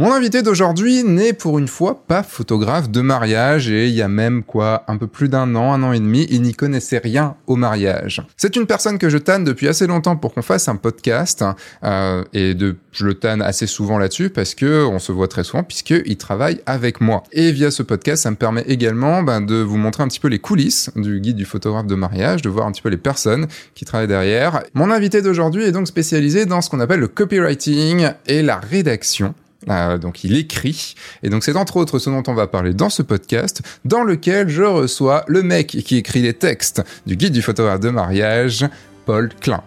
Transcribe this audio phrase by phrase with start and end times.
[0.00, 4.08] Mon invité d'aujourd'hui n'est pour une fois pas photographe de mariage et il y a
[4.08, 7.36] même quoi un peu plus d'un an, un an et demi, il n'y connaissait rien
[7.46, 8.22] au mariage.
[8.38, 11.44] C'est une personne que je tanne depuis assez longtemps pour qu'on fasse un podcast
[11.84, 15.44] euh, et de, je le tanne assez souvent là-dessus parce que on se voit très
[15.44, 17.22] souvent puisque il travaille avec moi.
[17.32, 20.28] Et via ce podcast, ça me permet également ben, de vous montrer un petit peu
[20.28, 23.48] les coulisses du guide du photographe de mariage, de voir un petit peu les personnes
[23.74, 24.62] qui travaillent derrière.
[24.72, 29.34] Mon invité d'aujourd'hui est donc spécialisé dans ce qu'on appelle le copywriting et la rédaction.
[29.68, 32.88] Euh, donc il écrit, et donc c'est entre autres ce dont on va parler dans
[32.88, 37.42] ce podcast, dans lequel je reçois le mec qui écrit les textes du guide du
[37.42, 38.66] photographe de mariage,
[39.04, 39.62] Paul Klein.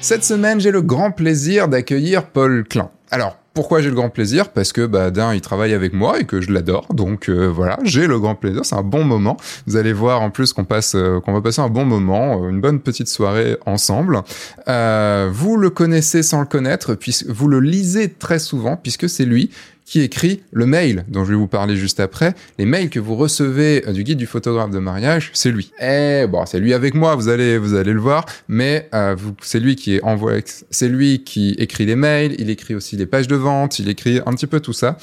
[0.00, 2.90] Cette semaine, j'ai le grand plaisir d'accueillir Paul Klein.
[3.10, 4.50] Alors, pourquoi j'ai le grand plaisir?
[4.50, 6.86] Parce que bah, d'un, il travaille avec moi et que je l'adore.
[6.94, 8.64] Donc euh, voilà, j'ai le grand plaisir.
[8.64, 9.36] C'est un bon moment.
[9.66, 12.50] Vous allez voir en plus qu'on passe, euh, qu'on va passer un bon moment, euh,
[12.50, 14.22] une bonne petite soirée ensemble.
[14.68, 19.50] vous le connaissez sans le connaître, puisque vous le lisez très souvent, puisque c'est lui
[19.88, 22.34] qui écrit le mail dont je vais vous parler juste après.
[22.58, 25.72] Les mails que vous recevez euh, du guide du photographe de mariage, c'est lui.
[25.80, 29.60] Eh bon, c'est lui avec moi, vous allez vous allez le voir, mais euh, c'est
[29.60, 30.34] lui qui envoie,
[30.70, 34.20] c'est lui qui écrit les mails, il écrit aussi les pages de vente, il écrit
[34.26, 34.98] un petit peu tout ça.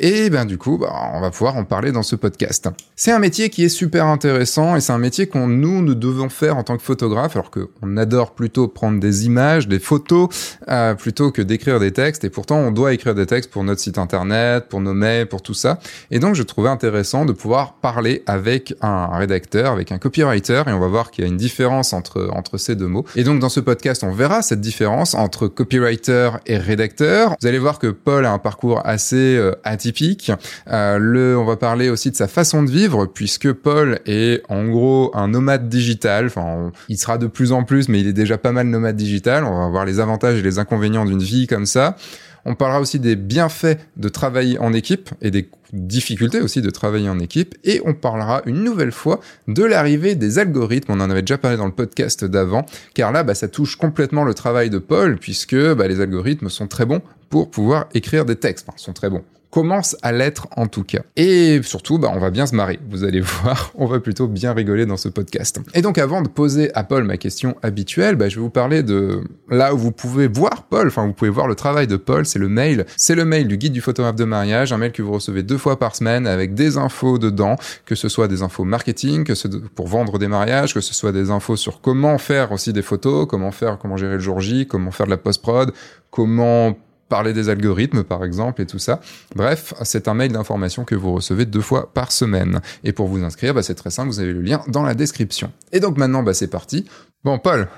[0.00, 2.68] Et ben du coup, bah, on va pouvoir en parler dans ce podcast.
[2.96, 6.28] C'est un métier qui est super intéressant et c'est un métier qu'on nous nous devons
[6.28, 10.28] faire en tant que photographe, alors qu'on adore plutôt prendre des images, des photos,
[10.68, 12.24] euh, plutôt que d'écrire des textes.
[12.24, 14.23] Et pourtant, on doit écrire des textes pour notre site internet
[14.68, 14.94] pour nos
[15.28, 15.78] pour tout ça.
[16.10, 20.72] Et donc, je trouvais intéressant de pouvoir parler avec un rédacteur, avec un copywriter, et
[20.72, 23.04] on va voir qu'il y a une différence entre, entre ces deux mots.
[23.16, 27.34] Et donc, dans ce podcast, on verra cette différence entre copywriter et rédacteur.
[27.40, 30.32] Vous allez voir que Paul a un parcours assez euh, atypique.
[30.70, 34.66] Euh, le, on va parler aussi de sa façon de vivre, puisque Paul est en
[34.68, 36.26] gros un nomade digital.
[36.26, 39.44] Enfin, il sera de plus en plus, mais il est déjà pas mal nomade digital.
[39.44, 41.96] On va voir les avantages et les inconvénients d'une vie comme ça.
[42.44, 47.08] On parlera aussi des bienfaits de travailler en équipe et des difficultés aussi de travailler
[47.08, 47.54] en équipe.
[47.64, 50.92] Et on parlera une nouvelle fois de l'arrivée des algorithmes.
[50.92, 54.24] On en avait déjà parlé dans le podcast d'avant, car là, bah, ça touche complètement
[54.24, 58.36] le travail de Paul, puisque bah, les algorithmes sont très bons pour pouvoir écrire des
[58.36, 58.66] textes.
[58.68, 59.24] Enfin, sont très bons
[59.54, 61.02] commence à l'être en tout cas.
[61.14, 62.80] Et surtout, bah, on va bien se marrer.
[62.90, 65.60] Vous allez voir, on va plutôt bien rigoler dans ce podcast.
[65.74, 68.82] Et donc, avant de poser à Paul ma question habituelle, bah, je vais vous parler
[68.82, 70.88] de là où vous pouvez voir Paul.
[70.88, 72.26] Enfin, vous pouvez voir le travail de Paul.
[72.26, 72.84] C'est le mail.
[72.96, 75.58] C'est le mail du guide du photographe de mariage, un mail que vous recevez deux
[75.58, 77.54] fois par semaine avec des infos dedans,
[77.86, 81.12] que ce soit des infos marketing, que ce pour vendre des mariages, que ce soit
[81.12, 84.66] des infos sur comment faire aussi des photos, comment faire, comment gérer le jour J,
[84.66, 85.72] comment faire de la post-prod,
[86.10, 86.76] comment
[87.08, 89.00] parler des algorithmes par exemple et tout ça.
[89.34, 92.60] Bref, c'est un mail d'information que vous recevez deux fois par semaine.
[92.82, 95.52] Et pour vous inscrire, bah, c'est très simple, vous avez le lien dans la description.
[95.72, 96.86] Et donc maintenant, bah, c'est parti.
[97.24, 97.68] Bon, Paul,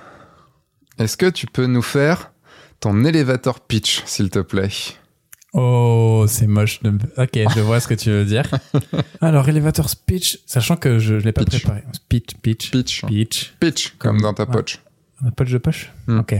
[0.98, 2.32] est-ce que tu peux nous faire
[2.80, 4.70] ton elevator pitch, s'il te plaît?
[5.52, 6.80] Oh, c'est moche.
[7.16, 8.50] Ok, je vois ce que tu veux dire.
[9.22, 11.82] Alors, elevator speech, sachant que je ne l'ai pas préparé.
[12.10, 13.54] Pitch, pitch, pitch, pitch.
[13.58, 14.82] Pitch, comme, dans ta poche.
[15.22, 16.18] Dans poche de poche hmm.
[16.18, 16.34] Ok.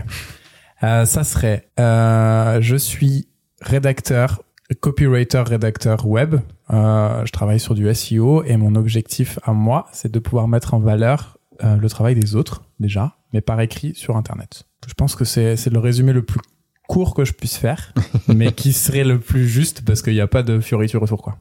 [0.83, 3.29] Euh, ça serait, euh, je suis
[3.61, 4.43] rédacteur,
[4.81, 6.37] copywriter, rédacteur web.
[6.71, 10.75] Euh, je travaille sur du SEO et mon objectif à moi, c'est de pouvoir mettre
[10.75, 14.65] en valeur euh, le travail des autres déjà, mais par écrit sur Internet.
[14.87, 16.41] Je pense que c'est le résumé le plus
[16.89, 17.93] court que je puisse faire,
[18.29, 21.39] mais qui serait le plus juste parce qu'il n'y a pas de fioriture autour, quoi.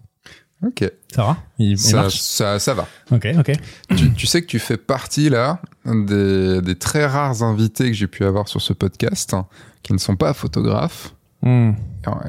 [0.65, 0.89] Ok.
[1.13, 2.87] Ça va il, ça, ça, ça, va.
[3.11, 3.51] Ok, ok.
[3.95, 8.07] Tu, tu, sais que tu fais partie là des, des très rares invités que j'ai
[8.07, 9.47] pu avoir sur ce podcast hein,
[9.83, 11.13] qui ne sont pas photographes.
[11.41, 11.71] Hmm.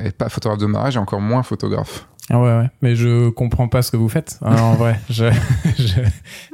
[0.05, 2.07] Et pas photographe de mariage et encore moins photographe.
[2.29, 2.71] Ah ouais, ouais.
[2.83, 4.39] Mais je comprends pas ce que vous faites.
[4.43, 5.31] Hein, en vrai, je,
[5.79, 6.01] je,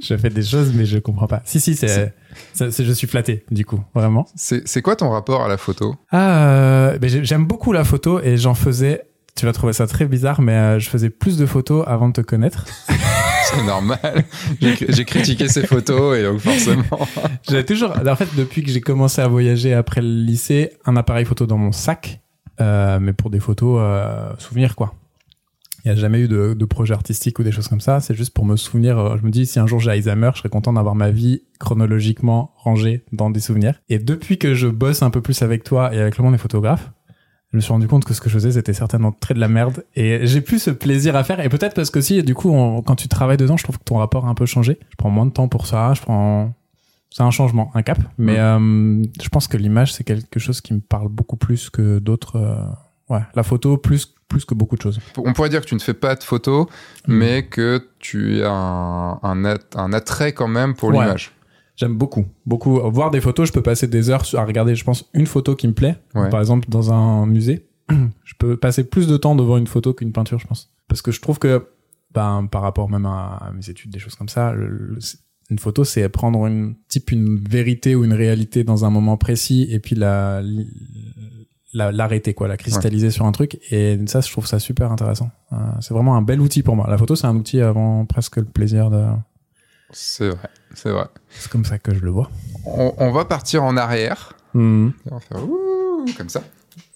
[0.02, 1.40] je, fais des choses, mais je comprends pas.
[1.44, 2.12] Si, si, c'est,
[2.54, 4.26] je suis flatté, du coup, vraiment.
[4.34, 5.96] C'est quoi ton rapport à la photo?
[6.10, 9.02] Ah, euh, ben, j'aime beaucoup la photo et j'en faisais
[9.36, 12.14] tu vas trouver ça très bizarre, mais euh, je faisais plus de photos avant de
[12.14, 12.66] te connaître.
[13.44, 14.24] C'est normal.
[14.60, 16.84] J'ai critiqué ces photos et donc forcément.
[17.48, 21.24] J'avais toujours, en fait, depuis que j'ai commencé à voyager après le lycée, un appareil
[21.24, 22.20] photo dans mon sac,
[22.60, 24.94] euh, mais pour des photos euh, souvenirs quoi.
[25.84, 27.98] Il n'y a jamais eu de, de, projet artistique ou des choses comme ça.
[27.98, 28.98] C'est juste pour me souvenir.
[28.98, 31.42] Euh, je me dis, si un jour j'ai Alzheimer, je serais content d'avoir ma vie
[31.58, 33.74] chronologiquement rangée dans des souvenirs.
[33.88, 36.38] Et depuis que je bosse un peu plus avec toi et avec le monde des
[36.38, 36.92] photographes,
[37.52, 39.48] je me suis rendu compte que ce que je faisais c'était certainement très de la
[39.48, 42.50] merde et j'ai plus ce plaisir à faire et peut-être parce que si du coup
[42.86, 45.10] quand tu travailles dedans je trouve que ton rapport a un peu changé je prends
[45.10, 46.54] moins de temps pour ça je prends
[47.10, 50.72] c'est un changement un cap mais euh, je pense que l'image c'est quelque chose qui
[50.74, 52.56] me parle beaucoup plus que d'autres euh,
[53.08, 54.98] Ouais, la photo plus plus que beaucoup de choses.
[55.18, 56.66] On pourrait dire que tu ne fais pas de photos,
[57.06, 57.14] Mm.
[57.14, 61.04] mais que tu as un, un, at- un attrait quand même pour Ouais.
[61.04, 61.32] l'image.
[61.76, 62.78] J'aime beaucoup, beaucoup.
[62.90, 65.66] Voir des photos, je peux passer des heures à regarder, je pense, une photo qui
[65.68, 65.96] me plaît.
[66.14, 66.28] Ouais.
[66.28, 70.12] Par exemple, dans un musée, je peux passer plus de temps devant une photo qu'une
[70.12, 70.70] peinture, je pense.
[70.88, 71.66] Parce que je trouve que,
[72.12, 75.18] ben, par rapport même à, mes études, des choses comme ça, le- le- c'est-
[75.50, 79.66] une photo, c'est prendre une type une vérité ou une réalité dans un moment précis
[79.70, 80.42] et puis la
[81.74, 83.58] la- l'arrêter quoi, la cristalliser sur un truc.
[83.70, 85.30] Et ça, je trouve ça super intéressant.
[85.52, 86.86] Euh, c'est vraiment un bel outil pour moi.
[86.88, 89.04] La photo, c'est un outil avant presque le plaisir de.
[89.90, 91.06] C'est vrai, c'est vrai.
[91.30, 92.30] C'est comme ça que je le vois.
[92.66, 94.34] On, on va partir en arrière.
[94.54, 96.42] On va faire ouh, comme ça.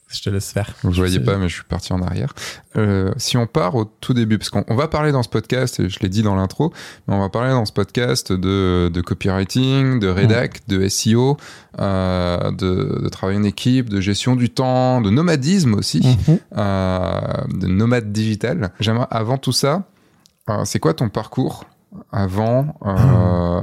[0.08, 0.70] Je te laisse faire.
[0.84, 2.32] Vous ne voyez pas, mais je suis parti en arrière.
[2.76, 5.80] Euh, si on part au tout début, parce qu'on on va parler dans ce podcast,
[5.80, 6.72] et je l'ai dit dans l'intro,
[7.08, 11.36] mais on va parler dans ce podcast de, de copywriting, de rédac, de SEO,
[11.80, 16.38] euh, de, de travail en équipe, de gestion du temps, de nomadisme aussi, Mhm.
[16.56, 18.70] euh, de nomade digital.
[18.78, 19.88] J'aimerais, avant tout ça,
[20.64, 21.64] c'est quoi ton parcours?
[22.12, 23.60] Avant, euh,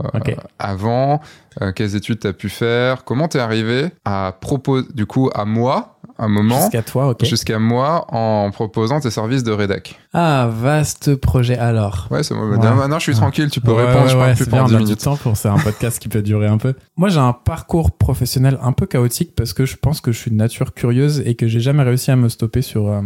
[0.59, 1.21] avant,
[1.61, 5.45] euh, quelles études tu as pu faire, comment t'es arrivé à proposer, du coup, à
[5.45, 5.89] moi,
[6.19, 7.25] un moment, Jusqu'à toi, ok.
[7.25, 9.99] jusqu'à moi en proposant tes services de rédac?
[10.13, 12.07] Ah, vaste projet alors.
[12.11, 12.45] Ouais, c'est moi.
[12.47, 12.57] Ouais.
[12.57, 14.77] Maintenant, je suis tranquille, tu peux Ouais, répondre, je parle plus pendant on 10 a
[14.77, 15.03] du minutes.
[15.03, 16.75] temps pour c'est un podcast qui peut durer un peu.
[16.97, 20.29] Moi, j'ai un parcours professionnel un peu chaotique parce que je pense que je suis
[20.29, 23.01] de nature curieuse et que j'ai jamais réussi à me stopper sur euh,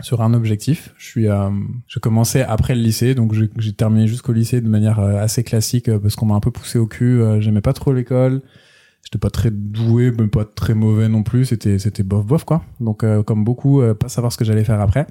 [0.00, 0.92] sur un objectif.
[0.96, 1.50] Je suis, euh,
[1.86, 5.88] je commençais après le lycée, donc j'ai terminé jusqu'au lycée de manière euh, assez classique
[5.88, 7.20] euh, parce qu'on m'a un peu poussé au cul.
[7.20, 8.42] euh, J'aimais pas trop l'école.
[9.04, 11.44] J'étais pas très doué, mais pas très mauvais non plus.
[11.46, 12.64] C'était c'était bof bof quoi.
[12.80, 15.06] Donc euh, comme beaucoup, euh, pas savoir ce que j'allais faire après.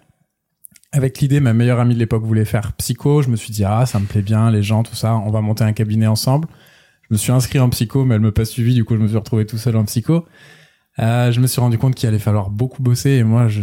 [0.91, 3.21] Avec l'idée, ma meilleure amie de l'époque voulait faire psycho.
[3.21, 5.15] Je me suis dit ah ça me plaît bien, les gens, tout ça.
[5.15, 6.47] On va monter un cabinet ensemble.
[7.09, 8.73] Je me suis inscrit en psycho, mais elle me pas suivi.
[8.73, 10.25] Du coup, je me suis retrouvé tout seul en psycho.
[10.99, 13.61] Euh, je me suis rendu compte qu'il allait falloir beaucoup bosser et moi, je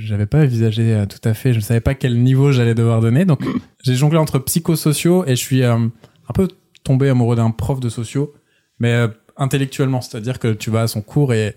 [0.00, 1.52] j'avais pas envisagé euh, tout à fait.
[1.52, 3.24] Je savais pas quel niveau j'allais devoir donner.
[3.26, 3.40] Donc,
[3.84, 6.48] j'ai jonglé entre psychosociaux et je suis euh, un peu
[6.82, 8.32] tombé amoureux d'un prof de sociaux,
[8.78, 11.54] mais euh, intellectuellement, c'est-à-dire que tu vas à son cours et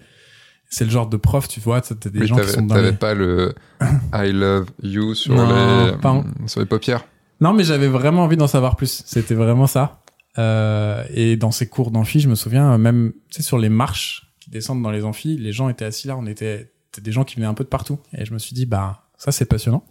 [0.70, 2.92] c'est le genre de prof, tu vois, t'as des Oui, gens qui sont dans t'avais
[2.92, 2.98] les...
[2.98, 3.54] pas le
[4.14, 5.48] I love you sur Non,
[5.88, 7.06] les pas en- sur les paupières.
[7.40, 9.04] Non, mais j'avais vraiment envie d'en savoir plus.
[9.06, 10.02] C'était vraiment ça.
[10.38, 14.33] Euh, et dans ces cours d'amphi, je me souviens, même tu sais, sur les marches
[14.54, 16.72] qui descendent dans les amphis, les gens étaient assis là, on était,
[17.02, 18.00] des gens qui venaient un peu de partout.
[18.16, 19.84] Et je me suis dit, bah, ça c'est passionnant.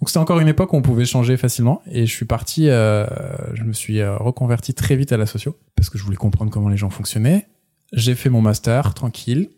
[0.00, 1.82] Donc c'était encore une époque où on pouvait changer facilement.
[1.86, 3.06] Et je suis parti, euh,
[3.54, 6.50] je me suis euh, reconverti très vite à la socio, parce que je voulais comprendre
[6.50, 7.46] comment les gens fonctionnaient.
[7.92, 9.50] J'ai fait mon master, tranquille.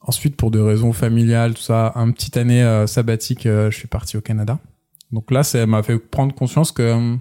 [0.00, 3.88] Ensuite, pour des raisons familiales, tout ça, un petite année euh, sabbatique, euh, je suis
[3.88, 4.60] parti au Canada.
[5.10, 7.16] Donc là, ça m'a fait prendre conscience que euh,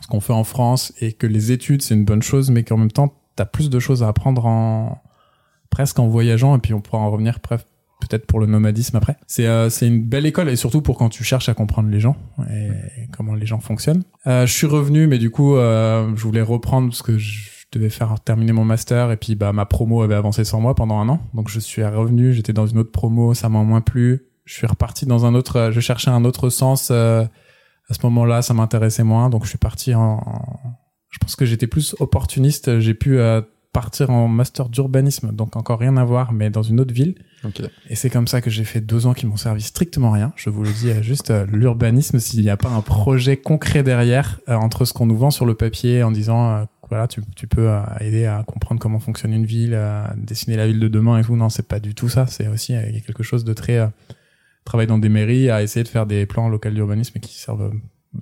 [0.00, 2.78] ce qu'on fait en France et que les études, c'est une bonne chose, mais qu'en
[2.78, 5.02] même temps, t'as plus de choses à apprendre en
[5.76, 9.16] presque en voyageant, et puis on pourra en revenir peut-être pour le nomadisme après.
[9.26, 12.16] C'est euh, une belle école, et surtout pour quand tu cherches à comprendre les gens
[12.50, 12.70] et
[13.14, 14.02] comment les gens fonctionnent.
[14.26, 17.90] Euh, je suis revenu, mais du coup, euh, je voulais reprendre parce que je devais
[17.90, 21.08] faire terminer mon master, et puis bah ma promo avait avancé sans moi pendant un
[21.10, 24.22] an, donc je suis revenu, j'étais dans une autre promo, ça m'a moins plu.
[24.46, 26.88] Je suis reparti dans un autre, je cherchais un autre sens.
[26.90, 27.24] euh,
[27.90, 30.22] à ce moment-là, ça m'intéressait moins, donc je suis parti en-
[31.10, 32.78] Je pense que j'étais plus opportuniste.
[32.80, 33.40] J'ai pu euh,
[33.76, 37.14] partir en master d'urbanisme, donc encore rien à voir, mais dans une autre ville.
[37.44, 37.60] Ok.
[37.90, 40.32] Et c'est comme ça que j'ai fait deux ans qui m'ont servi strictement rien.
[40.34, 43.82] Je vous le dis, euh, juste euh, l'urbanisme, s'il n'y a pas un projet concret
[43.82, 47.20] derrière, euh, entre ce qu'on nous vend sur le papier en disant, euh, voilà, tu,
[47.34, 47.68] tu peux
[48.00, 51.36] aider à comprendre comment fonctionne une ville, à dessiner la ville de demain et tout.
[51.36, 52.26] Non, c'est pas du tout ça.
[52.26, 52.74] C'est aussi
[53.06, 53.88] quelque chose de très euh,
[54.64, 57.72] travailler dans des mairies, à essayer de faire des plans locaux d'urbanisme qui servent.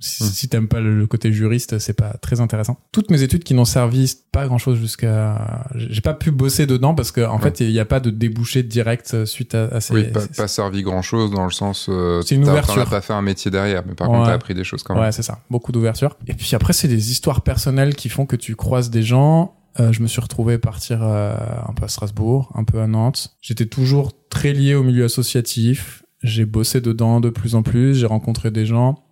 [0.01, 0.27] Si, Mm.
[0.27, 2.77] si t'aimes pas le, le côté juriste, c'est pas très intéressant.
[2.91, 6.93] Toutes mes études qui n'ont servi pas grand chose jusqu'à, j'ai pas pu bosser dedans
[6.95, 7.41] parce que en Ouais.
[7.43, 9.93] fait il n'y a pas de débouché direct euh, suite à, à ces.
[9.93, 11.87] Oui, pas, ces- pas servi grand chose dans le sens.
[11.89, 12.75] Euh, C'est une t'as- ouverture.
[12.75, 14.15] T'en as pas fait un métier derrière, mais par Ouais.
[14.17, 15.03] contre, t'as appris des choses quand même.
[15.03, 15.39] Ouais, c'est ça.
[15.49, 16.17] Beaucoup d'ouverture.
[16.27, 19.55] Et puis après, c'est des histoires personnelles qui font que tu croises des gens.
[19.79, 21.35] Euh, je me suis retrouvé partir euh,
[21.67, 23.35] un peu à Strasbourg, un peu à Nantes.
[23.41, 26.03] J'étais toujours très lié au milieu associatif.
[26.23, 27.93] J'ai bossé dedans de plus en plus.
[27.95, 29.03] J'ai rencontré des gens.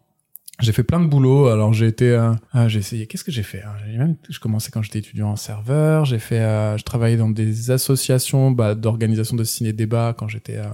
[0.60, 1.48] J'ai fait plein de boulot.
[1.48, 3.08] Alors j'ai été, euh, ah, j'ai essayé.
[3.08, 3.74] Qu'est-ce que j'ai fait hein?
[3.98, 6.06] Même, je commençais quand j'étais étudiant en serveur.
[6.06, 10.66] J'ai fait, euh, je travaillais dans des associations bah, d'organisation de ciné-débat quand j'étais euh,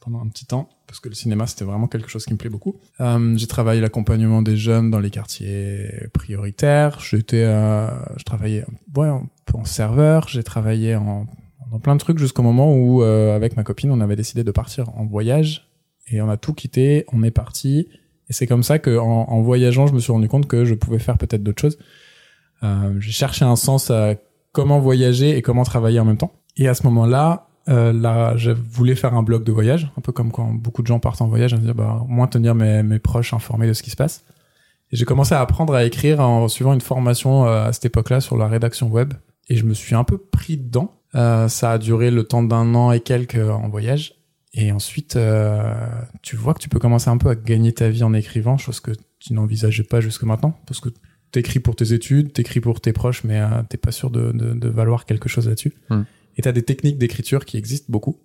[0.00, 2.50] pendant un petit temps parce que le cinéma c'était vraiment quelque chose qui me plaît
[2.50, 2.76] beaucoup.
[3.00, 7.00] Euh, j'ai travaillé l'accompagnement des jeunes dans les quartiers prioritaires.
[7.00, 8.64] J'étais, euh, je travaillais
[8.94, 9.10] ouais,
[9.44, 10.28] peu en serveur.
[10.28, 11.26] J'ai travaillé en
[11.70, 14.50] dans plein de trucs jusqu'au moment où euh, avec ma copine on avait décidé de
[14.52, 15.68] partir en voyage
[16.06, 17.04] et on a tout quitté.
[17.12, 17.88] On est parti
[18.28, 20.98] et c'est comme ça que en, voyageant je me suis rendu compte que je pouvais
[20.98, 21.78] faire peut-être d'autres choses.
[22.62, 24.14] Euh, j'ai cherché un sens à
[24.52, 26.32] comment voyager et comment travailler en même temps.
[26.56, 30.12] Et à ce moment-là, euh, là, je voulais faire un blog de voyage, un peu
[30.12, 32.54] comme quand beaucoup de gens partent en voyage, à me dire, bah, au moins tenir
[32.54, 34.24] mes, mes proches informés de ce qui se passe.
[34.92, 38.20] Et j'ai commencé à apprendre à écrire en suivant une formation euh, à cette époque-là
[38.20, 39.14] sur la rédaction web.
[39.48, 40.92] Et je me suis un peu pris dedans.
[41.14, 44.14] Euh, ça a duré le temps d'un an et quelques euh, en voyage.
[44.56, 45.74] Et ensuite, euh,
[46.22, 48.80] tu vois que tu peux commencer un peu à gagner ta vie en écrivant, chose
[48.80, 50.88] que tu n'envisageais pas jusque maintenant, parce que
[51.30, 54.54] t'écris pour tes études, t'écris pour tes proches, mais euh, t'es pas sûr de, de,
[54.54, 55.74] de valoir quelque chose là-dessus.
[55.90, 56.02] Hmm.
[56.38, 58.18] Et t'as des techniques d'écriture qui existent beaucoup.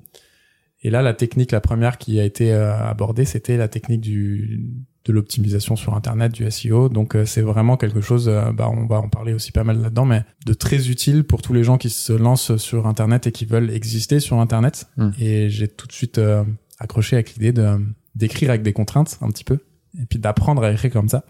[0.83, 4.63] Et là, la technique, la première qui a été euh, abordée, c'était la technique du
[5.05, 6.89] de l'optimisation sur Internet, du SEO.
[6.89, 9.81] Donc euh, c'est vraiment quelque chose, euh, bah, on va en parler aussi pas mal
[9.81, 13.31] là-dedans, mais de très utile pour tous les gens qui se lancent sur Internet et
[13.31, 14.88] qui veulent exister sur Internet.
[14.98, 15.10] Mm.
[15.20, 16.43] Et j'ai tout de suite euh,
[16.79, 17.77] accroché avec l'idée de
[18.13, 19.60] d'écrire avec des contraintes un petit peu,
[19.98, 21.24] et puis d'apprendre à écrire comme ça,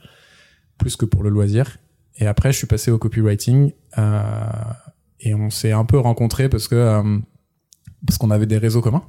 [0.78, 1.78] plus que pour le loisir.
[2.18, 4.22] Et après, je suis passé au copywriting euh,
[5.20, 7.20] et on s'est un peu rencontrés parce que euh,
[8.06, 9.04] parce qu'on avait des réseaux communs.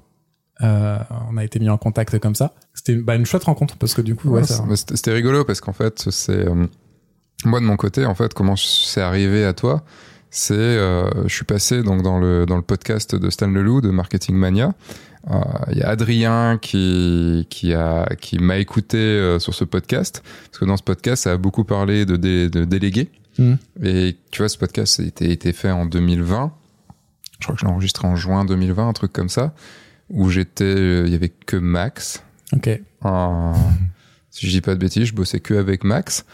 [0.63, 0.99] Euh,
[1.31, 2.53] on a été mis en contact comme ça.
[2.75, 5.73] C'était bah, une chouette rencontre parce que du coup, ouais, Ouais, C'était rigolo parce qu'en
[5.73, 6.67] fait, c'est euh,
[7.45, 9.83] moi de mon côté, en fait, comment c'est arrivé à toi,
[10.31, 13.91] c'est euh, je suis passé donc dans le dans le podcast de Stan Leloup de
[13.91, 14.73] Marketing Mania.
[15.31, 15.35] Euh,
[15.71, 20.59] Il y a Adrien qui qui a qui m'a écouté euh, sur ce podcast parce
[20.59, 23.11] que dans ce podcast, ça a beaucoup parlé de, dé- de délégués.
[23.39, 23.59] Mhm.
[23.83, 26.53] Et tu vois, ce podcast a été, été fait en 2020.
[27.41, 29.53] Je crois que je l'ai enregistré en juin 2020, un truc comme ça,
[30.13, 32.23] où j'étais, euh, il y avait que Max.
[32.53, 32.69] Ok.
[32.69, 33.53] Euh,
[34.31, 36.25] si je dis pas de bêtises, je bossais que avec Max.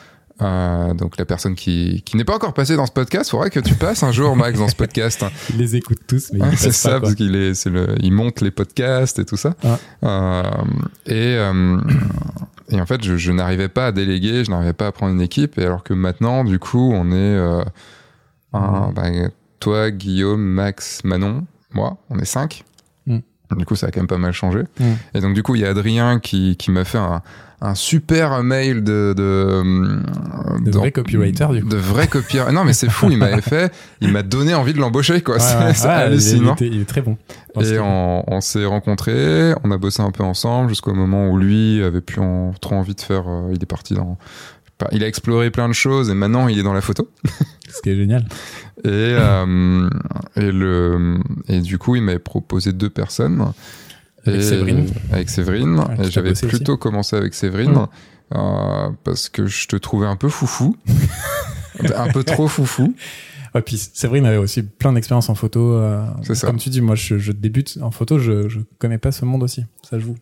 [0.40, 3.58] Euh, donc la personne qui, qui n'est pas encore passée dans ce podcast, faudrait que
[3.58, 5.24] tu passes un jour Max dans ce podcast.
[5.50, 8.40] Ils les écoutent tous, mais passent c'est ça, parce qu'il est, c'est le, il monte
[8.40, 9.56] les podcasts et tout ça.
[10.04, 10.42] Euh,
[11.06, 11.34] et,
[12.68, 15.20] et en fait, je, je n'arrivais pas à déléguer, je n'arrivais pas à prendre une
[15.20, 15.58] équipe.
[15.58, 17.64] Et alors que maintenant, du coup, on est
[18.52, 19.10] un, bah,
[19.58, 22.64] toi, Guillaume, Max, Manon, moi, on est cinq.
[23.56, 24.60] Du coup, ça a quand même pas mal changé.
[24.78, 24.84] Mm.
[25.14, 27.22] Et donc, du coup, il y a Adrien qui, qui m'a fait un,
[27.60, 29.62] un super mail de de,
[30.64, 31.68] De dans- vrai copywriter, du coup.
[31.68, 34.78] de vrai copywriter non mais c'est fou il m'avait fait il m'a donné envie de
[34.78, 37.16] l'embaucher quoi Ouais, c'est ouais, c'est ouais, il est- hallucinant Il, est très bon.
[37.60, 42.00] et on s'est rencontrés, on a bossé un peu ensemble jusqu'au moment où lui avait
[42.00, 43.24] plus en- trop envie de faire.
[43.26, 44.18] euh, il est parti dans.
[44.92, 47.10] Il a exploré plein de choses et maintenant il est dans la photo.
[47.68, 48.22] Ce qui est génial.
[48.84, 49.90] Et, euh,
[50.36, 51.18] et, le,
[51.48, 53.52] et du coup, il m'avait proposé deux personnes.
[54.24, 54.86] Avec Et- Séverine.
[55.12, 55.84] Avec Séverine.
[55.96, 56.46] Qui et j'avais aussi.
[56.46, 57.72] plutôt commencé avec Séverine.
[57.72, 57.86] Mm.
[58.36, 60.76] euh, parce que je te trouvais un peu foufou.
[61.96, 62.94] un peu trop foufou.
[63.54, 65.72] Ouais, puis Séverine avait aussi plein d'expérience en photo.
[65.74, 66.46] euh, C'est ça.
[66.46, 69.42] Comme tu dis, moi, je, je débute en photo, je, je connais pas ce monde
[69.42, 69.64] aussi.
[69.88, 70.14] Ça joue.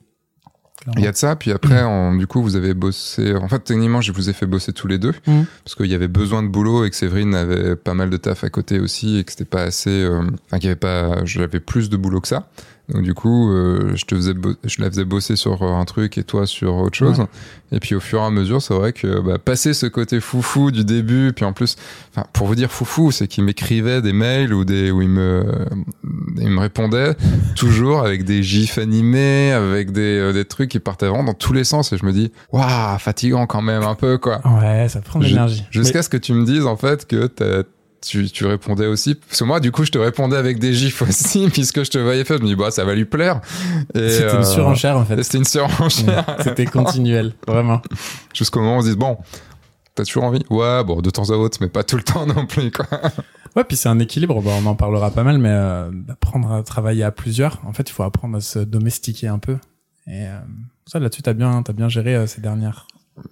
[0.97, 3.35] Il y a de ça, puis après, on- du coup, vous avez bossé.
[3.35, 5.43] En fait, techniquement, je vous ai fait bosser tous les deux, Mm.
[5.65, 8.45] parce qu'il y avait besoin de boulot et que Séverine avait pas mal de taf
[8.45, 9.91] à côté aussi, et que c'était pas assez.
[9.91, 11.25] euh, Enfin, qu'il y avait pas.
[11.25, 12.49] J'avais plus de boulot que ça.
[12.89, 14.33] Donc, du coup, euh, je te faisais,
[14.65, 17.19] je la faisais bosser sur euh, un truc et toi sur autre chose.
[17.19, 17.27] Ouais.
[17.73, 20.71] Et puis, au fur et à mesure, c'est vrai que bah, passer ce côté foufou
[20.71, 21.75] du début, puis en plus,
[22.33, 25.45] pour vous dire foufou, c'est qu'il m'écrivait des mails ou des où il me,
[26.39, 27.17] il me répondait
[27.57, 31.53] toujours avec des gifs animés, avec des, euh, des trucs qui partaient vraiment dans tous
[31.53, 31.93] les sens.
[31.93, 34.41] Et je me dis, waouh, fatigant quand même un peu, quoi.
[34.47, 35.65] Ouais, ça prend de l'énergie.
[35.73, 37.65] Jusqu'à ce que tu me dises, en fait, que t'as-
[38.07, 39.15] tu, tu répondais aussi.
[39.15, 41.99] Parce que moi, du coup, je te répondais avec des gifs aussi, puisque je te
[41.99, 42.39] voyais faire.
[42.39, 43.41] Je me dis, bah, ça va lui plaire.
[43.95, 45.23] C'était euh, une surenchère, en fait.
[45.23, 46.29] C'était une surenchère.
[46.29, 47.83] Ouais, C'était continuel, vraiment.
[48.35, 49.19] Jusqu'au moment où on se dit, bon,
[49.95, 50.45] t'as toujours envie?
[50.51, 52.87] Ouais, bon, de temps à autre, mais pas tout le temps non plus, quoi.
[53.57, 54.41] Ouais, puis c'est un équilibre.
[54.43, 57.59] Bon, on en parlera pas mal, mais euh, d'apprendre à travailler à plusieurs.
[57.67, 59.57] En fait, il faut apprendre à se domestiquer un peu.
[60.07, 60.39] Et euh,
[60.87, 62.87] ça, là-dessus, t'as bien, t'as bien géré euh, ces dernières.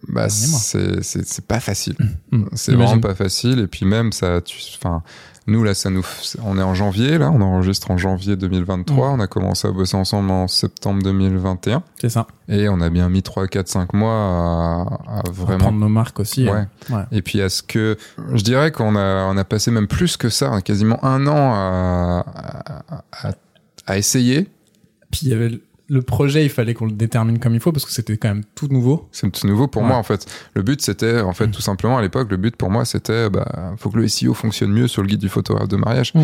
[0.08, 1.96] Bah, c'est, c'est, c'est pas facile.
[2.30, 2.44] Hmm.
[2.54, 2.98] C'est J'imagine.
[3.00, 3.58] vraiment pas facile.
[3.60, 5.02] Et puis même, ça, tu, enfin,
[5.46, 6.04] nous, là, ça nous,
[6.42, 9.10] on est en janvier, là, on enregistre en janvier 2023.
[9.10, 9.12] Mm.
[9.12, 11.82] On a commencé à bosser ensemble en septembre 2021.
[12.00, 12.26] C'est ça.
[12.48, 14.80] Et on a bien mis 3, 4, 5 mois à,
[15.18, 15.32] à Vraiment.
[15.44, 15.58] vraiment.
[15.58, 16.44] Prendre nos marques aussi.
[16.48, 16.52] Ouais.
[16.52, 16.68] hein.
[16.88, 17.02] Ouais.
[17.12, 17.98] Et puis, à ce que,
[18.32, 22.24] je dirais qu'on a, on a passé même plus que ça, quasiment un an à,
[22.88, 23.32] à, à,
[23.86, 24.48] à essayer.
[25.10, 27.84] Puis il y avait le- projet, il fallait qu'on le détermine comme il faut parce
[27.84, 29.08] que c'était quand même tout nouveau.
[29.12, 29.88] C'est tout nouveau pour Ouais.
[29.88, 30.26] moi en fait.
[30.54, 31.50] Le but c'était en fait Mm.
[31.52, 34.72] tout simplement à l'époque le but pour moi c'était bah faut que le SEO fonctionne
[34.72, 36.12] mieux sur le guide du photographe de mariage.
[36.14, 36.22] Mm.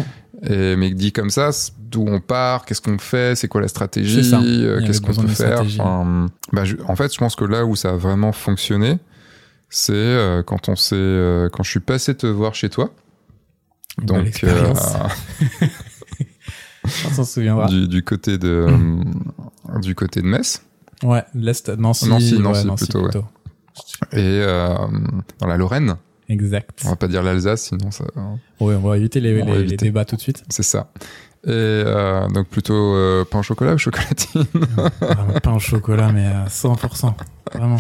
[0.51, 4.33] Et mais dit comme ça, d'où on part, qu'est-ce qu'on fait, c'est quoi la stratégie,
[4.33, 5.61] euh, qu'est-ce qu'on peut faire.
[5.61, 8.99] Enfin, bah, je- en fait, je pense que là où ça a vraiment fonctionné,
[9.69, 12.91] c'est euh, quand on s'est euh, quand je suis passé te voir chez toi.
[14.03, 14.43] Donc
[16.85, 17.67] On s'en souviendra.
[17.67, 20.63] du, du côté de euh, du côté de Metz
[21.03, 22.09] Ouais, l'Est, Nancy.
[22.09, 23.11] Nancy, ouais, Nancy, plutôt, ouais.
[24.13, 24.75] et euh,
[25.39, 25.97] dans la Lorraine.
[26.29, 26.83] Exact.
[26.85, 28.05] On va pas dire l'Alsace, sinon ça,
[28.61, 30.45] Ouais, on va éviter les, les- débats tout de suite.
[30.49, 30.91] c'est ça.
[31.45, 34.45] Et euh, donc plutôt euh, pain au chocolat ou chocolatine
[35.43, 37.15] pain au chocolat, mais à 100%.
[37.53, 37.77] Vraiment.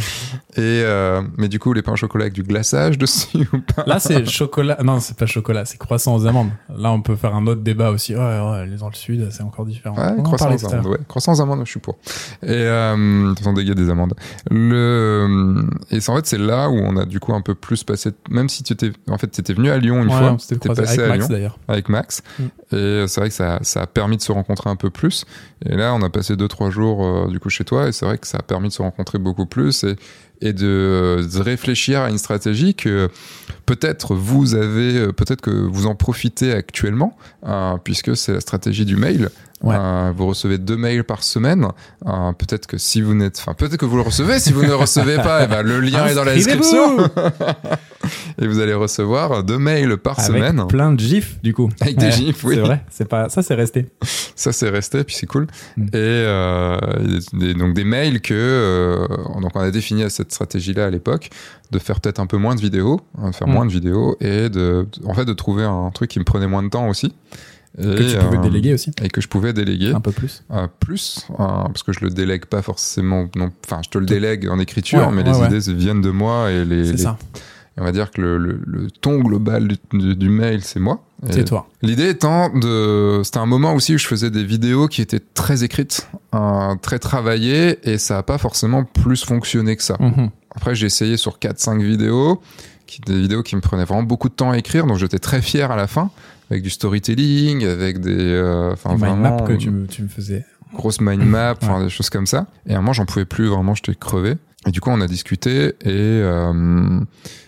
[0.57, 3.85] Et euh, mais du coup, les pains au chocolat avec du glaçage dessus ou pas
[3.87, 4.79] Là, c'est chocolat.
[4.83, 6.51] Non, c'est pas chocolat, c'est croissant aux amandes.
[6.75, 8.15] Là, on peut faire un autre débat aussi.
[8.15, 9.97] Ouais, ouais, les dans le sud, c'est encore différent.
[9.97, 10.99] Ouais, parlait aux amandes, ouais.
[11.09, 11.99] Croissants aux amandes, je suis pour.
[12.43, 14.15] Et euh, sans dégâts des amandes.
[14.51, 17.85] Le et c'est en fait c'est là où on a du coup un peu plus
[17.85, 18.11] passé.
[18.31, 21.01] Même si tu étais, en fait, t'étais venu à Lyon une Ouais, fois, t'étais passé
[21.01, 21.59] avec à Max Lyon d'ailleurs.
[21.69, 22.23] avec Max.
[22.39, 22.45] Mm.
[22.73, 25.25] Et c'est vrai que ça, ça a permis de se rencontrer un peu plus.
[25.67, 28.07] Et là, on a passé deux trois jours euh, du coup chez toi, et c'est
[28.07, 29.97] vrai que ça a permis de se rencontrer beaucoup plus et
[30.41, 33.09] et de, réfléchir à une stratégie que
[33.67, 37.17] peut-être vous avez, euh, peut-être que vous en profitez actuellement,
[37.47, 39.31] euh, puisque c'est la stratégie du mail.
[39.63, 39.77] Ouais.
[39.79, 41.69] Euh, vous recevez deux mails par semaine.
[42.07, 44.39] Euh, peut-être que si vous n'êtes, enfin peut-être que vous le recevez.
[44.41, 46.97] Si vous ne le recevez pas, eh ben, le lien est dans la description
[48.41, 50.67] et vous allez recevoir deux mails par Avec semaine.
[50.67, 51.69] plein de gifs, du coup.
[51.81, 52.55] Avec des gifs, oui.
[52.55, 52.85] C'est vrai.
[52.91, 53.87] C'est pas, ça, c'est resté.
[54.35, 55.47] Ça c'est resté, puis c'est cool.
[55.77, 55.85] Mm.
[55.89, 56.79] Et, euh,
[57.43, 59.07] et donc des mails que
[59.43, 61.29] donc on a défini cette stratégie-là à l'époque
[61.71, 63.53] de faire peut-être un peu moins de vidéos, hein, de faire Mm.
[63.53, 66.63] moins de vidéos et de en fait de trouver un truc qui me prenait moins
[66.63, 67.15] de temps aussi.
[67.79, 68.91] Et, Que tu pouvais euh, déléguer aussi.
[69.03, 70.43] et que je pouvais déléguer Un peu plus.
[70.51, 73.27] euh, plus euh, parce que je le délègue pas forcément
[73.65, 76.51] enfin je te le délègue en écriture Ouais, mais ouais, les idées viennent de moi
[76.51, 77.17] et les, C'est les- ça.
[77.77, 81.05] on va dire que le, le- le ton global du, du- du mail c'est moi
[81.31, 81.69] C'est toi.
[81.83, 85.63] L'idée étant de, c'était un moment aussi où je faisais des vidéos qui étaient très
[85.63, 89.97] écrites, euh, très travaillées, et ça a pas forcément plus fonctionné que ça.
[90.01, 90.31] Mhm.
[90.57, 92.41] Après, j'ai essayé sur 4-5 vidéos,
[92.87, 95.41] qui, des vidéos qui me prenaient vraiment beaucoup de temps à écrire, donc j'étais très
[95.43, 96.11] fier à la fin,
[96.51, 100.09] avec du storytelling, avec des, euh, enfin Mind vraiment, map que tu me, tu me
[100.09, 100.45] faisais.
[100.75, 102.47] grosse mind map, enfin des choses comme ça.
[102.67, 104.35] Et à un moment, j'en pouvais plus vraiment, j'étais crevé.
[104.67, 107.01] Et du coup, on a discuté et euh,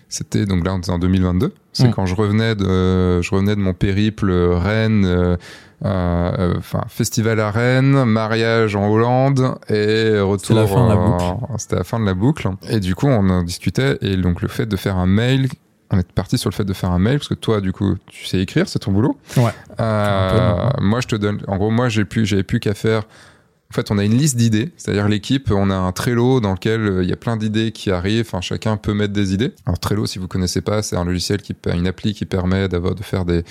[0.09, 1.52] c'était donc là, on était en 2022.
[1.73, 1.90] C'est Mm.
[1.92, 5.37] quand je revenais de, je revenais de mon périple Rennes, euh,
[5.85, 10.54] euh, enfin festival à Rennes, mariage en Hollande et retour.
[10.56, 11.25] la fin de la euh, boucle.
[11.59, 12.49] C'était la fin de la boucle.
[12.68, 15.49] Et du coup, on en discutait et donc le fait de faire un mail.
[15.92, 17.96] On est parti sur le fait de faire un mail parce que toi, du coup,
[18.06, 19.18] tu sais écrire, c'est ton boulot.
[19.37, 19.52] Ouais.
[19.78, 21.42] Euh, moi, je te donne.
[21.46, 23.02] En gros, moi, j'ai plus, j'avais plus qu'à faire.
[23.70, 26.81] En fait, on a une liste d'idées, c'est-à-dire l'équipe, on a un Trello dans lequel
[26.81, 28.26] euh, il y a plein d'idées qui arrivent.
[28.26, 29.52] Enfin, chacun peut mettre des idées.
[29.64, 32.94] Alors Trello, si vous connaissez pas, c'est un logiciel qui, une appli qui permet d'avoir
[32.94, 33.44] de faire des,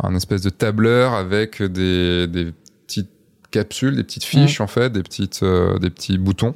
[0.00, 2.52] un espèce de tableur avec des, des
[2.86, 3.10] petites
[3.50, 6.54] capsules, des petites fiches en fait, des petites, euh, des petits boutons.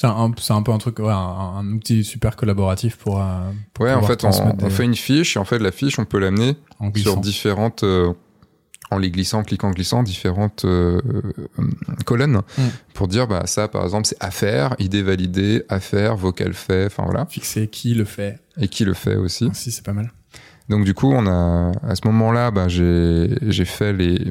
[0.00, 3.20] C'est un, c'est un peu un truc, ouais, un, un outil super collaboratif pour.
[3.20, 5.58] euh, pour Ouais, en fait, on, transmettre on des- fait une fiche et en fait,
[5.58, 8.10] la fiche, on peut l'amener en sur différentes euh,
[8.90, 11.00] en les glissant, cliquant, glissant, différentes euh,
[12.06, 12.62] colonnes Mm.
[12.94, 16.86] pour dire bah ça par exemple c'est à faire, idée validée, à faire, vocal fait,
[16.86, 18.38] enfin voilà, Fixer qui le fait.
[18.58, 19.50] et qui le fait aussi.
[19.52, 20.10] Si, c'est pas mal.
[20.70, 24.24] Donc du coup on a à ce moment-là bah j'ai j'ai fait les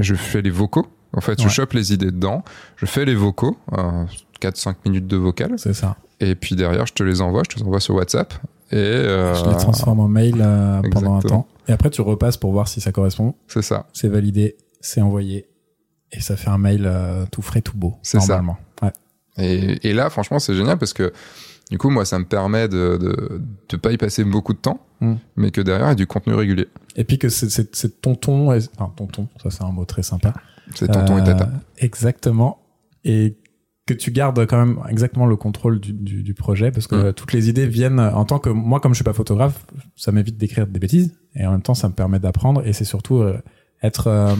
[0.00, 0.86] je fais les vocaux.
[1.12, 1.50] En fait, je Ouais.
[1.50, 2.44] chope les idées dedans,
[2.76, 4.04] je fais les vocaux, euh,
[4.40, 5.96] 4-5 minutes de vocal, C'est ça.
[6.20, 8.34] et puis derrière, je te les envoie, je te les envoie sur WhatsApp.
[8.72, 11.46] Et euh, Je les transforme en mail euh, pendant un temps.
[11.68, 13.34] Et après, tu repasses pour voir si ça correspond.
[13.48, 13.86] c'est ça.
[13.92, 15.46] C'est validé, c'est envoyé.
[16.12, 17.94] Et ça fait un mail euh, tout frais, tout beau.
[18.02, 18.42] C'est ça.
[18.82, 18.92] Ouais.
[19.38, 21.12] Et, et là, franchement, c'est génial parce que
[21.70, 24.80] du coup, moi, ça me permet de, de, de pas y passer beaucoup de temps,
[25.00, 25.16] Mm.
[25.36, 26.68] mais que derrière, il y a du contenu régulier.
[26.96, 30.32] Et puis que c'est- c'est tonton, et- enfin tonton, ça c'est un mot très sympa.
[30.74, 31.50] C'est tonton Euh, et tata.
[31.76, 32.58] Exactement.
[33.04, 33.36] Et
[33.86, 37.04] que tu gardes quand même exactement le contrôle du, du, du projet parce que Mm.
[37.04, 40.10] euh, toutes les idées viennent en tant que moi comme je suis pas photographe ça
[40.12, 43.18] m'évite d'écrire des bêtises et en même temps ça me permet d'apprendre et c'est surtout
[43.18, 43.38] euh,
[43.82, 44.34] être euh,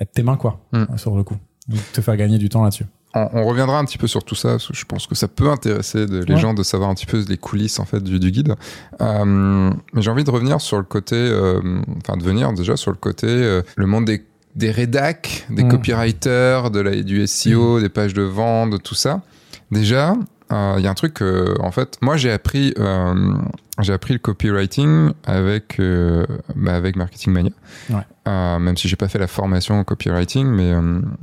[0.00, 0.76] être tes mains quoi Mm.
[0.76, 1.36] euh, sur le coup
[1.68, 4.34] donc te faire gagner du temps là-dessus On, on reviendra un petit peu sur tout
[4.34, 6.40] ça, parce que je pense que ça peut intéresser de- les Ouais.
[6.40, 8.54] gens de savoir un petit peu les coulisses en fait du, du guide.
[9.00, 11.60] Euh, mais j'ai envie de revenir sur le côté, euh,
[11.98, 14.22] enfin de venir déjà sur le côté, euh, le monde des
[14.58, 15.68] des rédacs, des Mm.
[15.70, 19.22] copywriters, de la, du SEO, des pages de vente, tout ça.
[19.70, 20.14] Déjà,
[20.52, 23.32] euh, il y a un truc en fait, moi j'ai appris, euh,
[23.80, 26.24] j'ai appris le copywriting avec euh,
[26.56, 27.50] bah, avec Marketing Mania.
[27.90, 28.02] Ouais.
[28.26, 30.72] Même si j'ai pas fait la formation en copywriting, mais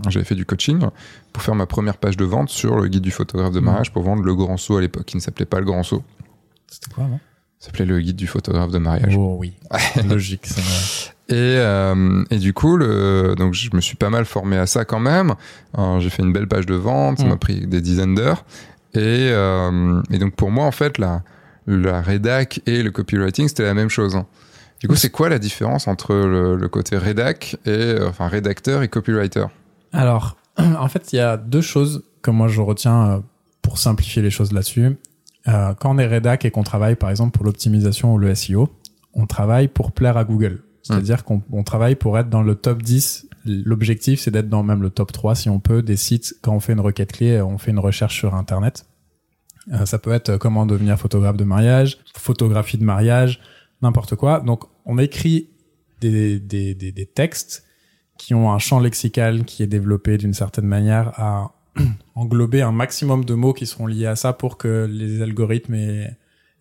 [0.09, 0.79] j'avais fait du coaching
[1.33, 3.63] pour faire ma première page de vente sur le guide du photographe de Mm.
[3.65, 6.03] mariage pour vendre le grand saut à l'époque, qui ne s'appelait pas le grand saut,
[6.71, 7.19] c'était quoi non
[7.65, 9.15] s'appelait le guide du photographe de mariage.
[9.17, 9.53] oh oui
[10.07, 10.61] logique ça
[11.29, 14.85] Et, euh, et du coup, le, donc je me suis pas mal formé à ça
[14.85, 15.33] quand même.
[15.77, 17.29] Euh, j'ai fait une belle page de vente, ça Mm.
[17.29, 18.45] m'a pris des dizaines d'heures.
[18.93, 18.99] Et,
[19.31, 21.23] euh, et donc pour moi, en fait, la,
[21.67, 24.15] la rédac et le copywriting, c'était la même chose.
[24.15, 24.25] hein.
[24.81, 28.87] Du coup, c'est quoi la différence entre le, le côté rédac et enfin rédacteur et
[28.87, 29.45] copywriter?
[29.93, 33.23] Alors, en fait, il y a deux choses que moi je retiens
[33.63, 34.95] pour simplifier les choses là-dessus.
[35.47, 38.69] Euh, quand on est rédac et qu'on travaille, par exemple, pour l'optimisation ou le SEO,
[39.13, 40.63] on travaille pour plaire à Google.
[40.81, 44.81] C'est-à-dire qu'on on travaille pour être dans le top 10 l'objectif, c'est d'être dans même
[44.81, 47.57] le top 3, si on peut, des sites, quand on fait une requête clé, on
[47.57, 48.85] fait une recherche sur Internet.
[49.71, 53.39] Euh, ça peut être comment devenir photographe de mariage, photographie de mariage,
[53.81, 54.39] n'importe quoi.
[54.39, 55.49] Donc, on écrit
[56.01, 57.65] des, des, des, des textes
[58.17, 61.54] qui ont un champ lexical qui est développé d'une certaine manière à
[62.15, 66.09] englober un maximum de mots qui seront liés à ça pour que les algorithmes et,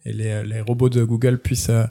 [0.04, 1.84] et les, les, robots de Google puissent euh,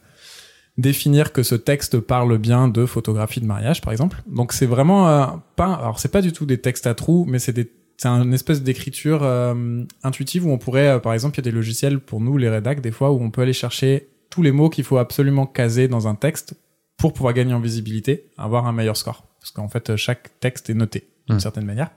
[0.78, 4.22] définir que ce texte parle bien de photographie de mariage, par exemple.
[4.28, 7.40] Donc c'est vraiment euh, pas, alors c'est pas du tout des textes à trous, mais
[7.40, 11.48] c'est des c'est une espèce d'écriture euh, intuitive où on pourrait, par exemple, il y
[11.48, 14.42] a des logiciels pour nous, les rédacs, des fois, où on peut aller chercher tous
[14.42, 16.56] les mots qu'il faut absolument caser dans un texte
[16.98, 19.28] pour pouvoir gagner en visibilité, avoir un meilleur score.
[19.40, 21.42] Parce qu'en fait, chaque texte est noté d'une mmh.
[21.42, 21.92] certaine manière.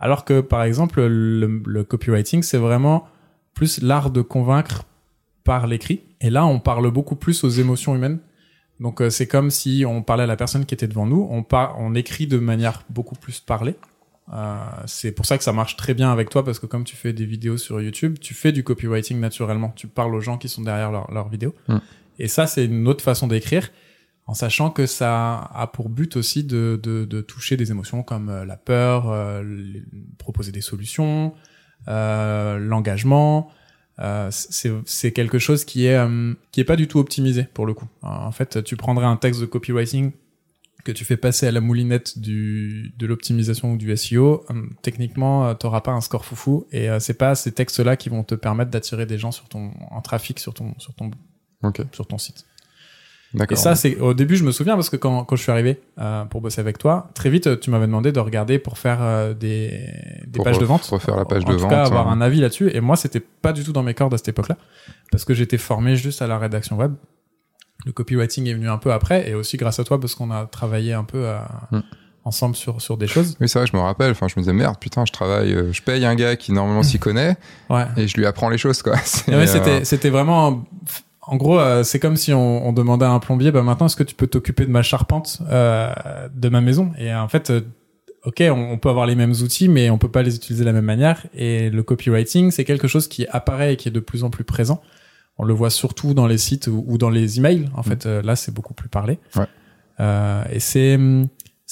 [0.00, 3.06] Alors que, par exemple, le, le copywriting, c'est vraiment
[3.54, 4.84] plus l'art de convaincre
[5.44, 6.00] par l'écrit.
[6.20, 8.18] Et là, on parle beaucoup plus aux émotions humaines.
[8.80, 11.28] Donc, euh, c'est comme si on parlait à la personne qui était devant nous.
[11.30, 13.74] On, par on écrit de manière beaucoup plus parlée.
[14.32, 16.96] Euh, c'est pour ça que ça marche très bien avec toi, parce que comme tu
[16.96, 19.72] fais des vidéos sur YouTube, tu fais du copywriting naturellement.
[19.76, 21.54] Tu parles aux gens qui sont derrière leurs leur vidéos.
[21.68, 21.78] Mm.
[22.18, 23.70] Et ça, c'est une autre façon d'écrire
[24.30, 28.28] en sachant que ça a pour but aussi de, de, de toucher des émotions comme
[28.28, 29.42] euh, la peur, euh,
[30.18, 31.34] proposer des solutions,
[31.88, 33.50] euh, l'engagement.
[33.98, 37.74] Euh, c'est quelque chose qui est euh, qui est pas du tout optimisé pour le
[37.74, 37.88] coup.
[38.02, 40.12] En fait, tu prendrais un texte de copywriting
[40.84, 44.46] que tu fais passer à la moulinette du de l'optimisation ou du SEO,
[44.82, 48.70] techniquement, t'auras pas un score foufou et c'est pas ces textes-là qui vont te permettre
[48.70, 51.10] d'attirer des gens sur ton en trafic sur ton sur ton
[51.64, 51.82] okay.
[51.90, 52.46] sur ton site.
[53.50, 55.80] Et ça, c'est au début, je me souviens parce que quand, quand je suis arrivé
[56.00, 59.34] euh, pour bosser avec toi, très vite, tu m'avais demandé de regarder pour faire euh,
[59.34, 59.86] des,
[60.26, 60.88] des pages de vente.
[60.88, 61.70] Pour faire la page en de tout vente.
[61.70, 62.70] Cas, avoir un avis là-dessus.
[62.74, 64.56] Et moi, c'était pas du tout dans mes cordes à cette époque-là,
[65.12, 66.94] parce que j'étais formé juste à la rédaction web.
[67.86, 70.46] Le copywriting est venu un peu après, et aussi grâce à toi parce qu'on a
[70.46, 71.80] travaillé un peu à, hmm.
[72.24, 73.36] ensemble sur sur des choses.
[73.40, 74.10] Oui, c'est vrai, je me rappelle.
[74.10, 76.82] Enfin, je me disais merde, putain, je travaille, euh, je paye un gars qui normalement
[76.82, 77.36] s'y connaît,
[77.70, 77.86] ouais.
[77.96, 78.96] et je lui apprends les choses, quoi.
[79.28, 80.64] Ouais, c'était c'était vraiment
[81.22, 83.96] en gros, euh, c'est comme si on, on, demandait à un plombier, bah maintenant, est-ce
[83.96, 85.92] que tu peux t'occuper de ma charpente euh,
[86.34, 86.92] de ma maison?
[86.98, 87.60] Et en fait, euh,
[88.24, 90.66] ok, on, on, peut avoir les mêmes outils, mais on peut pas les utiliser de
[90.66, 91.26] la même manière.
[91.34, 94.44] Et le copywriting, c'est quelque chose qui apparaît et qui est de plus en plus
[94.44, 94.80] présent.
[95.36, 97.68] On le voit surtout dans les sites ou, dans les emails.
[97.74, 99.18] En fait, euh, là, c'est beaucoup plus parlé.
[99.36, 99.46] Ouais.
[100.00, 100.98] Euh, et c'est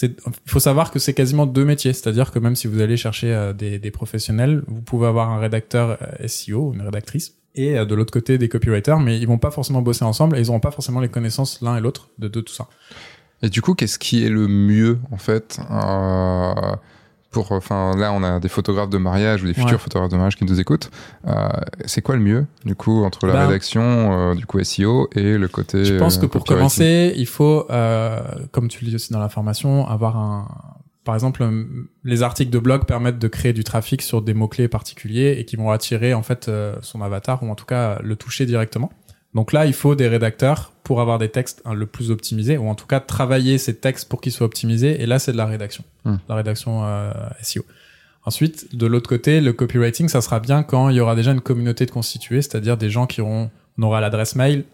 [0.00, 0.14] il
[0.46, 3.80] faut savoir que c'est quasiment deux métiers, c'est-à-dire que même si vous allez chercher des,
[3.80, 8.38] des, professionnels, vous pouvez avoir un rédacteur SEO, une rédactrice, et euh, de l'autre côté
[8.38, 11.08] des copywriters, mais ils vont pas forcément bosser ensemble et ils auront pas forcément les
[11.08, 12.68] connaissances l'un et l'autre de, de, tout ça.
[13.42, 16.54] Et du coup, qu'est-ce qui est le mieux en fait euh,
[17.30, 19.78] pour, enfin là, on a des photographes de mariage ou des futurs ouais.
[19.78, 20.90] photographes de mariage qui nous écoutent.
[21.26, 21.48] Euh,
[21.84, 25.36] c'est quoi le mieux du coup entre la ben, rédaction, euh, du coup SEO et
[25.36, 29.12] le côté Je pense que pour commencer, il faut, euh, comme tu le dis aussi
[29.12, 30.48] dans la formation, avoir un
[31.08, 31.64] par exemple, euh,
[32.04, 35.56] les articles de blog permettent de créer du trafic sur des mots-clés particuliers et qui
[35.56, 38.92] vont attirer en fait euh, son avatar ou en tout cas le toucher directement.
[39.32, 42.68] Donc là, il faut des rédacteurs pour avoir des textes hein, le plus optimisés ou
[42.68, 45.00] en tout cas travailler ces textes pour qu'ils soient optimisés.
[45.00, 46.16] Et là, c'est de la rédaction, mmh.
[46.28, 47.64] la rédaction euh, SEO.
[48.26, 51.40] Ensuite, de l'autre côté, le copywriting, ça sera bien quand il y aura déjà une
[51.40, 54.64] communauté de constituée, c'est-à-dire des gens qui auront, on aura l'adresse mail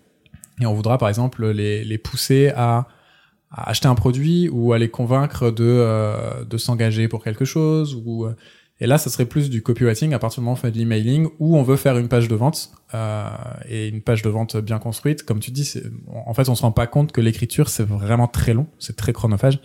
[0.60, 2.88] et on voudra par exemple les, les pousser à
[3.54, 7.94] à acheter un produit ou à les convaincre de euh, de s'engager pour quelque chose
[8.04, 8.34] ou euh,
[8.80, 10.78] et là ça serait plus du copywriting à partir du moment où on fait de
[10.78, 13.28] l'emailing où on veut faire une page de vente euh,
[13.68, 15.22] et une page de vente bien construite.
[15.22, 15.72] Comme tu dis
[16.26, 19.12] en fait on se rend pas compte que l'écriture c'est vraiment très long c'est très
[19.12, 19.60] chronophage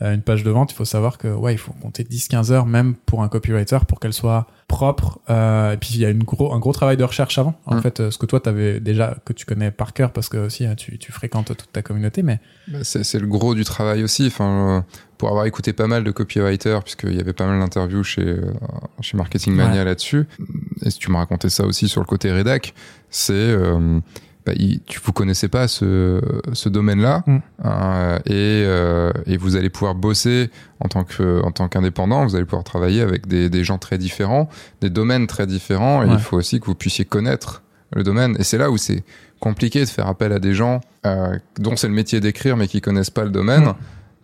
[0.00, 2.94] une page de vente, il faut savoir que ouais, il faut compter 10-15 heures même
[2.94, 5.20] pour un copywriter pour qu'elle soit propre.
[5.30, 7.54] Euh, et puis il y a une gros, un gros travail de recherche avant.
[7.66, 7.82] En mm.
[7.82, 10.66] fait, euh, ce que toi t'avais déjà que tu connais par cœur parce que aussi
[10.66, 14.26] hein, tu, tu fréquentes toute ta communauté, mais bah, c'est le gros du travail aussi.
[14.26, 14.80] Enfin, euh,
[15.22, 18.52] pour avoir écouté pas mal de copywriters, puisqu'il y avait pas mal d'interviews chez euh,
[19.02, 19.84] chez Marketing Mania ouais.
[19.84, 20.26] là-dessus,
[20.84, 22.74] et si tu me racontais ça aussi sur le côté rédac,
[23.08, 24.00] c'est euh,
[24.44, 26.20] bah, il, tu vous connaissez pas ce,
[26.52, 27.38] ce domaine-là mm.
[27.64, 30.50] euh, et, euh, et vous allez pouvoir bosser
[30.80, 32.24] en tant que en tant qu'indépendant.
[32.24, 34.48] Vous allez pouvoir travailler avec des, des gens très différents,
[34.80, 36.02] des domaines très différents.
[36.02, 36.14] Et ouais.
[36.14, 37.62] il faut aussi que vous puissiez connaître
[37.94, 38.36] le domaine.
[38.38, 39.04] Et c'est là où c'est
[39.38, 42.80] compliqué de faire appel à des gens euh, dont c'est le métier d'écrire mais qui
[42.80, 43.74] connaissent pas le domaine, Mm.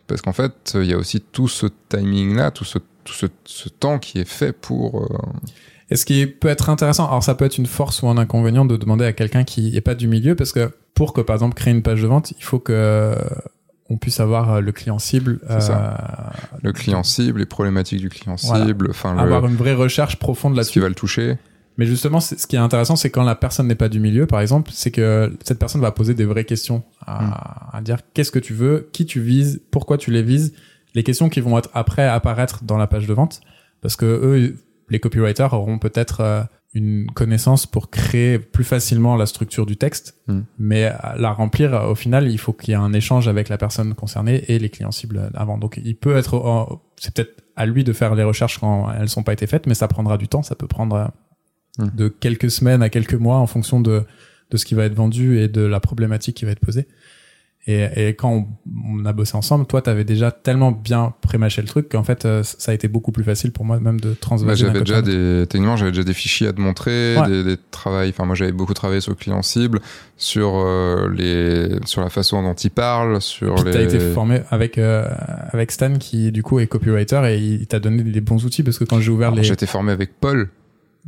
[0.07, 3.68] parce qu'en fait il y a aussi tout ce timing-là, tout ce tout ce, ce
[3.68, 5.18] temps qui est fait pour euh,
[5.90, 8.64] et ce qui peut être intéressant, alors ça peut être une force ou un inconvénient
[8.64, 11.55] de demander à quelqu'un qui n'est pas du milieu, parce que pour que par exemple
[11.55, 13.14] créer une page de vente, il faut que
[13.90, 15.61] on puisse avoir le client cible, euh,
[16.62, 19.37] le client cible, les problématiques du client cible, enfin voilà.
[19.37, 20.74] avoir une vraie recherche profonde là-dessus.
[20.74, 21.38] qui va le toucher.
[21.79, 24.40] Mais justement, ce qui est intéressant, c'est quand la personne n'est pas du milieu, par
[24.40, 27.27] exemple, c'est que cette personne va poser des vraies questions, à, Hmm.
[27.29, 27.35] mmh.
[27.72, 30.53] à dire qu'est-ce que tu veux, qui tu vises, pourquoi tu les vises,
[30.94, 33.40] les questions qui vont être après apparaître dans la page de vente,
[33.81, 34.57] parce que eux,
[34.90, 36.42] les copywriters auront peut-être euh,
[36.74, 40.40] une connaissance pour créer plus facilement la structure du texte, Mm.
[40.59, 43.48] mais à la remplir, euh, au final, il faut qu'il y ait un échange avec
[43.48, 45.57] la personne concernée et les clients cibles avant.
[45.59, 49.09] Donc, il peut être, en- c'est peut-être à lui de faire les recherches quand elles
[49.09, 50.42] sont pas été faites, mais ça prendra du temps.
[50.42, 51.96] Ça peut prendre euh, Mm.
[51.96, 54.05] de quelques semaines à quelques mois en fonction de
[54.51, 56.88] de ce qui va être vendu et de la problématique qui va être posée.
[57.70, 58.46] Et, et quand on,
[58.98, 62.42] on a bossé ensemble, toi, t'avais déjà tellement bien prémâché le truc qu'en fait, euh,
[62.42, 64.64] ça a été beaucoup plus facile pour moi même de Bah, transvaser.
[64.64, 67.28] d'un j'avais déjà des techniquement j'avais déjà des fichiers à te montrer Ouais.
[67.28, 69.81] des, des travails enfin moi j'avais beaucoup travaillé sur le client cible
[70.16, 74.40] sur euh, les sur la façon dont il parle sur Puis les t'as été formé
[74.50, 75.07] avec euh,
[75.52, 78.78] avec Stan qui du coup est copywriter et il t'a donné des bons outils parce
[78.78, 80.48] que quand j'ai ouvert Alors, les, j'étais formé avec Paul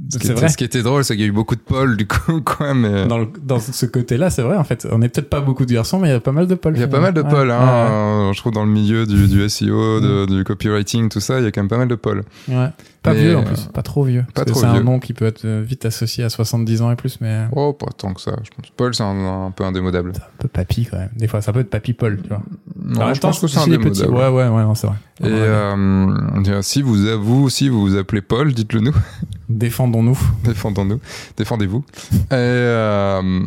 [0.08, 0.48] c'est vrai.
[0.48, 2.72] ce qui était drôle c'est qu'il y a eu beaucoup de Paul du coup quoi
[2.74, 4.86] mais Dans, le- dans ce côté-là, c'est vrai en fait.
[4.90, 6.74] On est peut-être pas beaucoup de garçons, mais il y a pas mal de Paul.
[6.74, 9.28] il y a pas mal de Paul ouais, hein, je trouve dans le milieu du,
[9.28, 11.94] du SEO de- du copywriting tout ça il y a quand même pas mal de
[11.94, 12.68] Paul ouais.
[13.02, 14.22] Pas Mais, vieux en euh, plus, pas trop vieux.
[14.34, 14.82] pas Parce que trop c'est un vieux.
[14.82, 17.86] nom qui peut être euh, vite associé à 70 ans et plus, mais oh pas
[17.96, 20.98] tant que ça je pense Paul c'est un, un peu indémodable un peu papy quand
[20.98, 21.08] même.
[21.16, 22.42] Des fois, ça peut être papy Paul, tu vois.
[22.84, 24.96] non je pense que c'est les petits- indémodable Ouais, ouais, ouais, non, c'est vrai.
[25.22, 28.94] et euh, si vous vous si vous vous appelez Paul dites-le nous
[29.48, 30.18] Défendons-nous.
[30.44, 31.00] Défendons-nous,
[31.38, 31.82] défendez-vous.
[32.12, 33.40] Et euh,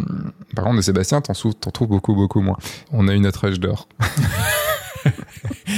[0.56, 2.58] par contre, de Sébastien, t'en, sou- t'en trouves beaucoup, beaucoup moins.
[2.92, 3.88] On a eu notre âge d'or.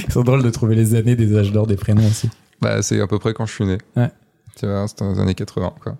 [0.10, 2.30] C'est drôle de trouver les années des âges d'or des prénoms aussi.
[2.62, 3.78] Bah, c'est à peu près quand je suis né.
[3.96, 4.10] Ouais.
[4.58, 5.98] Tu vois, c'était dans les années 80, quoi.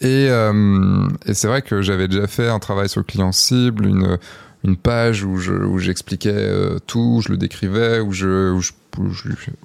[0.00, 3.86] Et, euh, et c'est vrai que j'avais déjà fait un travail sur le client cible,
[3.86, 4.18] une,
[4.64, 8.72] une page où, je, où j'expliquais euh, tout, je le décrivais, où, je, où, je-
[8.98, 9.08] où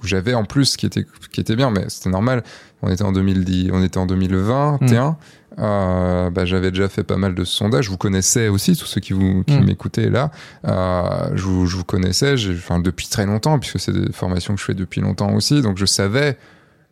[0.02, 2.42] où j'avais en plus ce qui était, qui était bien, mais c'était normal.
[2.82, 5.16] On était en 2010, on était en 2021.
[5.58, 7.86] Euh, bah, j'avais déjà fait pas mal de sondages.
[7.86, 9.64] Je vous connaissais aussi, tous ceux qui vous qui Mm.
[9.64, 10.30] m'écoutaient là.
[10.66, 14.60] Euh, je, vous, je vous connaissais, enfin depuis très longtemps, puisque c'est des formations que
[14.60, 15.60] je fais depuis longtemps aussi.
[15.60, 16.38] Donc je savais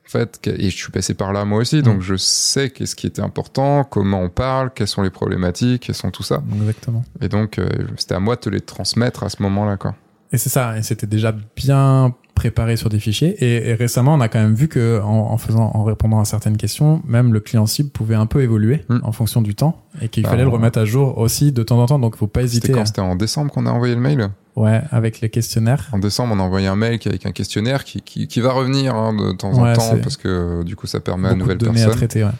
[0.06, 2.96] en fait, que- et je suis passé par là moi aussi, donc je sais qu'est-ce
[2.96, 6.42] qui était important, comment on parle, quelles sont les problématiques, quelles sont tout ça.
[6.60, 7.04] Exactement.
[7.20, 7.68] Et donc, euh,
[7.98, 9.94] c'était à moi de te les transmettre à ce moment-là, quoi.
[10.32, 13.30] Et c'est ça, et c'était déjà bien préparé sur des fichiers.
[13.44, 16.24] Et, et récemment, on a quand même vu que en, en faisant, en répondant à
[16.24, 18.98] certaines questions, même le client cible pouvait un peu évoluer Mm.
[19.02, 21.78] en fonction du temps, et qu'il Bah, fallait le remettre à jour aussi de temps
[21.80, 21.98] en temps.
[21.98, 22.72] Donc, faut pas C'était hésiter.
[22.72, 25.88] quand à- C'était en décembre qu'on a envoyé le mail Ouais, avec les questionnaires.
[25.92, 28.94] En décembre, on a envoyé un mail avec un questionnaire qui, qui, qui va revenir
[28.94, 31.42] hein, de temps en temps, parce que euh, du coup, ça permet à Beaucoup de
[31.44, 31.96] nouvelles données à personnes.
[32.08, 32.24] traiter.
[32.24, 32.30] Ouais.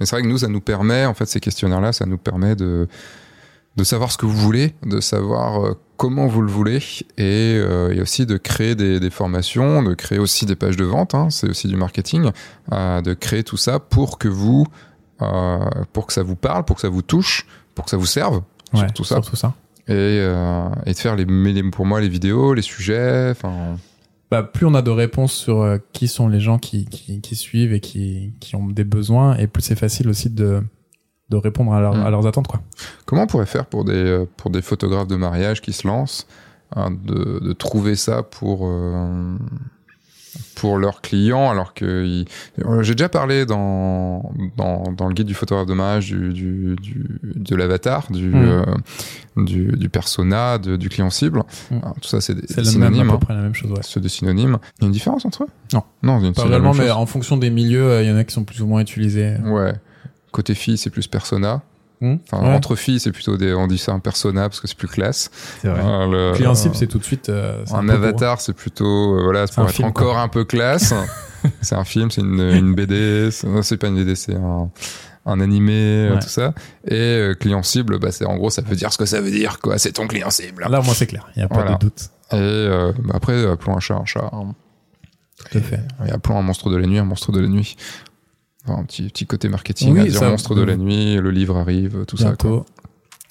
[0.00, 2.54] Mais c'est vrai que nous, ça nous permet, en fait, ces questionnaires-là, ça nous permet
[2.56, 2.86] de,
[3.78, 6.78] de savoir ce que vous voulez, de savoir euh, comment vous le voulez,
[7.16, 10.84] et, euh, et aussi de créer des, des formations, de créer aussi des pages de
[10.84, 12.30] vente, hein, c'est aussi du marketing,
[12.72, 14.66] euh, de créer tout ça pour que vous,
[15.22, 15.58] euh,
[15.92, 18.42] pour que ça vous parle, pour que ça vous touche, pour que ça vous serve,
[18.74, 19.54] Ouais, surtout ça, Surtout ça.
[19.88, 20.18] et,
[20.84, 21.24] et de faire les,
[21.70, 23.76] pour moi les vidéos, les sujets, enfin,
[24.30, 27.34] Bah, plus on a de réponses sur euh, qui sont les gens qui, qui, qui
[27.36, 30.62] suivent et qui, qui ont des besoins, et plus c'est facile aussi de,
[31.30, 32.06] de répondre à, leur- Mm.
[32.06, 32.46] à leurs attentes.
[32.46, 32.60] Quoi.
[33.06, 36.26] Comment on pourrait faire pour des, euh, pour des photographes de mariage qui se lancent,
[36.74, 39.36] hein, de, de trouver ça pour, euh,
[40.54, 41.84] pour leurs clients, alors que
[42.64, 46.76] euh, j'ai déjà parlé dans, dans, dans le guide du photographe de mariage du, du,
[46.80, 48.34] du- de l'avatar, du, Mm.
[48.36, 48.64] euh,
[49.36, 51.42] du, du persona, de- du client cible.
[51.70, 51.76] Mm.
[51.82, 53.08] Alors, tout ça, c'est des, des synonymes.
[53.08, 53.18] peu hein.
[53.18, 53.70] près la même chose.
[53.70, 53.78] Ouais.
[53.82, 54.58] C'est des synonymes.
[54.78, 55.48] Il y a une différence entre eux?
[55.72, 55.82] Non.
[56.02, 58.44] Non, Pas même mais en fonction des milieux, euh, il y en a qui sont
[58.44, 59.36] plus ou moins utilisés.
[59.44, 59.72] Ouais.
[60.38, 61.62] Côté fille, c'est plus persona.
[62.00, 64.68] Hmm Enfin, Ouais, entre filles, c'est plutôt des, on dit ça un persona parce que
[64.68, 65.30] c'est plus classe.
[65.60, 65.82] c'est vrai.
[65.82, 67.28] Le- Client cible, c'est tout de suite.
[67.28, 70.20] euh, un, avatar, c'est plutôt euh, voilà, c'est pour un être film, encore quoi.
[70.22, 70.94] un peu classe.
[71.60, 73.32] c'est un film, c'est une, une BD.
[73.32, 74.70] c'est- Non, c'est pas une BD, c'est un,
[75.26, 76.20] un animé, euh, Ouais.
[76.20, 76.54] tout ça.
[76.86, 79.32] Et euh, client cible, bah, c'est en gros, ça veut dire ce que ça veut
[79.32, 79.76] dire, quoi.
[79.78, 80.62] C'est ton client cible.
[80.70, 81.26] Là, moi, c'est clair.
[81.34, 81.72] Il n'y a pas Voilà.
[81.74, 82.10] de doute.
[82.32, 84.30] Et bah, après, appelons un chat un chat.
[84.32, 84.54] hein.
[85.50, 85.80] Tout à fait.
[86.06, 87.76] Et appelons un monstre de la nuit un monstre de la nuit.
[88.68, 91.30] Enfin, un petit, petit côté marketing Oui, à dire ça- monstre de la nuit, le
[91.30, 92.24] livre arrive, tout ça.
[92.26, 92.66] Bientôt.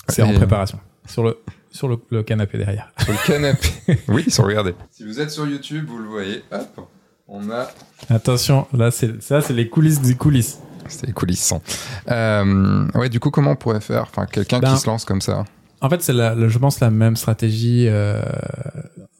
[0.09, 0.79] C'est en euh, préparation.
[1.05, 1.37] Sur le,
[1.69, 2.91] sur le, le canapé derrière.
[3.03, 3.67] Sur le canapé.
[4.07, 4.73] oui, ils sont regardez.
[4.91, 6.43] Si vous êtes sur YouTube, vous le voyez.
[6.51, 6.87] Hop,
[7.27, 7.67] on a
[8.09, 10.59] Attention, là, c'est, ça, c'est les coulisses des coulisses.
[10.87, 11.61] C'est coulissant.
[12.09, 15.19] Euh, ouais, du coup, comment on pourrait faire Enfin, quelqu'un Ben, qui se lance comme
[15.21, 15.43] ça?
[15.81, 18.21] En fait, c'est la, la- je pense la même stratégie euh,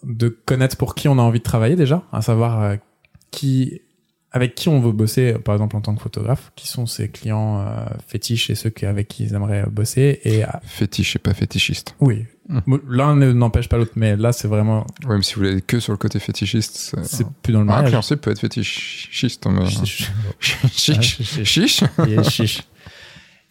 [0.04, 2.76] de connaître pour qui on a envie de travailler déjà, à savoir euh,
[3.32, 3.82] qui,
[4.38, 7.60] avec qui on veut bosser, par exemple en tant que photographe, qui sont ses clients
[7.60, 10.22] euh, fétiches et ceux avec qui ils aimeraient bosser.
[10.24, 11.96] Et euh, Fétiche et pas fétichiste.
[12.00, 12.78] oui, Hmm.
[12.88, 15.82] l'un ne- n'empêche pas l'autre, mais là c'est vraiment, Ouais, même si vous voulez que
[15.82, 16.96] sur le côté fétichiste.
[17.04, 17.90] c'est- plus dans le Ah, un mariage.
[17.90, 19.46] client cible peut être fétichiste.
[19.48, 20.10] mais- Chiche.
[20.40, 20.96] Chiche.
[20.98, 21.44] Ah, chiche.
[21.44, 21.84] Chiche.
[22.08, 22.62] Est chiche.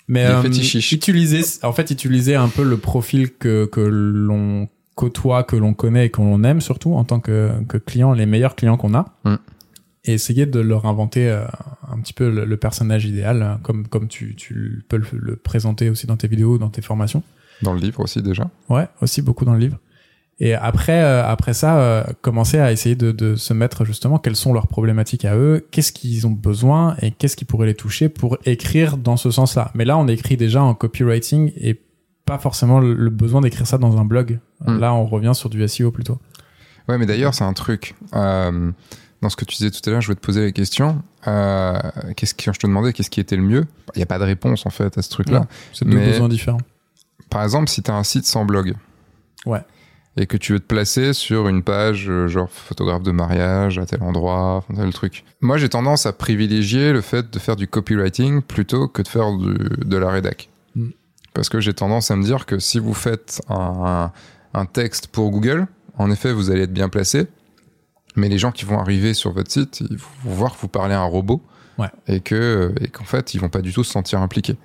[0.09, 5.57] Mais euh, utiliser, en fait, utiliser un peu le profil que, que l'on côtoie, que
[5.57, 8.77] l'on connaît et que l'on aime surtout en tant que, que client, les meilleurs clients
[8.79, 9.15] qu'on a.
[9.25, 9.35] Mm.
[10.07, 11.45] Et essayer de leur inventer euh,
[11.91, 15.37] un petit peu le, le personnage idéal, euh, comme, comme tu, tu peux le, le
[15.37, 17.23] présenter aussi dans tes vidéos, dans tes formations.
[17.63, 18.49] Dans le livre aussi déjà.
[18.69, 19.79] Ouais, aussi beaucoup dans le livre.
[20.39, 24.37] Et après, euh, après ça, euh, commencer à essayer de, de se mettre justement quelles
[24.37, 28.09] sont leurs problématiques à eux, qu'est-ce qu'ils ont besoin et qu'est-ce qui pourrait les toucher
[28.11, 29.71] pour écrire dans ce sens-là.
[29.75, 31.81] Mais là, on écrit déjà en copywriting et
[32.27, 34.41] pas forcément le besoin d'écrire ça dans un blog.
[34.67, 34.79] Mm.
[34.79, 36.19] Là, on revient sur du SEO plutôt.
[36.89, 37.95] Ouais, mais d'ailleurs, c'est un truc.
[38.15, 38.71] Euh,
[39.23, 41.03] dans ce que tu disais tout à l'heure, je voulais te poser la question.
[41.27, 41.79] Euh,
[42.17, 43.65] qu'est-ce qui, je te demandais qu'est-ce qui était le mieux?
[43.95, 45.47] Il n'y a pas de réponse en fait à ce truc-là.
[45.73, 46.61] C'est deux besoins différents.
[47.31, 48.75] Par exemple, si tu as un site sans blog.
[49.47, 49.61] Ouais.
[50.19, 53.85] Et que tu veux te placer sur une page euh, genre photographe de mariage à
[53.85, 55.25] tel endroit, tel truc.
[55.43, 59.31] Moi, j'ai tendance à privilégier le fait de faire du copywriting plutôt que de faire
[59.37, 60.49] du- de la rédac.
[60.75, 60.89] Mm.
[61.35, 64.11] Parce que j'ai tendance à me dire que si vous faites un,
[64.55, 65.67] un texte pour Google,
[65.99, 67.27] en effet, vous allez être bien placé.
[68.17, 70.95] Mais les gens qui vont arriver sur votre site, ils vont voir que vous parlez
[70.95, 71.43] à un robot.
[71.79, 71.89] Ouais.
[72.09, 74.57] Et que, et qu'en fait, ils vont pas du tout se sentir impliqués.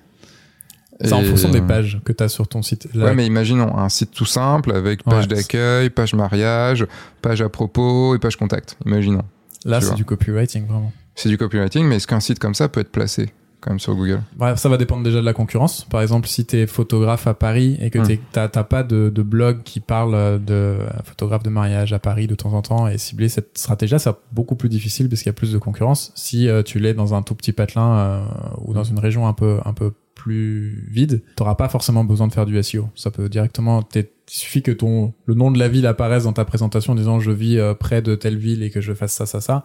[1.00, 2.88] C'est en fonction des pages que tu as sur ton site.
[2.94, 5.34] Là, Ouais, mais imaginons un site tout simple avec page Ouais.
[5.36, 6.86] d'accueil, page mariage,
[7.20, 8.76] page à propos et page contact.
[8.86, 9.22] Imaginons.
[9.64, 10.92] là c'est du copywriting, vraiment.
[11.14, 13.30] C'est du copywriting, mais est-ce qu'un site comme ça peut être placé?
[13.62, 15.84] Quand même sur Google Bref, ça va dépendre déjà de la concurrence.
[15.86, 18.06] Par exemple, si tu es photographe à Paris et que Hmm.
[18.06, 20.12] t'es- t'as pas de, de blog qui parle
[20.44, 23.98] de euh, photographe de mariage à Paris de temps en temps et cibler cette stratégie-là,
[23.98, 26.12] c'est beaucoup plus difficile parce qu'il y a plus de concurrence.
[26.14, 28.24] Si euh, tu l'es dans un tout petit patelin euh,
[28.64, 32.32] ou dans une région un peu un peu plus vide, t'auras pas forcément besoin de
[32.32, 32.88] faire du SEO.
[32.94, 36.44] Ça peut directement, il suffit que ton le nom de la ville apparaisse dans ta
[36.44, 39.26] présentation en disant je vis euh, près de telle ville et que je fasse ça
[39.26, 39.64] ça ça.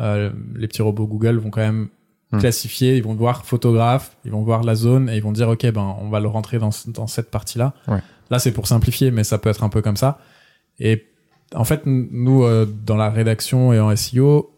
[0.00, 1.88] Euh, les petits robots Google vont quand même
[2.32, 2.38] Hmm.
[2.38, 5.64] classifier, ils vont voir photographe, ils vont voir la zone et ils vont dire ok
[5.70, 7.72] ben on va le rentrer dans, dans cette partie-là.
[7.86, 8.00] Ouais.
[8.30, 10.18] Là c'est pour simplifier mais ça peut être un peu comme ça.
[10.80, 11.06] Et
[11.54, 14.50] en fait nous euh, dans la rédaction et en SEO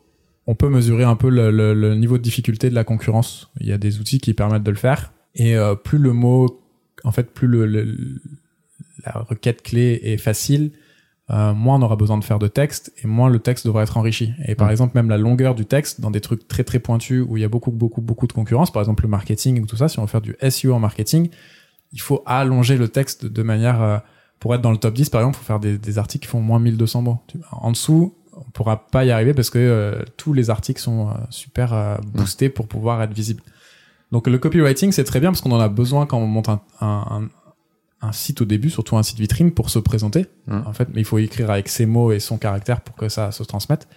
[0.46, 3.50] on peut mesurer un peu le, le- le niveau de difficulté de la concurrence.
[3.60, 6.62] Il y a des outils qui permettent de le faire et euh, plus le mot
[7.04, 8.20] en fait plus le-
[9.04, 10.70] la requête clé est facile
[11.30, 13.96] euh, moins on aura besoin de faire de texte et moins le texte devra être
[13.96, 14.32] enrichi.
[14.46, 14.70] Et par Mm.
[14.70, 17.44] exemple, même la longueur du texte dans des trucs très très pointus où il y
[17.44, 20.02] a beaucoup beaucoup beaucoup de concurrence, par exemple le marketing ou tout ça, si on
[20.02, 21.28] veut faire du SEO en marketing,
[21.92, 23.98] il faut allonger le texte de manière euh,
[24.40, 26.40] pour être dans le top 10 par exemple, faut faire des, des articles qui font
[26.40, 27.18] moins 1200 mots.
[27.52, 31.12] En dessous, on pourra pas y arriver parce que euh, tous les articles sont euh,
[31.30, 33.42] super euh, boostés pour pouvoir être visibles.
[34.12, 36.60] Donc le copywriting c'est très bien parce qu'on en a besoin quand on monte un,
[36.80, 37.28] un,
[38.00, 40.26] un- site au début, surtout un site vitrine pour se présenter.
[40.46, 40.60] Mm.
[40.66, 43.32] En fait, mais il faut écrire avec ses mots et son caractère pour que ça
[43.32, 43.88] se transmette.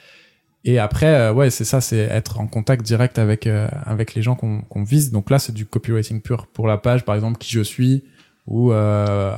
[0.64, 4.22] Et après, euh, ouais, c'est ça, c'est être en contact direct avec euh, avec les
[4.22, 5.12] gens qu'on qu'on vise.
[5.12, 8.04] Donc là, c'est du copywriting pur pour la page, par exemple, qui je suis
[8.46, 9.36] ou euh,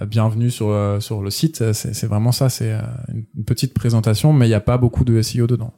[0.00, 1.72] euh, bienvenue sur sur le site.
[1.72, 2.72] C'est vraiment ça, c'est
[3.08, 5.72] une petite présentation, mais il n'y a pas beaucoup de SEO dedans.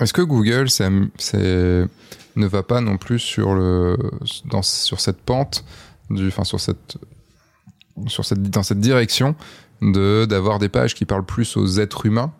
[0.00, 1.86] Est-ce que Google c'est, c'est,
[2.36, 3.96] ne va pas non plus sur, le,
[4.44, 5.64] dans, sur cette pente,
[6.10, 6.96] du, enfin sur cette,
[8.06, 9.34] sur cette, dans cette direction
[9.82, 12.32] de, d'avoir des pages qui parlent plus aux êtres humains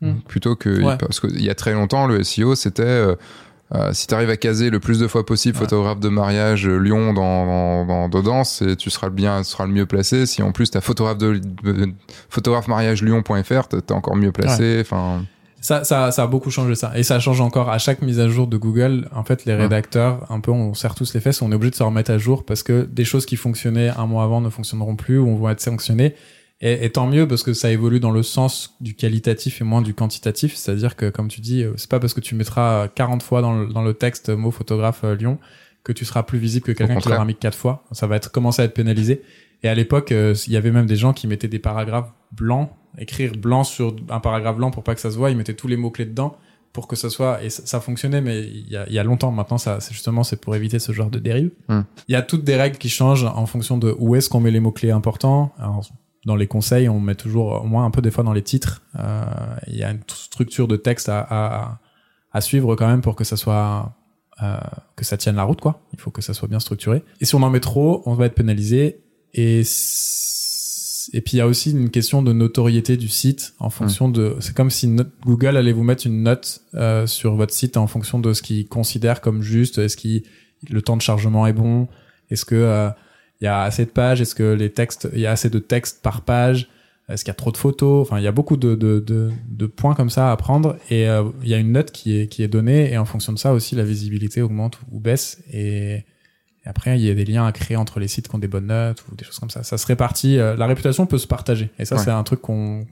[0.00, 0.14] Mm.
[0.26, 0.82] plutôt que.
[0.82, 0.96] Ouais.
[0.98, 2.82] Parce qu'il y a très longtemps, le SEO c'était.
[2.82, 3.14] euh,
[3.74, 5.62] euh, si tu arrives à caser le plus de fois possible Ouais.
[5.64, 9.48] photographe de mariage euh, Lyon dans, dans, dans dedans, c'est tu seras le bien tu
[9.48, 10.26] seras le mieux placé.
[10.26, 11.92] Si en plus tu as photographe de, de-
[12.28, 14.78] photographe mariage lyon.fr, t'es encore mieux placé.
[14.80, 15.24] Enfin,
[15.64, 16.92] Ça, ça, ça a beaucoup changé ça.
[16.94, 19.08] Et ça change encore à chaque mise à jour de Google.
[19.14, 19.62] En fait, les Ouais.
[19.62, 22.18] rédacteurs, un peu, on serre tous les fesses, on est obligé de se remettre à
[22.18, 25.48] jour parce que des choses qui fonctionnaient un mois avant ne fonctionneront plus ou vont
[25.48, 26.14] être sanctionnées.
[26.60, 29.80] Et, et tant mieux parce que ça évolue dans le sens du qualitatif et moins
[29.80, 30.54] du quantitatif.
[30.54, 33.54] C'est-à-dire que, comme tu dis, euh, c'est pas parce que tu mettras 40 fois dans
[33.58, 35.38] le, dans le texte mot photographe euh, Lyon
[35.82, 37.84] que tu seras plus visible que quelqu'un qui l'aura mis quatre fois.
[37.92, 39.22] Ça va être commencer à être pénalisé.
[39.62, 42.70] Et à l'époque, euh, il y avait même des gens qui mettaient des paragraphes blancs,
[42.98, 45.30] écrire blanc sur un paragraphe blanc pour pas que ça se voit.
[45.30, 46.36] Ils mettaient tous les mots clés dedans
[46.72, 48.20] pour que ça soit et ça, ça fonctionnait.
[48.20, 50.78] Mais il y a, il y a longtemps maintenant, ça, c'est justement c'est pour éviter
[50.78, 51.50] ce genre de dérive.
[51.68, 51.82] Hmm.
[52.08, 54.50] Il y a toutes des règles qui changent en fonction de où est-ce qu'on met
[54.50, 55.52] les mots clés importants.
[55.58, 55.86] Alors,
[56.26, 58.82] dans les conseils, on met toujours au moins un peu des fois dans les titres.
[58.98, 59.24] Euh,
[59.66, 61.78] Il y a une structure de texte à, à,
[62.32, 63.94] à suivre quand même pour que ça soit
[64.42, 64.56] euh,
[64.96, 65.82] que ça tienne la route quoi.
[65.92, 67.04] Il faut que ça soit bien structuré.
[67.20, 69.00] Et si on en met trop, on va être pénalisé.
[69.34, 69.62] Et
[71.12, 74.36] et puis il y a aussi une question de notoriété du site en fonction de.
[74.40, 74.94] C'est comme si
[75.24, 78.68] Google allait vous mettre une note euh, sur votre site en fonction de ce qu'il
[78.68, 79.78] considère comme juste.
[79.78, 80.22] Est-ce qu'il
[80.70, 81.88] le temps de chargement est bon?
[82.30, 82.88] Est-ce que euh,
[83.40, 84.20] il y a assez de pages?
[84.20, 86.68] Est-ce que les textes, il y a assez de texte par page?
[87.08, 88.06] Est-ce qu'il y a trop de photos?
[88.06, 90.76] Enfin, il y a beaucoup de, de, de, de points comme ça à prendre.
[90.88, 92.92] Et euh, il y a une note qui est, qui est donnée.
[92.92, 95.42] Et en fonction de ça aussi, la visibilité augmente ou baisse.
[95.52, 96.04] Et,
[96.64, 98.48] Et après, il y a des liens à créer entre les sites qui ont des
[98.48, 99.62] bonnes notes ou des choses comme ça.
[99.62, 100.38] Ça se répartit.
[100.38, 101.70] euh, la réputation peut se partager.
[101.78, 102.02] Et ça, Ouais.
[102.02, 102.86] c'est un truc qu'on,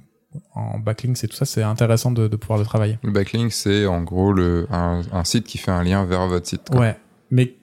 [0.55, 2.99] en backlinks et tout ça, c'est intéressant de, de pouvoir le travailler.
[3.03, 6.47] Le backlink, c'est en gros le, un, un site qui fait un lien vers votre
[6.47, 6.69] site.
[6.71, 6.81] quoi.
[6.81, 6.97] Ouais.
[7.31, 7.55] Mais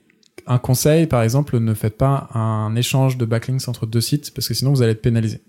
[0.48, 4.48] un conseil, par exemple, ne faites pas un échange de backlinks entre deux sites parce
[4.48, 5.42] que sinon vous allez être pénalisé.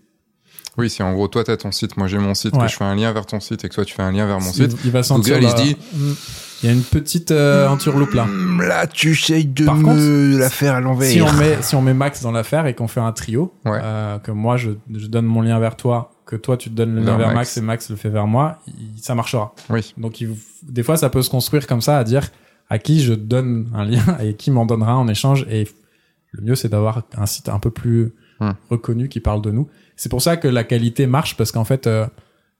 [0.80, 2.62] Oui, si en gros, toi, t'as ton site, moi j'ai mon site, Ouais.
[2.66, 4.26] que je fais un lien vers ton site et que toi, tu fais un lien
[4.26, 4.76] vers mon Il- site.
[4.84, 6.12] il va sentir Google, il la- se dit- Hmm.
[6.62, 8.26] il y a une petite euh, entourloupe là.
[8.66, 11.08] Là, tu essayes de Par me la faire à l'envers.
[11.08, 13.78] Si on met si on met Max dans l'affaire et qu'on fait un trio, Ouais.
[13.82, 16.94] euh, que moi je, je donne mon lien vers toi, que toi tu te donnes
[16.94, 17.36] le lien Vers Max.
[17.36, 17.56] Max.
[17.56, 19.54] et Max le fait vers moi, il- ça marchera.
[19.70, 19.94] Oui.
[19.98, 22.28] Donc il- des fois ça peut se construire comme ça à dire
[22.68, 25.66] à qui je donne un lien et qui m'en donnera en échange et
[26.32, 28.12] le mieux c'est d'avoir un site un peu plus
[28.42, 28.52] Hmm.
[28.70, 29.68] reconnu qui parle de nous.
[30.00, 32.06] C'est pour ça que la qualité marche parce qu'en fait euh,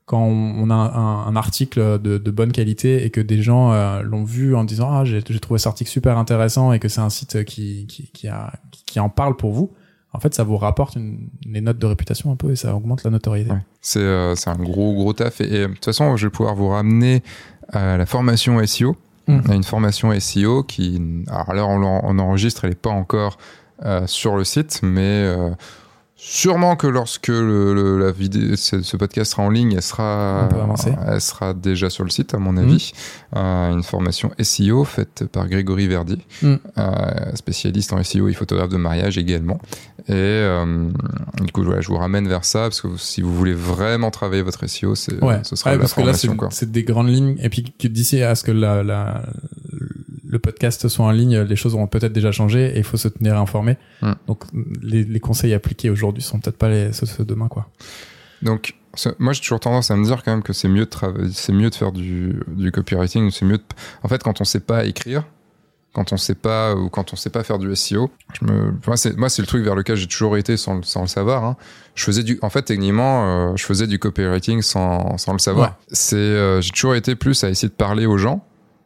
[0.05, 4.03] quand on a un, un article de, de bonne qualité et que des gens euh,
[4.03, 7.09] l'ont vu en disant ah j'ai trouvé cet article super intéressant et que c'est un
[7.09, 9.71] site qui qui qui, a, qui, qui en parle pour vous
[10.13, 13.03] en fait ça vous rapporte une, des notes de réputation un peu et ça augmente
[13.03, 13.65] la notoriété Ouais.
[13.81, 16.53] C'est euh, c'est un gros gros taf et, et, de toute façon je vais pouvoir
[16.53, 17.23] vous ramener
[17.69, 18.95] à la formation SEO.
[19.27, 19.39] Mm.
[19.47, 23.39] On a une formation SEO qui alors là on, enregistre, elle est pas encore
[23.83, 25.49] euh, sur le site, mais euh,
[26.23, 30.47] sûrement que lorsque le, le- la vidéo ce, ce podcast sera en ligne, elle sera
[31.07, 32.91] elle sera déjà sur le site à mon avis.
[33.35, 36.55] Euh, une formation SEO faite par Grégory Verdi, Mm.
[36.77, 39.59] euh, spécialiste en SEO et photographe de mariage également.
[40.07, 40.89] Et euh,
[41.43, 44.43] du coup, voilà, je vous ramène vers ça parce que si vous voulez vraiment travailler
[44.43, 46.49] votre SEO, c'est, ouais, ce sera Ouais, la parce que là c'est formation.
[46.51, 49.23] c'est des grandes lignes et puis d'ici à ce que la, la
[50.31, 53.07] le podcast soit en ligne les choses auront peut-être déjà changé et il faut se
[53.09, 53.77] tenir informé
[54.27, 54.43] donc
[54.81, 57.67] les, les conseils appliqués aujourd'hui sont peut-être pas les ceux ceux de demain quoi
[58.41, 58.73] Donc,
[59.19, 61.53] moi, j'ai toujours tendance à me dire quand même que c'est mieux de travailler, c'est
[61.53, 63.29] mieux de faire du, du copywriting.
[63.31, 63.57] C'est mieux.
[63.59, 63.63] De...
[64.03, 65.23] En fait, quand on sait pas écrire,
[65.93, 68.97] quand on sait pas ou quand on sait pas faire du SEO, je me, moi,
[68.97, 71.43] c'est moi, c'est le truc vers lequel j'ai toujours été sans, le- sans le savoir.
[71.45, 71.55] Hein.
[71.95, 75.69] Je faisais du, en fait, techniquement, euh, je faisais du copywriting sans, sans le savoir.
[75.69, 75.75] Ouais.
[75.91, 78.43] C'est, euh, j'ai toujours été plus à essayer de parler aux gens,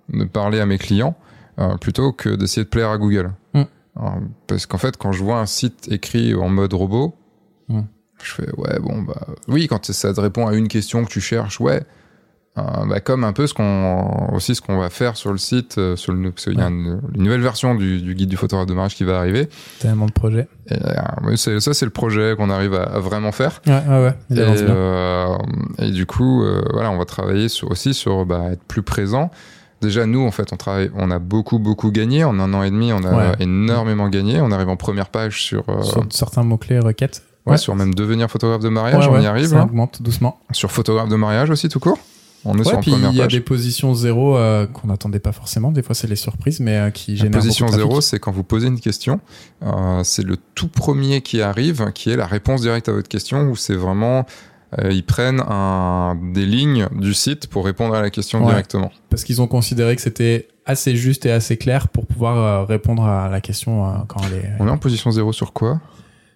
[0.10, 1.16] de parler à mes clients,
[1.60, 3.32] euh, plutôt que d'essayer de plaire à Google.
[3.54, 3.62] Mm.
[3.98, 7.16] Alors, parce qu'en fait, quand je vois un site écrit en mode robot,
[7.68, 7.82] Mm.
[8.22, 11.20] je fais ouais bon bah oui quand ça te répond à une question que tu
[11.20, 11.82] cherches ouais.
[12.60, 15.78] Euh, bah, comme un peu ce qu'on aussi ce qu'on va faire sur le site
[15.80, 18.38] euh, sur le parce qu'il y a une, une nouvelle version du, du guide du
[18.38, 19.50] photographe de mariage qui va arriver.
[19.80, 20.48] Tellement de projets.
[20.70, 23.62] Et, euh, ça c'est le projet qu'on arrive à, à vraiment faire.
[23.66, 24.48] Ouais ouais ouais.
[25.80, 29.32] Et, et du coup voilà on va travailler sur, aussi sur bah, être plus présent
[29.82, 32.24] Déjà, nous, en fait, on travaille, on a beaucoup, beaucoup gagné.
[32.24, 33.36] En un an et demi, on a Ouais.
[33.40, 34.40] énormément gagné.
[34.42, 37.94] On arrive en première page sur, euh, sur certains mots clés requêtes ouais, sur même
[37.94, 39.08] devenir photographe de mariage.
[39.08, 39.48] Ouais, on y arrive.
[39.48, 39.64] ça là.
[39.64, 42.00] augmente doucement Sur photographe de mariage aussi, tout court.
[42.48, 43.34] On est sur puis première il y a page.
[43.34, 45.72] des positions zéro euh, qu'on n'attendait pas forcément.
[45.72, 48.44] Des fois, c'est les surprises, mais euh, qui La génèrent position zéro, c'est quand vous
[48.44, 49.20] posez une question.
[50.04, 53.56] C'est le tout premier qui arrive, qui est la réponse directe à votre question, où
[53.56, 54.26] c'est vraiment
[54.90, 58.48] ils prennent un, des lignes du site pour répondre à la question Ouais.
[58.48, 58.92] directement.
[59.10, 63.04] Parce qu'ils ont considéré que c'était assez juste et assez clair pour pouvoir euh, répondre
[63.06, 65.80] à la question euh, quand elle est On est en position zéro sur quoi?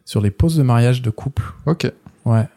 [0.06, 1.44] sur les pauses de mariage de couple.
[1.68, 1.92] Ok.
[2.26, 2.48] Ouais.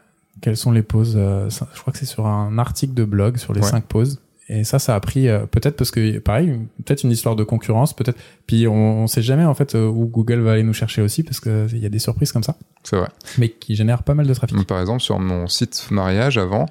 [0.41, 3.53] Quelles sont les pauses euh, Je crois que c'est sur un article de blog sur
[3.53, 3.67] les Ouais.
[3.69, 4.21] cinq pauses.
[4.55, 7.95] Et ça, ça a pris euh, peut-être parce que pareil, peut-être une histoire de concurrence,
[7.95, 8.19] peut-être.
[8.47, 11.23] Puis on, on sait jamais en fait euh, où Google va aller nous chercher aussi
[11.23, 13.09] parce que il y a des surprises comme ça, C'est vrai.
[13.39, 14.67] mais qui génèrent pas mal de trafic.
[14.67, 16.67] Par exemple, sur mon site mariage avant,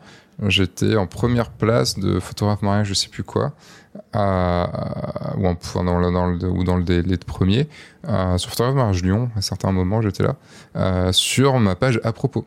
[0.47, 3.53] j'étais en première place de photographe mariage, je sais plus quoi,
[4.13, 7.67] à- ou, en, dans le, dans le- ou dans le délai de premier,
[8.07, 10.35] euh, sur photographe mariage Lyon, à certains moments j'étais là,
[10.75, 12.45] euh, sur ma page à propos.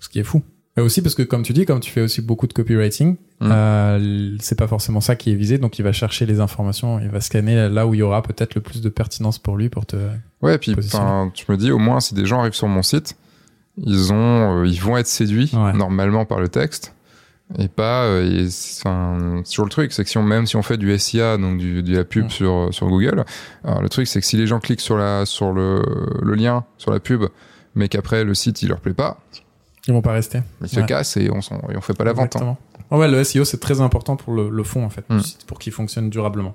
[0.00, 0.42] ce qui est fou.
[0.76, 3.48] Et aussi parce que comme tu dis, comme tu fais aussi beaucoup de copywriting, Mm.
[3.52, 7.08] euh, c'est pas forcément ça qui est visé, donc il va chercher les informations, il
[7.08, 9.86] va scanner là où il y aura peut-être le plus de pertinence pour lui pour
[9.86, 9.96] te.
[10.42, 10.80] Ouais, et puis tu
[11.48, 13.16] me dis, au moins, si des gens arrivent sur mon site,
[13.76, 15.72] ils ont, euh, ils vont être séduits Ouais.
[15.72, 16.94] normalement par le texte.
[17.58, 20.78] Et pas, euh, et toujours le truc, c'est que si on, même si on fait
[20.78, 22.30] du SIA, donc du, de la pub Mm.
[22.30, 23.24] sur, sur Google,
[23.64, 25.82] alors, le truc c'est que si les gens cliquent sur, la, sur le,
[26.22, 27.24] le lien, sur la pub,
[27.74, 29.20] mais qu'après le site il leur plaît pas,
[29.86, 30.40] Ils vont pas rester.
[30.62, 30.86] ils se Ouais.
[30.86, 32.36] cassent et on, et on fait pas la vente.
[32.36, 32.40] hein.
[32.40, 32.58] Exactement.
[32.90, 35.20] Ouais, ouais, le SEO c'est très important pour le, le fond en fait, Mm.
[35.20, 36.54] site, pour qu'il fonctionne durablement.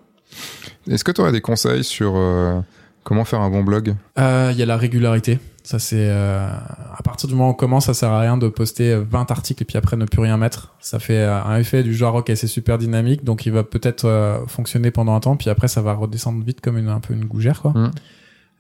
[0.90, 2.60] Est-ce que tu aurais des conseils sur euh,
[3.04, 3.96] comment faire un bon blog?
[4.18, 5.40] Euh, Il y a la régularité.
[5.64, 8.48] Ça c'est euh, à partir du moment où on commence, ça sert à rien de
[8.48, 10.74] poster 20 articles et puis après ne plus rien mettre.
[10.80, 14.06] Ça fait euh, un effet du genre ok c'est super dynamique donc il va peut-être
[14.06, 17.14] euh, fonctionner pendant un temps puis après ça va redescendre vite comme une, un peu
[17.14, 17.72] une gougère quoi.
[17.72, 17.92] Mm.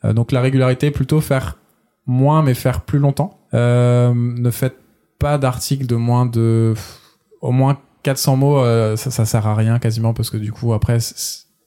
[0.05, 1.57] Euh, donc la régularité plutôt faire
[2.05, 3.38] moins mais faire plus longtemps.
[3.53, 4.77] Euh, ne faites
[5.17, 6.73] pas d'articles de moins de
[7.41, 8.59] au moins 400 mots.
[8.59, 10.99] euh, ça ça sert à rien quasiment parce que du coup après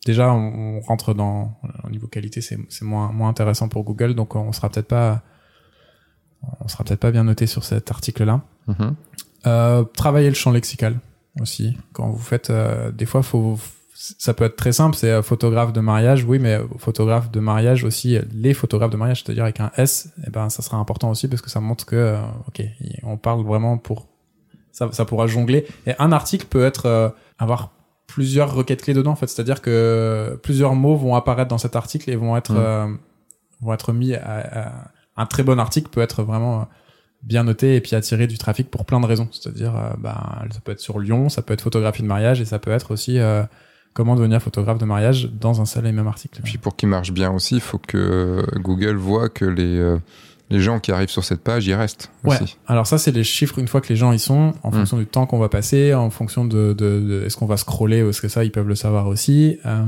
[0.06, 4.14] déjà on, on rentre dans au niveau qualité, c'est c'est moins moins intéressant pour Google,
[4.14, 5.22] donc on sera peut-être pas
[6.60, 8.42] on sera peut-être pas bien noté sur cet article-là.
[8.66, 8.94] Mhm.
[9.46, 10.98] Euh, travailler le champ lexical
[11.40, 11.76] aussi.
[11.92, 13.58] Quand vous faites, euh, des fois, faut,
[14.18, 14.96] ça peut être très simple.
[14.96, 19.22] C'est euh, photographe de mariage, oui, mais photographe de mariage aussi, les photographes de mariage,
[19.24, 21.96] c'est-à-dire avec un S, eh ben, ça sera important aussi parce que ça montre que,
[21.96, 22.62] euh, ok,
[23.04, 24.08] on parle vraiment pour,
[24.72, 25.66] ça, ça pourra jongler.
[25.86, 27.70] Et un article peut être, euh, avoir
[28.06, 29.26] plusieurs requêtes clés dedans, en fait.
[29.28, 32.58] C'est-à-dire que plusieurs mots vont apparaître dans cet article et vont être, Mm.
[32.58, 32.86] euh,
[33.60, 34.72] vont être mis à, à-
[35.16, 36.64] un très bon article peut être vraiment euh,
[37.22, 39.28] bien noté et puis attirer du trafic pour plein de raisons.
[39.30, 42.44] C'est-à-dire, euh, bah, ça peut être sur Lyon, ça peut être photographie de mariage et
[42.46, 43.42] ça peut être aussi euh,
[43.92, 46.40] comment devenir photographe de mariage dans un seul et même article.
[46.42, 49.98] Puis pour qu'il marche bien aussi, il faut que Google voit que les, euh,
[50.50, 52.36] les gens qui arrivent sur cette page y restent Ouais.
[52.42, 52.58] aussi.
[52.66, 54.72] Alors ça, c'est les chiffres une fois que les gens y sont, en Mm.
[54.74, 58.02] fonction du temps qu'on va passer, en fonction de, de, de- est-ce qu'on va scroller
[58.02, 59.58] ou est-ce que ça, ils peuvent le savoir aussi.
[59.64, 59.84] Euh,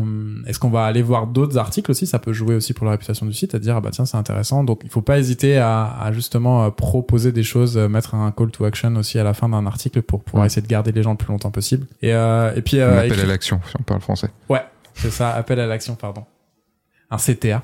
[0.46, 2.06] est-ce qu'on va aller voir d'autres articles aussi?
[2.06, 4.16] Ça peut jouer aussi pour la réputation du site, à dire ah bah tiens c'est
[4.16, 4.64] intéressant.
[4.64, 8.30] Donc il faut pas hésiter à, à justement euh, proposer des choses, euh, mettre un
[8.32, 10.46] call to action aussi à la fin d'un article pour pouvoir Mm.
[10.46, 11.86] essayer de garder les gens le plus longtemps possible.
[12.00, 14.28] Et euh, et puis euh, appelle écrit- à l'action, si on parle français.
[14.48, 14.62] ouais,
[14.94, 16.24] c'est ça, appel à l'action, pardon.
[17.10, 17.62] Un CTA.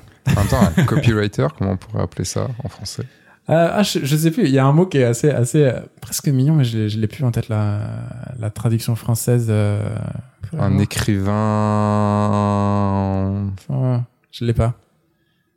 [0.49, 3.03] Temps, un copywriter, comment on pourrait appeler ça en français?
[3.49, 4.43] Euh, ah, je, je sais plus.
[4.45, 6.89] Il y a un mot qui est assez, assez euh, presque mignon, mais je l'ai,
[6.89, 7.81] je l'ai plus en tête la,
[8.39, 9.47] la traduction française.
[9.49, 9.89] Euh,
[10.57, 10.77] Un
[11.81, 13.51] écrivain.
[13.69, 13.99] Ouais,
[14.31, 14.75] je l'ai pas.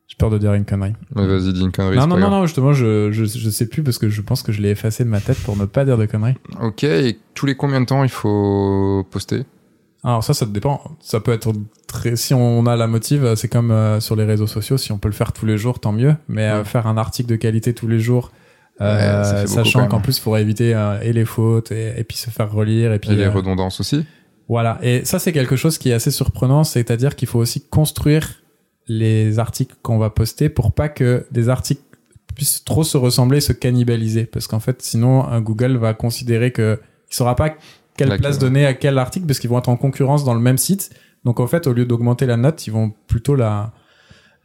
[0.09, 0.95] J'ai peur de dire une connerie.
[1.15, 1.97] Mais vas-y, dis une connerie.
[1.97, 4.53] non, non, non, non, justement, je, je, je sais plus parce que je pense que
[4.53, 6.37] je l'ai effacé de ma tête pour ne pas dire de conneries.
[6.61, 9.45] Ok, et tous les combien de temps il faut poster?
[10.05, 10.83] Alors ça, ça dépend.
[11.01, 11.53] Ça peut être
[11.87, 14.77] très, si on a la motive, c'est comme euh, sur les réseaux sociaux.
[14.77, 16.15] Si on peut le faire tous les jours, tant mieux.
[16.29, 18.31] Mais euh, faire un article de qualité tous les jours,
[18.81, 22.17] euh, Ouais, sachant qu'en plus, il faudra éviter euh, et les fautes et, et puis
[22.17, 24.05] se faire relire et puis Et les euh, redondances aussi
[24.49, 28.43] Voilà, et ça c'est quelque chose qui est assez surprenant, c'est-à-dire qu'il faut aussi construire
[28.89, 31.83] les articles qu'on va poster pour pas que des articles
[32.35, 36.81] puissent trop se ressembler, se cannibaliser, parce qu'en fait sinon un Google va considérer que
[37.09, 37.55] il saura pas
[37.97, 40.41] quelle La- place donner à quel article parce qu'ils vont être en concurrence dans le
[40.41, 40.91] même site.
[41.25, 43.73] Donc en fait au lieu d'augmenter la note, ils vont plutôt la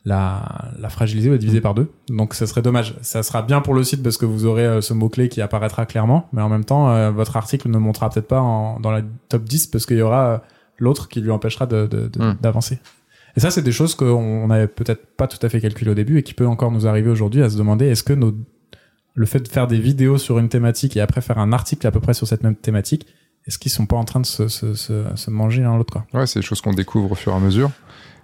[0.06, 1.92] la, la fragiliser ou la diviser par deux.
[2.10, 2.96] Donc ça serait dommage.
[3.02, 5.86] Ça sera bien pour le site parce que vous aurez euh, ce mot-clé qui apparaîtra
[5.86, 9.02] clairement, mais en même temps, euh, votre article ne montera peut-être pas en, dans la
[9.28, 10.38] top 10 parce qu'il y aura euh,
[10.78, 12.36] l'autre qui lui empêchera de, de- de- Hmm.
[12.42, 12.80] d'avancer.
[13.36, 16.18] Et ça, c'est des choses qu'on n'avait peut-être pas tout à fait calculées au début
[16.18, 18.34] et qui peut encore nous arriver aujourd'hui à se demander est-ce que nos,
[19.16, 21.92] le fait de faire des vidéos sur une thématique et après faire un article à
[21.92, 23.06] peu près sur cette même thématique,
[23.48, 26.06] est-ce qu'ils sont pas en train de se, se, se, se manger l'un l'autre quoi
[26.14, 27.72] Ouais, c'est des choses qu'on découvre au fur et à mesure.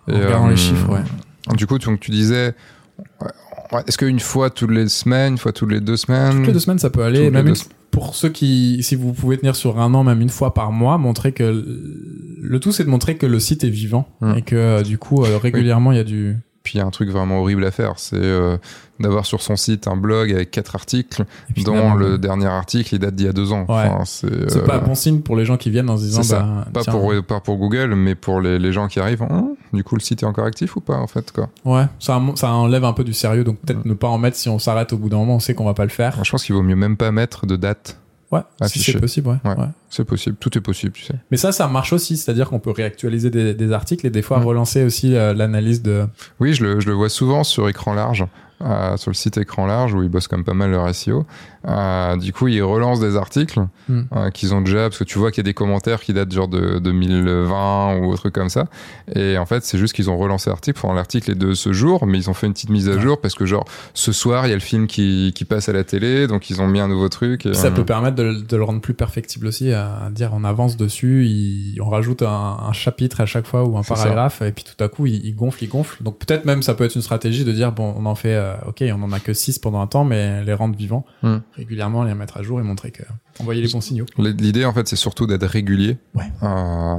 [0.08, 1.56] En Et, regardant euh, les chiffres, ouais.
[1.56, 2.54] Du coup, tu, donc, tu disais,
[3.88, 6.60] est-ce qu'une fois toutes les semaines, une fois toutes les deux semaines Toutes les deux
[6.60, 7.30] semaines, ça peut aller.
[7.32, 7.56] Même une-
[7.92, 10.98] pour ceux qui, si vous pouvez tenir sur un an, même une fois par mois,
[10.98, 11.44] montrer que
[12.42, 14.34] le tout, c'est de montrer que le site est vivant Mm.
[14.38, 16.36] et que euh, du coup, euh, régulièrement, il y a du.
[16.66, 18.58] Puis il y a un truc vraiment horrible à faire, c'est euh,
[19.00, 21.24] d'avoir sur son site un blog avec quatre articles,
[21.64, 23.68] dont le dernier article il date d'il y a deux ans.
[23.70, 23.88] Ouais.
[23.88, 26.66] Enfin, c'est euh, pas bon signe pour les gens qui viennent en se disant, bah,
[26.74, 29.22] pas tiens, pour pas pour Google, mais pour les, les gens qui arrivent.
[29.22, 31.50] Hum, du coup, le site est encore actif ou pas en fait quoi?
[31.66, 34.50] Ouais, ça, ça enlève un peu du sérieux, donc peut-être ne pas en mettre si
[34.50, 36.24] on s'arrête au bout d'un moment, on sait qu'on va pas le faire.
[36.24, 38.00] Je pense qu'il vaut mieux même pas mettre de date.
[38.32, 39.38] Ouais, si c'est possible, ouais.
[39.46, 39.56] Ouais.
[39.58, 39.68] ouais.
[39.90, 41.14] C'est possible, tout est possible, tu sais.
[41.32, 44.40] Mais ça, ça marche aussi, c'est-à-dire qu'on peut réactualiser des, des articles et des fois
[44.40, 44.46] Mm.
[44.46, 46.06] relancer aussi euh, l'analyse de.
[46.40, 48.26] Oui, je le, je le vois souvent sur écran large,
[48.62, 51.26] euh, sur le site écran large où ils bossent comme pas mal leur SEO.
[51.68, 53.60] Euh, du coup, ils relancent des articles
[53.90, 54.02] Mm.
[54.16, 56.32] euh, qu'ils ont déjà, parce que tu vois qu'il y a des commentaires qui datent
[56.32, 58.66] genre de 2020 ou autre comme ça.
[59.14, 60.80] Et en fait, c'est juste qu'ils ont relancé l'article.
[60.84, 63.20] Enfin, l'article est de ce jour, mais ils ont fait une petite mise à jour
[63.22, 65.84] parce que genre ce soir, il y a le film qui, qui passe à la
[65.84, 67.46] télé, donc ils ont mis un nouveau truc.
[67.46, 70.32] Et, Ça euh, peut permettre de, le- de le rendre plus perfectible aussi, à dire
[70.34, 74.42] on avance dessus, il- on rajoute un, un chapitre à chaque fois ou un paragraphe,
[74.42, 76.02] et puis tout à coup il, il gonfle, il gonfle.
[76.04, 78.84] Donc peut-être même ça peut être une stratégie de dire bon, on en fait, ok,
[78.96, 81.38] on en a que 6 pendant un temps, mais les rendre vivants Hmm.
[81.56, 83.04] Régulièrement, les mettre à jour et montrer que
[83.40, 84.06] envoyer les bons signaux.
[84.18, 85.98] L'idée, en fait, c'est surtout d'être régulier.
[86.14, 86.26] Ouais.
[86.44, 86.98] Euh,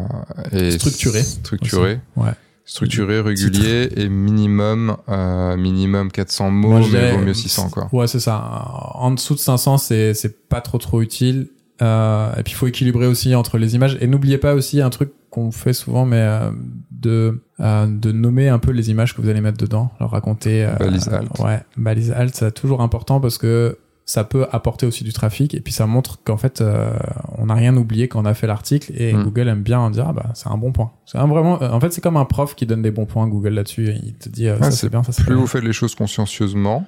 [0.53, 2.01] et Structuré Structuré.
[2.17, 2.33] Ouais.
[2.65, 7.89] Structuré, régulier et minimum, euh, minimum 400 mots, Moi, mais vaut mieux 600, quoi.
[7.93, 8.93] Ouais, c'est ça.
[8.95, 11.49] En dessous de 500, c'est c'est pas trop trop utile.
[11.83, 13.97] Euh, et puis il faut équilibrer aussi entre les images.
[14.01, 16.51] Et n'oubliez pas aussi un truc qu'on fait souvent, mais euh,
[16.91, 20.69] de euh, de nommer un peu les images que vous allez mettre dedans, leur raconter.
[20.79, 21.39] Balise alt.
[21.39, 23.79] Ouais, balise alt, c'est toujours important parce que
[24.09, 26.97] ça peut apporter aussi du trafic et puis ça montre qu'en fait euh,
[27.39, 29.25] on n'a rien oublié quand on a fait l'article et Mm.
[29.25, 30.93] Google aime bien dire ah bah c'est un bon point.
[31.07, 33.29] C'est vraiment euh, en fait c'est comme un prof qui donne des bons points à
[33.29, 35.65] Google là-dessus et il te dit euh, ça c'est bien ça c'est Plus vous faites
[35.65, 36.87] les choses consciencieusement,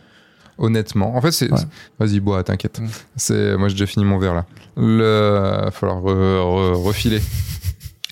[0.58, 1.16] honnêtement.
[1.16, 1.50] En fait, c'est.
[1.52, 1.58] Ouais.
[1.98, 2.80] Vas-y, bois, t'inquiète.
[2.80, 2.86] Mm.
[3.16, 3.56] C'est.
[3.56, 4.46] Moi, j'ai déjà fini mon verre là.
[4.76, 5.64] Le.
[5.64, 7.20] Va falloir re- re- refiler.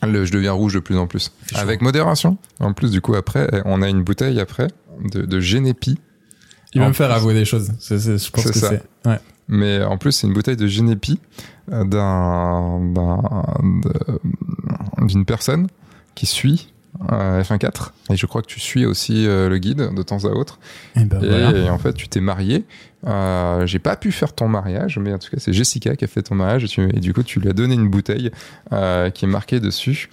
[0.02, 1.32] Le, je deviens rouge de plus en plus.
[1.54, 2.36] Avec modération.
[2.60, 4.68] En plus, du coup, après, on a une bouteille après
[5.12, 5.98] de, de Genepi.
[6.76, 7.70] Il va me faire avouer des choses.
[7.80, 8.82] Je pense que c'est.
[9.04, 9.18] Ouais.
[9.48, 11.20] Mais en plus, c'est une bouteille de Genepi
[11.72, 12.80] euh, d'un,
[15.06, 15.68] d'une personne
[16.14, 16.72] qui suit
[17.12, 17.90] euh, F1.4.
[18.10, 20.58] Et je crois que tu suis aussi euh, le guide de temps à autre.
[20.96, 21.72] Et ben Et, voilà.
[21.72, 22.64] en fait, tu t'es marié.
[23.06, 26.08] Euh, j'ai pas pu faire ton mariage, mais en tout cas, c'est Jessica qui a
[26.08, 26.64] fait ton mariage.
[26.64, 28.30] Et, tu- et du coup, tu lui as donné une bouteille
[28.72, 30.08] euh, qui est marquée dessus.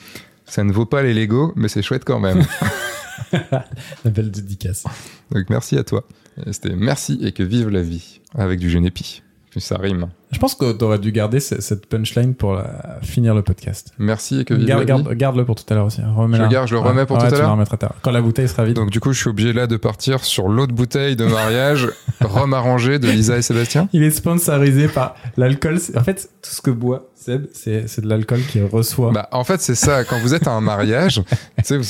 [0.46, 2.44] Ça ne vaut pas les Lego, mais c'est chouette quand même.
[3.32, 4.84] La belle dédicace.
[5.32, 6.04] Donc merci à toi.
[6.52, 9.22] C'était merci et que vive la vie avec du Genepi.
[9.52, 10.08] Puis ça rime.
[10.32, 13.92] Je pense que t'aurais dû garder ce- cette punchline pour la- finir le podcast.
[14.00, 15.16] Merci et que vive Garde, la garde, vie.
[15.16, 16.02] garde-le pour tout à l'heure aussi.
[16.02, 17.96] Je garde, je le remets pour Ouais, tout à le l'heure à.
[18.02, 18.76] Quand la bouteille sera vide.
[18.76, 21.88] Donc du coup, je suis obligé là de partir sur l'autre bouteille de mariage,
[22.22, 23.88] rhum arrangé de Lisa et Sébastien.
[23.94, 25.78] Il est sponsorisé par l'alcool.
[25.96, 29.12] En fait, tout ce que boit Seb, c'est de l'alcool qu'il reçoit.
[29.12, 30.04] Bah, en fait, c'est ça.
[30.04, 31.22] Quand vous êtes à un mariage,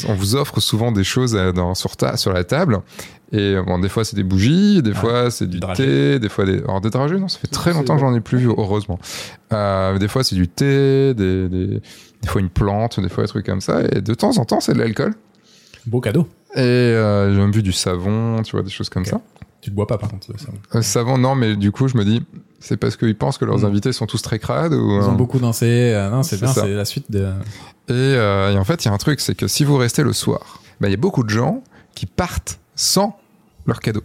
[0.10, 2.80] on vous offre souvent des choses euh, dans, sur, ta, sur la table.
[3.36, 6.60] Et bon, des fois, c'est des bougies, des fois, c'est du thé, des fois, des.
[6.60, 9.00] Alors, des dragées, non, ça fait très longtemps que j'en ai plus vu, heureusement.
[9.52, 11.82] Euh, des fois, c'est du thé, des, des,
[12.22, 13.82] des fois, une plante, des fois, des trucs comme ça.
[13.92, 15.16] Et de temps en temps, c'est de l'alcool.
[15.88, 16.28] Beau cadeau.
[16.56, 19.20] Et euh, j'ai même vu du savon, tu vois, des choses comme ça.
[19.62, 20.32] Tu le bois pas par contre.
[20.32, 20.58] le savon.
[20.76, 22.22] Euh, savon, non, mais du coup, je me dis,
[22.60, 23.66] c'est parce qu'ils pensent que leurs Mm.
[23.66, 24.98] invités sont tous très crades ou.
[25.02, 25.66] Ils ont beaucoup dansé.
[25.96, 26.54] euh, non, c'est bien.
[26.54, 27.22] C'est la suite de.
[27.88, 30.04] Et, euh, et en fait, il y a un truc, c'est que si vous restez
[30.04, 31.64] le soir, bah, il y a beaucoup de gens
[31.96, 33.18] qui partent sans
[33.66, 34.02] leur cadeau.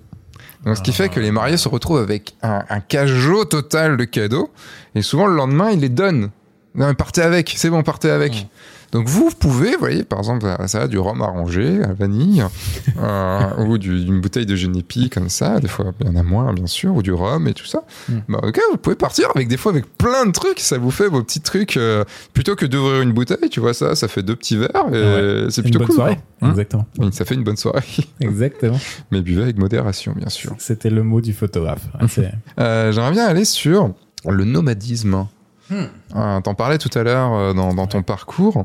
[0.65, 0.95] Donc, ce qui Ah.
[0.95, 4.51] fait que les mariés se retrouvent avec un, un cajot total de cadeaux,
[4.95, 6.31] et souvent le lendemain, ils les donnent.
[6.75, 8.47] Non, mais partez avec, c'est bon, partez avec.
[8.93, 12.43] Donc vous pouvez, vous voyez, par exemple, ça, du rhum arrangé à vanille,
[12.99, 16.23] euh, ou du- d'une bouteille de Genepi comme ça, des fois il y en a
[16.23, 17.83] moins bien sûr, ou du rhum et tout ça.
[18.09, 18.13] Mm.
[18.29, 21.09] Bah ok, vous pouvez partir avec des fois avec plein de trucs, ça vous fait
[21.09, 24.37] vos petits trucs, euh, plutôt que d'ouvrir une bouteille, tu vois ça, ça fait deux
[24.37, 25.97] petits verres, et c'est Une plutôt bonne cool.
[25.97, 26.15] soirée.
[26.39, 26.49] quoi.
[26.49, 26.87] Hein Exactement.
[26.99, 27.83] Oui, ça fait une bonne soirée,
[28.21, 28.79] Exactement.
[29.11, 30.55] mais buvez avec modération bien sûr.
[30.59, 31.87] C'était le mot du photographe.
[32.59, 33.93] Euh, J'aimerais bien aller sur
[34.29, 35.27] le nomadisme.
[35.71, 35.85] Hmm.
[36.17, 38.63] Euh, T'en parlais tout à l'heure euh, dans, dans ton parcours,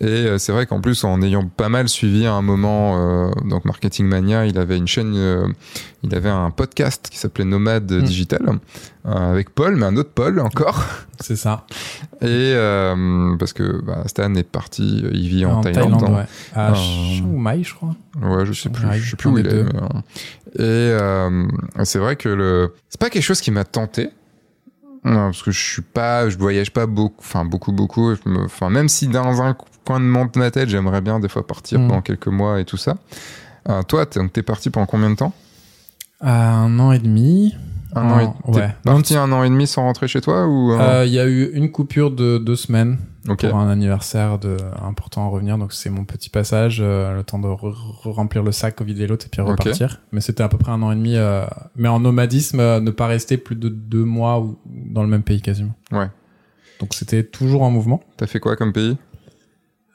[0.00, 3.30] et euh, c'est vrai qu'en plus en ayant pas mal suivi à un moment, euh,
[3.48, 5.46] donc Marketing Mania, il avait une chaîne, euh,
[6.02, 8.02] il avait un podcast qui s'appelait Nomade Hmm.
[8.02, 8.58] Digital
[9.06, 10.84] euh, avec Paul, mais un autre Paul encore,
[11.20, 11.64] c'est ça.
[12.20, 12.54] et
[13.38, 16.18] parce que bah, Stan est parti, il vit en, en Thaïlande, Thaïlande, hein.
[16.18, 16.60] ouais.
[16.60, 17.94] À Chiang Mai, je crois.
[18.20, 19.64] Ouais, je sais plus, je sais plus où il est.
[20.58, 20.64] mais,
[21.80, 24.10] et c'est vrai que le, c'est pas quelque chose qui m'a tenté.
[25.04, 28.14] Non, parce que je suis pas, je voyage pas beaucoup, enfin beaucoup beaucoup.
[28.44, 31.88] Enfin même si dans un coin de ma tête, j'aimerais bien des fois partir Mm.
[31.88, 32.96] pendant quelques mois et tout ça.
[33.68, 35.32] Euh, toi, t'es t'es parti pendant combien de temps?
[36.20, 37.54] Un an et demi.
[37.94, 38.74] Un En- an et ouais.
[38.84, 41.26] parti un an et demi sans rentrer chez toi ou euh, Euh, Il y a
[41.26, 43.46] eu une coupure de deux semaines Ok.
[43.46, 45.58] pour un anniversaire de, important à revenir.
[45.58, 49.06] Donc c'est mon petit passage, euh, le temps de re- re- remplir le sac, vider
[49.06, 50.00] l'autre et puis repartir.
[50.12, 51.16] Mais c'était à peu près un an et demi.
[51.16, 51.44] euh,
[51.76, 55.22] mais en nomadisme, euh, ne pas rester plus de deux mois ou dans le même
[55.22, 55.74] pays quasiment.
[55.92, 56.08] Ouais.
[56.80, 58.00] Donc c'était toujours en mouvement.
[58.16, 58.96] T'as fait quoi comme pays?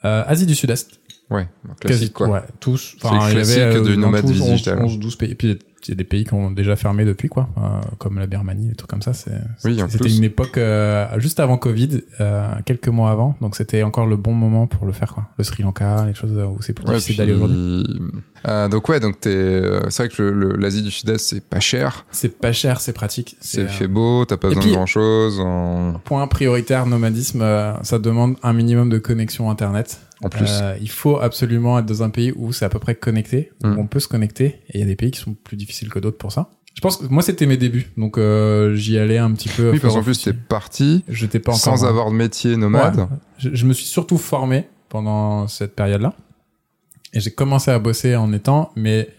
[0.06, 1.00] Euh, Asie du Sud-Est.
[1.30, 1.50] Ouais,
[1.82, 2.30] classique quoi.
[2.30, 2.95] Ouais, tous.
[3.02, 4.80] C'est le classique euh, du dans nomade tous 11, digital.
[4.82, 5.36] 11, 12 pays.
[5.36, 7.49] Puis il y a des pays qui ont déjà fermé depuis, quoi.
[7.57, 7.61] euh,
[7.97, 9.11] comme la Birmanie, des trucs comme ça.
[9.65, 13.36] Oui, c'était une époque euh, juste avant Covid, euh, quelques mois avant.
[13.41, 15.25] Donc c'était encore le bon moment pour le faire, quoi.
[15.38, 17.86] Le Sri Lanka, les choses où c'est plus Ouais, difficile d'aller aujourd'hui.
[18.47, 21.43] Euh, donc ouais, donc t'es, euh, c'est vrai que le- le- l'Asie du Sud-Est c'est
[21.43, 23.36] pas cher, C'est pas cher, c'est pratique.
[23.41, 25.39] c'est euh, fait beau, t'as pas et besoin puis- de grand chose.
[25.39, 29.99] En, Point prioritaire, nomadisme, euh, ça demande un minimum de connexion Internet.
[30.24, 32.95] En plus, Euh, il faut absolument être dans un pays où c'est à peu près
[32.95, 33.80] connecté, où Mm.
[33.80, 34.45] on peut se connecter.
[34.70, 36.49] Et il y a des pays qui sont plus difficiles que d'autres pour ça.
[36.74, 39.72] Je pense que moi c'était mes débuts, donc euh, j'y allais un petit peu.
[39.72, 42.97] oui, parce qu'en plus t'es parti J'étais pas encore sans avoir de métier nomade.
[42.97, 43.05] Ouais.
[43.39, 46.13] Je, je me suis surtout formé pendant cette période-là,
[47.13, 49.09] et j'ai commencé à bosser en étant, mais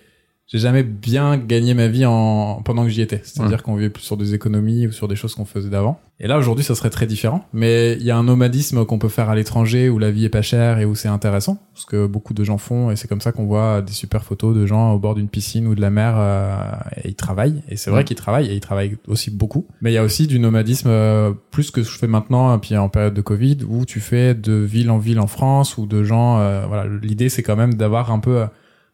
[0.49, 3.21] j'ai jamais bien gagné ma vie en pendant que j'y étais.
[3.23, 6.01] C'est-à-dire qu'on vivait plus sur des économies ou sur des choses qu'on faisait d'avant.
[6.21, 7.45] Et là aujourd'hui, ça serait très différent.
[7.53, 10.31] Mais il y a un nomadisme qu'on peut faire à l'étranger où la vie est
[10.31, 12.91] pas chère et où c'est intéressant, ce que beaucoup de gens font.
[12.91, 15.67] Et c'est comme ça qu'on voit des super photos de gens au bord d'une piscine
[15.67, 16.57] ou de la mer euh,
[17.05, 17.63] et ils travaillent.
[17.69, 19.67] Et c'est vrai qu'ils travaillent et ils travaillent aussi beaucoup.
[19.83, 22.75] Mais il y a aussi du nomadisme euh, plus que je fais maintenant, et puis
[22.75, 26.03] en période de Covid, où tu fais de ville en ville en France ou de
[26.03, 26.39] gens.
[26.39, 28.45] euh, voilà, l'idée c'est quand même d'avoir un peu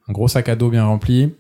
[0.09, 1.33] un gros sac à dos bien rempli,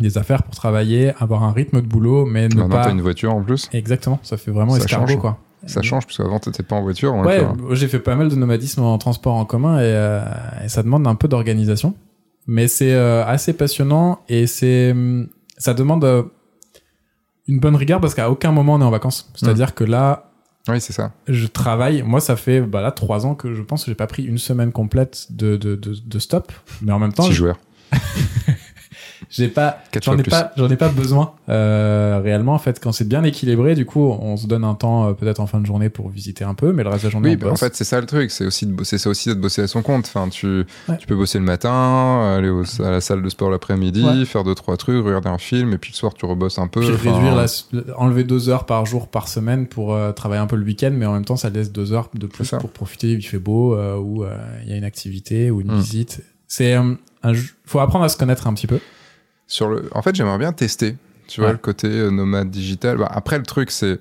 [0.00, 2.84] des affaires pour travailler, avoir un rythme de boulot, mais ne Maintenant pas.
[2.84, 5.20] t'as une voiture en plus, Exactement, ça fait vraiment Ça escargot change.
[5.20, 5.38] quoi.
[5.66, 7.14] ça change parce qu'avant t'étais pas en voiture.
[7.16, 10.22] Ouais, euh, j'ai fait pas mal de nomadisme en transport en commun et, euh,
[10.64, 11.94] et ça demande un peu d'organisation,
[12.46, 15.28] mais c'est euh, assez passionnant et c'est hum,
[15.58, 16.22] ça demande euh,
[17.46, 19.30] une bonne rigueur parce qu'à aucun moment on est en vacances.
[19.34, 20.30] C'est-à-dire que là,
[20.68, 21.12] Oui, c'est ça.
[21.28, 22.02] Je travaille.
[22.02, 24.38] Moi, ça fait bah là trois ans que je pense que j'ai pas pris une
[24.38, 26.50] semaine complète de, de, de, de stop.
[26.82, 27.58] Mais en même temps, Six je- joueurs.
[29.30, 32.54] j'ai pas, j'en ai pas, j'en ai pas besoin euh, réellement.
[32.54, 35.40] En fait, quand c'est bien équilibré, du coup, on se donne un temps euh, peut-être
[35.40, 37.38] en fin de journée pour visiter un peu, mais le reste de la journée, Oui,
[37.42, 38.30] on bah, en fait, c'est ça le truc.
[38.30, 40.06] C'est aussi de bosser, c'est aussi de bosser à son compte.
[40.06, 40.96] Enfin, tu, Ouais.
[40.98, 44.24] tu peux bosser le matin, aller au- à la salle de sport l'après-midi, Ouais.
[44.24, 46.80] faire deux trois trucs, regarder un film, et puis le soir tu rebosses un peu.
[46.80, 47.46] Puis réduire la,
[47.96, 51.06] enlever deux heures par jour par semaine pour euh, travailler un peu le week-end, mais
[51.06, 52.58] en même temps, ça laisse deux heures de plus ça.
[52.58, 53.12] pour profiter.
[53.12, 55.78] Il fait beau euh, ou euh, il y a une activité ou une Mm.
[55.78, 56.20] visite.
[56.48, 57.32] C'est euh, un
[57.64, 58.78] faut apprendre à se connaître un petit peu.
[59.52, 60.96] Sur le, en fait, j'aimerais bien tester.
[61.28, 61.52] Tu vois Ouais.
[61.52, 62.96] le côté euh, nomade digital.
[62.96, 63.98] Bah, après, le truc, c'est,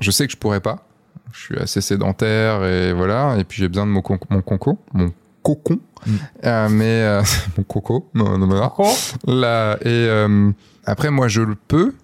[0.00, 0.84] je sais que je pourrais pas.
[1.32, 3.36] Je suis assez sédentaire et voilà.
[3.38, 5.12] Et puis j'ai besoin de mon, con- mon conco, mon
[5.44, 5.78] cocon.
[6.04, 6.10] Mm.
[6.44, 7.22] Euh, mais euh,
[7.56, 8.72] mon coco, non, non, voilà.
[9.26, 10.50] Là, et euh,
[10.84, 11.94] après, moi, je le peux,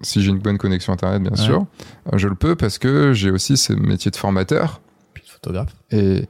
[0.00, 1.36] si j'ai une bonne connexion internet, bien Ouais.
[1.36, 1.66] sûr.
[2.14, 4.80] Je le peux parce que j'ai aussi ce métier de formateur.
[5.12, 5.74] Puis photographe.
[5.90, 6.24] Et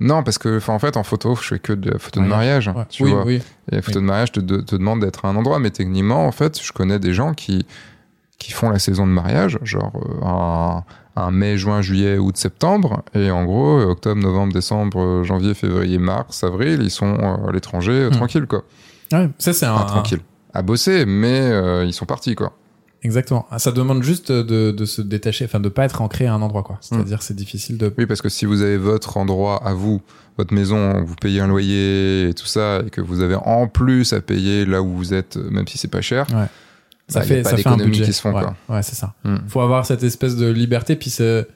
[0.00, 2.68] non, parce que, en fait, en photo, je fais que de la photo de Mariage.
[2.68, 2.84] Ouais.
[2.88, 3.24] Tu oui, vois.
[3.24, 3.40] oui.
[3.70, 6.26] Et la photo de mariage te, de- te demande d'être à un endroit, mais techniquement,
[6.26, 7.64] en fait, je connais des gens qui,
[8.38, 10.84] qui font la saison de mariage, genre euh, un,
[11.16, 15.54] un mai, juin, juillet, août, septembre, et en gros, euh, octobre, novembre, décembre, euh, janvier,
[15.54, 17.14] février, mars, avril, ils sont
[17.48, 18.10] à l'étranger, Hmm.
[18.10, 18.64] tranquilles, quoi.
[19.12, 20.20] Ouais, ça c'est un, Enfin, tranquilles.
[20.52, 22.52] À bosser, mais euh, ils sont partis, quoi.
[23.04, 23.46] Exactement.
[23.50, 26.40] Ah, Ça demande juste de, de se détacher, enfin de pas être ancré à un
[26.42, 26.78] endroit, quoi.
[26.80, 27.92] C'est-à-dire c'est difficile de.
[27.98, 30.00] Oui, parce que si vous avez votre endroit à vous,
[30.38, 34.12] votre maison, vous payez un loyer et tout ça, et que vous avez en plus
[34.14, 36.26] à payer là où vous êtes, même si c'est pas cher,
[37.08, 38.04] Ça bah, fait, pas ça fait un budget.
[38.04, 38.56] qui se font, ouais, quoi.
[38.70, 39.14] ouais, c'est ça.
[39.24, 39.36] Hmm.
[39.48, 41.46] Faut avoir cette espèce de liberté, puis c'est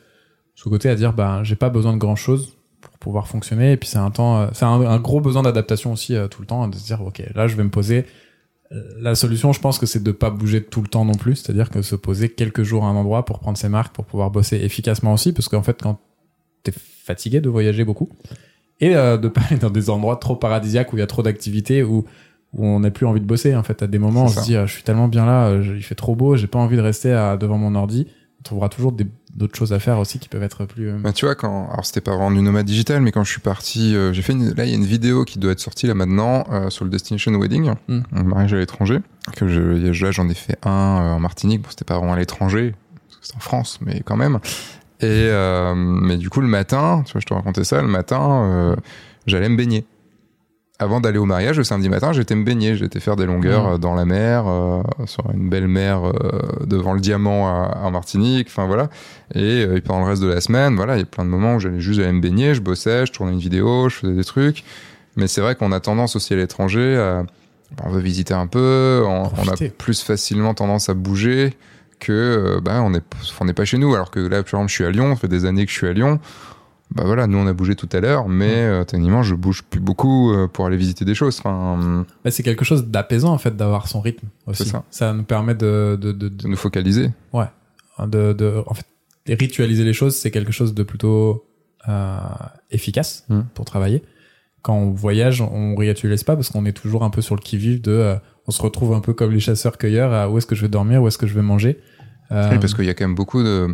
[0.55, 3.77] ce côté à dire, bah, j'ai pas besoin de grand chose pour pouvoir fonctionner, et
[3.79, 6.47] puis c'est un temps, euh, c'est un, un gros besoin d'adaptation aussi euh, tout le
[6.47, 8.05] temps, de se dire, ok, là je vais me poser.
[9.01, 11.71] La solution, je pense que c'est de pas bouger tout le temps non plus, c'est-à-dire
[11.71, 14.57] que se poser quelques jours à un endroit pour prendre ses marques, pour pouvoir bosser
[14.59, 15.99] efficacement aussi, parce qu'en fait, quand
[16.65, 18.11] t'es fatigué de voyager beaucoup,
[18.81, 21.23] et euh, de pas aller dans des endroits trop paradisiaques où il y a trop
[21.23, 22.05] d'activités, où,
[22.53, 24.57] où on n'a plus envie de bosser, en fait, à des moments, on se dit,
[24.57, 26.83] ah, je suis tellement bien là, euh, il fait trop beau, j'ai pas envie de
[26.83, 28.07] rester à- devant mon ordi.
[28.41, 30.89] On trouvera toujours des- d'autres choses à faire aussi qui peuvent être plus.
[30.91, 33.31] euh, Bah, tu vois, quand, alors c'était pas vraiment du nomade digital, mais quand je
[33.31, 35.61] suis parti, euh, j'ai fait une, là, il y a une vidéo qui doit être
[35.61, 38.01] sortie là maintenant, euh, sur le Destination Wedding, Mm.
[38.13, 39.01] un mariage à l'étranger,
[39.37, 39.61] que je,
[40.05, 42.75] là, j'en ai fait un euh, en Martinique, bon, c'était pas vraiment à l'étranger,
[43.21, 44.39] c'est en France, mais quand même.
[45.01, 48.43] Et, euh, mais du coup, le matin, tu vois, je te racontais ça, le matin,
[48.45, 48.77] euh,
[49.27, 49.85] j'allais me baigner.
[50.81, 53.73] Avant d'aller au mariage, le samedi matin, j'étais me baigner, j'étais faire des longueurs Mm.
[53.75, 56.13] euh, dans la mer, euh, sur une belle mer euh,
[56.67, 58.89] devant le diamant à, à Martinique, enfin voilà.
[59.35, 61.31] Et, euh, et pendant le reste de la semaine, voilà, il y a plein de
[61.31, 64.15] moments où j'allais juste aller me baigner, je bossais, je tournais une vidéo, je faisais
[64.15, 64.63] des trucs.
[65.17, 67.25] Mais c'est vrai qu'on a tendance aussi à l'étranger à,
[67.85, 71.55] on veut visiter un peu, on, on a plus facilement tendance à bouger
[71.99, 73.03] que, euh, bah, on est,
[73.41, 73.93] on n'est pas chez nous.
[73.97, 75.77] Alors que là, par exemple, je suis à Lyon, ça fait des années que je
[75.77, 76.21] suis à Lyon.
[76.95, 79.81] Bah voilà, nous on a bougé tout à l'heure, mais euh, techniquement je bouge plus
[79.81, 81.39] beaucoup euh, pour aller visiter des choses.
[81.39, 84.65] Enfin, bah, c'est quelque chose d'apaisant en fait d'avoir son rythme aussi.
[84.65, 85.13] C'est ça.
[85.13, 87.11] nous permet de, de, de, de, de nous focaliser.
[88.07, 88.87] de, de- en fait,
[89.29, 91.45] ritualiser les choses, c'est quelque chose de plutôt
[91.89, 92.19] euh,
[92.71, 93.41] efficace Mm.
[93.55, 94.03] pour travailler.
[94.63, 97.81] Quand on voyage, on ritualise pas parce qu'on est toujours un peu sur le qui-vive
[97.81, 98.15] de, euh,
[98.47, 101.03] on se retrouve un peu comme les chasseurs-cueilleurs, à où est-ce que je vais dormir,
[101.03, 101.79] où est-ce que je vais manger.
[102.33, 103.69] Euh, Oui, parce qu'il y a quand même beaucoup de,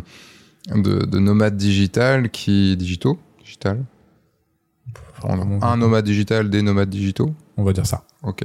[0.73, 3.83] de, de nomades digital qui digitaux, digital.
[5.61, 7.33] Un nomade digital, des nomades digitaux.
[7.57, 8.03] on va dire ça.
[8.21, 8.43] Ok.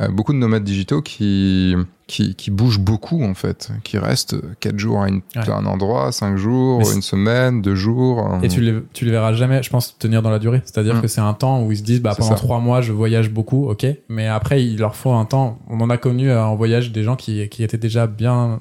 [0.00, 1.74] Euh, beaucoup de nomades digitaux qui,
[2.06, 5.48] qui, qui bougent beaucoup, en fait, qui restent 4 jours à, une- Ouais.
[5.48, 8.38] à un endroit, 5 jours, une semaine, 2 jours.
[8.42, 10.60] Et tu les, tu les verras jamais, je pense, tenir dans la durée.
[10.64, 11.00] C'est-à-dire Mm.
[11.02, 12.34] que c'est un temps où ils se disent, bah, pendant ça.
[12.36, 13.86] trois mois, je voyage beaucoup, ok.
[14.08, 15.58] Mais après, il leur faut un temps.
[15.68, 18.60] On en a connu euh, en voyage des gens qui, qui étaient déjà bien,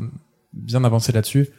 [0.54, 1.50] bien avancés là-dessus.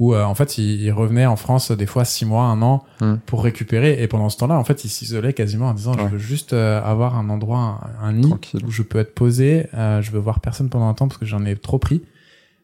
[0.00, 2.84] Où, euh, en fait, ils, ils revenaient en France des fois six mois, un an,
[3.00, 3.14] Mm.
[3.26, 4.02] pour récupérer.
[4.02, 6.02] Et pendant ce temps-là, en fait, ils s'isolaient quasiment en disant, Ouais.
[6.06, 8.64] je veux juste euh, avoir un endroit, un, un nid Tranquille.
[8.66, 9.68] où je peux être posé.
[9.74, 12.02] euh, je veux voir personne pendant un temps parce que j'en ai trop pris.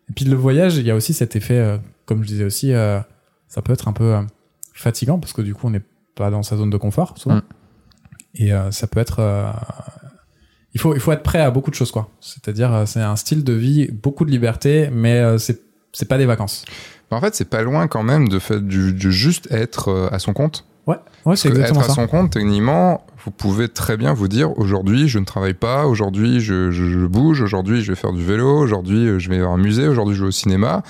[0.08, 2.72] Et puis le voyage, il y a aussi cet effet, euh, comme je disais aussi,
[2.72, 2.98] euh,
[3.46, 4.22] ça peut être un peu euh,
[4.74, 5.82] fatigant parce que du coup, on n'est
[6.16, 7.36] pas dans sa zone de confort souvent.
[7.36, 7.42] Mm.
[8.34, 9.50] Et euh, ça peut être, euh,
[10.74, 12.10] il faut il faut être prêt à beaucoup de choses quoi.
[12.20, 15.60] C'est-à-dire, euh, c'est un style de vie, beaucoup de liberté, mais euh, c'est
[15.92, 16.64] c'est pas des vacances.
[17.10, 20.32] En fait, c'est pas loin quand même de, fait, du, juste être euh, à son
[20.32, 20.64] compte.
[20.86, 20.96] Ouais,
[21.26, 25.08] ouais, c'est exactement être à son compte, techniquement, vous pouvez très bien vous dire aujourd'hui,
[25.08, 28.58] je ne travaille pas, aujourd'hui, je, je, je bouge, aujourd'hui, je vais faire du vélo,
[28.58, 30.82] aujourd'hui, euh, je vais à un musée, aujourd'hui, je vais au cinéma.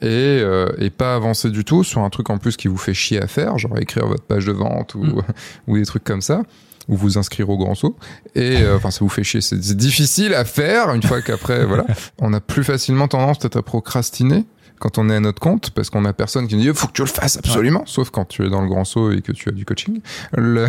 [0.00, 0.06] Et,
[0.42, 3.22] euh, et pas avancer du tout sur un truc en plus qui vous fait chier
[3.22, 5.22] à faire, genre écrire votre page de vente ou, Mm.
[5.68, 6.42] ou des trucs comme ça,
[6.88, 7.96] ou vous inscrire au grand saut.
[8.34, 9.40] Et euh, enfin, ça vous fait chier.
[9.40, 11.86] C'est c'est difficile à faire une fois qu'après, voilà,
[12.18, 14.44] on a plus facilement tendance peut-être à procrastiner
[14.84, 16.92] quand on est à notre compte, parce qu'on a personne qui nous dit faut que
[16.92, 19.48] tu le fasses absolument, sauf quand tu es dans le grand saut et que tu
[19.48, 20.02] as du coaching.
[20.36, 20.68] Le...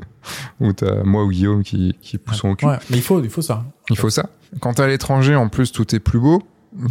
[0.60, 2.66] ou t'as moi ou Guillaume qui, qui poussons au cul.
[2.66, 3.64] Ouais, mais il faut, il faut ça.
[3.90, 4.30] Il faut ça.
[4.60, 6.40] Quand t'es à l'étranger, en plus, tout est plus beau,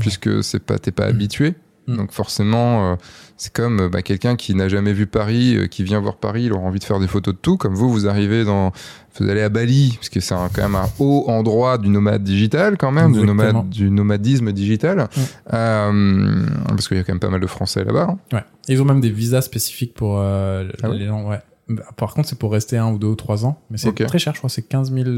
[0.01, 1.55] puisque c'est pas, t'es pas habitué.
[1.87, 1.95] Mm.
[1.97, 2.95] Donc forcément, euh,
[3.37, 6.43] c'est comme euh, bah, quelqu'un qui n'a jamais vu Paris, euh, qui vient voir Paris,
[6.43, 7.57] il aura envie de faire des photos de tout.
[7.57, 8.71] Comme vous, vous arrivez dans,
[9.19, 12.77] vous allez à Bali, parce que c'est quand même un haut endroit du nomade digital
[12.77, 15.53] quand même, du, nomade, du nomadisme digital, Mm.
[15.53, 18.07] Euh, parce qu'il y a quand même pas mal de Français là-bas.
[18.11, 18.17] hein.
[18.33, 18.43] Ouais.
[18.67, 21.27] Ils ont même des visas spécifiques pour euh, Ah les gens.
[21.29, 21.39] Ouais.
[21.69, 23.59] Bah, Par contre, c'est pour rester un ou deux ou trois ans.
[23.69, 24.49] Mais c'est très cher, je crois.
[24.49, 25.09] C'est 15 000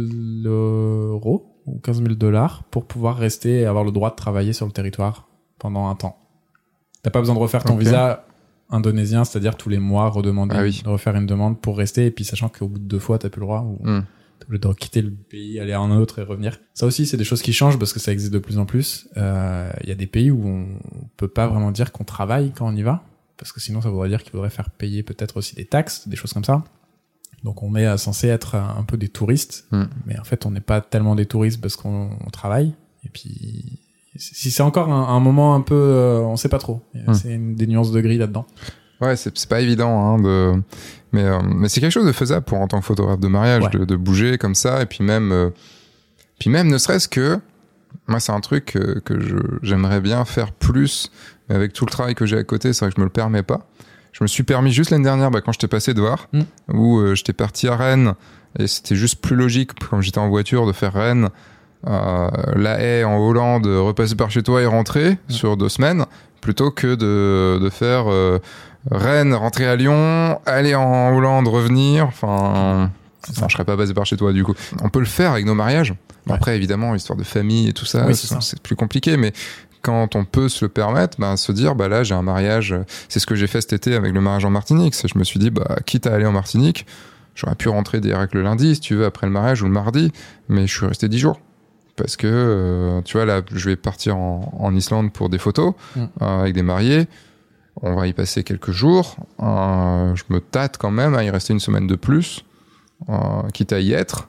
[0.45, 4.65] euros ou 15 000 dollars pour pouvoir rester et avoir le droit de travailler sur
[4.65, 5.27] le territoire
[5.59, 6.17] pendant un temps.
[7.01, 8.25] T'as pas besoin de refaire ton visa
[8.69, 10.81] indonésien, c'est-à-dire tous les mois redemander, Ah oui.
[10.83, 12.05] de refaire une demande pour rester.
[12.07, 13.61] Et puis sachant qu'au bout de deux fois, t'as plus le droit.
[13.61, 13.79] Ou...
[13.87, 14.05] Mm.
[14.39, 16.59] T'es obligé de quitter le pays, aller à un autre et revenir.
[16.73, 19.07] Ça aussi, c'est des choses qui changent parce que ça existe de plus en plus.
[19.17, 20.67] Euh, Il y a des pays où on
[21.17, 23.03] peut pas vraiment dire qu'on travaille quand on y va,
[23.37, 26.15] parce que sinon ça voudrait dire qu'il faudrait faire payer peut-être aussi des taxes, des
[26.15, 26.63] choses comme ça.
[27.43, 29.83] Donc on est euh, censé être un un peu des touristes, Mm.
[30.05, 32.73] mais en fait on n'est pas tellement des touristes parce qu'on on travaille.
[33.03, 33.79] Et puis
[34.19, 36.81] si c'est encore un, un moment un peu, euh, on sait pas trop.
[36.93, 37.13] Mm.
[37.13, 38.45] C'est des nuances de gris là-dedans.
[39.01, 40.61] Ouais, c'est pas évident, hein, de...
[41.13, 43.63] mais euh, mais c'est quelque chose de faisable pour en tant que photographe de mariage,
[43.63, 43.69] Ouais.
[43.79, 45.49] de, de bouger comme ça, et puis même, euh,
[46.37, 47.39] puis même ne serait-ce que,
[48.07, 51.11] moi c'est un truc que, j'aimerais bien faire plus,
[51.47, 53.11] mais avec tout le travail que j'ai à côté, c'est vrai que je me le
[53.11, 53.67] permets pas.
[54.11, 56.41] Je me suis permis juste l'année dernière, bah, quand j'étais passé de voir, Mm.
[56.73, 58.15] où euh, j'étais parti à Rennes,
[58.59, 61.29] et c'était juste plus logique, comme j'étais en voiture, de faire Rennes,
[61.85, 66.05] La Haye en Hollande, repasser par chez toi et rentrer sur deux semaines,
[66.41, 68.39] plutôt que de, de faire euh,
[68.91, 72.05] Rennes, rentrer à Lyon, aller en Hollande, revenir.
[72.07, 72.91] Enfin,
[73.27, 74.53] je serais pas basé par chez toi du coup.
[74.83, 75.93] On peut le faire avec nos mariages.
[76.27, 76.35] Ouais.
[76.35, 79.33] Après, évidemment, histoire de famille et tout ça, Oui, c'est plus compliqué, mais
[79.81, 82.75] quand on peut se le permettre, bah, se dire, bah là, j'ai un mariage.
[83.07, 84.95] C'est ce que j'ai fait cet été avec le mariage en Martinique.
[85.01, 86.85] Je me suis dit, bah, quitte à aller en Martinique,
[87.35, 90.11] j'aurais pu rentrer direct le lundi, si tu veux, après le mariage ou le mardi,
[90.49, 91.39] mais je suis resté dix jours.
[91.99, 95.73] Parce que, euh, tu vois, là, je vais partir en, en Islande pour des photos
[95.95, 95.99] Mm.
[96.21, 97.07] euh, avec des mariés.
[97.81, 99.15] On va y passer quelques jours.
[99.41, 102.43] Euh, je me tâte quand même à y rester une semaine de plus,
[103.09, 103.13] euh,
[103.53, 104.27] quitte à y être.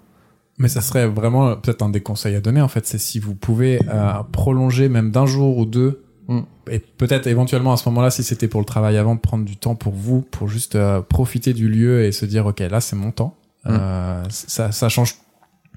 [0.58, 3.34] Mais ça serait vraiment peut-être un des conseils à donner en fait, c'est si vous
[3.34, 6.40] pouvez euh, prolonger même d'un jour ou deux, Mm.
[6.70, 9.74] et peut-être éventuellement à ce moment-là, si c'était pour le travail avant, prendre du temps
[9.74, 13.10] pour vous, pour juste euh, profiter du lieu et se dire ok là c'est mon
[13.10, 13.34] temps.
[13.64, 13.68] Mm.
[13.72, 15.16] Euh, ça, ça change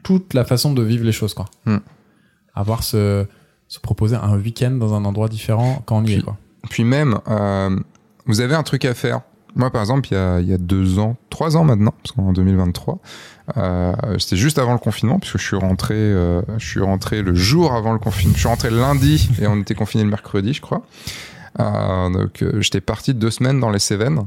[0.03, 1.45] toute la façon de vivre les choses quoi.
[1.65, 1.77] Mm.
[2.55, 3.25] Avoir se,
[3.67, 6.37] se proposer un week-end dans un endroit différent quand on y Puis- est quoi.
[6.69, 7.77] Puis même, euh,
[8.25, 9.21] vous avez un truc à faire.
[9.55, 12.13] Moi, par exemple, il y a, il y a deux ans, trois ans maintenant, parce
[12.13, 12.99] qu'on est en 2023,
[13.57, 17.35] euh, c'était juste avant le confinement, puisque je suis rentré, euh, je suis rentré le
[17.35, 18.33] jour avant le confinement.
[18.33, 20.83] Je suis rentré le lundi et on était confiné le mercredi, je crois.
[21.59, 24.21] Euh, donc, j'étais parti deux semaines dans les Cévennes,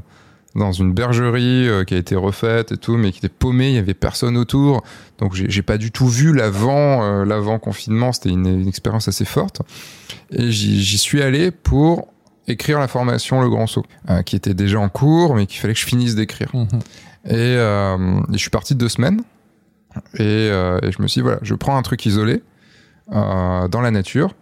[0.55, 3.75] dans une bergerie euh, qui a été refaite et tout, mais qui était paumée, il
[3.75, 4.83] y avait personne autour.
[5.19, 8.11] Donc, j'ai pas du tout vu l'avant, euh, l'avant confinement.
[8.11, 9.61] C'était une, une expérience assez forte.
[10.31, 12.07] Et j'y suis allé pour
[12.47, 15.73] écrire la formation Le Grand Saut, euh, qui était déjà en cours, mais qu'il fallait
[15.73, 16.49] que je finisse d'écrire.
[16.53, 16.67] Mhm.
[17.25, 17.97] Et, euh,
[18.29, 19.21] et je suis parti deux semaines.
[20.19, 22.43] Et, et je me suis dit, voilà, je prends un truc isolé
[23.09, 24.35] dans la nature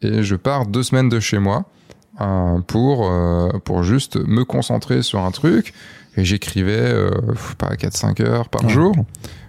[0.00, 1.64] et je pars deux semaines de chez moi
[2.20, 5.72] euh, pour, euh, pour juste me concentrer sur un truc.
[6.16, 7.10] Et j'écrivais, euh,
[7.56, 8.70] pas 4-5 heures par Ouais.
[8.70, 8.94] jour.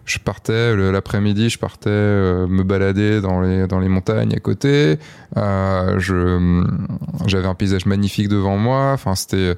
[0.06, 4.98] Je partais l'après-midi, je partais euh, me balader dans les, dans les montagnes à côté.
[5.38, 6.64] Euh, je,
[7.26, 8.92] j'avais un paysage magnifique devant moi.
[8.94, 9.56] Enfin, c'était.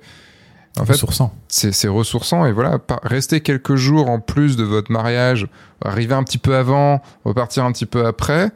[0.79, 1.33] En fait, Ressourçant.
[1.47, 5.47] c'est ressourçant et voilà, rester quelques jours en plus de votre mariage,
[5.83, 8.49] arriver un petit peu avant, repartir un petit peu après,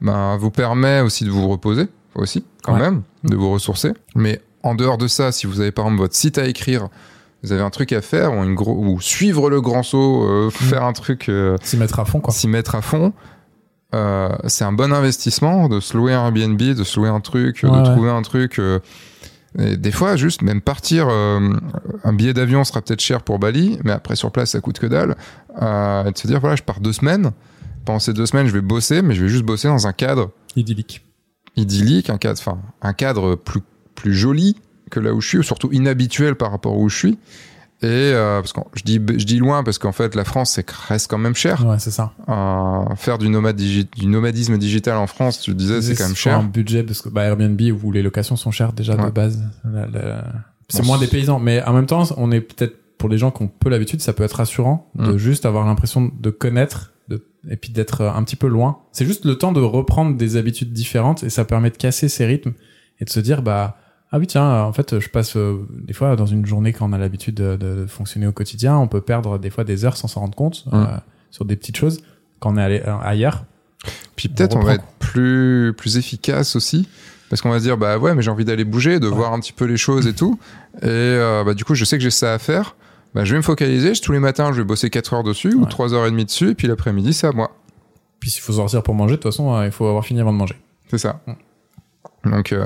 [0.00, 2.80] ben, vous permet aussi de vous reposer, aussi, quand Ouais.
[2.80, 3.92] même, de vous ressourcer.
[4.14, 6.88] Mais en dehors de ça, si vous avez par exemple votre site à écrire,
[7.42, 10.50] vous avez un truc à faire, ou, une gros, ou suivre le grand saut, euh,
[10.50, 12.32] faire un truc, euh, S'y mettre à fond quoi.
[12.34, 13.12] s'y mettre à fond,
[13.94, 17.60] euh, c'est un bon investissement de se louer un Airbnb, de se louer un truc,
[17.62, 17.82] Ouais, de ouais.
[17.84, 18.60] trouver un truc.
[19.58, 21.50] et des fois, juste même partir, euh,
[22.04, 24.86] un billet d'avion sera peut-être cher pour Bali, mais après sur place, ça coûte que
[24.86, 25.16] dalle.
[25.62, 27.30] Euh, et de se dire, voilà, je pars deux semaines.
[27.84, 30.30] Pendant ces deux semaines, je vais bosser, mais je vais juste bosser dans un cadre
[30.56, 31.05] Idyllique.
[31.56, 33.60] Idyllique, un cadre, enfin, un cadre plus,
[33.94, 34.56] plus joli
[34.90, 37.18] que là où je suis, ou surtout inhabituel par rapport à où je suis.
[37.82, 40.68] Et euh, parce que je dis, je dis loin parce qu'en fait, la France, c'est
[40.70, 41.66] reste quand même cher.
[41.66, 42.12] Ouais, c'est ça.
[42.28, 46.16] Euh, faire du, nomade digi- du nomadisme digital en France, tu disais, c'est quand même
[46.16, 46.38] cher.
[46.38, 49.42] un budget parce que bah, Airbnb où les locations sont chères déjà de base.
[50.68, 53.30] C'est Bon, moins des paysans, mais en même temps, on est peut-être pour les gens
[53.30, 55.18] qui ont peu l'habitude, ça peut être rassurant de Mm.
[55.18, 56.92] juste avoir l'impression de connaître
[57.50, 58.78] et puis d'être un petit peu loin.
[58.92, 62.26] C'est juste le temps de reprendre des habitudes différentes et ça permet de casser ces
[62.26, 62.52] rythmes
[63.00, 63.76] et de se dire bah
[64.12, 66.92] ah oui, tiens, en fait, je passe euh, des fois dans une journée quand on
[66.92, 70.06] a l'habitude de, de fonctionner au quotidien, on peut perdre des fois des heures sans
[70.08, 70.74] s'en rendre compte Mm.
[70.74, 70.86] euh,
[71.32, 72.00] sur des petites choses
[72.38, 73.44] quand on est allé euh, ailleurs.
[74.14, 76.88] Puis peut-être on, va être plus plus efficace aussi
[77.28, 79.14] parce qu'on va se dire bah ouais mais j'ai envie d'aller bouger, de Ouais.
[79.14, 80.38] voir un petit peu les choses et tout
[80.82, 82.76] et euh, bah du coup je sais que j'ai ça à faire.
[83.16, 85.62] Bah, je vais me focaliser, tous les matins je vais bosser 4 heures dessus ou
[85.62, 85.68] Ouais.
[85.70, 87.50] 3 heures et demie dessus et puis l'après-midi c'est à moi.
[88.20, 90.32] Puis s'il faut sortir pour manger, de toute façon, euh, il faut avoir fini avant
[90.34, 90.56] de manger.
[90.90, 91.20] C'est ça.
[91.26, 91.32] Mm.
[92.30, 92.64] Donc euh,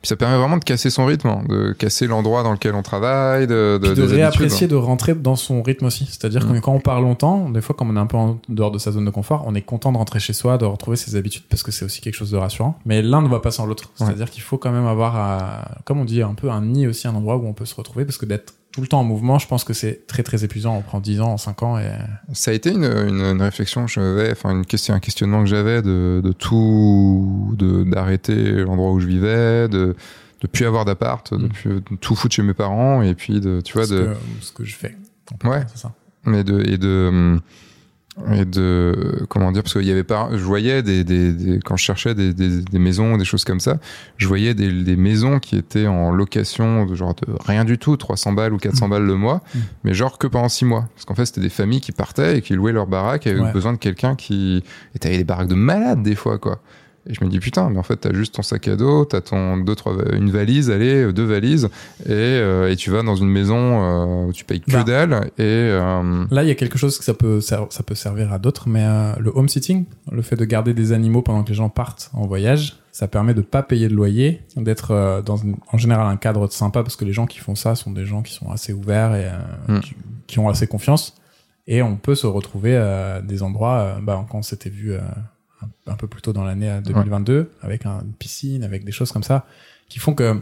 [0.00, 2.82] puis ça permet vraiment de casser son rythme, hein, de casser l'endroit dans lequel on
[2.82, 6.06] travaille, de de, de réapprécier, de rentrer dans son rythme aussi.
[6.06, 6.54] C'est-à-dire Mm.
[6.54, 8.78] que quand on part longtemps, des fois, quand on est un peu en dehors de
[8.78, 11.44] sa zone de confort, on est content de rentrer chez soi, de retrouver ses habitudes
[11.50, 12.78] parce que c'est aussi quelque chose de rassurant.
[12.86, 13.90] Mais l'un ne va pas sans l'autre.
[14.00, 14.06] Ouais.
[14.06, 17.06] C'est-à-dire qu'il faut quand même avoir, euh, comme on dit, un peu un nid aussi,
[17.06, 19.40] un endroit où on peut se retrouver parce que d'être tout le temps en mouvement,
[19.40, 20.76] je pense que c'est très très épuisant.
[20.76, 21.90] On prend 10 ans, 5 ans et
[22.32, 25.46] Ça a été une, une, une réflexion que j'avais, enfin une question, un questionnement que
[25.48, 29.96] j'avais de, de tout, de d'arrêter l'endroit où je vivais, de
[30.42, 31.48] de plus avoir d'appart, de, Mm.
[31.48, 34.14] plus- de tout foutre chez mes parents et puis de tu vois ce, de que,
[34.42, 34.96] ce que je fais.
[35.42, 35.62] Ouais.
[35.74, 35.92] Ça.
[36.24, 37.40] mais de et de
[38.34, 41.76] et de comment dire parce qu'il y avait pas je voyais des, des, des- quand
[41.76, 43.78] je cherchais des, des, des maisons des choses comme ça
[44.16, 47.96] je voyais des, des maisons qui étaient en location de genre de rien du tout
[47.96, 48.90] 300 balles ou 400 Mm.
[48.90, 49.58] balles le mois Mm.
[49.84, 52.42] mais genre que pendant six mois parce qu'en fait c'était des familles qui partaient et
[52.42, 53.52] qui louaient leur baraque et avaient Ouais.
[53.52, 54.62] besoin de quelqu'un qui
[54.94, 56.60] et t'avais des baraques de malades des fois quoi
[57.08, 59.20] et je me dis putain mais en fait t'as juste ton sac à dos t'as
[59.22, 61.66] ton deux trois une valise allez deux valises
[62.04, 64.84] et, euh, et tu vas dans une maison euh, où tu payes que Bah.
[64.84, 68.32] dalle et euh, Là, il y a quelque chose que ça peut, ça peut servir
[68.32, 71.48] à d'autres, mais euh, le home sitting, le fait de garder des animaux pendant que
[71.48, 75.36] les gens partent en voyage, ça permet de pas payer de loyer, d'être euh, dans
[75.36, 78.04] une- en général un cadre sympa parce que les gens qui font ça sont des
[78.04, 79.80] gens qui sont assez ouverts et euh, Mm.
[79.80, 79.94] qui,
[80.26, 81.14] qui ont assez confiance.
[81.66, 84.98] Et on peut se retrouver à des endroits, euh, bah, quand on s'était vu euh,
[85.62, 88.92] un, un peu plus tôt dans l'année euh, 2022, avec un- une piscine, avec des
[88.92, 89.46] choses comme ça,
[89.88, 90.40] qui font que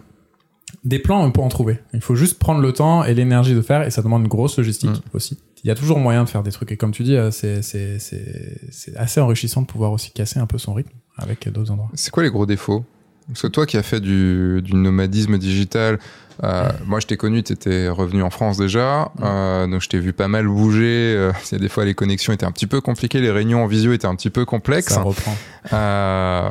[0.84, 1.78] des plans, on peut en trouver.
[1.94, 4.56] Il faut juste prendre le temps et l'énergie de faire, et ça demande une grosse
[4.58, 5.38] logistique aussi.
[5.64, 7.62] Il y a toujours moyen de faire des trucs, et comme tu dis, euh, c'est
[7.62, 11.70] c'est c'est c'est assez enrichissant de pouvoir aussi casser un peu son rythme avec d'autres
[11.70, 11.90] endroits.
[11.94, 12.84] C'est quoi les gros défauts?
[13.28, 15.98] Parce que toi qui as fait du, du nomadisme digital,
[16.44, 19.98] euh, moi je t'ai connu, tu étais revenu en France déjà, euh, donc je t'ai
[19.98, 21.14] vu pas mal bouger.
[21.16, 23.64] Euh, il y a des fois les connexions étaient un petit peu compliquées, les réunions
[23.64, 24.94] en visio étaient un petit peu complexes.
[24.94, 25.34] Ça reprend.
[25.72, 26.48] Euh,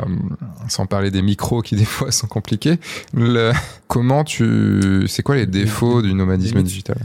[0.67, 2.80] sans parler des micros qui des fois sont compliqués.
[3.13, 3.51] Le,
[3.88, 6.97] comment tu, c'est quoi les défauts du nomadisme digital?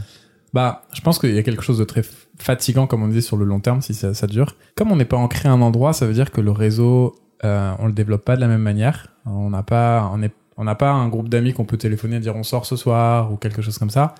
[0.53, 2.03] Bah, je pense qu'il y a quelque chose de très
[2.37, 4.57] fatigant, comme on disait, sur le long terme, si ça, ça dure.
[4.75, 7.73] Comme on n'est pas ancré à un endroit, ça veut dire que le réseau, euh,
[7.79, 9.07] on le développe pas de la même manière.
[9.25, 12.19] On n'a pas, on est, on n'a pas un groupe d'amis qu'on peut téléphoner et
[12.19, 14.15] dire on sort ce soir ou quelque chose comme ça.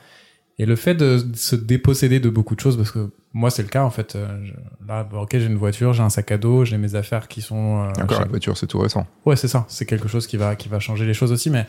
[0.60, 3.70] Et le fait de se déposséder de beaucoup de choses, parce que moi c'est le
[3.70, 4.16] cas en fait.
[4.16, 4.54] euh, je-
[4.88, 7.42] là, bon, ok, j'ai une voiture, j'ai un sac à dos, j'ai mes affaires qui
[7.42, 7.84] sont.
[7.84, 9.08] euh, Encore chez- la voiture, c'est tout récent.
[9.26, 9.66] Ouais, c'est ça.
[9.70, 11.66] C'est quelque chose qui va qui va changer les choses aussi, mais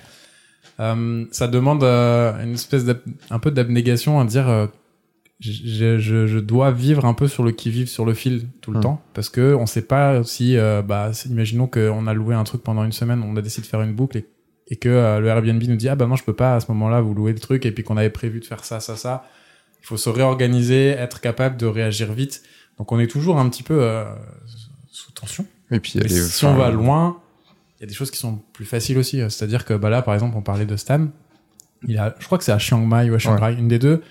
[0.80, 3.00] euh, ça demande euh, une espèce d'ab-
[3.30, 4.66] un peu d'abnégation à dire euh,
[5.42, 8.70] je, je, je dois vivre un peu sur le qui vive sur le fil tout
[8.70, 8.82] le Hmm.
[8.82, 12.62] temps parce que on sait pas si euh, bah imaginons qu'on a loué un truc
[12.62, 14.26] pendant une semaine, on a décidé de faire une boucle et,
[14.68, 16.70] et que euh, le Airbnb nous dit ah bah non je peux pas à ce
[16.72, 19.24] moment-là vous louer le truc et puis qu'on avait prévu de faire ça ça ça.
[19.82, 22.42] Il faut se réorganiser, être capable de réagir vite.
[22.78, 24.04] Donc on est toujours un petit peu euh,
[24.92, 25.44] sous tension.
[25.72, 27.18] Et puis si on va loin,
[27.78, 29.18] il y a des choses qui sont plus faciles aussi.
[29.28, 31.08] C'est-à-dire que bah là, par exemple, on parlait de Stan.
[31.88, 34.02] Il a, je crois que c'est à Chiang Mai ou à Shanghai, une des deux.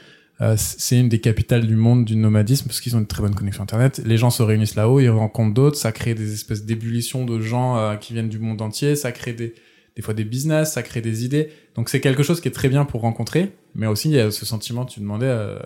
[0.42, 3.36] Euh, c'est une des capitales du monde du nomadisme parce qu'ils ont une très bonne
[3.36, 4.02] connexion internet.
[4.04, 7.78] Les gens se réunissent là-haut, ils rencontrent d'autres, ça crée des espèces d'ébullitions de gens
[7.78, 9.54] euh, qui viennent du monde entier, ça crée des,
[9.96, 11.50] des fois des business, ça crée des idées.
[11.76, 14.32] Donc c'est quelque chose qui est très bien pour rencontrer, mais aussi il y a
[14.32, 15.60] ce sentiment, tu demandais euh,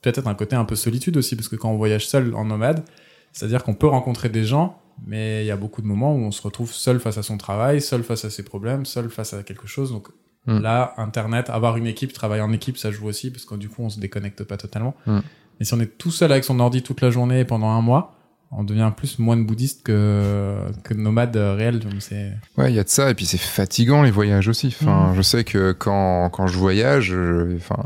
[0.00, 2.84] peut-être un côté un peu solitude aussi parce que quand on voyage seul en nomade,
[3.32, 6.30] c'est-à-dire qu'on peut rencontrer des gens, mais il y a beaucoup de moments où on
[6.30, 9.42] se retrouve seul face à son travail, seul face à ses problèmes, seul face à
[9.42, 9.90] quelque chose.
[9.90, 10.08] Donc
[10.46, 10.58] Mm.
[10.60, 13.82] là, Internet, avoir une équipe, travailler en équipe, ça joue aussi parce que du coup,
[13.82, 14.94] on se déconnecte pas totalement.
[15.06, 15.18] Mm.
[15.58, 18.16] Mais si on est tout seul avec son ordi toute la journée pendant un mois,
[18.52, 21.78] on devient plus moine bouddhiste que, que nomade réel.
[21.78, 24.74] Donc c'est Ouais, il y a de ça, et puis c'est fatigant les voyages aussi.
[24.80, 25.14] Enfin, Mhm.
[25.16, 27.76] je sais que quand, quand je voyage, je- enfin,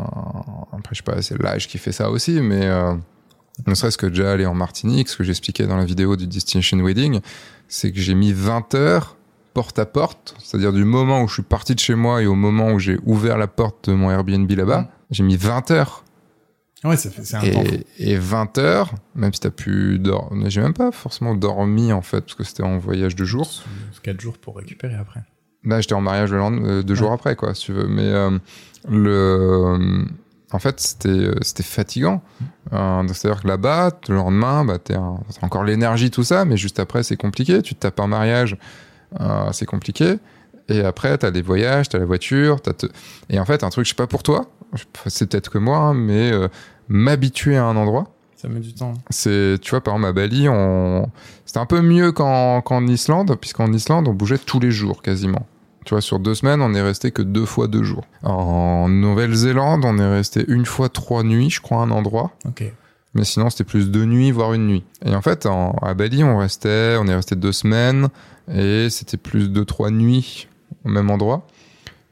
[0.72, 2.94] après je sais pas, c'est l'âge qui fait ça aussi, mais euh,
[3.66, 6.78] ne serait-ce que déjà aller en Martinique, ce que j'expliquais dans la vidéo du Destination
[6.78, 7.20] Wedding,
[7.68, 9.13] c'est que j'ai mis 20 heures
[9.54, 12.34] porte à porte, c'est-à-dire du moment où je suis parti de chez moi et au
[12.34, 14.86] moment où j'ai ouvert la porte de mon Airbnb là-bas, Mhm.
[15.12, 16.04] j'ai mis 20 heures.
[16.84, 17.62] ouais, c'est un temps.
[17.98, 22.02] Et, et 20 heures, même si t'as pu dormir, j'ai même pas forcément dormi en
[22.02, 23.48] fait, parce que c'était en voyage de jour.
[24.02, 25.20] 4 jours pour récupérer après.
[25.64, 27.86] Là, j'étais en mariage le lendemain, euh, deux jours après, quoi, si tu veux.
[27.86, 28.38] Mais euh,
[29.04, 30.04] le,
[30.52, 32.22] en fait, c'était euh, c'était fatigant.
[32.72, 36.56] Euh, C'est-à-dire que là-bas, le lendemain, bah, t'es un- t'as encore l'énergie, tout ça, mais
[36.56, 37.62] juste après, c'est compliqué.
[37.62, 38.56] Tu te tapes un mariage,
[39.20, 40.16] euh, c'est compliqué.
[40.68, 42.86] Et après, t'as des voyages, t'as la voiture, t'as te...
[43.28, 44.46] et en fait, un truc, je sais pas pour toi,
[45.06, 46.48] c'est peut-être que moi, hein, mais euh,
[46.88, 48.06] m'habituer à un endroit,
[48.36, 48.94] Ça met du temps.
[49.10, 51.10] c'est, tu vois, par exemple, à Bali, on...
[51.44, 55.46] c'était un peu mieux qu'en, Islande, puisqu'en Islande, on bougeait tous les jours, quasiment.
[55.84, 58.04] Tu vois, sur deux semaines, on est resté que deux fois deux jours.
[58.22, 62.30] En Nouvelle-Zélande, on est resté une fois trois nuits, je crois, à un endroit.
[62.46, 62.64] Ok.
[63.12, 64.84] Mais sinon, c'était plus deux nuits, voire une nuit.
[65.04, 68.08] Et en fait, en- à Bali, on restait, on est resté deux semaines,
[68.52, 70.48] et c'était plus de trois nuits
[70.84, 71.46] au même endroit.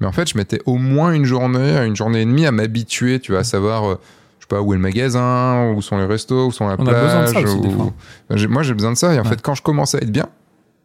[0.00, 3.20] Mais en fait, je mettais au moins une journée, une journée et demie à m'habituer,
[3.20, 4.00] tu vois, à savoir, euh,
[4.40, 6.86] je sais pas, où est le magasin, où sont les restos, où sont la On
[6.86, 7.44] a besoin de plage.
[7.44, 7.92] ça aussi, des où- fois.
[8.34, 9.14] J'ai- Moi, j'ai besoin de ça.
[9.14, 9.28] Et en Ouais.
[9.28, 10.26] fait, quand je commence à être bien,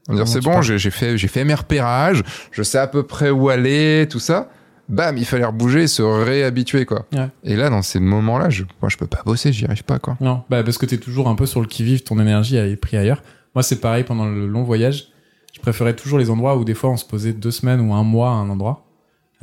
[0.10, 3.30] on dire, c'est bon, j'ai fait, j'ai fait mes repérages, je sais à peu près
[3.32, 4.50] où aller, tout ça.
[4.90, 7.06] Bam, il fallait rebouger, se réhabituer, quoi.
[7.14, 7.28] Ouais.
[7.44, 10.16] Et là, dans ces moments-là, je, moi, je peux pas bosser, j'y arrive pas, quoi.
[10.22, 12.76] Non, bah parce que t'es toujours un peu sur le qui-vive, ton énergie elle est
[12.78, 13.22] prise ailleurs.
[13.54, 15.10] Moi, c'est pareil pendant le long voyage.
[15.58, 18.04] Je préférais toujours les endroits où des fois on se posait deux semaines ou un
[18.04, 18.84] mois à un endroit.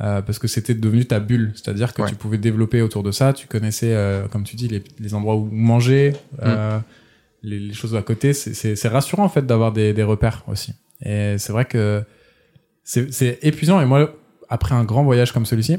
[0.01, 1.53] euh, parce que c'était devenu ta bulle.
[1.55, 2.09] C'est-à-dire que Ouais.
[2.09, 3.31] tu pouvais développer autour de ça.
[3.31, 6.11] Tu connaissais, euh, comme tu dis, les, les endroits où manger,
[6.43, 6.79] euh,
[7.43, 8.33] les, les choses à côté.
[8.33, 10.73] C'est- rassurant en fait d'avoir des, des repères aussi.
[11.01, 12.03] Et c'est vrai que
[12.83, 13.79] c'est épuisant.
[13.81, 14.13] Et moi,
[14.49, 15.77] après un grand voyage comme celui-ci,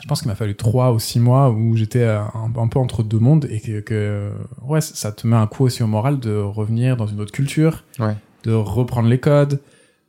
[0.00, 3.02] je pense qu'il m'a fallu trois ou six mois où j'étais un, un peu entre
[3.02, 4.30] deux mondes et que, que
[4.62, 7.82] ouais, ça te met un coup aussi au moral de revenir dans une autre culture,
[7.98, 8.14] Ouais.
[8.44, 9.60] De reprendre les codes,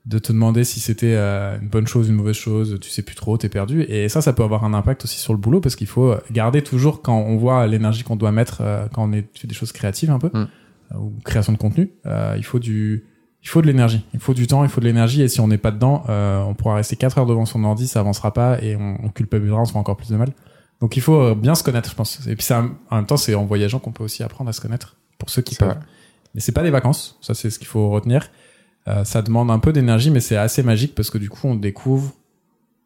[0.06, 3.16] de te demander si c'était euh, une bonne chose, une mauvaise chose, tu sais plus
[3.16, 3.82] trop, t'es perdu.
[3.84, 6.62] Et ça, ça peut avoir un impact aussi sur le boulot parce qu'il faut garder
[6.62, 9.72] toujours quand on voit l'énergie qu'on doit mettre euh, quand on est, fait des choses
[9.72, 10.48] créatives un peu Mm.
[10.94, 11.92] euh, ou création de contenu.
[12.06, 13.06] euh, il faut du
[13.42, 15.48] il faut de l'énergie, il faut du temps, il faut de l'énergie, et si on
[15.48, 18.60] n'est pas dedans, euh, on pourra rester 4 heures devant son ordi, ça avancera pas,
[18.64, 20.30] et on, on culpabilisera, on se fera encore plus de mal.
[20.82, 22.26] Donc il faut bien se connaître, je pense.
[22.28, 24.62] Et puis ça, en même temps, c'est en voyageant qu'on peut aussi apprendre à se
[24.62, 25.70] connaître, pour ceux qui peuvent.
[25.70, 25.80] vrai.
[26.36, 28.30] Mais c'est pas des vacances, ça c'est ce qu'il faut retenir.
[28.88, 31.56] Euh, ça demande un peu d'énergie, mais c'est assez magique parce que du coup, on
[31.56, 32.14] découvre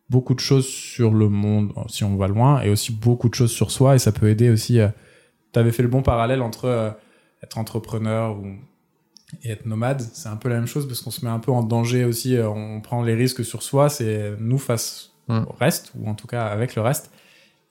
[0.10, 3.52] beaucoup de choses sur le monde, si on va loin, et aussi beaucoup de choses
[3.52, 4.80] sur soi, et ça peut aider aussi.
[4.80, 4.88] Euh,
[5.52, 6.92] T'avais fait le bon parallèle entre euh,
[7.44, 8.46] être entrepreneur ou
[9.44, 11.52] et être nomade, c'est un peu la même chose parce qu'on se met un peu
[11.52, 12.36] en danger aussi.
[12.38, 16.26] euh, On prend les risques sur soi, c'est nous face au reste, ou en tout
[16.28, 17.12] cas avec le reste.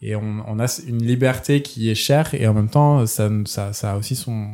[0.00, 3.72] Et on, on a une liberté qui est chère et en même temps, ça, ça,
[3.72, 4.48] ça a aussi son,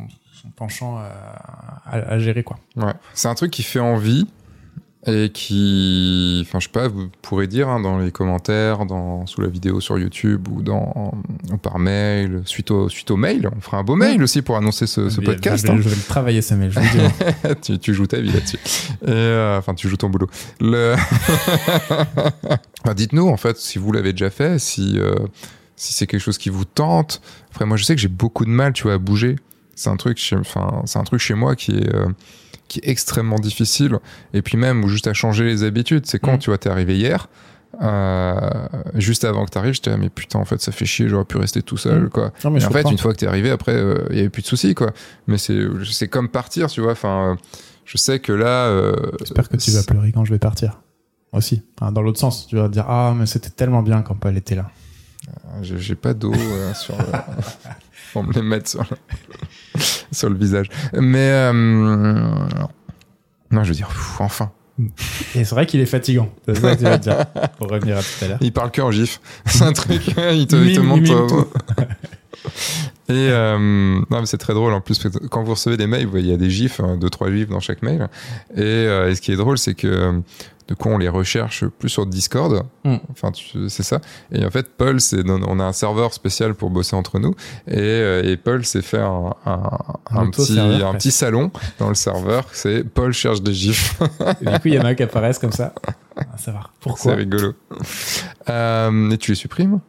[0.44, 2.58] son penchant à, à gérer, quoi.
[2.76, 2.92] Ouais.
[3.14, 4.26] C'est un truc qui fait envie
[5.06, 9.42] et qui, enfin, je sais pas, vous pourrez dire hein, dans les commentaires, dans sous
[9.42, 11.12] la vidéo sur YouTube ou dans
[11.52, 13.50] ou par mail, suite au suite au mail.
[13.54, 15.66] On fera un beau mail aussi pour annoncer ce, ce podcast.
[15.66, 15.82] Je vais, hein.
[15.82, 18.58] je vais le travailler, Samuel, je vous tu, tu joues ta vie là-dessus.
[19.06, 20.28] Euh, Enfin, tu joues ton boulot.
[20.60, 20.94] Le...
[22.82, 25.14] Enfin, Dites-nous, en fait, si vous l'avez déjà fait, si, euh,
[25.76, 27.20] si c'est quelque chose qui vous tente.
[27.50, 29.36] Après, moi, je sais que j'ai beaucoup de mal, tu vois, à bouger.
[29.76, 32.06] C'est un truc chez, enfin, c'est un truc chez moi qui est, euh,
[32.68, 33.98] qui est extrêmement difficile.
[34.32, 36.06] Et puis même, ou juste à changer les habitudes.
[36.06, 36.38] C'est quand, Mhm.
[36.38, 37.28] tu vois, t'es arrivé hier.
[37.82, 38.38] euh,
[38.94, 41.38] juste avant que t'arrives, j'étais ah, mais putain en fait ça fait chier j'aurais pu
[41.38, 42.08] rester tout seul Mhm.
[42.10, 43.74] quoi Non, mais et je en fait, une fois que t'es arrivé, après,
[44.10, 44.92] il y avait plus de soucis, quoi.
[45.26, 45.58] Mais c'est,
[45.90, 46.92] c'est comme partir, tu vois.
[46.92, 47.34] Enfin, euh,
[47.84, 48.66] je sais que là.
[48.68, 50.80] euh, J'espère que tu vas pleurer quand je vais partir.
[51.32, 51.64] Aussi.
[51.80, 54.54] Dans l'autre sens, tu vas te dire Ah, mais c'était tellement bien quand Paul était
[54.54, 54.70] là.
[55.62, 56.94] J'ai, pas d'eau euh, sur.
[58.14, 59.80] Pour me les mettre sur le,
[60.12, 60.68] sur le visage.
[60.92, 61.52] Mais euh,
[63.50, 64.52] non, je veux dire, pff, enfin.
[65.34, 66.32] Et c'est vrai qu'il est fatigant.
[66.46, 67.26] C'est ça que tu vas te dire.
[67.58, 68.38] Pour revenir à tout à l'heure.
[68.40, 69.20] Il parle que en gif.
[69.46, 70.00] C'est un truc.
[70.06, 71.48] il te, il te Mime, montre.
[73.08, 75.00] Et euh, non, mais c'est très drôle en plus
[75.30, 77.30] quand vous recevez des mails, vous voyez, il y a des gifs, hein, deux trois
[77.30, 78.08] gifs dans chaque mail.
[78.54, 80.20] Et, euh, et ce qui est drôle, c'est que
[80.68, 82.64] de quoi on les recherche plus sur Discord.
[82.84, 82.96] Mm.
[83.10, 83.32] Enfin,
[83.68, 84.00] c'est ça.
[84.32, 87.34] Et en fait, Paul, c'est on a un serveur spécial pour bosser entre nous.
[87.68, 89.70] Et, euh, et Paul s'est fait un, un,
[90.10, 92.46] Un un petit salon dans le serveur.
[92.52, 94.00] C'est Paul cherche des gifs.
[94.40, 95.74] Et du coup, il y en a qui apparaissent comme ça.
[96.16, 97.14] À savoir c'est pourquoi.
[97.14, 97.54] rigolo.
[98.48, 99.80] Euh, et tu les supprimes?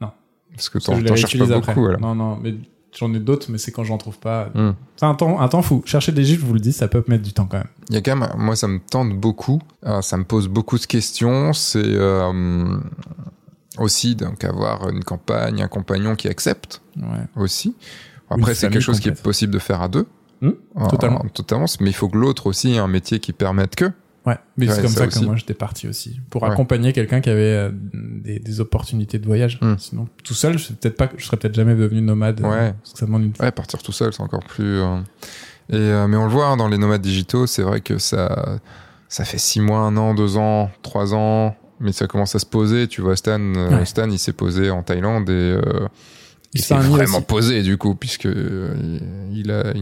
[0.00, 0.10] Non.
[0.54, 1.74] Parce que t'en cherches pas après.
[1.74, 1.86] beaucoup.
[1.86, 2.00] alors.
[2.00, 2.54] Non, non, mais
[2.98, 4.50] j'en ai d'autres, mais c'est quand j'en trouve pas.
[4.54, 4.70] Mm.
[4.96, 5.82] C'est un temps, un temps fou.
[5.84, 7.66] Chercher des gifs, je vous le dis, ça peut mettre du temps quand même.
[7.90, 9.60] Il y a quand même, moi, ça me tente beaucoup.
[9.84, 11.52] Euh, ça me pose beaucoup de questions.
[11.52, 12.76] C'est euh,
[13.78, 17.02] aussi donc avoir une campagne, un compagnon qui accepte Ouais.
[17.36, 17.74] aussi.
[18.30, 20.06] Après, c'est quelque chose qui est possible de faire à deux.
[20.40, 21.24] Hmm, Euh, totalement.
[21.32, 21.66] totalement.
[21.80, 23.90] Mais il faut que l'autre aussi ait un métier qui permette que.
[24.26, 26.20] Ouais, mais Ouais, c'est comme ça que moi j'étais parti aussi.
[26.30, 26.50] Pour Ouais.
[26.50, 29.58] accompagner quelqu'un qui avait euh, des, des opportunités de voyage.
[29.62, 29.74] Mm.
[29.78, 32.40] Sinon, tout seul, je serais peut-être pas, je serais peut-être jamais devenu nomade.
[32.42, 32.72] euh, Ouais.
[32.82, 33.32] parce que ça demande une.
[33.40, 34.80] Ouais, partir tout seul, c'est encore plus.
[34.80, 34.98] euh,
[35.70, 38.58] Et euh, mais on le voit hein, dans les nomades digitaux, c'est vrai que ça,
[39.08, 42.46] ça fait six mois, un an, deux ans, trois ans, mais ça commence à se
[42.46, 42.88] poser.
[42.88, 43.84] Tu vois, Stan, Ouais.
[43.84, 45.86] Stan, il s'est posé en Thaïlande et euh,
[46.54, 47.26] il s'est vraiment aussi.
[47.26, 48.74] posé du coup, puisque euh,
[49.32, 49.72] il, a,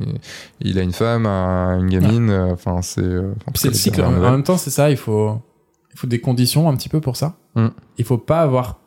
[0.61, 2.31] il, a une femme, un- une gamine.
[2.31, 3.01] euh, Enfin, c'est.
[3.03, 4.03] euh, enfin, c'est le cycle.
[4.03, 5.41] En même temps, c'est ça, il faut.
[5.93, 7.37] il faut des conditions un petit peu pour ça.
[7.55, 7.69] Mm.
[7.99, 8.81] Il faut pas avoir.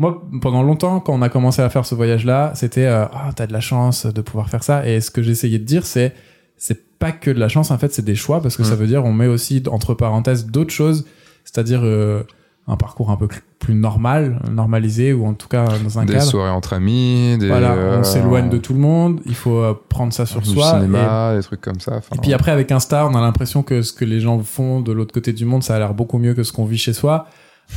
[0.00, 3.48] Moi, pendant longtemps, quand on a commencé à faire ce voyage-là, c'était euh, ah t'as
[3.48, 4.86] de la chance de pouvoir faire ça.
[4.88, 6.14] Et ce que j'essayais de dire, c'est
[6.56, 7.70] c'est pas que de la chance.
[7.72, 8.66] En fait, c'est des choix parce que Mm.
[8.66, 11.04] ça veut dire on met aussi entre parenthèses d'autres choses,
[11.44, 12.22] c'est-à-dire euh,
[12.70, 13.26] un parcours un peu
[13.58, 16.24] plus normal, normalisé ou en tout cas dans un Des cadre.
[16.26, 17.48] soirées entre amis, des.
[17.48, 19.20] Voilà, euh, on s'éloigne de tout le monde.
[19.26, 20.80] Il faut euh, prendre ça sur du soi.
[20.84, 21.96] et- des trucs comme ça.
[21.96, 24.80] enfin, et puis après, avec Insta, on a l'impression que ce que les gens font
[24.80, 26.92] de l'autre côté du monde, ça a l'air beaucoup mieux que ce qu'on vit chez
[26.92, 27.26] soi.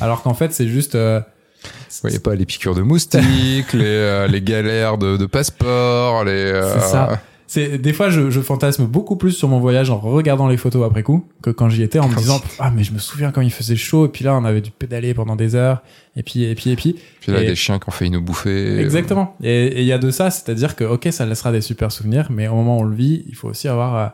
[0.01, 0.95] Alors qu'en fait, c'est juste.
[0.95, 1.21] euh,
[1.63, 3.21] Vous voyez pas les piqûres de moustiques,
[3.73, 6.31] les, euh, les galères de, de passeport, les.
[6.31, 7.19] euh, C'est ça.
[7.53, 10.85] C'est des fois, je, je fantasme beaucoup plus sur mon voyage en regardant les photos
[10.87, 13.41] après coup que quand j'y étais, en me disant ah mais je me souviens quand
[13.41, 15.81] il faisait chaud et puis là on avait dû pédaler pendant des heures
[16.15, 16.95] et puis et puis et puis.
[17.19, 18.79] Puis là, Et- des chiens qui ont failli nous bouffer.
[18.79, 19.35] Exactement.
[19.43, 22.47] Et il y a de ça, c'est-à-dire que ok, ça laissera des super souvenirs, mais
[22.47, 24.07] au moment où on le vit, il faut aussi avoir, euh,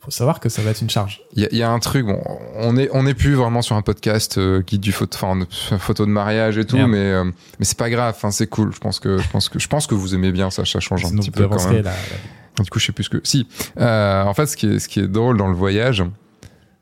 [0.00, 1.22] faut savoir que ça va être une charge.
[1.34, 2.20] Il y, a- il y a un truc, bon,
[2.56, 5.46] on est, on est plus vraiment sur un podcast euh, guide du photo, enfin,
[5.78, 6.90] photo de mariage et tout, Merde.
[6.90, 7.24] mais, euh,
[7.58, 8.70] mais c'est pas grave, c'est cool.
[8.74, 11.06] Je pense que, je pense que, je pense que vous aimez bien ça, ça change
[11.06, 11.76] un Sinon, petit peu quand même.
[11.76, 11.96] la- la-
[12.62, 13.46] Du coup, je sais plus ce que, si,
[13.78, 16.02] euh, en fait, ce qui est, ce qui est drôle dans le voyage,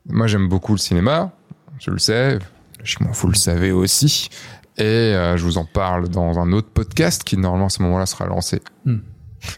[0.07, 1.31] moi, j'aime beaucoup le cinéma,
[1.79, 2.39] je le sais,
[2.83, 4.29] je m'en vous le savez aussi,
[4.77, 8.05] et euh, je vous en parle dans un autre podcast qui, normalement, à ce moment-là,
[8.05, 8.61] sera lancé.
[8.85, 8.97] Hmm.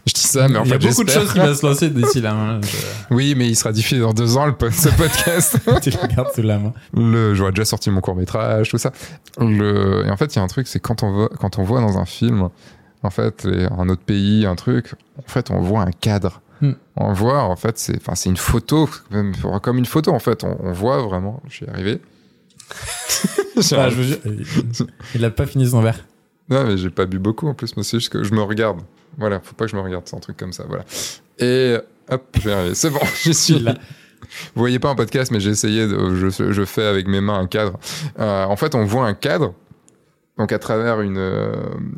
[0.06, 1.64] Je dis ça, mais en il y a fait, beaucoup de choses qui vont se
[1.64, 2.34] lancer d'ici là.
[2.34, 2.60] hein.
[2.62, 5.56] Je- Oui, mais il sera diffusé dans deux ans, le, ce podcast.
[5.82, 6.74] tu le regardes sous la main.
[6.92, 8.92] le j'aurais déjà sorti mon court métrage tout ça
[9.40, 11.62] le et en fait il y a un truc c'est quand on voit quand on
[11.62, 12.50] voit dans un film
[13.02, 16.72] en fait les- un autre pays un truc en fait on voit un cadre Hmm.
[16.96, 20.42] on voit en fait c'est enfin c'est une photo même comme une photo en fait
[20.42, 22.00] on, on voit vraiment je suis arrivé
[23.72, 26.04] Ah, un- je vous jure, il- il a pas fini son verre.
[26.48, 28.80] non mais j'ai pas bu beaucoup en plus mais c'est juste que je me regarde
[29.16, 30.84] voilà faut pas que je me regarde c'est un truc comme ça voilà
[31.38, 31.76] et
[32.10, 33.74] hop j'ai arrivé c'est bon j'y suis l'a.
[34.54, 37.38] Vous voyez pas un podcast, mais j'ai essayé, de, je, je fais avec mes mains
[37.38, 37.78] un cadre.
[38.18, 39.54] Euh, en fait, on voit un cadre,
[40.38, 41.52] donc à travers une, euh,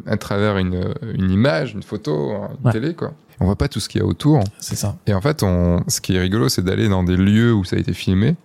[0.06, 2.72] à travers une, une image, une photo, une Ouais.
[2.72, 3.12] télé, quoi.
[3.38, 4.42] On voit pas tout ce qu'il y a autour.
[4.58, 4.96] C'est ça.
[5.06, 7.76] Et en fait, on, ce qui est rigolo, c'est d'aller dans des lieux où ça
[7.76, 8.36] a été filmé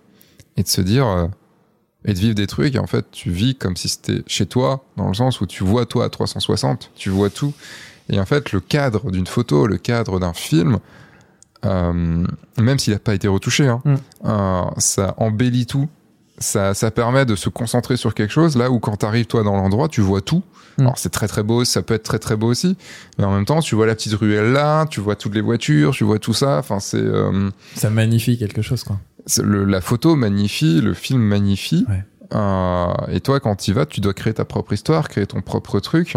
[0.56, 1.26] et de se dire, euh,
[2.06, 2.74] et de vivre des trucs.
[2.74, 5.64] Et en fait, tu vis comme si c'était chez toi, dans le sens où tu
[5.64, 7.52] vois toi à 360, tu vois tout.
[8.08, 10.78] Et en fait, le cadre d'une photo, le cadre d'un film,
[11.64, 12.24] euh,
[12.58, 14.70] même s'il n'a pas été retouché, hein, Mm.
[14.78, 15.88] ça embellit tout.
[16.38, 19.42] Ça, ça permet de se concentrer sur quelque chose, là où quand tu arrives toi
[19.42, 20.42] dans l'endroit, tu vois tout.
[20.76, 20.82] Mm.
[20.82, 22.76] Alors c'est très très beau, ça peut être très très beau aussi,
[23.18, 25.92] mais en même temps, tu vois la petite ruelle là, tu vois toutes les voitures,
[25.92, 26.58] tu vois tout ça.
[26.58, 28.98] Enfin, c'est euh, Ça magnifie quelque chose, quoi.
[29.42, 31.86] le- la photo magnifie, le film magnifie.
[31.88, 32.04] Ouais.
[32.34, 35.40] Euh, et toi, quand tu y vas, tu dois créer ta propre histoire, créer ton
[35.40, 36.16] propre truc.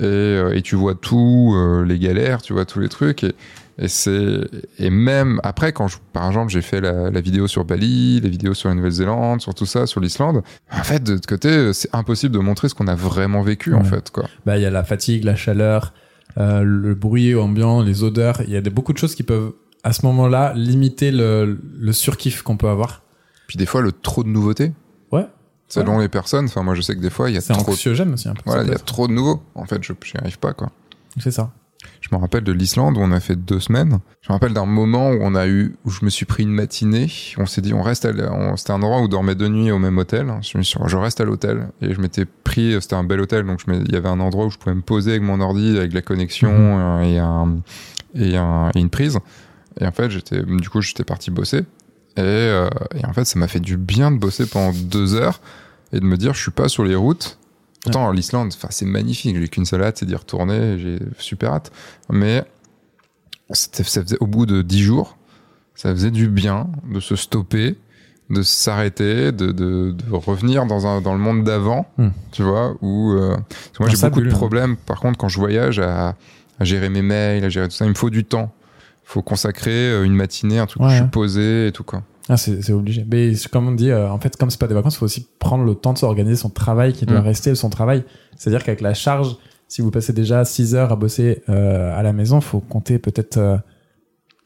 [0.00, 3.22] Et, euh, et tu vois tout, euh, les galères, tu vois tous les trucs.
[3.24, 3.32] Et,
[3.78, 4.40] et c'est
[4.78, 8.28] et même après, quand je, par exemple, j'ai fait la, la vidéo sur Bali, les
[8.28, 10.42] vidéos sur la Nouvelle-Zélande, sur tout ça, sur l'Islande.
[10.72, 13.84] En fait, de l'autre côté, c'est impossible de montrer ce qu'on a vraiment vécu, en
[13.84, 14.24] fait, quoi.
[14.46, 15.92] Bah, il y a la fatigue, la chaleur,
[16.38, 18.40] euh, le bruit ambiant, les odeurs.
[18.42, 19.52] Il y a beaucoup de choses qui peuvent,
[19.82, 23.02] à ce moment-là, limiter le, le surkiff qu'on peut avoir.
[23.48, 24.72] Puis des fois, le trop de nouveautés.
[25.12, 25.26] Ouais.
[25.68, 26.44] Selon les personnes.
[26.46, 27.72] Enfin, moi, je sais que des fois, il y a C'est trop.
[27.72, 28.42] anxiogène aussi, un peu.
[28.46, 29.42] Voilà, il y a trop de nouveaux.
[29.54, 30.70] En fait, je j'y arrive pas, quoi.
[31.20, 31.50] C'est ça.
[32.00, 33.98] Je me rappelle de l'Islande où on a fait deux semaines.
[34.22, 36.52] Je me rappelle d'un moment où on a eu, où je me suis pris une
[36.52, 37.10] matinée.
[37.38, 38.12] On s'est dit, on reste à,
[38.56, 40.32] c'était un endroit où on dormait deux nuits au même hôtel.
[40.42, 41.68] Je me suis, je reste à l'hôtel.
[41.80, 44.46] Et je m'étais pris, c'était un bel hôtel, donc je il y avait un endroit
[44.46, 47.56] où je pouvais me poser avec mon ordi, avec la connexion euh, et un,
[48.14, 49.18] et un, et une prise.
[49.80, 51.64] Et en fait, j'étais, du coup, j'étais parti bosser.
[52.16, 55.40] Et, euh, et en fait, ça m'a fait du bien de bosser pendant deux heures
[55.92, 57.38] et de me dire, je suis pas sur les routes.
[57.84, 59.36] Pourtant, l'Islande, enfin, c'est magnifique.
[59.38, 60.78] J'ai qu'une seule hâte, c'est d'y retourner.
[60.78, 61.70] J'ai super hâte.
[62.10, 62.44] Mais
[63.50, 65.16] ça faisait, au bout de dix jours,
[65.74, 67.76] ça faisait du bien de se stopper,
[68.30, 72.08] de s'arrêter, de, de, de revenir dans, un, dans le monde d'avant, Hmm.
[72.32, 73.36] tu vois, où euh,
[73.78, 74.32] moi j'ai beaucoup de bulle.
[74.32, 74.76] problèmes.
[74.76, 76.16] Par contre, quand je voyage à,
[76.58, 78.52] à gérer mes mails, à gérer tout ça, il me faut du temps.
[79.04, 80.92] Il faut consacrer euh, une matinée, un truc où Ouais.
[80.92, 82.02] je suis posé et tout quoi.
[82.28, 83.04] Ah, c'est c'est obligé.
[83.10, 85.26] Mais comme on dit, euh, en fait, comme c'est pas des vacances, il faut aussi
[85.38, 87.24] prendre le temps de s'organiser son travail qui doit Mm.
[87.24, 88.02] rester son travail.
[88.36, 89.36] C'est-à-dire qu'avec la charge,
[89.68, 93.36] si vous passez déjà 6 heures à bosser euh, à la maison, faut compter peut-être
[93.36, 93.56] euh,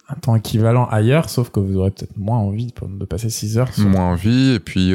[0.09, 3.73] un temps équivalent ailleurs, sauf que vous aurez peut-être moins envie de passer 6 heures.
[3.75, 4.95] sur- moins envie et puis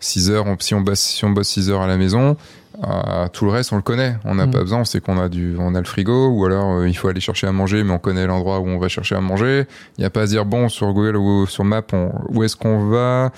[0.00, 2.36] 6 heures on- si on bosse si on bosse 6 heures à la maison
[2.84, 4.50] euh, tout le reste on le connaît on n'a Mm.
[4.52, 6.94] pas besoin on sait qu'on a du on a le frigo ou alors euh, il
[6.96, 9.66] faut aller chercher à manger mais on connaît l'endroit où on va chercher à manger
[9.98, 12.42] il y a pas à se dire bon sur Google ou sur Map on- où
[12.44, 13.30] est-ce qu'on va?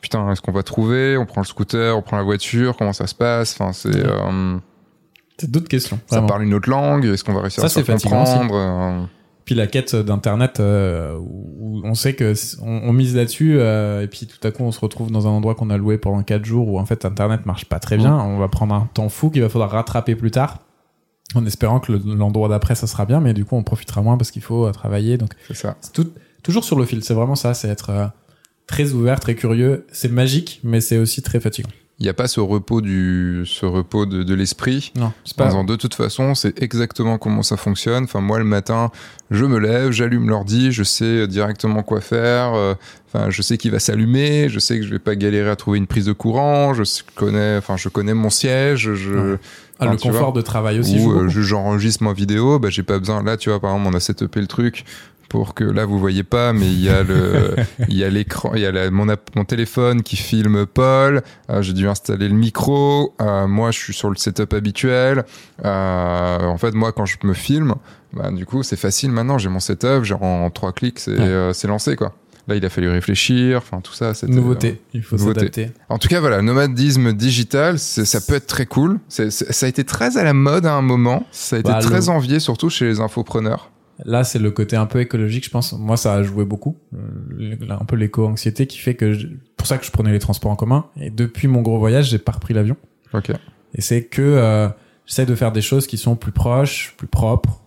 [0.00, 1.16] Putain est-ce qu'on va trouver?
[1.18, 3.54] On prend le scooter on prend la voiture comment ça se passe?
[3.58, 4.56] Enfin c'est euh,
[5.38, 5.98] C'est d'autres questions.
[6.06, 6.28] ça vraiment.
[6.28, 9.02] parle une autre langue est-ce qu'on va réussir Ça, à se comprendre euh,
[9.52, 14.06] Puis la quête d'internet euh, où on sait que on, on mise là-dessus euh, et
[14.06, 16.46] puis tout à coup on se retrouve dans un endroit qu'on a loué pendant quatre
[16.46, 18.16] jours où en fait internet marche pas très bien.
[18.16, 20.60] On va prendre un temps fou qu'il va falloir rattraper plus tard.
[21.34, 24.16] En espérant que le- l'endroit d'après ça sera bien, mais du coup on profitera moins
[24.16, 25.18] parce qu'il faut euh, travailler.
[25.18, 25.76] Donc C'est ça.
[25.92, 26.10] tout,
[26.42, 27.04] toujours sur le fil.
[27.04, 28.06] C'est vraiment ça, c'est être euh,
[28.66, 29.84] très ouvert, très curieux.
[29.92, 31.68] C'est magique, mais c'est aussi très fatigant.
[31.98, 34.92] Il n'y a pas ce repos du, ce repos de, de l'esprit.
[34.96, 35.46] Non, c'est pas.
[35.46, 38.04] disant, de toute façon, c'est exactement comment ça fonctionne.
[38.04, 38.90] Enfin, moi, le matin,
[39.30, 42.54] je me lève, j'allume l'ordi, je sais directement quoi faire.
[42.54, 42.74] euh,
[43.14, 45.76] Enfin, je sais qu'il va s'allumer, je sais que je vais pas galérer à trouver
[45.76, 46.72] une prise de courant.
[46.72, 46.82] Je
[47.14, 48.94] connais, enfin, je connais mon siège.
[48.94, 49.38] Je, Ouais.
[49.82, 50.98] Ah, Enfin, le confort de travail aussi.
[50.98, 53.22] ou euh, j'enregistre ma vidéo, bah, j'ai pas besoin.
[53.22, 54.84] Là, tu vois, par exemple, on a setupé le truc
[55.28, 57.56] pour que là vous voyez pas, mais il y a le,
[57.88, 59.06] il y a l'écran, il y a la- mon,
[59.46, 61.22] téléphone qui filme Paul.
[61.48, 63.14] euh, j'ai dû installer le micro.
[63.22, 65.24] euh, moi, je suis sur le setup habituel.
[65.64, 67.74] Euh, en fait, moi, quand je me filme,
[68.12, 69.38] bah, du coup, c'est facile maintenant.
[69.38, 71.50] J'ai mon setup, genre en trois clics, c'est Ouais.
[71.54, 72.12] c'est lancé quoi.
[72.48, 73.58] Là, il a fallu réfléchir.
[73.58, 74.80] Enfin, tout ça, Nouveauté.
[74.94, 75.70] Il faut s'adapter.
[75.88, 78.98] en tout cas, voilà, nomadisme digital, ça peut être très cool.
[79.08, 79.24] Ça
[79.66, 81.24] a été très à la mode à un moment.
[81.30, 83.70] Ça a été Bah, très le- envié, surtout chez les infopreneurs.
[84.04, 85.72] Là, c'est le côté un peu écologique, je pense.
[85.74, 86.76] Moi, ça a joué beaucoup.
[86.94, 90.50] Euh, Un peu l'éco-anxiété qui fait que, je- pour ça que je prenais les transports
[90.50, 90.86] en commun.
[91.00, 92.76] Et depuis mon gros voyage, j'ai pas repris l'avion.
[93.14, 93.30] Ok.
[93.74, 94.68] Et c'est que euh,
[95.06, 97.61] j'essaie de faire des choses qui sont plus proches, plus propres,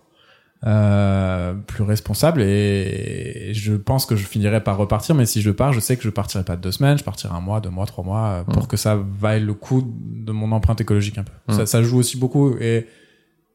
[0.66, 2.42] euh, plus responsables.
[2.42, 5.14] Et je pense que je finirai par repartir.
[5.14, 7.40] Mais si je pars, je sais que je partirai pas deux semaines, je partirai un
[7.40, 8.66] mois, deux mois, trois mois, euh, pour Mm.
[8.66, 11.32] que ça vaille le coup de mon empreinte écologique un peu.
[11.52, 11.56] Mm.
[11.56, 12.56] Ça, ça joue aussi beaucoup.
[12.58, 12.86] Et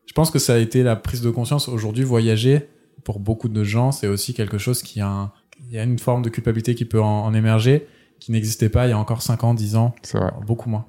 [0.05, 1.67] je pense que ça a été la prise de conscience.
[1.67, 2.67] Aujourd'hui, voyager,
[3.03, 5.31] pour beaucoup de gens, c'est aussi quelque chose qui a, un-
[5.67, 7.87] il y a une forme de culpabilité qui peut en, en émerger,
[8.19, 10.31] qui n'existait pas il y a encore 5 ans, 10 ans, vrai.
[10.45, 10.85] beaucoup moins.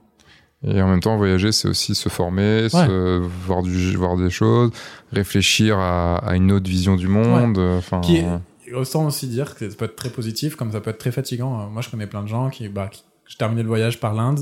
[0.65, 4.71] Et en même temps, voyager, c'est aussi se former, se, voir, du, voir des choses,
[5.13, 7.59] réfléchir à, à une autre vision du monde.
[7.59, 10.91] Enfin, Qui est, autant aussi dire que ça peut être très positif, comme ça peut
[10.91, 11.69] être très fatigant.
[11.69, 14.41] Moi, je connais plein de gens qui, bah, qui j'ai terminé le voyage par l'Inde.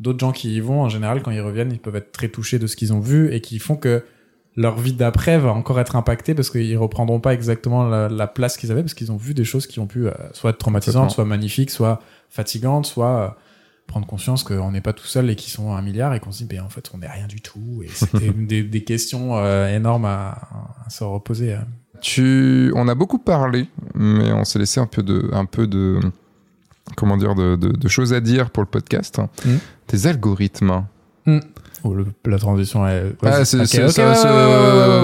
[0.00, 2.58] D'autres gens qui y vont, en général, quand ils reviennent, ils peuvent être très touchés
[2.58, 4.04] de ce qu'ils ont vu et qui font que
[4.56, 8.56] leur vie d'après va encore être impactée parce qu'ils reprendront pas exactement la, la place
[8.56, 11.10] qu'ils avaient parce qu'ils ont vu des choses qui ont pu euh, soit être traumatisantes,
[11.10, 12.00] soit magnifiques, soit
[12.30, 13.28] fatigantes, soit euh,
[13.86, 16.38] prendre conscience qu'on n'est pas tout seul et qu'ils sont un milliard et qu'on se
[16.38, 17.82] dit, ben, en fait, on n'est rien du tout.
[17.84, 20.48] Et c'était des, des questions euh, énormes à,
[20.84, 21.54] à se reposer.
[21.54, 21.58] euh.
[22.00, 26.00] tu, on a beaucoup parlé, mais on s'est laissé un peu de, un peu de,
[26.96, 29.20] comment dire, de, de, de choses à dire pour le podcast.
[29.44, 29.56] Mm.
[29.86, 30.84] Tes algorithmes.
[31.28, 31.38] Oh,
[31.94, 33.12] le- la transition est.
[33.24, 34.14] Ah, c'est Ok, c'est- ok, ça, ouais,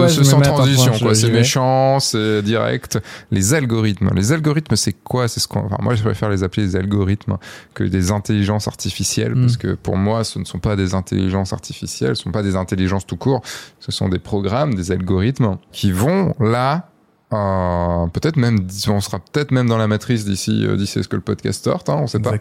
[0.09, 1.15] c'est- ouais, sans transition, quoi.
[1.15, 2.99] C'est méchant, c'est direct.
[3.31, 4.11] Les algorithmes.
[4.15, 5.29] Les algorithmes, c'est quoi?
[5.29, 5.61] C'est ce qu'on.
[5.61, 7.39] Enfin, moi, je préfère les appeler des algorithmes
[7.75, 9.41] que des intelligences artificielles, Mm.
[9.43, 12.43] parce que pour moi, ce ne sont pas des intelligences artificielles, ce ne sont pas
[12.43, 13.43] des intelligences tout court.
[13.81, 16.89] Ce sont des programmes, des algorithmes qui vont là.
[17.33, 21.23] Peut-être même, on sera peut-être même dans la matrice d'ici, euh, d'ici ce que le
[21.23, 22.33] podcast sorte, hein, on sait pas.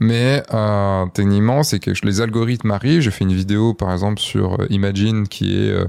[0.00, 3.00] Mais euh, techniquement, c'est que les algorithmes arrivent.
[3.02, 5.84] J'ai fait une vidéo, par exemple, sur euh, Imagine, qui est euh,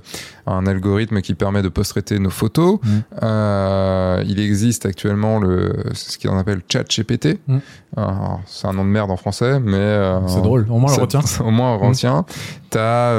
[0.47, 2.79] un algorithme qui permet de post-traiter nos photos.
[2.83, 2.89] Mm.
[3.23, 7.39] Euh, il existe actuellement le, ce qu'on appelle ChatGPT.
[7.47, 7.57] Mm.
[7.95, 9.97] Alors, C'est un nom de merde en français, mais
[10.27, 10.67] C'est drôle.
[10.69, 11.21] Au moins, on le retient.
[11.45, 12.25] Au moins, on le retient.
[12.69, 13.13] T'as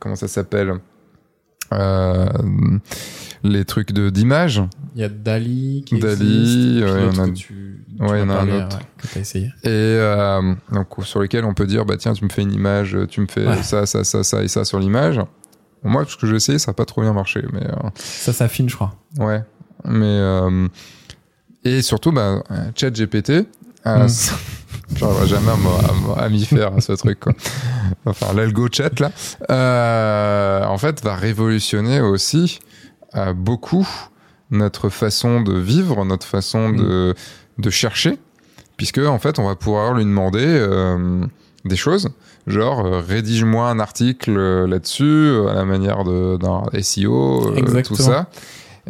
[0.00, 0.80] comment ça s'appelle?
[1.72, 2.26] Euh,
[3.44, 4.62] Les trucs de d'image.
[4.94, 8.18] Il y a Dali qui Dali, existe, ouais, l'autre on a- que tu, tu Ouais,
[8.18, 8.78] il y en a un autre.
[9.14, 9.46] ouais, essayé.
[9.62, 12.96] et euh, donc sur lesquels on peut dire bah tiens tu me fais une image
[13.08, 15.18] tu me fais ça ça ça ça et ça sur l'image
[15.82, 17.66] Bon, moi ce que j'ai essayé ça a pas trop bien marché mais
[17.96, 18.94] Ça s'affine, je crois.
[19.20, 19.42] euh, ouais
[19.84, 20.66] mais euh,
[21.64, 22.42] et surtout bah
[22.74, 22.90] chat
[23.86, 24.08] Mm.
[24.96, 27.32] j'arriverai jamais à, m'y- à- m'y faire à ce truc quoi.
[28.04, 29.10] Enfin l'algo chat là.
[29.50, 32.58] Euh, en fait va révolutionner aussi
[33.14, 33.86] euh, beaucoup
[34.50, 36.76] notre façon de vivre notre façon Mm.
[36.76, 37.14] de
[37.58, 38.18] de chercher
[38.76, 41.24] puisque en fait on va pouvoir lui demander euh,
[41.64, 42.10] des choses.
[42.46, 47.96] Genre euh, rédige-moi un article euh, là-dessus euh, à la manière d'un SEO euh, tout
[47.96, 48.26] ça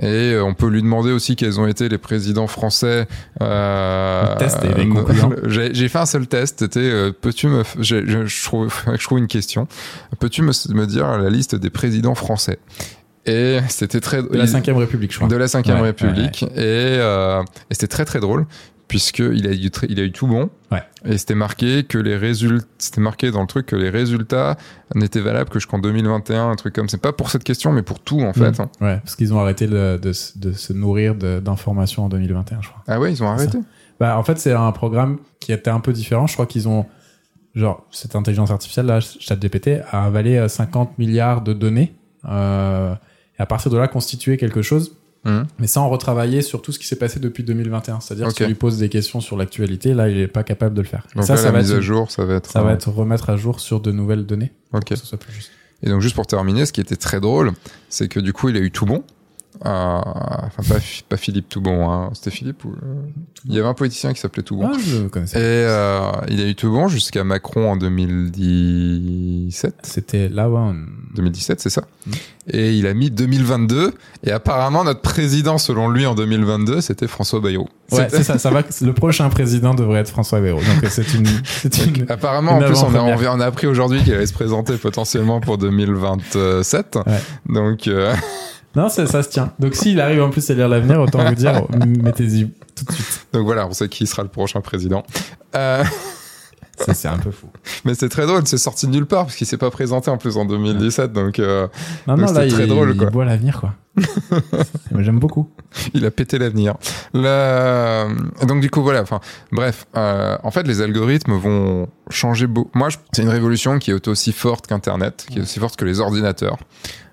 [0.00, 3.06] et euh, on peut lui demander aussi quels ont été les présidents français.
[3.40, 5.30] Euh, Le test est euh, concluant.
[5.46, 6.58] J'ai fait un seul test.
[6.60, 9.66] C'était euh, peux-tu me, je, je trouve, je trouve une question.
[10.18, 12.58] Peux-tu me, me dire la liste des présidents français?
[13.28, 15.28] Et c'était très De la 5ème République, je crois.
[15.28, 18.46] de la 5ème Ouais, République et, euh, et c'était très très drôle
[18.88, 20.82] puisque il a eu il a eu tout bon Ouais.
[21.04, 24.56] et c'était marqué que les résultats c'était marqué dans le truc que les résultats
[24.94, 28.00] n'étaient valables que jusqu'en 2021 un truc comme c'est pas pour cette question mais pour
[28.00, 28.62] tout en fait Mm.
[28.62, 28.70] hein.
[28.80, 32.68] Ouais, parce qu'ils ont arrêté de, de, se- de se nourrir d'informations en 2021, je
[32.68, 32.82] crois.
[32.86, 33.58] ah ouais ils ont arrêté
[33.98, 36.26] Bah, en fait, c'est un programme qui était un peu différent.
[36.26, 36.84] Je crois qu'ils ont,
[37.54, 41.94] genre, cette intelligence artificielle, là, ChatGPT, a avalé euh, 50 milliards de données,
[42.28, 42.94] euh,
[43.38, 44.96] et à partir de là, constitué quelque chose.
[45.26, 45.46] Mhm.
[45.58, 48.00] mais sans retravailler sur tout ce qui s'est passé depuis 2021.
[48.00, 48.34] C'est-à-dire Ok.
[48.34, 50.86] que tu lui poses des questions sur l'actualité, là, il est pas capable de le
[50.86, 51.06] faire.
[51.14, 52.50] Donc ça, là, ça la va mise être, à jour, ça va être.
[52.50, 54.52] ça va euh, être remettre à jour sur de nouvelles données.
[54.72, 54.80] Ok.
[54.80, 55.50] Pour que ce soit plus juste.
[55.82, 57.52] Et donc juste pour terminer, ce qui était très drôle,
[57.90, 59.02] c'est que du coup il a eu tout bon.
[59.64, 62.10] Euh, enfin pas, pas Philippe tout bon, hein.
[62.12, 62.94] c'était Philippe ou euh,
[63.46, 64.70] il y avait un politicien qui s'appelait tout bon.
[64.72, 65.38] Ah, je Et connaissais.
[65.40, 69.74] euh, il a eu tout bon jusqu'à Macron en 2017.
[69.82, 70.58] C'était là, ouais.
[70.58, 70.74] on-
[71.14, 71.82] 2017, c'est ça.
[72.06, 72.12] Mhm.
[72.48, 73.94] Et il a mis 2022.
[74.24, 77.68] Et apparemment, notre président, selon lui, en 2022, c'était François Bayrou.
[77.92, 78.62] Ouais, c'est ça, ça va.
[78.82, 80.58] Le prochain président devrait être François Bayrou.
[80.60, 81.26] Donc euh, c'est une.
[82.10, 83.32] Apparemment, en plus, on a, avant-première.
[83.34, 86.96] on a appris aujourd'hui qu'il allait se présenter potentiellement pour 2027.
[87.06, 87.12] Ouais.
[87.48, 88.14] Donc, euh,
[88.76, 89.52] Non, ça, ça se tient.
[89.58, 91.64] Donc s'il arrive en plus à lire l'avenir, autant vous dire,
[92.02, 93.26] mettez-y tout de suite.
[93.32, 95.02] donc voilà, on sait qui sera le prochain président.
[95.56, 95.82] Euh,
[96.78, 97.46] Ça, c'est un peu fou.
[97.86, 100.18] mais c'est très drôle, c'est sorti de nulle part parce qu'il s'est pas présenté en
[100.18, 101.10] plus en 2017.
[101.12, 101.66] Donc, euh,
[102.06, 103.08] Non, Donc non, là, très il, drôle, il quoi.
[103.10, 103.72] boit l'avenir, quoi.
[104.90, 105.48] Moi, J'aime beaucoup.
[105.94, 106.74] il a pété l'avenir.
[107.14, 108.06] La-
[108.46, 109.00] Donc du coup voilà.
[109.00, 109.20] Enfin
[109.52, 109.86] bref.
[109.96, 112.70] euh, en fait les algorithmes vont changer beaucoup.
[112.78, 115.86] Moi je- c'est une révolution qui est aussi forte qu'Internet, qui est aussi forte que
[115.86, 116.58] les ordinateurs.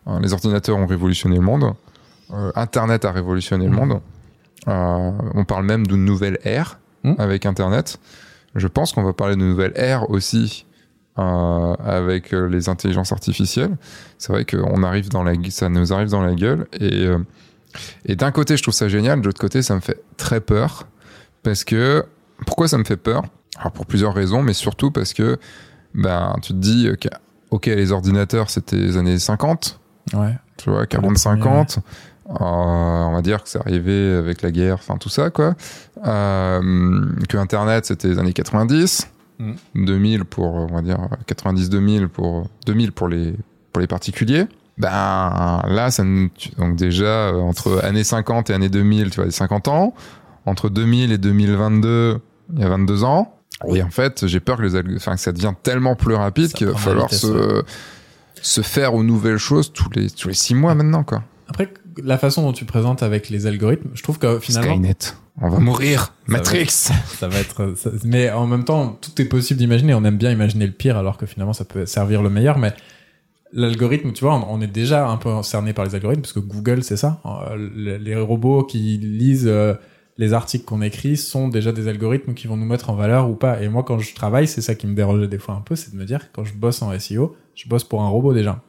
[0.08, 1.74] Euh, les ordinateurs ont révolutionné le monde.
[2.34, 3.78] Euh, Internet a révolutionné le Mhm.
[3.78, 4.00] monde.
[4.68, 7.16] Euh, on parle même d'une nouvelle ère Mhm.
[7.20, 8.00] avec Internet.
[8.56, 10.66] Je pense qu'on va parler de nouvelle ère aussi
[11.20, 13.78] euh, avec les intelligences artificielles.
[14.18, 17.20] C'est vrai qu'on arrive dans la, ça nous arrive dans la gueule et euh,
[18.06, 20.88] et d'un côté, je trouve ça génial, de l'autre côté, ça me fait très peur.
[21.42, 22.06] Parce que,
[22.46, 23.24] pourquoi ça me fait peur?
[23.58, 25.38] Alors, pour plusieurs raisons, mais surtout parce que,
[25.96, 27.08] ben, tu te dis, ok,
[27.50, 29.80] ok, les ordinateurs, c'était les années 50,
[30.14, 30.36] Ouais.
[30.58, 31.80] tu vois, premiers, 40-50.
[32.30, 35.56] Euh, on va dire que c'est arrivé avec la guerre, enfin tout ça, quoi.
[36.06, 39.10] Euh, que Internet, c'était les années 90.
[39.40, 39.54] Mm.
[39.76, 40.98] 2000 pour, on va dire,
[41.28, 43.34] 90-2000 pour, 2000 pour les,
[43.72, 44.46] pour les particuliers.
[44.78, 49.30] Ben là, ça nous, donc déjà euh, entre années 50 et années 2000, tu vois,
[49.30, 49.94] 50 ans.
[50.46, 52.20] Entre 2000 et 2022,
[52.54, 53.38] il y a 22 ans.
[53.68, 56.68] Et en fait, j'ai peur que, les enfin, que ça devient tellement plus rapide qu'il
[56.68, 57.64] va falloir vitesse, se,
[58.44, 61.24] se faire aux nouvelles choses tous les, tous les six mois maintenant, quoi.
[61.48, 64.98] Après, la façon dont tu présentes avec les algorithmes, je trouve que finalement, Skynet.
[65.42, 66.14] On va mourir.
[66.28, 66.68] va Matrix.
[66.70, 67.74] ça va être.
[67.76, 69.94] ça- mais en même temps, tout est possible d'imaginer.
[69.94, 72.60] On aime bien imaginer le pire, alors que finalement, ça peut servir le meilleur.
[72.60, 72.74] Mais
[73.52, 76.84] l'algorithme, tu vois, on, est déjà un peu cerné par les algorithmes, parce que Google,
[76.84, 77.22] c'est ça.
[77.26, 79.74] Euh, Les, les robots qui lisent euh,
[80.18, 83.36] les articles qu'on écrit sont déjà des algorithmes qui vont nous mettre en valeur ou
[83.36, 83.62] pas.
[83.62, 85.92] Et moi, quand je travaille, c'est ça qui me dérangeait des fois un peu, c'est
[85.92, 88.62] de me dire, quand je bosse en SEO, je bosse pour un robot déjà.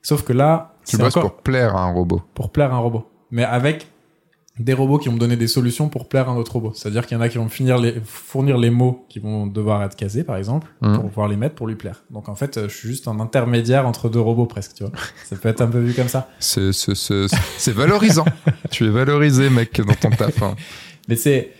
[0.00, 2.22] Sauf que là, Tu bosses encore pour plaire à un robot.
[2.34, 3.06] pour plaire à un robot.
[3.30, 3.86] Mais avec
[4.58, 6.72] des robots qui vont me donner des solutions pour plaire à un autre robot.
[6.74, 9.46] C'est-à-dire qu'il y en a qui vont me finir les, fournir les mots qui vont
[9.46, 10.96] devoir être casés, par exemple, Mhm.
[10.96, 12.04] pour pouvoir les mettre pour lui plaire.
[12.10, 14.92] Donc en fait, je suis juste un intermédiaire entre deux robots presque, tu vois.
[15.24, 16.28] Ça peut être un peu vu comme ça.
[16.38, 17.26] C'est, c'est, c'est,
[17.56, 18.26] c'est valorisant.
[18.70, 20.42] tu es valorisé, mec, dans ton taf.
[20.42, 20.54] hein.
[21.08, 21.50] Mais c'est,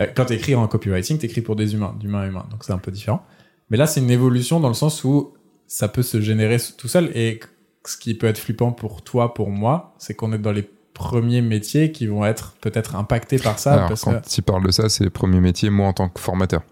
[0.00, 2.46] euh, quand t'écris en copywriting, t'écris pour des humains, d'humain à humain.
[2.50, 3.22] Donc c'est un peu différent.
[3.70, 5.34] Mais là, c'est une évolution dans le sens où
[5.68, 7.12] ça peut se générer tout seul.
[7.14, 7.38] Et
[7.86, 10.68] ce qui peut être flippant pour toi, pour moi, c'est qu'on est dans les
[11.00, 13.72] premiers métiers qui vont être peut-être impactés par ça.
[13.74, 16.08] Alors, parce quand que tu parles de ça, c'est le premier métier, moi, en tant
[16.08, 16.62] que formateur.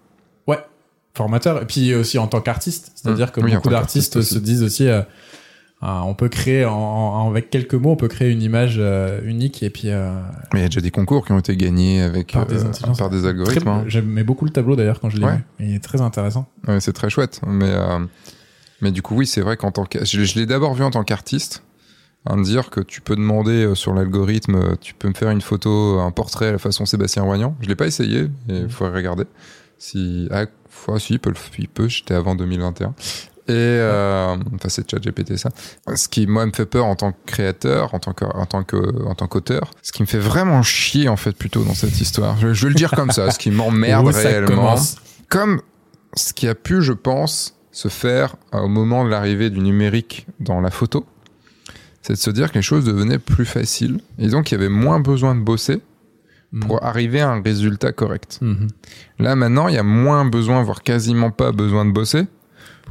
[1.14, 3.44] formateur et puis aussi en tant qu'artiste c'est-à-dire que Mmh.
[3.44, 5.02] Oui, en beaucoup d'artistes se disent aussi euh,
[5.82, 9.20] ah, on peut créer en, en- avec quelques mots on peut créer une image euh,
[9.24, 10.12] unique et puis euh,
[10.52, 12.58] Mais il y a déjà des concours qui ont été gagnés avec, Par des
[12.96, 13.66] par des algorithmes.
[13.66, 13.84] hein.
[13.88, 15.38] j'aimais beaucoup le tableau d'ailleurs quand je l'ai Ouais.
[15.58, 17.40] vu il est très intéressant Ouais, c'est très chouette.
[17.44, 17.74] Mais,
[18.80, 20.90] mais du coup, oui, c'est vrai qu'en tant que, je, je l'ai d'abord vu en
[20.92, 21.64] tant qu'artiste.
[22.30, 25.30] À me dire que tu peux demander euh, sur l'algorithme, euh, tu peux me faire
[25.30, 27.56] une photo, un portrait à la façon Sébastien Roignan.
[27.60, 29.24] Je l'ai pas essayé, il faudrait regarder.
[29.78, 32.94] Si, ah, fois, si, il peut, le- il peut, j'étais avant 2021.
[33.50, 35.48] Et, euh, enfin, c'est ChatGPT ça.
[35.94, 38.62] Ce qui, moi, me fait peur en tant que créateur, en tant que, en tant
[38.62, 41.98] que, en tant qu'auteur, ce qui me fait vraiment chier, en fait, plutôt dans cette
[42.00, 42.36] histoire.
[42.38, 44.74] Je, je vais le dire comme ça, ce qui m'emmerde réellement
[45.30, 45.62] comme
[46.14, 50.26] ce qui a pu, je pense, se faire euh, au moment de l'arrivée du numérique
[50.40, 51.06] dans la photo,
[52.08, 54.68] c'est de se dire que les choses devenaient plus faciles et donc il y avait
[54.68, 55.80] moins besoin de bosser
[56.62, 58.38] pour arriver à un résultat correct.
[58.40, 58.68] Mhm.
[59.18, 62.26] Là maintenant, il y a moins besoin, voire quasiment pas besoin de bosser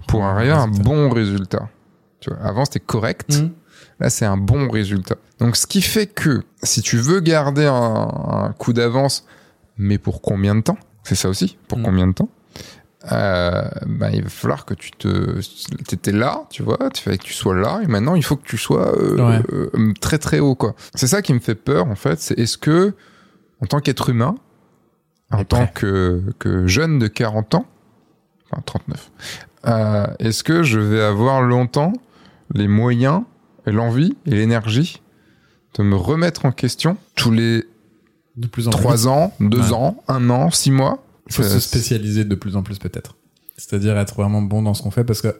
[0.07, 1.67] pour arriver à un bon résultat.
[2.19, 3.51] Tu vois, avant c'était correct, Mhm.
[3.99, 5.15] Là, c'est un bon résultat.
[5.39, 9.25] Donc, ce qui fait que si tu veux garder un, un coup d'avance,
[9.75, 10.77] mais pour combien de temps?
[11.01, 11.57] C'est ça aussi.
[11.67, 11.83] Pour Mm.
[11.83, 12.29] combien de temps?
[13.11, 15.39] Euh, bah, il va falloir que tu te,
[15.87, 18.45] t'étais là, tu vois, tu fallait que tu sois là, et maintenant il faut que
[18.47, 19.43] tu sois euh, Ouais.
[19.53, 20.75] euh, très très haut, quoi.
[20.95, 22.19] C'est ça qui me fait peur, en fait.
[22.19, 22.93] C'est est-ce que,
[23.61, 24.35] en tant qu'être humain,
[25.31, 27.65] en tant que, que jeune de 40 ans,
[28.51, 29.11] enfin 39,
[29.67, 31.93] euh, est-ce que je vais avoir longtemps
[32.53, 33.23] les moyens
[33.65, 35.01] et l'envie et l'énergie
[35.77, 37.65] de me remettre en question tous les
[38.37, 38.79] De plus en plus.
[38.79, 39.73] trois ans, deux Ouais.
[39.73, 41.03] ans, un an, six mois?
[41.27, 43.17] Il faut se spécialiser de plus en plus peut-être.
[43.57, 45.35] C'est-à-dire être vraiment bon dans ce qu'on fait parce que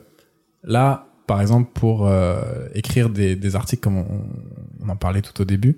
[0.64, 4.22] là, par exemple, pour euh, écrire des, des articles comme on,
[4.82, 5.78] on en parlait tout au début,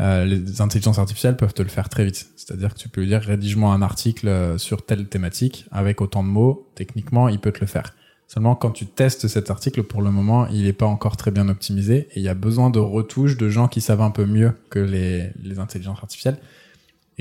[0.00, 2.30] euh, les intelligences artificielles peuvent te le faire très vite.
[2.36, 6.22] C'est-à-dire que tu peux lui dire rédige-moi un article euh, sur telle thématique avec autant
[6.22, 6.70] de mots.
[6.74, 7.94] Techniquement, il peut te le faire.
[8.28, 11.48] Seulement, quand tu testes cet article, pour le moment, il n'est pas encore très bien
[11.48, 14.52] optimisé et il y a besoin de retouches de gens qui savent un peu mieux
[14.70, 16.38] que les, les intelligences artificielles.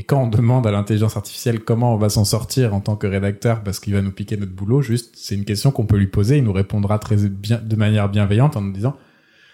[0.02, 3.06] Et quand on demande à l'intelligence artificielle comment on va s'en sortir en tant que
[3.06, 6.08] rédacteur parce qu'il va nous piquer notre boulot, juste, c'est une question qu'on peut lui
[6.08, 6.40] poser.
[6.40, 8.96] Il nous répondra très bien, de manière bienveillante en nous disant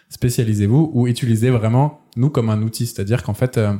[0.08, 2.86] spécialisez-vous ou utilisez vraiment nous comme un outil.
[2.86, 3.74] C'est-à-dire qu'en fait, euh,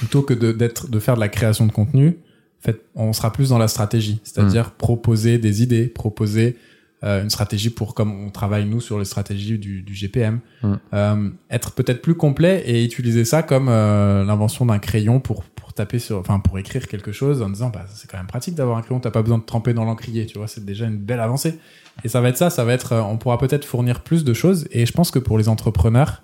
[0.00, 2.18] plutôt que de, d'être, de faire de la création de contenu,
[2.58, 4.20] fait, on sera plus dans la stratégie.
[4.22, 6.58] C'est-à-dire proposer des idées, proposer
[7.04, 10.74] euh, une stratégie pour comme on travaille nous sur les stratégies du, du GPM, Mm.
[10.92, 15.44] euh, être peut-être plus complet et utiliser ça comme euh, l'invention d'un crayon pour
[15.74, 18.78] taper sur, enfin pour écrire quelque chose en disant bah c'est quand même pratique d'avoir
[18.78, 21.20] un crayon, t'as pas besoin de tremper dans l'encrier, tu vois, c'est déjà une belle
[21.20, 21.58] avancée.
[22.04, 24.32] Et ça va être ça, ça va être, euh, on pourra peut-être fournir plus de
[24.32, 24.66] choses.
[24.70, 26.22] Et je pense que pour les entrepreneurs,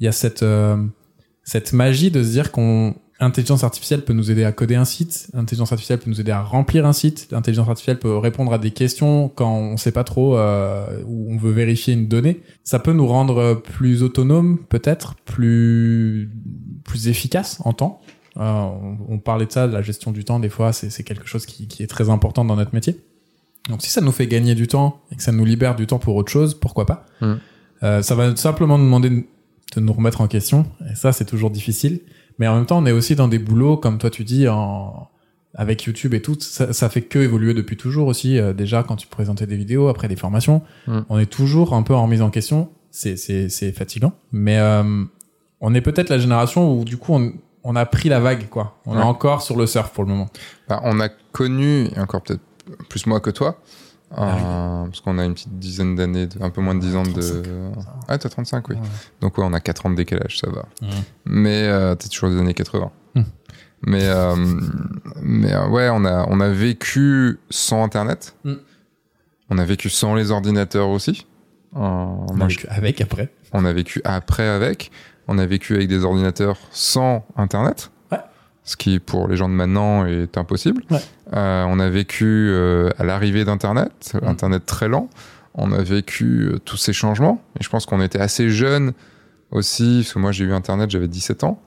[0.00, 0.76] il y a cette euh,
[1.44, 5.28] cette magie de se dire qu'on L'intelligence artificielle peut nous aider à coder un site,
[5.34, 8.72] l'intelligence artificielle peut nous aider à remplir un site, l'intelligence artificielle peut répondre à des
[8.72, 12.42] questions quand on sait pas trop euh, où on veut vérifier une donnée.
[12.64, 16.28] Ça peut nous rendre plus autonomes, peut-être, plus
[16.82, 18.00] plus efficaces en temps.
[18.36, 21.26] Euh, on, on parlait de ça, de la gestion du temps, des fois, c'est quelque
[21.26, 23.00] chose qui, qui est très important dans notre métier.
[23.70, 25.98] Donc si ça nous fait gagner du temps et que ça nous libère du temps
[25.98, 27.06] pour autre chose, pourquoi pas?
[27.20, 27.32] Mm.
[27.82, 31.50] Euh, Ça va simplement nous demander de- nous remettre en question, et ça c'est toujours
[31.50, 32.00] difficile.
[32.38, 35.08] Mais en même temps, on est aussi dans des boulots, comme toi tu dis, en...
[35.54, 38.38] avec YouTube et tout, ça, ça fait que évoluer depuis toujours aussi.
[38.38, 40.98] Euh, déjà, quand tu présentais des vidéos, après des formations, Mm.
[41.08, 42.68] on est toujours un peu en remise en question.
[42.90, 44.12] C'est, c'est, c'est fatigant.
[44.30, 45.04] Mais euh,
[45.60, 47.32] on est peut-être la génération où du coup, on,
[47.64, 48.76] on a pris la vague, quoi.
[48.86, 49.00] On Ouais.
[49.00, 50.28] est encore sur le surf pour le moment.
[50.68, 52.42] Bah, on a connu, et encore peut-être
[52.88, 53.58] plus moi que toi,
[54.16, 57.10] Ah parce qu'on a une petite dizaine d'années, un peu moins de 10 ans de...
[57.10, 58.76] 35, Ah, t'as 35, oui.
[58.76, 58.82] Ouais.
[59.20, 60.66] Donc ouais, on a 4 ans de décalage, ça va.
[61.24, 62.90] Mais euh, t'es toujours des années 80.
[63.16, 63.24] Mhm.
[63.86, 64.36] Mais, euh,
[65.20, 68.36] mais euh, ouais, on a, on a vécu sans Internet.
[68.44, 68.58] Mhm.
[69.50, 71.26] On a vécu sans les ordinateurs aussi.
[71.76, 73.30] Euh, moi, je- Donc, avec après.
[73.52, 74.90] on a vécu après avec.
[75.28, 77.90] On a vécu avec des ordinateurs sans Internet.
[78.12, 78.18] Ouais.
[78.64, 80.82] Ce qui, pour les gens de maintenant, est impossible.
[80.90, 80.98] Ouais.
[81.34, 84.26] Euh, on a vécu euh, à l'arrivée d'Internet, Mm.
[84.28, 85.08] Internet très lent.
[85.54, 87.42] On a vécu euh, tous ces changements.
[87.58, 88.92] Et je pense qu'on était assez jeunes
[89.50, 91.60] aussi, parce que moi j'ai eu Internet, j'avais 17 ans.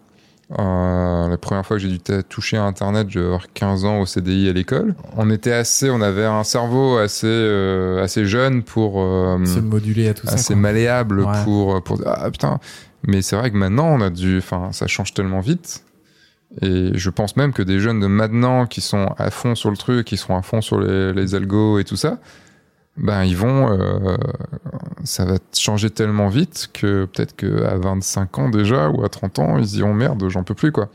[0.58, 4.06] Euh, la première fois que j'ai dû toucher à Internet, j'avais avoir 15 ans au
[4.06, 4.96] CDI à l'école.
[5.18, 10.08] On était assez, on avait un cerveau assez, euh, assez jeune pour, euh, Se moduler
[10.08, 10.36] à tout ça.
[10.36, 11.44] assez malléable Ouais.
[11.44, 12.60] pour, pour ah putain.
[13.04, 15.84] Mais c'est vrai que maintenant, on a dû, enfin, ça change tellement vite.
[16.62, 19.78] Et je pense même que des jeunes de maintenant qui sont à fond sur le
[19.78, 22.20] truc, qui sont à fond sur les, les algos et tout ça,
[22.98, 24.18] ben ils vont, euh,
[25.04, 29.58] ça va changer tellement vite que peut-être qu'à 25 ans déjà ou à 30 ans,
[29.58, 30.90] ils diront merde, j'en peux plus quoi.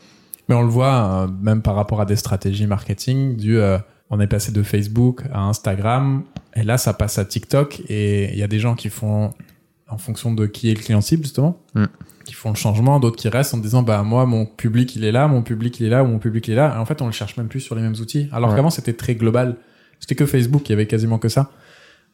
[0.49, 3.79] Mais on le voit euh, même par rapport à des stratégies marketing du euh,
[4.11, 6.25] on est passé de Facebook à Instagram
[6.57, 9.33] et là ça passe à TikTok et il y a des gens qui font
[9.93, 11.85] en fonction de qui est le client cible justement Mm.
[12.25, 15.13] qui font le changement d'autres qui restent en disant bah moi mon public il est
[15.13, 16.75] là mon public il est là ou mon public il est là.
[16.75, 18.29] Et en fait on le cherche même plus sur les mêmes outils.
[18.33, 18.57] Alors Ouais.
[18.57, 19.57] qu'avant c'était très global.
[20.01, 21.51] C'était que Facebook il y avait quasiment que ça.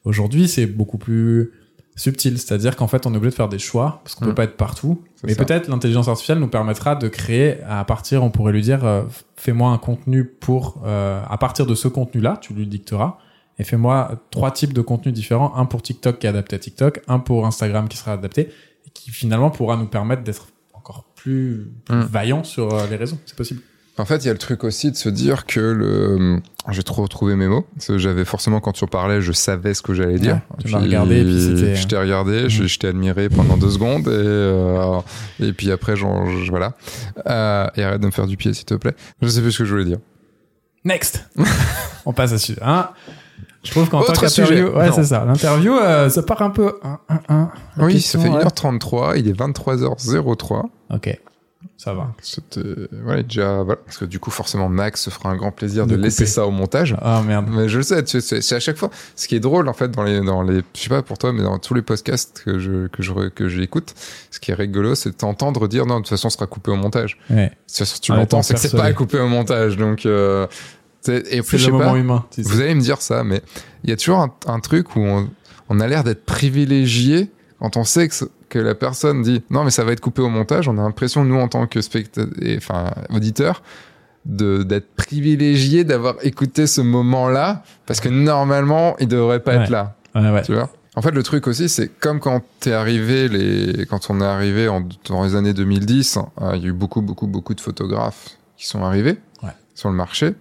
[0.04, 1.52] Aujourd'hui c'est beaucoup plus
[1.96, 2.38] subtil.
[2.38, 4.28] C'est-à-dire qu'en fait on est obligé de faire des choix parce qu'on Mm.
[4.28, 5.02] peut pas être partout.
[5.24, 9.02] Mais peut-être l'intelligence artificielle nous permettra de créer à partir, on pourrait lui dire, euh,
[9.36, 13.18] fais-moi un contenu pour, euh, à partir de ce contenu-là, tu lui dicteras,
[13.58, 17.00] et fais-moi trois types de contenus différents, un pour TikTok qui est adapté à TikTok,
[17.08, 18.50] un pour Instagram qui sera adapté,
[18.86, 22.02] et qui finalement pourra nous permettre d'être encore plus, plus Mm.
[22.10, 23.18] vaillant sur euh, les réseaux.
[23.26, 23.60] C'est possible.
[24.00, 26.40] En fait, il y a le truc aussi de se dire que le.
[26.70, 27.66] J'ai trop retrouvé mes mots.
[27.74, 30.34] Parce que j'avais forcément, quand tu en parlais, je savais ce que j'allais dire.
[30.34, 32.68] Ouais, tu m'as regardé, et puis c'était- Je t'ai regardé, je, Mhm.
[32.68, 35.00] je t'ai admiré pendant deux secondes, et, euh,
[35.40, 36.74] et puis après, genre, je- voilà.
[37.26, 38.94] Euh, et arrête de me faire du pied, s'il te plaît.
[39.20, 39.98] Je sais plus ce que je voulais dire.
[40.84, 41.28] Next
[42.06, 42.60] On passe à sujet.
[42.62, 42.90] Hein
[43.68, 45.24] je trouve qu'en tant qu'interview, ouais, c'est ça.
[45.26, 46.78] L'interview, euh, ça part un peu.
[46.82, 47.50] un, un, un.
[47.76, 48.42] La oui, question, ça fait ouais.
[48.42, 50.62] 1h33, il est 23h03.
[50.94, 51.20] Ok,
[51.76, 52.12] ça va.
[53.06, 53.62] Ouais, déjà.
[53.62, 53.80] Voilà.
[53.84, 56.46] Parce que du coup, forcément, Max se fera un grand plaisir de, De laisser ça
[56.46, 56.96] au montage.
[57.02, 57.46] Ah merde.
[57.50, 58.90] Mais je le sais, c'est à chaque fois.
[59.16, 61.32] Ce qui est drôle, en fait, dans les, dans les, je sais pas pour toi,
[61.32, 63.94] mais dans tous les podcasts que je, que je, re- que j'écoute,
[64.30, 66.70] ce qui est rigolo, c'est de t'entendre dire, non, de toute façon, ce sera coupé
[66.70, 67.18] au montage.
[67.28, 67.52] Ouais.
[67.66, 69.76] Si tu En l'entends, c'est que c'est pas coupé au montage.
[69.76, 70.46] Donc, euh,
[71.08, 72.24] et C'est le moment pas, humain.
[72.30, 72.48] tu sais.
[72.50, 73.42] vous allez me dire ça, mais
[73.84, 75.28] il y a toujours un, un truc où on,
[75.68, 78.14] on a l'air d'être privilégié quand on sait que,
[78.48, 81.24] que la personne dit non mais ça va être coupé au montage, on a l'impression
[81.24, 81.78] nous en tant que
[82.56, 83.62] enfin auditeur,
[84.24, 89.62] d'être privilégié d'avoir écouté ce moment-là parce que normalement il devrait pas Ouais.
[89.64, 89.96] être là.
[90.14, 90.42] Ouais, ouais.
[90.42, 90.70] Tu vois?
[90.96, 93.86] En fait, le truc aussi, c'est comme quand t'es arrivé, les...
[93.86, 94.82] quand on est arrivé en...
[95.08, 98.66] dans les années 2010, euh, il y a eu beaucoup, beaucoup, beaucoup de photographes qui
[98.66, 99.16] sont arrivés
[99.74, 100.34] sur le marché.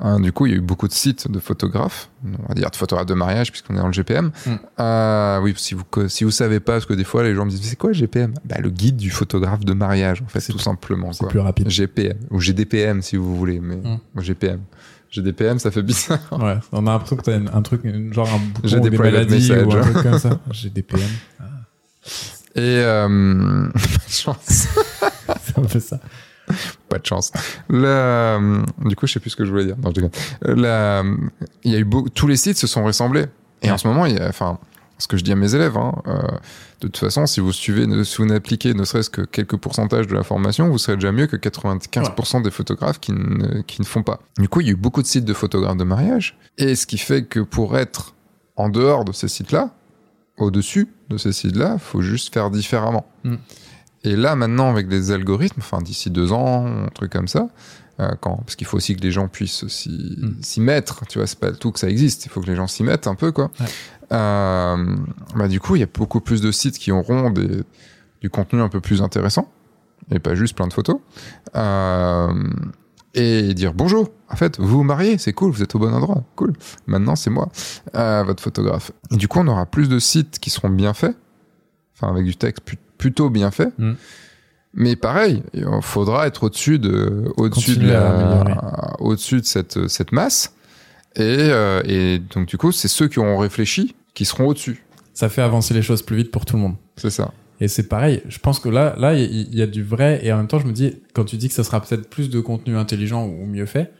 [0.00, 2.70] Hein, du coup, il y a eu beaucoup de sites de photographes, on va dire
[2.70, 4.32] de photographes de mariage, puisqu'on est dans le GPM.
[4.46, 4.50] Mm.
[4.80, 7.44] Euh, oui, si vous co- si vous savez pas, parce que des fois les gens
[7.44, 10.40] me disent c'est quoi le GPM Bah le guide du photographe de mariage, en fait,
[10.40, 11.12] tout simplement.
[11.12, 11.68] C'est plus rapide.
[11.70, 14.20] GPM ou GDPM si vous voulez, mais Mm.
[14.20, 14.60] GPM.
[15.10, 16.18] GDPM, ça fait bizarre.
[16.32, 19.52] Ouais, on a l'impression que t'as un, un truc, genre un bouton des des maladies
[19.52, 20.40] ou un truc comme ça.
[20.50, 21.02] J'ai des PM.
[22.56, 23.68] Et euh...
[24.08, 24.68] chance.
[25.42, 26.00] C'est un peu ça.
[26.88, 27.32] Pas de chance.
[27.68, 27.88] La,
[28.38, 29.76] euh, du coup, je sais plus ce que je voulais dire.
[29.82, 30.10] Non, je déconne.
[30.46, 31.02] Euh, La,
[31.64, 33.26] il y a eu beau- tous les sites se sont ressemblés.
[33.62, 33.72] Et Ouais.
[33.72, 34.58] en ce moment, il y a, enfin,
[34.98, 36.20] ce que je dis à mes élèves, hein, euh,
[36.80, 40.06] de toute façon, si vous suivez, ne- si vous n'appliquez ne serait-ce que quelques pourcentages
[40.06, 43.86] de la formation, vous serez déjà mieux que 95% des photographes qui ne, qui ne
[43.86, 44.20] font pas.
[44.38, 46.36] Du coup, il y a eu beaucoup de sites de photographes de mariage.
[46.58, 48.14] Et ce qui fait que pour être
[48.56, 49.70] en dehors de ces sites-là,
[50.36, 53.06] au-dessus de ces sites-là, faut juste faire différemment.
[53.24, 53.34] Mm.
[54.04, 57.48] Et là, maintenant, avec les algorithmes, enfin, d'ici deux ans, un truc comme ça,
[58.00, 60.36] euh, quand, parce qu'il faut aussi que les gens puissent s'y Mm.
[60.42, 62.56] s'y mettre, tu vois, c'est pas le tout que ça existe, il faut que les
[62.56, 63.50] gens s'y mettent un peu, quoi.
[63.60, 63.66] Ouais.
[64.12, 64.96] Euh,
[65.34, 67.62] bah, du coup, il y a beaucoup plus de sites qui auront des,
[68.20, 69.50] du contenu un peu plus intéressant,
[70.10, 70.98] et pas juste plein de photos.
[71.56, 72.32] Euh,
[73.14, 76.24] et dire bonjour, en fait, vous vous mariez, c'est cool, vous êtes au bon endroit,
[76.34, 76.52] cool.
[76.86, 77.48] Maintenant, c'est moi,
[77.94, 78.90] euh, votre photographe.
[79.12, 81.16] Et du coup, on aura plus de sites qui seront bien faits,
[81.94, 83.72] enfin, avec du texte pu- plutôt bien fait.
[83.78, 83.92] Mm.
[84.74, 90.54] Mais pareil, il faudra être au-dessus de, au-dessus de la, au-dessus cette, cette masse.
[91.14, 94.82] Et, euh, et donc, du coup, c'est ceux qui auront réfléchi qui seront au-dessus.
[95.12, 96.74] Ça fait avancer les choses plus vite pour tout le monde.
[96.96, 97.32] C'est ça.
[97.60, 100.38] Et c'est pareil, je pense que là, là, il y, a du vrai, et en
[100.38, 102.76] même temps, je me dis, quand tu dis que ça sera peut-être plus de contenu
[102.76, 103.92] intelligent ou mieux fait,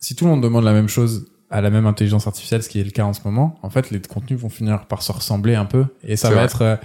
[0.00, 2.80] si tout le monde demande la même chose à la même intelligence artificielle, ce qui
[2.80, 5.54] est le cas en ce moment, en fait, les contenus vont finir par se ressembler
[5.54, 6.44] un peu, et ça va vrai.
[6.44, 6.76] être, euh,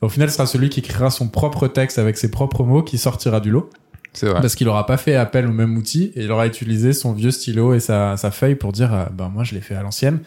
[0.00, 2.98] au final, ce sera celui qui créera son propre texte avec ses propres mots qui
[2.98, 3.70] sortira du lot,
[4.12, 4.40] C'est vrai.
[4.40, 7.30] parce qu'il aura pas fait appel au même outil, et il aura utilisé son vieux
[7.30, 10.20] stylo et sa, sa feuille pour dire, euh, ben moi, je l'ai fait à l'ancienne,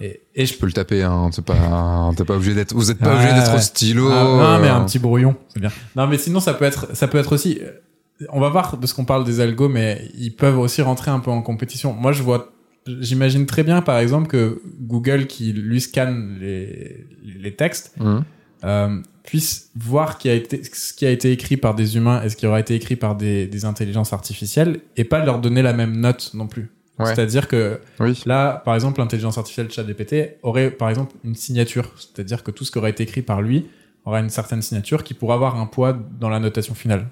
[0.00, 1.28] et, et je peux le taper, hein.
[1.32, 4.08] C'est pas, t'es pas obligé d'être, vous êtes pas obligé d'être au stylo.
[4.10, 5.70] Ah, non, mais un petit brouillon, c'est bien.
[5.96, 7.58] Non, mais sinon, ça peut être, ça peut être aussi.
[7.62, 11.20] euh, On va voir parce qu'on parle des algos, mais ils peuvent aussi rentrer un
[11.20, 11.92] peu en compétition.
[11.92, 12.52] Moi, je vois,
[12.86, 17.06] j'imagine très bien, par exemple, que Google, qui lui scanne les,
[17.40, 18.24] les textes, hum.
[18.64, 22.30] euh, puisse voir qui a été, ce qui a été écrit par des humains et
[22.30, 25.74] ce qui aura été écrit par des, des intelligences artificielles, et pas leur donner la
[25.74, 26.70] même note non plus.
[26.98, 27.14] Ouais.
[27.14, 28.22] C'est-à-dire que Oui.
[28.24, 31.92] Là, par exemple, l'intelligence artificielle ChatGPT aurait, par exemple, une signature.
[31.98, 33.66] C'est-à-dire que tout ce qui aurait été écrit par lui
[34.06, 37.08] aura une certaine signature qui pourra avoir un poids dans la notation finale.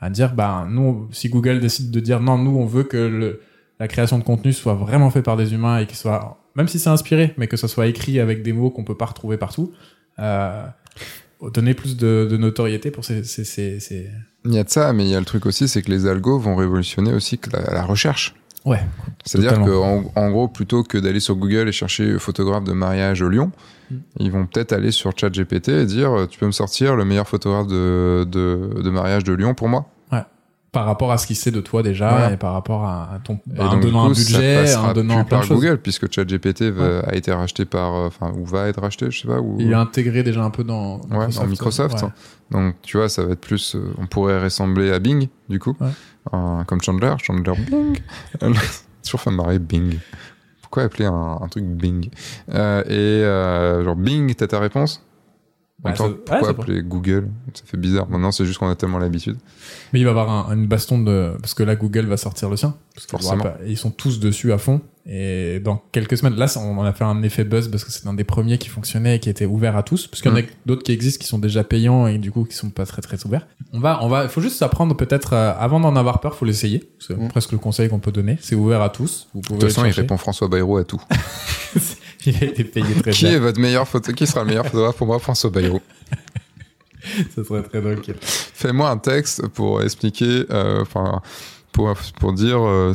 [0.00, 3.42] À dire, bah, nous, si Google décide de dire non, nous, on veut que le,
[3.78, 6.80] la création de contenu soit vraiment fait par des humains et qu'il soit, même si
[6.80, 9.70] c'est inspiré, mais que ça soit écrit avec des mots qu'on peut pas retrouver partout,
[10.18, 10.66] euh,
[11.54, 14.10] donner plus de, de notoriété pour ces, ces, ces, ces-
[14.44, 16.06] Il y a de ça, mais il y a le truc aussi, c'est que les
[16.06, 18.34] algos vont révolutionner aussi que la, la recherche.
[18.66, 18.80] Ouais.
[19.24, 23.52] C'est-à-dire qu'en en gros, plutôt que d'aller sur Google et chercher photographe de mariage Lyon,
[23.90, 23.96] Mm.
[24.20, 27.26] ils vont peut-être aller sur ChatGPT et dire euh, tu peux me sortir le meilleur
[27.26, 29.90] photographe de, de, de mariage de Lyon pour moi.
[30.72, 32.32] Par rapport à ce qu'il sait de toi déjà Voilà.
[32.32, 35.42] et par rapport à, à ton, Et en donnant coup, un budget, en donnant par
[35.42, 35.54] de.
[35.54, 36.62] Google puisque ChatGPT
[37.06, 39.40] a été racheté par, euh, enfin, ou va être racheté, je sais pas.
[39.40, 39.56] Ou...
[39.58, 42.02] Il est intégré déjà un peu dans Ouais, dans Microsoft.
[42.02, 42.08] Ouais.
[42.52, 43.74] Donc, tu vois, ça va être plus.
[43.74, 45.76] euh, on pourrait ressembler à Bing, du coup.
[46.32, 47.14] Euh, comme Chandler.
[47.20, 47.98] Chandler Bing.
[49.02, 49.98] Toujours fait me marrer Bing.
[50.62, 52.10] Pourquoi appeler un, un truc Bing?
[52.54, 55.04] Euh, Et euh, genre Bing, t'as ta réponse?
[55.82, 57.28] En temps, ça- pourquoi appeler Google?
[57.54, 58.08] Ça fait bizarre.
[58.10, 59.36] Maintenant, c'est juste qu'on a tellement l'habitude.
[59.92, 62.50] Mais il va y avoir un, une baston de parce que là Google va sortir
[62.50, 62.74] le sien.
[62.94, 63.42] Parce que Forcément.
[63.44, 64.80] pas- ils sont tous dessus à fond.
[65.06, 68.06] Et dans quelques semaines, là, on en a fait un effet buzz parce que c'est
[68.06, 70.06] un des premiers qui fonctionnait et qui était ouvert à tous.
[70.06, 70.46] Parce qu'il y en a Mm.
[70.66, 73.24] d'autres qui existent qui sont déjà payants et du coup qui sont pas très très
[73.24, 73.46] ouverts.
[73.72, 76.44] On va, on va, il faut juste s'apprendre peut-être euh, avant d'en avoir peur, faut
[76.44, 76.90] l'essayer.
[76.98, 77.28] C'est Mm.
[77.28, 78.36] presque le conseil qu'on peut donner.
[78.42, 79.28] C'est ouvert à tous.
[79.32, 81.00] Vous De toute façon, il répond François Bayrou à tout.
[82.26, 83.32] il a été payé très Qui cher.
[83.34, 85.80] est votre meilleur photo Qui sera le meilleur photographe pour moi François Bayrou.
[87.34, 88.02] Ça serait très drôle.
[88.20, 91.22] Fais-moi un texte pour expliquer, euh, enfin,
[91.72, 92.92] pour, pour dire euh,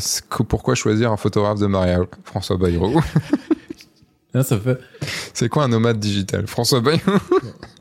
[0.48, 2.06] pourquoi choisir un photographe de mariage.
[2.24, 3.02] François Bayrou.
[4.34, 4.78] Là, ça fait.
[5.34, 7.18] C'est quoi un nomade digital François Bayrou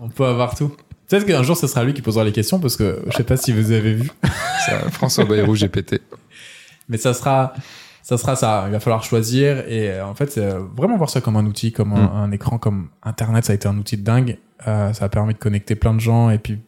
[0.00, 0.74] On peut avoir tout.
[1.08, 3.36] Peut-être qu'un jour, ce sera lui qui posera les questions parce que je sais pas
[3.36, 4.10] si vous avez vu.
[4.66, 6.00] Ça, François Bayrou GPT.
[6.88, 7.52] Mais ça sera.
[8.04, 8.64] Ça sera ça.
[8.66, 11.72] Il va falloir choisir et euh, en fait, euh, vraiment voir ça comme un outil,
[11.72, 12.16] comme un, Mm.
[12.16, 13.44] un écran, comme Internet.
[13.46, 14.38] Ça a été un outil de dingue.
[14.68, 16.58] Euh, ça a permis de connecter plein de gens et puis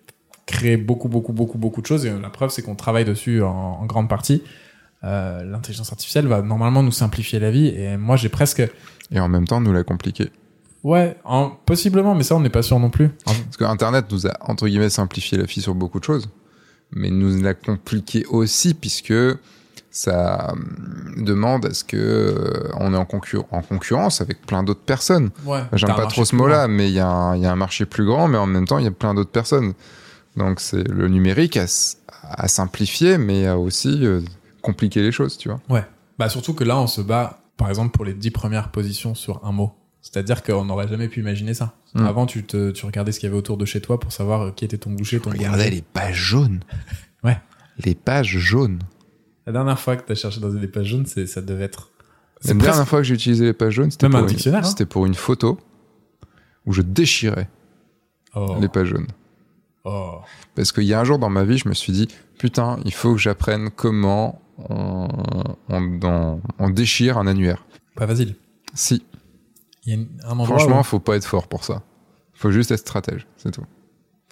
[0.46, 2.06] créer beaucoup, beaucoup, beaucoup, beaucoup de choses.
[2.06, 3.50] Et euh, la preuve, c'est qu'on travaille dessus en,
[3.80, 4.42] en grande partie.
[5.02, 7.68] L'intelligence artificielle va normalement nous simplifier la vie.
[7.68, 8.60] Et moi, j'ai presque,
[9.12, 10.30] Et en même temps, nous l'a compliqué.
[10.82, 13.10] ouais, en, possiblement, mais ça, on n'est pas sûr non plus.
[13.24, 16.28] Parce que Internet nous a, entre guillemets, simplifié la vie sur beaucoup de choses.
[16.90, 19.14] Mais nous l'a compliqué aussi, puisque
[19.96, 24.62] ça hum, demande à ce que euh, on est en, concur- en concurrence avec plein
[24.62, 25.30] d'autres personnes.
[25.44, 25.60] Ouais.
[25.72, 27.86] J'aime pas trop ce mot-là, mais il y, a un- il y a un marché
[27.86, 29.72] plus grand, mais en même temps, il y a plein d'autres personnes.
[30.36, 34.20] Donc, c'est le numérique a, s- a simplifié, mais a aussi euh,
[34.62, 35.60] compliqué les choses, tu vois.
[36.18, 39.44] Bah surtout que là, on se bat, par exemple, pour les dix premières positions sur
[39.44, 39.72] un mot.
[40.02, 41.74] C'est-à-dire qu'on n'aurait jamais pu imaginer ça.
[41.94, 42.06] Mm.
[42.06, 44.42] Avant, tu, te, tu regardais ce qu'il y avait autour de chez toi pour savoir
[44.42, 45.70] euh, qui était ton boucher, ton boulanger.
[45.70, 46.60] les pages jaunes.
[47.24, 47.38] Ouais.
[47.84, 48.78] Les pages jaunes.
[49.46, 51.90] La dernière fois que tu as cherché dans des pages jaunes, ça devait être...
[52.44, 54.62] La dernière fois que j'ai utilisé les pages jaunes, c'était pour, un une- hein.
[54.62, 55.58] c'était pour une photo
[56.66, 57.48] où je déchirais
[58.34, 58.56] Oh.
[58.60, 59.06] les pages jaunes.
[59.84, 60.18] Oh.
[60.54, 62.08] Parce qu'il y a un jour dans ma vie, je me suis dit,
[62.38, 65.08] putain, il faut que j'apprenne comment on,
[65.70, 67.64] on- on- on déchire un annuaire.
[67.94, 68.34] Pas facile.
[68.74, 69.02] Si,
[69.86, 71.82] Il y a un franchement, où- faut pas être fort pour ça.
[72.34, 73.64] Faut juste être stratège, c'est tout.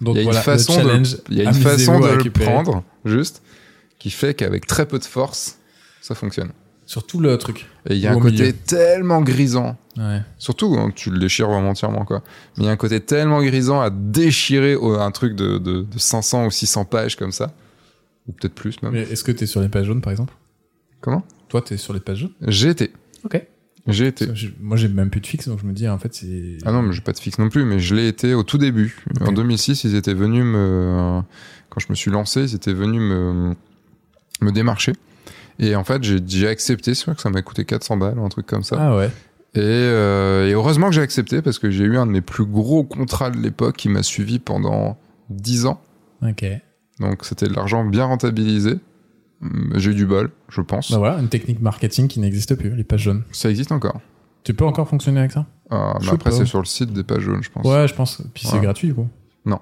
[0.01, 2.07] Donc il y a voilà, une façon, de, challenge, il y a une façon de
[2.09, 3.41] le prendre, juste,
[3.99, 5.57] qui fait qu'avec très peu de force,
[6.01, 6.49] ça fonctionne.
[6.85, 7.65] Sur tout le truc.
[7.89, 8.53] Et il y a un côté milieu.
[8.53, 10.21] tellement grisant Ouais.
[10.37, 12.21] Surtout, hein, tu le déchires vraiment entièrement, quoi.
[12.57, 15.81] Mais il y a un côté tellement grisant à déchirer au- un truc de, de,
[15.83, 17.53] de 500 ou 600 pages comme ça.
[18.27, 18.91] Ou peut-être plus, même.
[18.91, 20.33] Mais est-ce que t'es sur les pages jaunes, par exemple?
[21.01, 21.23] Comment?
[21.47, 22.33] Toi, t'es sur les pages jaunes?
[22.41, 22.91] J'ai été.
[23.23, 23.41] Ok.
[23.87, 24.27] J'ai été.
[24.33, 26.57] Je- Moi, j'ai même plus de fixe, donc je me dis, en fait, c'est...
[26.65, 28.57] Ah non, mais j'ai pas de fixe non plus, mais je l'ai été au tout
[28.57, 28.97] début.
[29.21, 29.29] Ok.
[29.29, 31.21] En 2006, ils étaient venus me...
[31.69, 33.55] Quand je me suis lancé, ils étaient venus me,
[34.41, 34.93] me démarcher.
[35.59, 36.93] Et en fait, j'ai accepté.
[36.95, 38.75] C'est vrai que ça m'a coûté 400 balles, un truc comme ça.
[38.79, 39.09] Ah ouais.
[39.55, 42.45] Et, euh, et heureusement que j'ai accepté parce que j'ai eu un de mes plus
[42.45, 44.97] gros contrats de l'époque qui m'a suivi pendant
[45.29, 45.81] 10 ans.
[46.21, 46.45] Ok.
[46.99, 48.79] Donc c'était de l'argent bien rentabilisé.
[49.41, 50.91] Hum, J'ai eu du bol, je pense.
[50.91, 53.23] Bah voilà, une technique marketing qui n'existe plus, les pages jaunes.
[53.31, 54.01] Ça existe encore.
[54.43, 55.45] Tu peux encore fonctionner avec ça?
[55.71, 57.65] Sais après, c'est sur le site des pages jaunes, je pense.
[57.65, 58.21] Ouais, je pense.
[58.33, 59.07] Puis c'est gratuit, quoi.
[59.45, 59.59] Non.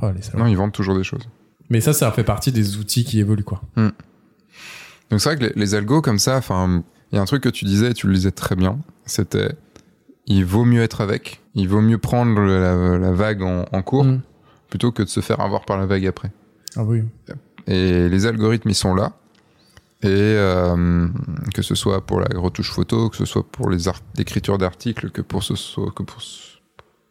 [0.00, 0.38] Oh, les.
[0.38, 1.28] Non, ils vendent toujours des choses.
[1.72, 3.62] Mais ça, ça fait partie des outils qui évoluent, quoi.
[3.76, 7.42] Donc c'est vrai que les, les algos comme ça, enfin, il y a un truc
[7.42, 9.54] que tu disais et tu le disais très bien, c'était
[10.26, 14.04] il vaut mieux être avec, il vaut mieux prendre la, la vague en, en cours
[14.04, 14.20] Mm.
[14.68, 16.30] plutôt que de se faire avoir par la vague après.
[16.76, 17.02] Ah oui.
[17.66, 19.12] Et les algorithmes, ils sont là.
[20.02, 21.08] Et euh,
[21.54, 25.42] que ce soit pour la retouche photo, que ce soit pour l'écriture d'articles, que pour
[25.42, 26.20] ce soit que pour,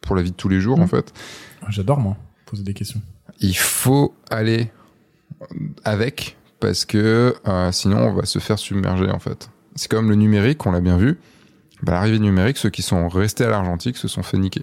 [0.02, 1.12] pour la vie de tous les jours, en fait,
[1.68, 2.16] J'adore, moi,
[2.46, 3.00] poser des questions.
[3.40, 4.70] Il faut aller
[5.84, 9.50] avec parce que euh, sinon on va se faire submerger en fait.
[9.74, 11.18] C'est comme le numérique, on l'a bien vu.
[11.82, 14.62] Bah, L'arrivée du numérique, ceux qui sont restés à l'argentique se sont fait niquer.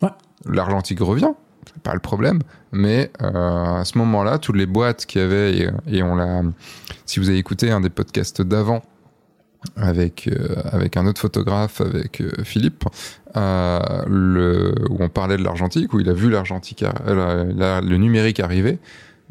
[0.00, 0.10] Ouais.
[0.46, 1.32] L'argentique revient,
[1.66, 2.40] c'est pas le problème,
[2.72, 6.42] mais euh, à ce moment-là, toutes les boîtes qu'il y avait et, et on l'a.
[7.04, 8.82] Si vous avez écouté un des podcasts d'avant
[9.76, 12.84] avec euh, avec un autre photographe, avec euh, Philippe,
[13.36, 17.80] euh, le, où on parlait de l'argentique, où il a vu l'argentique, arri- la- la-
[17.80, 18.78] le numérique arriver,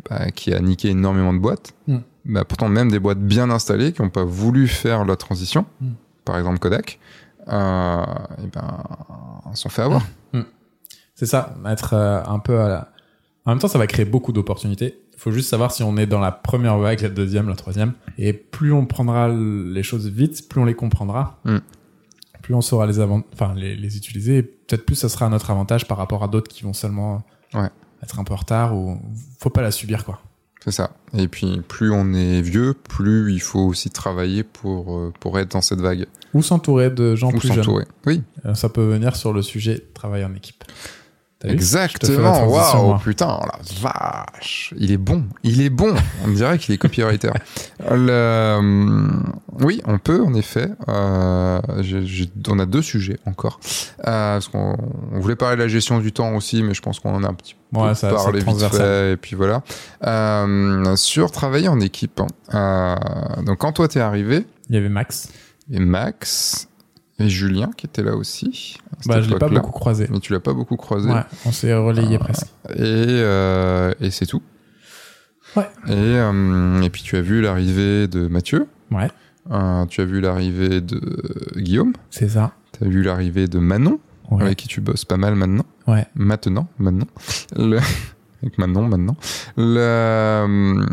[0.10, 1.74] bah, qui a niqué énormément de boîtes.
[1.88, 1.98] Mm.
[2.26, 5.88] Bah, pourtant, même des boîtes bien installées qui n'ont pas voulu faire la transition, Mm.
[6.26, 7.00] par exemple Kodak,
[7.48, 8.84] et ben,
[9.54, 10.02] s'en fait avoir.
[11.18, 12.90] C'est ça, être euh, un peu à la...
[13.46, 14.98] En même temps, ça va créer beaucoup d'opportunités.
[15.14, 17.94] Il faut juste savoir si on est dans la première vague, la deuxième, la troisième.
[18.18, 21.40] Et plus on prendra les choses vite, plus on les comprendra.
[21.46, 21.58] Mm.
[22.42, 23.24] Plus on saura les, avant...
[23.34, 24.38] enfin, les, les utiliser.
[24.38, 27.24] Et Peut-être plus ça sera à notre avantage par rapport à d'autres qui vont seulement
[27.54, 27.70] Ouais.
[28.04, 29.00] être un peu en retard ou
[29.40, 30.20] faut pas la subir, quoi.
[30.64, 30.92] C'est ça.
[31.16, 35.52] Et puis, plus on est vieux, plus il faut aussi travailler pour, euh, pour être
[35.52, 36.08] dans cette vague.
[36.34, 37.86] Ou s'entourer de gens Ou plus jeunes.
[38.08, 40.64] Oui, Euh, Ça peut venir sur le sujet travail en équipe.
[41.44, 42.48] Exactement.
[42.48, 43.02] Waouh, moi.
[43.04, 44.74] putain, oh la vache.
[44.78, 45.26] Il est bon.
[45.44, 45.94] Il est bon.
[46.26, 47.30] On dirait qu'il est copywriter.
[47.92, 50.70] Le- hum, Oui, on peut, en effet.
[50.90, 51.60] Euh,
[52.48, 53.60] on a deux sujets encore.
[54.00, 54.76] Euh, parce qu'on
[55.12, 57.34] voulait parler de la gestion du temps aussi, mais je pense qu'on en a un
[57.34, 59.12] petit peu Ouais, ça, parlé vite fait.
[59.14, 59.62] Et puis voilà.
[60.06, 62.22] Euh, sur travailler en équipe.
[62.22, 62.28] hein.
[62.54, 65.30] Euh, donc, quand toi t'es arrivé, Il y avait Max.
[65.72, 66.70] et Max
[67.20, 68.78] et Julien qui étaient là aussi.
[69.06, 70.08] Bah, je l'ai pas beaucoup croisé.
[70.12, 71.10] Mais tu l'as pas beaucoup croisé.
[71.10, 72.24] Ouais, on s'est relayé Ah.
[72.24, 72.48] presque.
[72.72, 74.42] Et, euh, et c'est tout.
[75.56, 75.68] Ouais.
[75.88, 78.68] Et, euh, et puis tu as vu l'arrivée de Mathieu.
[78.92, 79.10] Ouais,
[79.52, 81.00] Euh, tu as vu l'arrivée de
[81.58, 81.94] Guillaume.
[82.10, 82.54] c'est ça.
[82.78, 84.00] Tu as vu l'arrivée de Manon,
[84.32, 84.44] Ouais.
[84.44, 85.66] avec qui tu bosses pas mal maintenant.
[85.88, 86.06] Ouais.
[86.16, 87.08] Maintenant, maintenant.
[87.56, 87.80] Le-
[88.46, 89.16] avec Manon maintenant.
[89.58, 90.86] Le...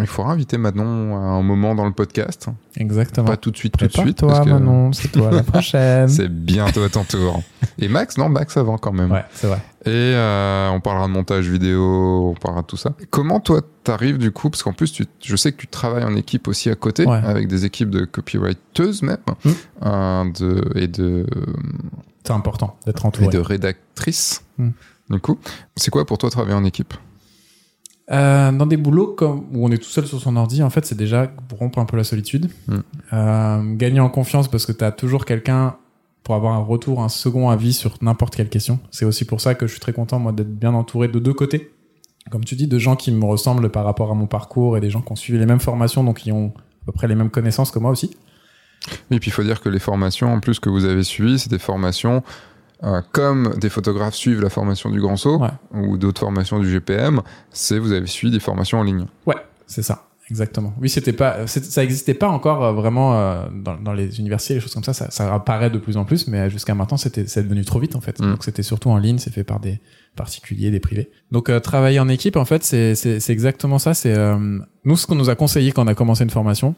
[0.00, 2.48] Il faudra inviter Manon à un moment dans le podcast.
[2.76, 3.26] Exactement.
[3.26, 4.18] Pas tout de suite, tout de suite.
[4.18, 6.08] toi parce que Manon, c'est toi la prochaine.
[6.08, 7.42] C'est bientôt à ton tour.
[7.78, 9.10] Et Max, non, Max avant quand même.
[9.12, 9.58] Ouais, c'est vrai.
[9.86, 12.94] Et euh, on parlera de montage vidéo, on parlera de tout ça.
[13.10, 16.16] Comment toi t'arrives du coup, parce qu'en plus tu, je sais que tu travailles en
[16.16, 17.20] équipe aussi à côté, Ouais.
[17.22, 19.50] avec des équipes de copywriteuses même, Mm.
[19.84, 21.26] euh, de, et de
[22.24, 23.28] C'est important d'être et entouré.
[23.28, 24.42] de rédactrices.
[24.56, 24.68] Mm.
[25.10, 25.38] Du coup,
[25.76, 26.94] c'est quoi pour toi travailler en équipe?
[28.10, 30.84] Euh, dans des boulots comme où on est tout seul sur son ordi, en fait,
[30.84, 32.50] c'est déjà pour rompre un peu la solitude.
[32.66, 32.78] Mm.
[33.12, 35.76] Euh, gagner en confiance parce que tu as toujours quelqu'un
[36.22, 38.78] pour avoir un retour, un second avis sur n'importe quelle question.
[38.90, 41.34] C'est aussi pour ça que je suis très content, moi, d'être bien entouré de deux
[41.34, 41.70] côtés.
[42.30, 44.88] Comme tu dis, de gens qui me ressemblent par rapport à mon parcours et des
[44.88, 47.30] gens qui ont suivi les mêmes formations, donc qui ont à peu près les mêmes
[47.30, 48.16] connaissances que moi aussi.
[49.10, 51.50] Et puis il faut dire que les formations, en plus que vous avez suivies, c'est
[51.50, 52.22] des formations
[52.84, 55.48] euh, comme des photographes suivent la formation du Grand Saut Ouais.
[55.72, 59.06] ou d'autres formations du GPM, c'est vous avez suivi des formations en ligne.
[59.26, 59.36] Ouais,
[59.66, 60.08] c'est ça.
[60.30, 60.72] Exactement.
[60.80, 64.60] Oui, c'était pas, ça existait pas encore euh, vraiment euh, dans, dans les universités, les
[64.60, 65.10] choses comme ça, ça.
[65.10, 68.00] Ça apparaît de plus en plus, mais jusqu'à maintenant, c'était, c'est devenu trop vite en
[68.00, 68.18] fait.
[68.20, 68.30] Mm.
[68.30, 69.80] Donc c'était surtout en ligne, c'est fait par des
[70.16, 71.10] particuliers, des privés.
[71.30, 73.92] Donc euh, travailler en équipe, en fait, c'est, c'est, c'est exactement ça.
[73.92, 76.74] C'est euh, nous ce qu'on nous a conseillé quand on a commencé une formation.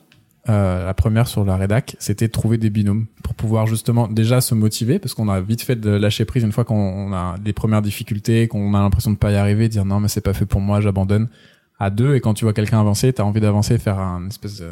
[0.49, 4.55] Euh, la première sur la rédac, c'était trouver des binômes pour pouvoir justement déjà se
[4.55, 7.53] motiver parce qu'on a vite fait de lâcher prise une fois qu'on on a des
[7.53, 10.47] premières difficultés, qu'on a l'impression de pas y arriver, dire non mais c'est pas fait
[10.47, 11.29] pour moi, j'abandonne
[11.79, 14.71] à deux et quand tu vois quelqu'un avancer, t'as envie d'avancer, faire un espèce de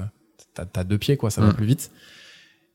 [0.54, 1.54] t'as, t'as deux pieds quoi, ça va Mm.
[1.54, 1.90] plus vite.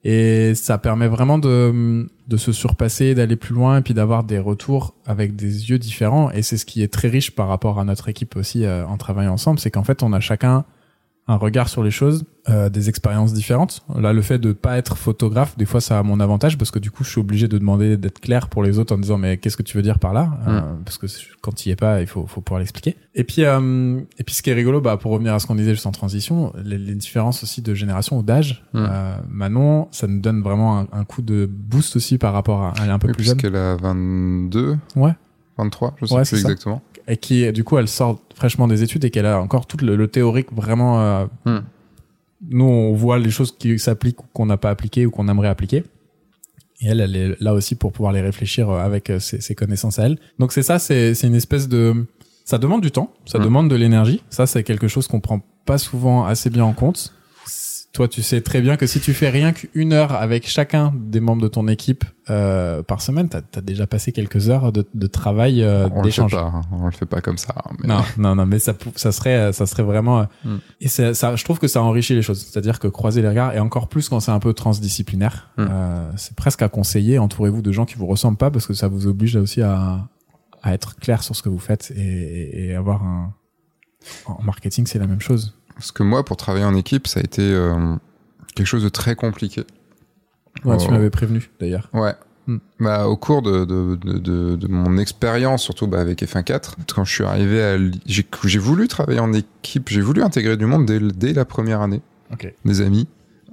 [0.06, 4.40] Et ça permet vraiment de, de se surpasser, d'aller plus loin et puis d'avoir des
[4.40, 6.32] retours avec des yeux différents.
[6.32, 8.96] Et c'est ce qui est très riche par rapport à notre équipe aussi euh, en
[8.96, 10.64] travaillant ensemble, c'est qu'en fait on a chacun
[11.30, 13.86] un regard sur les choses, euh, des expériences différentes.
[13.96, 16.80] Là, le fait de pas être photographe, des fois, ça a mon avantage parce que
[16.80, 19.38] du coup, je suis obligé de demander d'être clair pour les autres en disant mais
[19.38, 21.06] qu'est-ce que tu veux dire par là Euh, Parce que
[21.42, 22.96] quand il y est pas, il faut, faut pouvoir l'expliquer.
[23.14, 25.54] Et puis, euh, et puis, ce qui est rigolo, bah, pour revenir à ce qu'on
[25.56, 28.64] disait juste en transition, les, les différences aussi de génération ou d'âge.
[28.74, 28.78] Mm.
[28.90, 32.74] Euh, Manon, ça nous donne vraiment un, un coup de boost aussi par rapport à
[32.82, 33.38] elle est un peu Oui, plus jeune.
[33.38, 35.14] puisqu'elle a 22, Ouais.
[35.58, 36.82] 23, je sais Ouais, plus exactement.
[37.12, 39.96] Et qui, du coup, elle sort fraîchement des études et qu'elle a encore tout le,
[39.96, 41.02] le théorique vraiment.
[41.02, 41.58] euh, Mm.
[42.52, 45.50] Nous, on voit les choses qui s'appliquent ou qu'on n'a pas appliquées ou qu'on aimerait
[45.50, 45.84] appliquer.
[46.82, 49.56] Et elle, elle est là aussi pour pouvoir les réfléchir euh, avec euh, ses, ses
[49.56, 50.18] connaissances à elle.
[50.40, 52.06] Donc c'est ça, c'est c'est une espèce de...
[52.46, 53.44] Ça demande du temps, ça Mm.
[53.44, 54.24] demande de l'énergie.
[54.30, 57.14] Ça, c'est quelque chose qu'on prend pas souvent assez bien en compte.
[58.00, 61.20] Toi, tu sais très bien que si tu fais rien qu'une heure avec chacun des
[61.20, 65.08] membres de ton équipe euh, par semaine, t'as as déjà passé quelques heures de, de
[65.08, 66.32] travail euh, on le fait d'échange.
[66.32, 66.62] pas, hein.
[66.72, 67.54] on le fait pas comme ça.
[67.82, 70.20] mais- Non, non, non, mais ça, ça serait, ça serait vraiment.
[70.22, 70.56] euh, Mm.
[70.80, 72.40] Et ça, je trouve que ça enrichit les choses.
[72.40, 75.68] C'est-à-dire que croiser les regards, et encore plus quand c'est un peu transdisciplinaire, Mm.
[75.70, 77.20] euh, c'est presque à conseiller.
[77.20, 80.08] Entourez-vous de gens qui vous ressemblent pas parce que ça vous oblige aussi à,
[80.64, 83.34] à être clair sur ce que vous faites et, et avoir un.
[84.26, 85.59] En marketing, c'est la même chose.
[85.80, 87.96] Parce que moi, pour travailler en équipe, ça a été euh,
[88.54, 89.64] quelque chose de très compliqué.
[90.66, 90.92] Ouais, tu Oh.
[90.92, 91.90] m'avais prévenu d'ailleurs.
[91.94, 92.14] Ouais.
[92.48, 92.58] Hmm.
[92.80, 93.96] Bah, au cours de, de,
[94.56, 97.78] de, mon expérience, surtout bah, avec F1.4, quand je suis arrivé à...
[98.06, 102.02] J'ai voulu travailler en équipe, j'ai voulu intégrer du monde dès, dès la première année,
[102.34, 102.52] Ok.
[102.66, 103.08] des amis,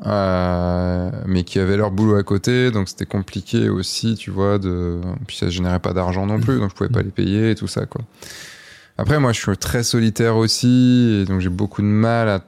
[0.07, 5.01] euh, mais qui avaient leur boulot à côté, donc c'était compliqué aussi, tu vois, de...
[5.27, 7.69] puis ça générait pas d'argent non plus, donc je pouvais pas les payer et tout
[7.69, 8.03] ça, quoi.
[8.99, 12.41] Après, moi, je suis très solitaire aussi, et donc j'ai beaucoup de mal à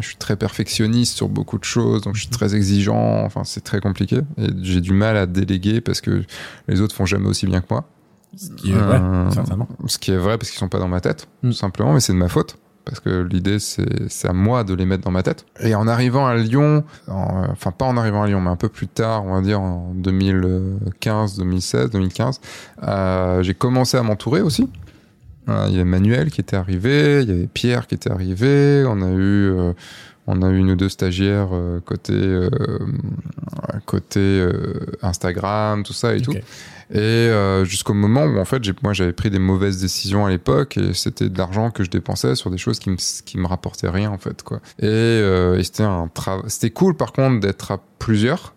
[0.00, 3.24] je suis très perfectionniste sur beaucoup de choses, donc je suis très exigeant.
[3.24, 4.20] Enfin, c'est très compliqué.
[4.38, 6.22] Et j'ai du mal à déléguer parce que
[6.68, 7.82] les autres font jamais aussi bien que moi.
[8.36, 9.66] Ce qui est vrai, Euh, certainement.
[9.88, 11.48] Ce qui est vrai parce qu'ils sont pas dans ma tête, Mm.
[11.50, 12.56] tout simplement, mais c'est de ma faute.
[12.84, 15.44] Parce que l'idée, c'est c'est à moi de les mettre dans ma tête.
[15.58, 18.68] Et en arrivant à Lyon, en- enfin pas en arrivant à Lyon, mais un peu
[18.68, 22.40] plus tard, on va dire en 2015, 2016, 2015,
[22.84, 24.68] euh, j'ai commencé à m'entourer aussi.
[25.48, 29.02] Il y avait Manuel qui était arrivé, il y avait Pierre qui était arrivé, on
[29.02, 29.72] a eu, euh,
[30.26, 32.48] on a eu une ou deux stagiaires euh, côté, euh,
[33.84, 36.32] côté euh, Instagram, tout ça et tout.
[36.90, 40.76] Et euh, jusqu'au moment où en fait, moi j'avais pris des mauvaises décisions à l'époque
[40.76, 43.88] et c'était de l'argent que je dépensais sur des choses qui me, qui me rapportaient
[43.88, 44.58] rien en fait quoi.
[44.78, 48.53] Et, euh, et c'était un travail, c'était cool par contre d'être à plusieurs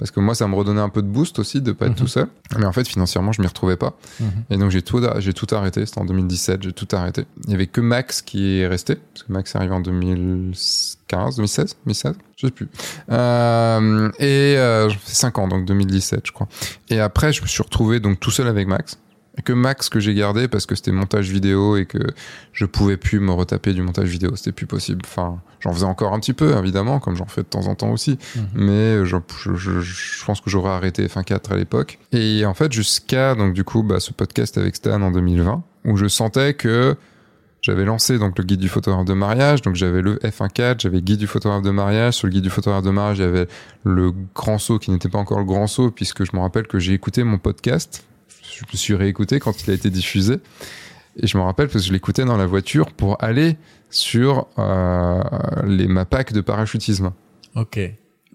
[0.00, 1.98] parce que moi ça me redonnait un peu de boost aussi de pas être Mhm.
[1.98, 2.26] tout seul.
[2.58, 3.96] Mais en fait financièrement je m'y retrouvais pas.
[4.18, 4.28] Mhm.
[4.50, 5.86] Et donc j'ai tout, j'ai tout arrêté.
[5.86, 7.26] C'était en 2017, j'ai tout arrêté.
[7.44, 11.36] Il y avait que Max qui est resté, parce que Max est arrivé en 2015,
[11.36, 12.68] 2016, 2016, je sais plus.
[13.10, 16.48] Euh, et euh, j'ai fait 5 ans, donc 2017, je crois.
[16.88, 18.98] Et après, je me suis retrouvé donc tout seul avec Max.
[19.44, 21.98] Que Max que j'ai gardé parce que c'était montage vidéo et que
[22.52, 25.02] je pouvais plus me retaper du montage vidéo, c'était plus possible.
[25.04, 27.90] Enfin, j'en faisais encore un petit peu évidemment, comme j'en fais de temps en temps
[27.90, 28.42] aussi Mhm.
[28.54, 31.98] mais je, je, je- je pense que j'aurais arrêté F1.4 à l'époque.
[32.12, 35.96] Et en fait, jusqu'à donc du coup bah, ce podcast avec Stan en 2020, où
[35.96, 36.96] je sentais que
[37.62, 41.02] j'avais lancé donc le guide du photographe de mariage, donc j'avais le F1.4, j'avais le
[41.02, 42.14] guide du photographe de mariage.
[42.14, 43.46] Sur le guide du photographe de mariage, il y avait
[43.84, 46.78] le grand saut qui n'était pas encore le grand saut, puisque je me rappelle que
[46.78, 48.04] j'ai écouté mon podcast.
[48.42, 50.36] Je me suis réécouté quand il a été diffusé.
[51.16, 53.56] Et je me rappelle parce que je l'écoutais dans la voiture pour aller
[53.90, 55.20] sur euh,
[55.66, 57.12] les, ma pack de parachutisme.
[57.56, 57.80] Ok.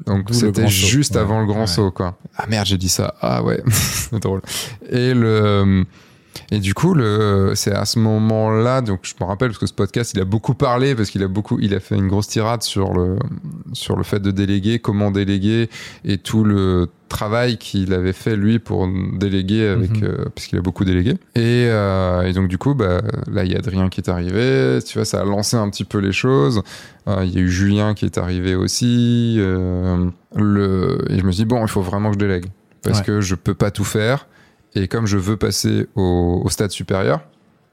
[0.06, 0.68] Donc c'était saut.
[0.68, 1.22] juste Ouais.
[1.22, 1.68] avant le grand Ouais.
[1.68, 2.18] saut, quoi.
[2.38, 3.16] Ah merde, j'ai dit ça.
[3.22, 4.42] Ah ouais, c'est drôle.
[4.90, 5.86] Et le
[6.52, 9.74] et du coup, le c'est à ce moment-là, donc je me rappelle parce que ce
[9.74, 12.62] podcast, il a beaucoup parlé parce qu'il a beaucoup, il a fait une grosse tirade
[12.62, 13.18] sur le
[13.72, 15.70] sur le fait de déléguer, comment déléguer
[16.04, 20.61] et tout le travail qu'il avait fait lui pour déléguer avec euh, parce qu'il a
[20.61, 21.11] beaucoup délégué.
[21.36, 23.02] Et, euh, et donc du coup, bah
[23.32, 24.80] là il y a Adrien qui est arrivé.
[24.86, 26.61] Tu vois, ça a lancé un petit peu les choses.
[27.07, 29.36] Euh, Il y a eu Julien qui est arrivé aussi.
[30.36, 31.06] le...
[31.10, 32.45] Et je me dit, bon, il faut vraiment que je délègue.
[32.82, 33.06] Parce Ouais.
[33.06, 34.27] que je peux pas tout faire.
[34.76, 37.22] Et comme je veux passer au, au stade supérieur,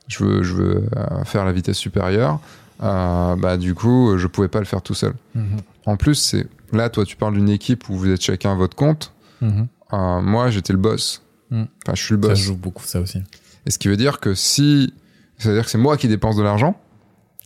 [0.09, 0.85] je veux, je veux
[1.25, 2.39] faire la vitesse supérieure,
[2.81, 5.15] bah, du coup, je pouvais pas le faire tout seul.
[5.35, 5.59] Mhm.
[5.87, 8.77] En plus, c'est là, toi, tu parles d'une équipe où vous êtes chacun à votre
[8.77, 9.13] compte.
[9.43, 9.69] Mhm.
[9.93, 11.23] Euh, moi, j'étais le boss.
[11.51, 11.65] Mm.
[11.85, 12.39] Enfin, je suis le Ça boss.
[12.39, 13.19] joue beaucoup, ça aussi.
[13.67, 14.95] Et ce qui veut dire que si,
[15.37, 16.81] c'est-à-dire que c'est moi qui dépense de l'argent,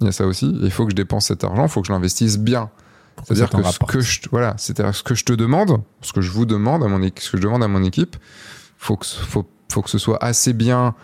[0.01, 0.57] il y a ça aussi.
[0.63, 2.71] Il faut que je dépense cet argent, il faut que je l'investisse bien.
[3.25, 6.21] C'est-à-dire ça que ce que je, voilà, c'est-à-dire ce que je te demande, ce que
[6.21, 8.15] je vous demande à mon équipe, ce que je demande à mon équipe,
[8.79, 10.95] faut que, ce- faut, faut que ce soit assez bien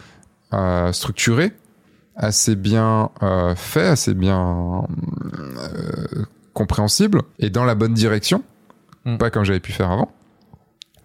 [0.53, 1.53] euh, structuré,
[2.15, 4.85] assez bien euh, fait, assez bien
[5.35, 8.43] euh, compréhensible et dans la bonne direction,
[9.05, 9.17] Mm.
[9.17, 10.13] pas comme j'avais pu faire avant,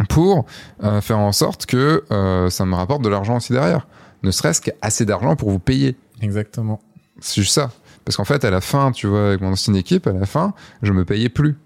[0.10, 0.45] pour
[0.84, 3.88] euh, faire en sorte que euh, ça me rapporte de l'argent aussi derrière.
[4.24, 5.95] Ne serait-ce qu'assez d'argent pour vous payer.
[6.22, 6.80] Exactement.
[7.19, 7.72] C'est juste ça.
[8.06, 10.53] Parce qu'en fait, à la fin, tu vois, avec mon ancienne équipe, à la fin,
[10.82, 11.57] je me payais plus.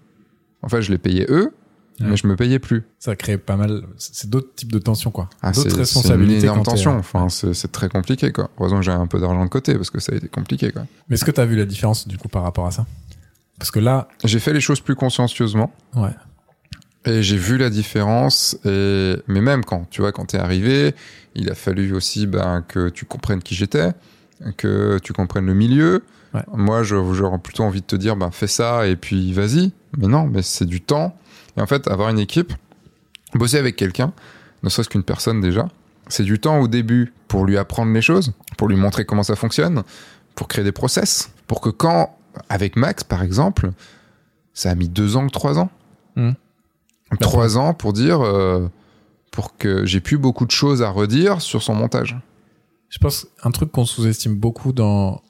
[0.62, 1.54] En fait, je les payais eux,
[2.00, 2.06] Ouais.
[2.08, 2.84] mais je me payais plus.
[2.98, 3.82] Ça crée pas mal.
[3.98, 5.28] C'est d'autres types de tensions, quoi.
[5.42, 6.42] Ah, d'autres c'est une responsabilités.
[6.44, 6.96] énorme tension.
[6.96, 8.50] Enfin, c'est très compliqué, quoi.
[8.58, 10.82] Heureusement que j'ai un peu d'argent de côté, parce que ça a été compliqué, quoi.
[11.08, 12.86] Mais est-ce que t'as vu la différence, du coup, par rapport à ça?
[13.58, 15.70] Parce que là, J'ai fait les choses plus consciencieusement.
[15.94, 16.10] ouais.
[17.04, 18.56] Et j'ai vu la différence.
[18.64, 19.16] Et...
[19.26, 20.94] Mais même quand, tu vois, quand t'es arrivé,
[21.34, 23.92] il a fallu aussi ben, que tu comprennes qui j'étais,
[24.56, 26.02] que tu comprennes le milieu.
[26.34, 26.42] Ouais.
[26.54, 29.72] Moi, j'aurais plutôt envie de te dire, ben, fais ça et puis vas-y.
[29.98, 31.16] Mais non, mais c'est du temps.
[31.56, 32.52] Et en fait, avoir une équipe,
[33.34, 34.12] bosser avec quelqu'un,
[34.62, 35.68] ne serait-ce qu'une personne déjà,
[36.08, 39.36] c'est du temps au début pour lui apprendre les choses, pour lui montrer comment ça
[39.36, 39.82] fonctionne,
[40.34, 42.16] pour créer des process, pour que quand,
[42.48, 43.70] avec Max par exemple,
[44.54, 45.70] ça a mis deux ans ou trois ans.
[46.16, 46.34] Mhm.
[47.20, 48.68] Trois ans pour dire, euh,
[49.30, 52.16] pour que j'ai plus beaucoup de choses à redire sur son montage.
[52.88, 55.22] Je pense un truc qu'on sous-estime beaucoup dans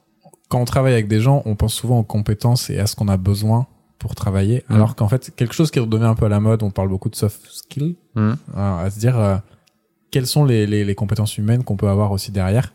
[0.49, 3.09] quand on travaille avec des gens, on pense souvent aux compétences et à ce qu'on
[3.09, 3.67] a besoin
[3.99, 4.77] pour travailler, Mhm.
[4.77, 7.09] alors qu'en fait quelque chose qui redevient un peu à la mode, on parle beaucoup
[7.09, 8.37] de soft skills, Mhm.
[8.57, 9.37] euh, à se dire euh,
[10.11, 12.75] quelles sont les, les, les compétences humaines qu'on peut avoir aussi derrière,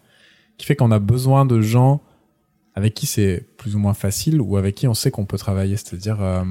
[0.57, 2.01] qui fait qu'on a besoin de gens
[2.73, 5.75] avec qui c'est plus ou moins facile ou avec qui on sait qu'on peut travailler,
[5.77, 6.43] c'est-à-dire euh,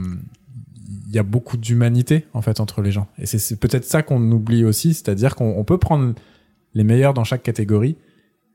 [1.15, 4.65] y a beaucoup d'humanité en fait entre les gens et c'est- peut-être ça qu'on oublie
[4.65, 6.15] aussi, c'est-à-dire qu'on on peut prendre
[6.75, 7.97] les meilleurs dans chaque catégorie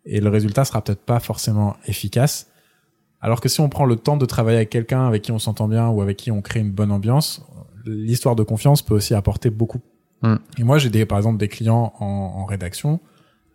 [0.05, 2.47] et le résultat sera peut-être pas forcément efficace.
[3.21, 5.67] Alors que si on prend le temps de travailler avec quelqu'un avec qui on s'entend
[5.67, 7.45] bien ou avec qui on crée une bonne ambiance,
[7.85, 9.79] l'histoire de confiance peut aussi apporter beaucoup.
[10.23, 10.35] Mm.
[10.57, 12.99] Et moi, j'ai des, par exemple des clients en, en rédaction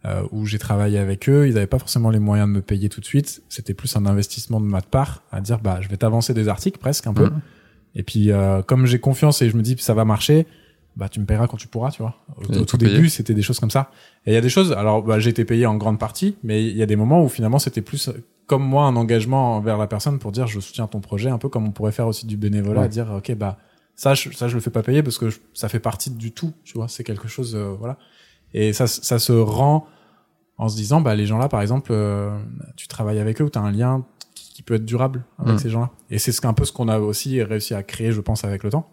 [0.05, 2.89] euh, où j'ai travaillé avec eux, ils n'avaient pas forcément les moyens de me payer
[2.89, 3.43] tout de suite.
[3.49, 6.79] C'était plus un investissement de ma part à dire bah je vais t'avancer des articles
[6.79, 7.25] presque un peu.
[7.27, 7.41] Mhm.
[7.97, 10.47] Et puis euh, comme j'ai confiance et je me dis ça va marcher,
[10.97, 12.15] bah tu me paieras quand tu pourras, tu vois.
[12.37, 13.91] Au, tout début, c'était des choses comme ça.
[14.27, 14.73] Et il y a des choses.
[14.73, 17.29] Alors bah, j'ai été payé en grande partie, mais il y a des moments où
[17.29, 18.11] finalement c'était plus
[18.47, 21.49] comme moi un engagement envers la personne pour dire je soutiens ton projet, un peu
[21.49, 22.89] comme on pourrait faire aussi du bénévolat, Ouais.
[22.89, 23.59] dire ok bah
[23.97, 26.31] ça je, ça je le fais pas payer parce que je- ça fait partie du
[26.33, 26.87] tout, tu vois.
[26.89, 27.97] C'est quelque chose euh, voilà.
[28.55, 29.87] Et ça ça se rend
[30.59, 32.39] en se disant bah les gens là par exemple euh,
[32.77, 34.05] tu travailles avec eux ou tu as un lien
[34.57, 35.59] qui, peut être durable avec Mm.
[35.59, 38.13] ces gens là et c'est ce qu'un peu ce qu'on a aussi réussi à créer
[38.13, 38.89] je pense avec le temps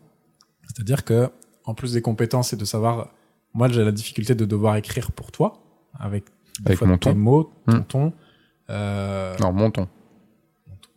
[0.68, 1.30] c'est-à-dire que
[1.65, 3.10] en plus des compétences et de savoir
[3.53, 5.64] moi j'ai la difficulté de devoir écrire pour toi
[5.98, 6.26] avec
[6.65, 7.15] Avec fois mon tes ton.
[7.15, 7.84] mots ton Mm.
[7.85, 8.14] ton
[8.69, 9.88] euh, Non, mon ton.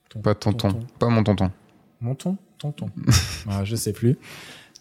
[0.09, 0.71] ton- Pas tonton.
[0.73, 1.51] ton- Pas mon tonton.
[2.01, 2.91] mon ton tonton
[3.49, 4.17] Ah, je sais plus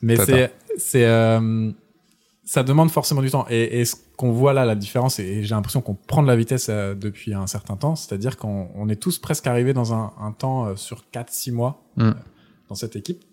[0.02, 1.72] mais c'est euh,
[2.48, 5.56] ça demande forcément du temps et, et ce qu'on voit là la différence et j'ai
[5.56, 8.96] l'impression qu'on prend de la vitesse euh, depuis un certain temps c'est-à-dire qu'on on est
[8.98, 12.02] tous presque arrivés dans un, un temps euh, sur 4 6 mois Mm.
[12.04, 12.14] euh,
[12.70, 13.24] dans cette équipe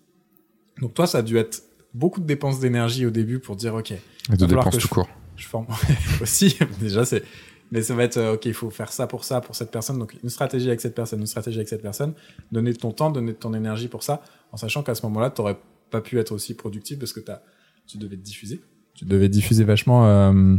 [0.81, 1.61] donc toi ça a dû être
[1.93, 3.99] beaucoup de dépenses d'énergie au début pour dire ok Et
[4.31, 5.07] de dépenses tout je- court.
[5.35, 5.67] je forme
[6.21, 7.23] aussi déjà c'est
[7.71, 9.99] mais ça va être euh, ok il faut faire ça pour ça pour cette personne
[9.99, 12.13] donc une stratégie avec cette personne une stratégie avec cette personne
[12.51, 15.29] donner de ton temps donner de ton énergie pour ça en sachant qu'à ce moment-là
[15.29, 15.57] tu n'aurais
[15.91, 17.41] pas pu être aussi productif parce que t'as
[17.85, 18.61] tu devais te diffuser
[18.93, 20.55] tu devais diffuser vachement euh,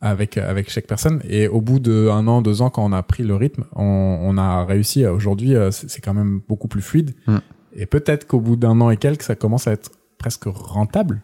[0.00, 1.20] avec avec chaque personne.
[1.28, 3.82] Et au bout de un an, deux ans, quand on a pris le rythme, on,
[4.22, 5.06] on a réussi.
[5.06, 7.14] Aujourd'hui, euh, c'est quand même beaucoup plus fluide.
[7.26, 7.36] Mm.
[7.74, 11.20] Et peut-être qu'au bout d'un an et quelques, ça commence à être presque rentable.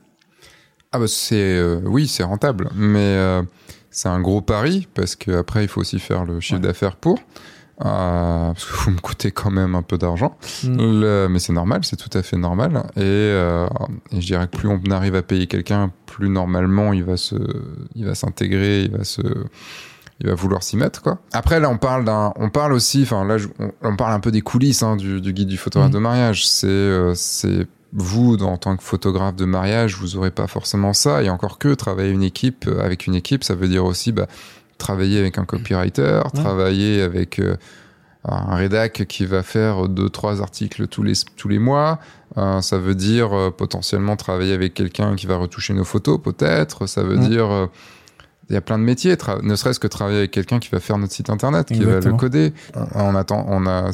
[0.95, 3.43] Ah bah c'est euh, oui c'est rentable mais euh,
[3.91, 6.67] c'est un gros pari parce que après il faut aussi faire le chiffre Ouais.
[6.67, 7.19] d'affaires pour
[7.83, 10.77] parce que vous me coûtez quand même un peu d'argent Mm.
[11.01, 13.67] Le- mais c'est normal c'est tout à fait normal et, euh,
[14.13, 17.35] et je dirais que plus on arrive à payer quelqu'un plus normalement il va se
[17.95, 19.23] il va s'intégrer il va se
[20.21, 21.19] il va vouloir s'y mettre quoi.
[21.33, 24.31] Après là on parle d'un on parle aussi enfin là on, on parle un peu
[24.31, 25.95] des coulisses hein, du, du guide du photographe Mhm.
[25.95, 30.47] de mariage c'est euh, c'est vous en tant que photographe de mariage vous aurez pas
[30.47, 33.85] forcément ça et encore que travailler une équipe euh, avec une équipe ça veut dire
[33.85, 34.29] aussi bah,
[34.87, 37.57] travailler avec un copywriter travailler avec euh,
[38.25, 41.99] un rédac qui va faire deux trois articles tous les tous les mois
[42.39, 46.87] Euh, ça veut dire euh, potentiellement travailler avec quelqu'un qui va retoucher nos photos peut-être
[46.95, 47.49] ça veut dire
[48.49, 50.99] il y a plein de métiers, ne serait-ce que travailler avec quelqu'un qui va faire
[50.99, 52.53] notre site internet, qui va le coder.
[52.95, 53.91] On, attend, on a,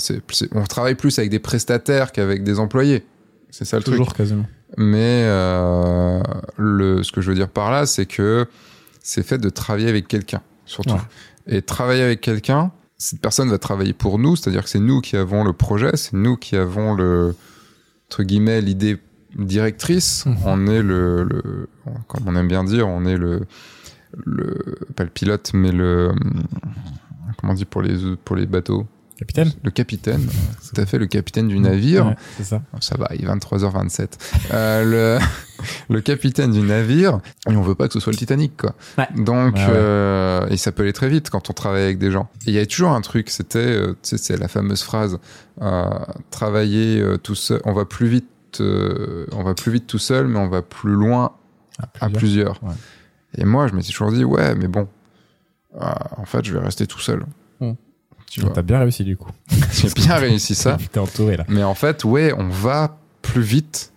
[0.53, 3.05] on travaille plus avec des prestataires qu'avec des employés.
[3.51, 3.97] C'est ça le truc.
[3.97, 4.47] Toujours quasiment.
[4.77, 6.21] Mais euh,
[6.57, 8.47] le, ce que je veux dire par là, c'est que
[9.01, 10.95] c'est fait de travailler avec quelqu'un, surtout.
[10.95, 11.01] Ouais.
[11.57, 15.17] Et travailler avec quelqu'un, cette personne va travailler pour nous, c'est-à-dire que c'est nous qui
[15.17, 17.35] avons le projet, c'est nous qui avons le,
[18.09, 18.99] entre guillemets, l'idée
[19.37, 20.27] directrice.
[20.27, 20.37] Mhm.
[20.45, 21.69] On est le, le,
[22.07, 23.47] comme on aime bien dire, on est le,
[24.25, 26.13] le, pas le pilote, mais le,
[27.39, 28.87] comment on dit pour les, pour les bateaux?
[29.19, 30.25] Capitaine Le capitaine,
[30.73, 32.07] tout à fait, le capitaine du navire.
[32.07, 32.63] Ouais, c'est ça.
[32.81, 34.09] Ça va, il est 23h27.
[34.53, 35.25] Euh, le,
[35.95, 37.19] le capitaine du navire,
[37.51, 38.75] et on veut pas que ce soit le Titanic, quoi.
[38.97, 39.09] Ouais.
[39.17, 39.71] Donc, Ouais, ouais.
[39.71, 42.29] euh, et ça peut aller très vite quand on travaille avec des gens.
[42.47, 45.19] Et il y a toujours un truc, c'était, euh, tu sais, c'est la fameuse phrase,
[45.63, 45.91] euh,
[46.31, 50.29] travailler euh, tout seul, on va plus vite, euh, on va plus vite tout seul,
[50.29, 51.33] mais on va plus loin
[52.01, 52.63] à plusieurs.
[52.63, 52.75] Ouais.
[53.37, 54.87] Et moi, je m'étais toujours dit, ouais, mais bon,
[55.75, 57.27] euh, en fait, je vais rester tout seul.
[57.61, 57.73] Hmm.
[58.31, 59.31] Tu vois, T'as bien réussi du coup.
[59.73, 60.77] j'ai bien réussi ça.
[60.93, 61.45] T'es entouré là.
[61.49, 63.93] Mais en fait, ouais, on va plus vite.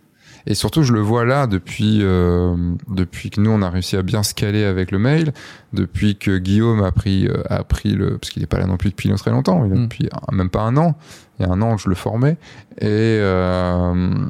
[0.47, 2.55] Et surtout, je le vois là depuis euh,
[2.89, 5.33] depuis que nous on a réussi à bien se caler avec le mail,
[5.73, 8.77] depuis que Guillaume a pris euh, a pris le parce qu'il est pas là non
[8.77, 9.83] plus depuis très longtemps, il a Mm.
[9.83, 10.95] depuis un- même pas un an.
[11.39, 12.37] Il y a un an que je le formais
[12.79, 14.25] et euh,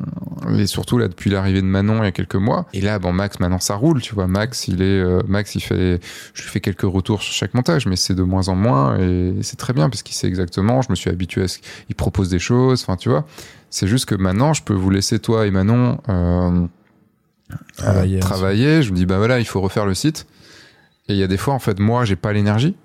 [0.58, 2.68] et surtout là depuis l'arrivée de Manon il y a quelques mois.
[2.74, 4.28] Et là, bon Max maintenant ça roule, tu vois.
[4.28, 6.00] Max il est Max il fait
[6.34, 9.34] je lui fais quelques retours sur chaque montage, mais c'est de moins en moins et
[9.42, 10.82] c'est très bien parce qu'il sait exactement.
[10.82, 13.26] Je me suis habitué à ce qu'il propose des choses, enfin tu vois.
[13.72, 16.68] C'est juste que maintenant, je peux vous laisser toi et Manon euh,
[17.78, 18.84] Travailler, euh, travailler.
[18.84, 20.28] Je me dis bah voilà, il faut refaire le site.
[21.08, 22.76] Et il y a des fois, en fait, moi, j'ai pas l'énergie.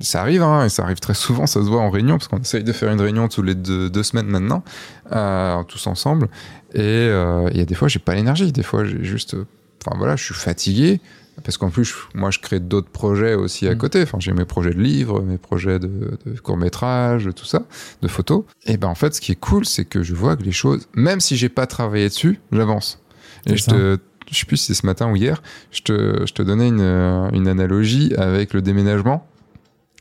[0.00, 2.38] Ça arrive, hein, et ça arrive très souvent, ça se voit en réunion, parce qu'on
[2.38, 4.62] essaye de faire une réunion tous les deux, deux semaines maintenant,
[5.10, 6.28] euh, tous ensemble.
[6.74, 8.52] Et il y a des fois, j'ai pas l'énergie.
[8.52, 9.36] Des fois, j'ai juste,
[9.84, 11.00] enfin voilà, je suis fatigué.
[11.44, 13.78] Parce qu'en plus, moi, je crée d'autres projets aussi à Mm.
[13.78, 14.02] côté.
[14.02, 17.62] Enfin, j'ai mes projets de livres, mes projets de, de courts-métrages, tout ça,
[18.02, 18.44] de photos.
[18.66, 20.86] Et ben, en fait, ce qui est cool, c'est que je vois que les choses,
[20.94, 23.00] même si j'ai pas travaillé dessus, j'avance.
[23.46, 23.72] Et je ça.
[23.72, 23.98] te,
[24.30, 26.80] je sais plus si c'est ce matin ou hier, je te, je te donnais une,
[26.82, 29.26] euh, une analogie avec le déménagement.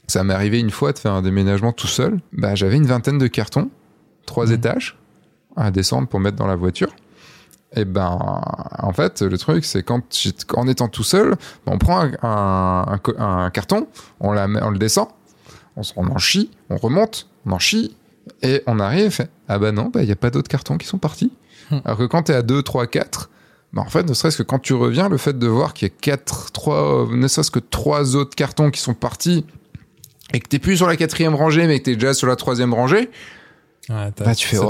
[0.08, 2.20] Ça m'est arrivé une fois de faire un déménagement tout seul.
[2.34, 3.70] Bah, j'avais une vingtaine de cartons,
[4.26, 4.54] trois Mhm.
[4.54, 4.98] étages
[5.56, 6.94] à descendre pour mettre dans la voiture.
[7.76, 8.18] Et ben,
[8.80, 10.02] en fait, le truc, c'est quand,
[10.56, 11.36] en étant tout seul,
[11.66, 13.88] ben, on prend un, un- un co- un carton,
[14.20, 15.08] on, la met- on le descend,
[15.76, 17.96] on, en chie, on remonte, on en chie,
[18.42, 20.88] et on arrive et fait Ah bah non, il n'y a pas d'autres cartons qui
[20.88, 21.32] sont partis.
[21.72, 21.78] Hmm.
[21.86, 23.30] Alors que quand tu es à 2, 3, 4,
[23.74, 25.92] bah en fait, ne serait-ce que quand tu reviens, le fait de voir qu'il y
[25.92, 29.46] a 4, 3, ne serait-ce que 3 autres cartons qui sont partis,
[30.34, 32.74] et que t'es plus sur la quatrième rangée, mais que t'es déjà sur la troisième
[32.74, 33.10] rangée,
[33.90, 34.70] Ouais, bah tu fais Waouh.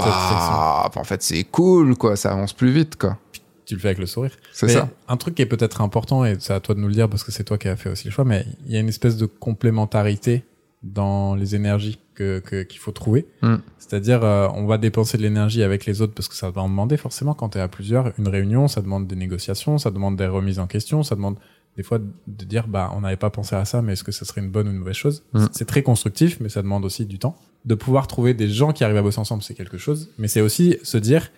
[0.95, 3.17] En fait, c'est cool, quoi, ça avance plus vite, quoi.
[3.65, 4.31] Tu le fais avec le sourire.
[4.53, 4.89] C'est ça.
[5.07, 7.23] Un truc qui est peut-être important, et c'est à toi de nous le dire parce
[7.23, 9.17] que c'est toi qui as fait aussi le choix, mais il y a une espèce
[9.17, 10.43] de complémentarité
[10.81, 13.27] dans les énergies que que- qu'il faut trouver.
[13.41, 13.55] Mm.
[13.77, 16.69] C'est-à-dire, euh, on va dépenser de l'énergie avec les autres parce que ça va en
[16.69, 18.13] demander forcément quand tu es à plusieurs.
[18.17, 21.35] Une réunion, ça demande des négociations, ça demande des remises en question, ça demande
[21.77, 24.25] des fois de dire, bah, on n'avait pas pensé à ça, mais est-ce que ça
[24.25, 25.23] serait une bonne ou une mauvaise chose?
[25.33, 25.45] Mm.
[25.51, 27.37] C'est très constructif, mais ça demande aussi du temps.
[27.65, 30.41] De pouvoir trouver des gens qui arrivent à bosser ensemble, c'est quelque chose, mais c'est
[30.41, 31.29] aussi se dire,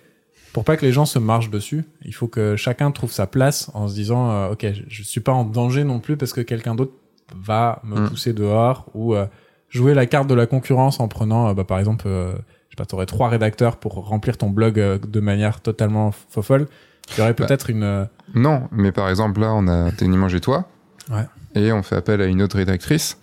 [0.54, 3.72] pour pas que les gens se marchent dessus, il faut que chacun trouve sa place
[3.74, 6.42] en se disant, euh, ok, je, je suis pas en danger non plus parce que
[6.42, 6.92] quelqu'un d'autre
[7.36, 8.10] va me Mm.
[8.10, 9.26] pousser dehors ou euh,
[9.70, 12.76] jouer la carte de la concurrence en prenant, euh, bah, par exemple, euh, je sais
[12.78, 16.68] pas, t'aurais trois rédacteurs pour remplir ton blog de manière totalement faux folle.
[17.14, 17.46] Il y aurait Bah.
[17.48, 20.70] peut-être une, Non, mais par exemple, là, on a Techniquement et toi.
[21.10, 21.26] Ouais.
[21.56, 23.18] Et on fait appel à une autre rédactrice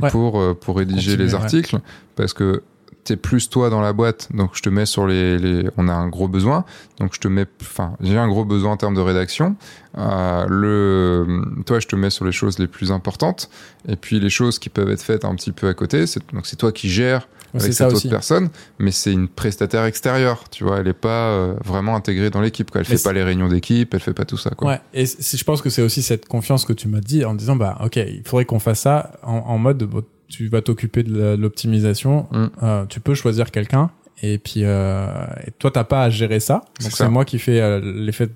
[0.00, 0.10] Ouais.
[0.10, 1.40] pour, euh, pour rédiger Continuer, les ouais.
[1.40, 1.78] articles.
[2.16, 2.62] Parce que
[3.04, 5.94] t'es plus toi dans la boîte, donc je te mets sur les, les, on a
[5.94, 6.66] un gros besoin,
[6.98, 9.56] donc je te mets, enfin, j'ai un gros besoin en termes de rédaction.
[9.96, 13.48] Euh, le, toi, je te mets sur les choses les plus importantes,
[13.88, 16.06] et puis les choses qui peuvent être faites un petit peu à côté.
[16.06, 18.06] C'est, donc c'est toi qui gères avec ça cette aussi.
[18.08, 18.48] autre personne,
[18.78, 20.78] mais c'est une prestataire extérieure, tu vois.
[20.80, 22.80] Elle est pas euh, vraiment intégrée dans l'équipe, quoi.
[22.80, 24.68] Elle Mais fait pas les réunions d'équipe, elle fait pas tout ça, quoi.
[24.72, 27.56] Ouais, et je pense que c'est aussi cette confiance que tu m'as dit en disant
[27.56, 29.88] bah ok, il faudrait qu'on fasse ça en, en mode
[30.28, 32.46] tu vas t'occuper de l'optimisation, Mm.
[32.62, 33.90] euh, tu peux choisir quelqu'un
[34.22, 35.06] et puis euh,
[35.46, 38.28] et toi t'as pas à gérer ça, donc c'est moi qui fais euh, l'effet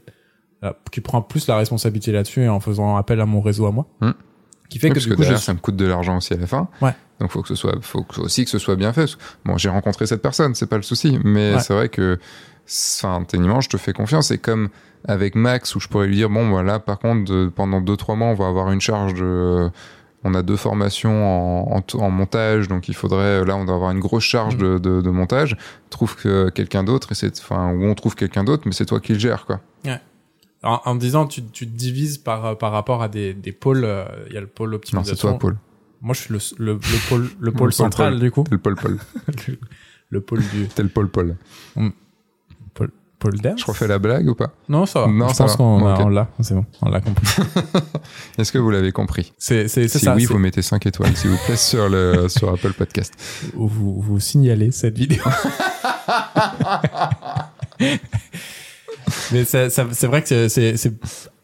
[0.65, 3.87] euh, qui prend plus la responsabilité là-dessus en faisant appel à mon réseau à moi,
[4.01, 4.11] Mm.
[4.71, 6.33] qui fait Oui, que parce du que coup derrière, ça me coûte de l'argent aussi
[6.33, 6.69] à la fin.
[6.81, 6.93] Ouais.
[7.23, 9.17] Donc faut que ce soit, faut que- aussi que ce soit bien fait.
[9.45, 11.61] Bon, j'ai rencontré cette personne, c'est pas le souci, mais Ouais.
[11.61, 12.19] c'est vrai que,
[12.69, 14.27] enfin, techniquement, je te fais confiance.
[14.29, 14.71] C'est comme
[15.07, 18.17] avec Max où je pourrais lui dire, bon, voilà, par contre, de- pendant deux trois
[18.17, 19.71] mois, on va avoir une charge de,
[20.25, 23.77] on a deux formations en, en t- en montage, donc il faudrait, là, on doit
[23.77, 24.59] avoir une grosse charge Mm.
[24.59, 25.57] de, de, de montage.
[25.91, 28.99] Trouve que quelqu'un d'autre, et c'est, enfin, ou on trouve quelqu'un d'autre, mais c'est toi
[29.01, 29.61] qui le gères, quoi.
[30.65, 34.05] en, en disant tu, tu te divises par par rapport à des, des pôles, euh,
[34.29, 35.15] il y a le pôle Non, optimisation.
[35.17, 35.57] c'est toi, Paul.
[36.03, 38.51] Moi je suis le, le, le pôle le Le pôle pôle central du coup, T'es
[38.53, 38.99] le Paul Paul.
[39.49, 39.59] le,
[40.11, 41.37] le pôle du T'es le Paul Paul.
[43.19, 43.55] pôle d'air.
[43.57, 44.53] Je refais la blague ou pas?
[44.69, 45.07] Non, ça va.
[45.07, 46.01] Non, je ça pense qu'on a- Ok.
[46.07, 46.29] on l'a.
[46.41, 47.25] C'est bon, on l'a compris.
[48.39, 49.33] Est-ce que vous l'avez compris?
[49.39, 50.17] C'est Si ça.
[50.17, 53.15] oui, vous mettez 5 étoiles, s'il vous plaît, sur, le, sur Apple Podcast.
[53.55, 55.23] vous, vous signalez cette vidéo.
[59.33, 60.93] Mais ça- ça- c'est vrai que c'est- c'est c'est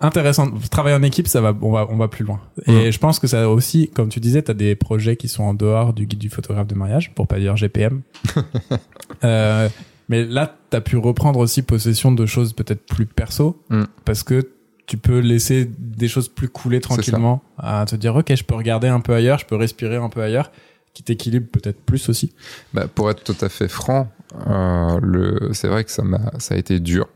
[0.01, 0.51] intéressant.
[0.71, 2.41] Travailler en équipe, ça va, on va, on va plus loin.
[2.67, 2.93] Et Mm.
[2.93, 5.55] je pense que ça aussi, comme tu disais, tu as des projets qui sont en
[5.55, 8.03] dehors du guide du photographe de mariage, pour pas dire GPM.
[9.25, 9.69] euh,
[10.09, 13.85] mais là, tu as pu reprendre aussi possession de choses peut-être plus perso, Mm.
[14.05, 14.49] parce que
[14.87, 18.89] tu peux laisser des choses plus couler tranquillement, à te dire, ok, je peux regarder
[18.89, 20.51] un peu ailleurs, je peux respirer un peu ailleurs,
[20.95, 22.33] qui t'équilibre peut-être plus aussi.
[22.73, 24.11] Bah, pour être tout à fait franc,
[24.47, 27.07] euh, le, c'est vrai que ça, m'a, ça a été dur.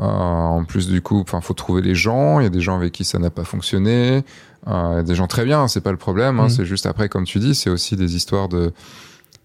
[0.00, 2.40] Euh, en plus, du coup, enfin, faut trouver les gens.
[2.40, 4.24] Il y a des gens avec qui ça n'a pas fonctionné.
[4.66, 6.40] Euh, il y a des gens très bien, c'est pas le problème.
[6.40, 6.48] Hein, Mhm.
[6.50, 8.72] C'est juste après, comme tu dis, c'est aussi des histoires de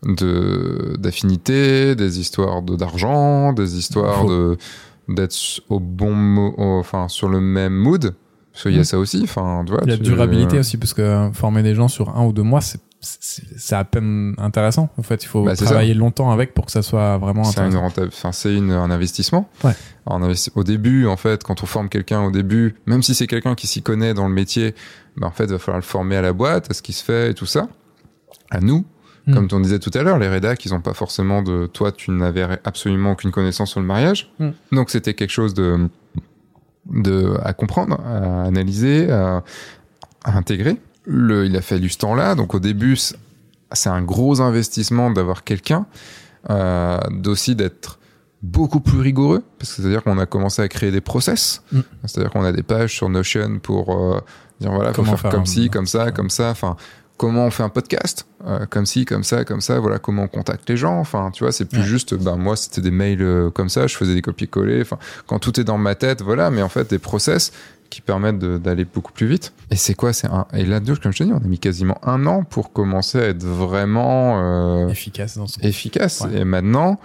[0.04, 4.58] de d'affinité, des histoires de d'argent, des histoires Faut- de
[5.10, 5.36] d'être
[5.70, 8.14] au bon, enfin, sur le même mood.
[8.54, 8.84] Parce qu'il y a Mhm.
[8.86, 9.22] ça aussi.
[9.24, 9.64] Enfin.
[9.84, 12.32] Il y a tu- durabilité aussi, parce que euh, former des gens sur un ou
[12.34, 14.90] deux mois, c'est- c'est à peine intéressant.
[14.98, 17.76] En fait, il faut Bah, travailler longtemps avec pour que ça soit vraiment C'est une
[17.76, 18.08] intéressant.
[18.08, 19.48] enfin c'est un investissement.
[19.64, 19.72] Ouais.
[20.06, 23.28] En investi- au début, en fait, quand on forme quelqu'un au début, même si c'est
[23.28, 24.76] quelqu'un qui s'y connaît dans le métier,
[25.16, 27.04] bah, en fait, il va falloir le former à la boîte, à ce qui se
[27.04, 27.70] fait et tout ça.
[28.52, 28.86] À nous,
[29.28, 29.34] Mm.
[29.34, 32.12] comme on disait tout à l'heure, les rédacs, ils ont pas forcément de, toi, tu
[32.12, 34.32] n'avais absolument aucune connaissance sur le mariage.
[34.40, 34.50] Mm.
[34.74, 35.88] Donc c'était quelque chose de,
[36.90, 39.44] de, à comprendre, à analyser, à,
[40.24, 40.78] à intégrer.
[41.06, 42.36] Le, il a fallu ce temps-là.
[42.36, 45.86] Donc au début, c'est un gros investissement d'avoir quelqu'un,
[46.50, 48.00] euh, d'aussi d'être
[48.42, 51.80] beaucoup plus rigoureux, parce que c'est-à-dire qu'on a commencé à créer des process, Mm.
[52.06, 54.22] c'est-à-dire qu'on a des pages sur Notion pour euh,
[54.62, 56.78] dire voilà, faut Comment faire, faire comme un- ci, comme ça, comme ça, enfin
[57.18, 60.28] comment on fait un podcast, euh, comme ci, comme ça, comme ça, voilà comment on
[60.30, 61.86] contacte les gens, enfin tu vois, c'est plus Ouais.
[61.86, 64.98] juste, ben moi c'était des mails euh, comme ça, je faisais des copier-coller, enfin
[65.28, 67.52] quand tout est dans ma tête, voilà, mais en fait des process
[67.90, 69.54] qui permettent d'aller beaucoup plus vite.
[69.72, 71.98] Et c'est quoi C'est un et là-dedans, comme je te dis, on a mis quasiment
[72.04, 76.22] un an pour commencer à être vraiment euh, efficace dans ce efficace.
[76.22, 76.40] Ouais.
[76.40, 77.00] Et maintenant,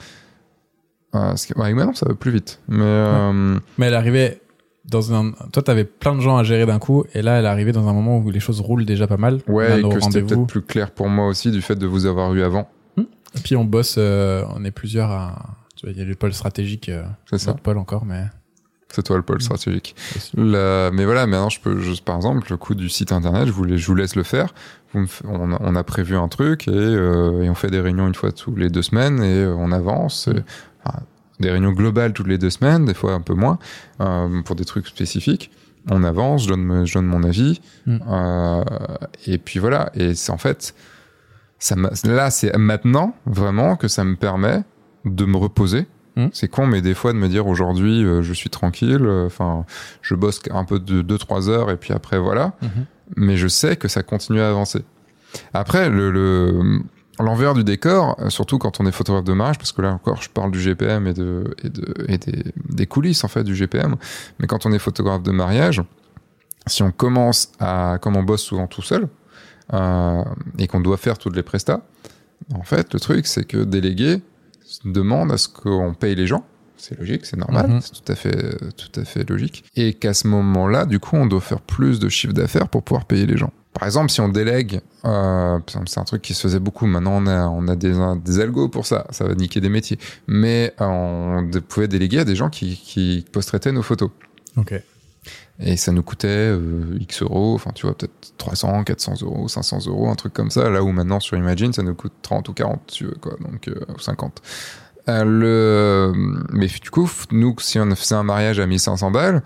[1.15, 2.61] euh, ouais, maintenant ça va plus vite.
[2.69, 4.41] Mais euh, Mais elle arrivait
[4.85, 5.33] dans un.
[5.53, 7.89] Toi, t'avais plein de gens à gérer d'un coup, et là, elle est arrivée dans
[7.89, 9.41] un moment où les choses roulent déjà pas mal.
[9.49, 12.35] Ouais, et que c'était peut-être plus clair pour moi aussi du fait de vous avoir
[12.35, 12.69] eu avant.
[13.37, 15.57] Et puis on bosse, euh, on est plusieurs à.
[15.77, 17.55] Tu vois, il y a le pôle stratégique, euh, C'est ça.
[17.55, 18.25] pôle encore, mais.
[18.95, 19.27] C'est toi le Mm.
[19.27, 19.95] pôle stratégique.
[20.17, 20.31] aussi.
[20.37, 23.65] Le- mais voilà, maintenant je peux, par exemple, le coup du site internet, je vous,
[23.65, 24.55] les- je vous laisse le faire.
[24.95, 28.15] On, a, on a prévu un truc et, euh, et on fait des réunions une
[28.15, 30.29] fois tous les deux semaines et euh, on avance.
[30.29, 30.45] Et, Mm.
[30.85, 30.99] enfin,
[31.41, 33.59] des réunions globales toutes les deux semaines, des fois un peu moins,
[34.01, 35.51] euh, pour des trucs spécifiques.
[35.91, 37.61] On avance, je donne, me- je donne mon avis.
[37.87, 37.99] Mm.
[39.27, 39.91] et puis voilà.
[39.95, 40.75] Et c'est en fait,
[41.59, 44.63] ça là, c'est maintenant vraiment que ça me permet
[45.05, 45.87] de me reposer.
[46.17, 46.27] Mm.
[46.33, 49.05] C'est con, mais des fois de me dire aujourd'hui, euh, je suis tranquille.
[49.05, 49.65] euh, Enfin,
[50.03, 52.53] je bosse un peu de 2-3 heures et puis après voilà.
[52.63, 52.87] Mhm.
[53.17, 54.85] Mais je sais que ça continue à avancer.
[55.53, 56.81] Après, le, le-
[57.19, 60.23] l'envers du décor, euh, surtout quand on est photographe de mariage, parce que là encore,
[60.23, 63.55] je parle du GPM et, de, et, de, et des, des coulisses en fait du
[63.57, 63.97] GPM.
[64.39, 65.83] Mais quand on est photographe de mariage,
[66.67, 69.09] si on commence à, comme on bosse souvent tout seul,
[69.73, 70.23] euh,
[70.59, 71.83] et qu'on doit faire toutes les prestats,
[72.55, 74.23] en fait, le truc, c'est que déléguer
[74.85, 76.45] demande à ce qu'on paye les gens.
[76.77, 77.81] C'est logique, c'est normal, Mhm.
[77.81, 79.65] c'est tout à fait, tout à fait logique.
[79.77, 83.05] Et qu'à ce moment-là, du coup, on doit faire plus de chiffre d'affaires pour pouvoir
[83.07, 83.53] payer les gens.
[83.73, 86.87] par exemple, si on délègue, euh, c'est un truc qui se faisait beaucoup.
[86.87, 87.93] Maintenant, on a, on a des,
[88.25, 89.05] des algos pour ça.
[89.11, 89.99] Ça va niquer des métiers.
[90.29, 94.11] Mais euh, on pouvait déléguer à des gens qui, qui post-traitaient nos photos.
[94.57, 94.75] Ok.
[95.61, 99.87] Et ça nous coûtait euh, X euros, enfin tu vois, peut-être 300, 400 euros, 500
[99.87, 100.69] euros, un truc comme ça.
[100.69, 103.69] Là où maintenant sur Imagine, ça nous coûte 30 ou 40, tu veux, quoi, donc,
[103.69, 104.43] euh, ou 50.
[105.09, 106.13] Euh, le...
[106.53, 109.43] Mais du coup, nous, si on faisait un mariage à 1500 balles,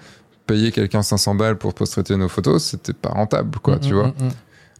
[0.46, 3.96] payer quelqu'un 500 balles pour post-traiter nos photos, c'était pas rentable, quoi, Mm, tu mm,
[3.96, 4.06] vois.
[4.08, 4.30] mm, mm.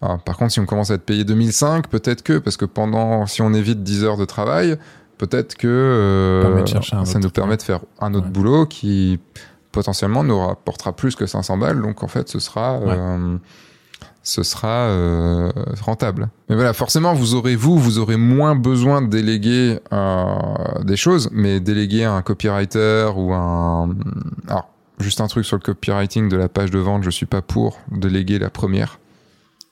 [0.00, 3.26] Alors, par contre, si on commence à être payé 2005, peut-être que, parce que pendant,
[3.26, 4.78] si on évite 10 heures de travail,
[5.18, 6.64] peut-être que euh,
[7.04, 8.32] ça nous permet de faire un autre Ouais.
[8.32, 9.18] boulot qui
[9.72, 11.82] potentiellement nous rapportera plus que 500 balles.
[11.82, 13.36] Donc en fait, ce sera, euh,
[14.22, 15.50] ce sera euh,
[15.82, 16.28] rentable.
[16.48, 20.34] Mais voilà, forcément, vous aurez vous, vous aurez moins besoin de déléguer euh,
[20.82, 23.94] des choses, mais déléguer un copywriter ou un,
[24.48, 24.68] alors
[25.00, 27.78] juste un truc sur le copywriting de la page de vente, je suis pas pour
[27.90, 28.98] déléguer la première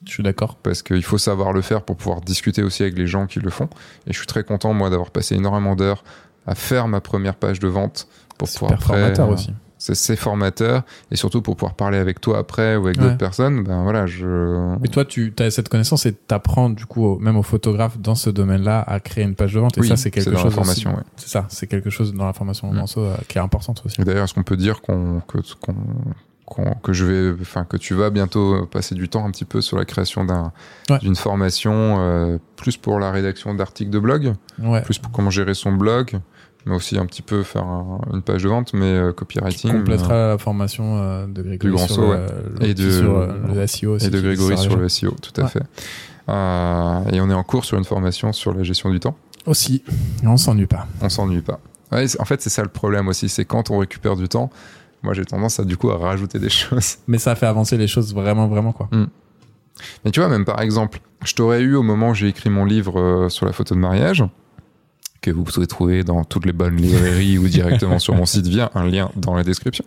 [0.05, 0.57] Je suis d'accord.
[0.57, 3.51] parce qu'il faut savoir le faire pour pouvoir discuter aussi avec les gens qui le
[3.51, 3.69] font.
[4.07, 6.05] Et je suis très content, moi, d'avoir passé énormément d'heures
[6.47, 8.07] à faire ma première page de vente
[8.39, 9.53] pour pouvoir Super après, formateur euh, aussi.
[9.95, 13.05] C'est formateur et surtout pour pouvoir parler avec toi après ou avec Ouais.
[13.05, 13.63] d'autres personnes.
[13.65, 14.77] Ben voilà, je.
[14.81, 18.15] Mais toi, tu as cette connaissance et t'apprends du coup, au- même aux photographes dans
[18.15, 19.77] ce domaine-là, à créer une page de vente.
[19.79, 20.55] Et Oui, ça, c'est quelque dans la chose.
[20.55, 21.03] formation, ouais.
[21.17, 22.77] C'est ça, c'est quelque chose dans la formation Mm.
[22.77, 24.01] Manso euh, qui est importante aussi.
[24.03, 25.39] D'ailleurs, est-ce qu'on peut dire qu'on que
[26.83, 29.77] que je vais, enfin que tu vas bientôt passer du temps un petit peu sur
[29.77, 30.53] la création d'un
[30.91, 30.99] Ouais.
[31.01, 34.35] d'une formation euh, plus pour la rédaction d'articles de blog,
[34.85, 36.21] plus pour comment gérer son blog,
[36.67, 39.73] mais aussi un petit peu faire un- une page de vente, mais euh, Tu copywriting.
[39.73, 42.29] compléteras la formation euh, de Grégory grand sur, saut, euh,
[42.61, 45.45] Et l'outil de- sur euh, le SEO et de Grégory sur le SEO, tout à
[45.45, 45.51] Ouais.
[45.51, 45.63] fait.
[46.29, 49.17] Euh, et on est en cours sur une formation sur la gestion du temps.
[49.47, 49.83] Aussi.
[50.23, 50.87] Et on s'ennuie pas.
[51.01, 51.61] On s'ennuie pas.
[51.93, 54.51] Ouais, en fait, c'est ça le problème aussi, c'est quand on récupère du temps.
[55.05, 56.97] Moi, j'ai tendance à du coup à rajouter des choses.
[57.07, 58.89] Mais ça fait avancer les choses vraiment, vraiment quoi.
[60.05, 62.65] Mais tu vois, même par exemple, je t'aurais eu au moment où j'ai écrit mon
[62.65, 64.25] livre euh, sur la photo de mariage,
[65.33, 68.71] que vous pouvez trouver dans toutes les bonnes librairies ou directement sur mon site via
[68.75, 69.85] un lien dans la description.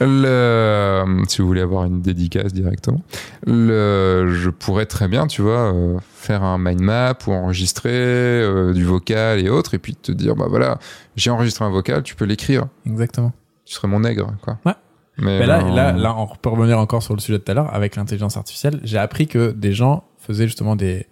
[0.00, 3.02] Le, si vous voulez avoir une dédicace directement,
[3.46, 8.72] le, je pourrais très bien, tu vois, euh, faire un mind map ou enregistrer euh,
[8.72, 10.78] du vocal et autres, et puis te dire, bah voilà,
[11.16, 12.66] j'ai enregistré un vocal, tu peux l'écrire.
[12.86, 13.32] Exactement.
[13.64, 14.58] Tu serais mon nègre, quoi.
[14.64, 14.74] Ouais.
[15.18, 17.50] Mais, Mais là, euh, là, là, on peut revenir encore sur le sujet de tout
[17.50, 18.80] à l'heure avec l'intelligence artificielle.
[18.84, 21.06] J'ai appris que des gens faisaient justement des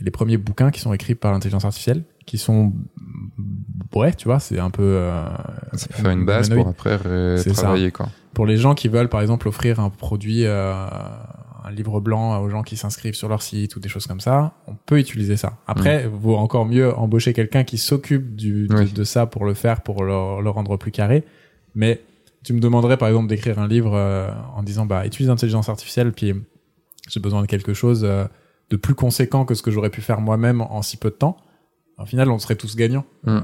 [0.00, 2.72] les premiers bouquins qui sont écrits par l'intelligence artificielle, qui sont
[3.94, 5.26] ouais, tu vois, c'est un peu euh,
[5.74, 6.98] ça peut faire une base pour après
[7.38, 7.62] C'est ça.
[7.62, 8.08] travailler, quoi.
[8.34, 10.86] pour les gens qui veulent par exemple offrir un produit euh,
[11.64, 14.54] un livre blanc aux gens qui s'inscrivent sur leur site ou des choses comme ça,
[14.66, 15.58] on peut utiliser ça.
[15.66, 18.92] Après, vaut encore mieux embaucher quelqu'un qui s'occupe du de, Oui.
[18.92, 21.24] de ça pour le faire pour le, le rendre plus carré,
[21.74, 22.00] mais
[22.44, 26.12] tu me demanderais par exemple d'écrire un livre euh, en disant bah utilise l'intelligence artificielle
[26.12, 26.32] puis
[27.08, 28.24] j'ai besoin de quelque chose euh,
[28.70, 31.36] de plus conséquent que ce que j'aurais pu faire moi-même en si peu de temps.
[31.98, 33.04] Au final, on serait tous gagnants.
[33.24, 33.28] Mm.
[33.36, 33.40] Euh,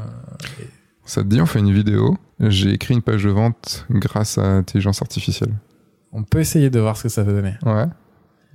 [1.04, 2.16] Ça te dit, on fait une vidéo.
[2.40, 5.52] J'ai écrit une page de vente grâce à l'intelligence artificielle.
[6.12, 7.54] on peut essayer de voir ce que ça peut donner.
[7.64, 7.86] Ouais.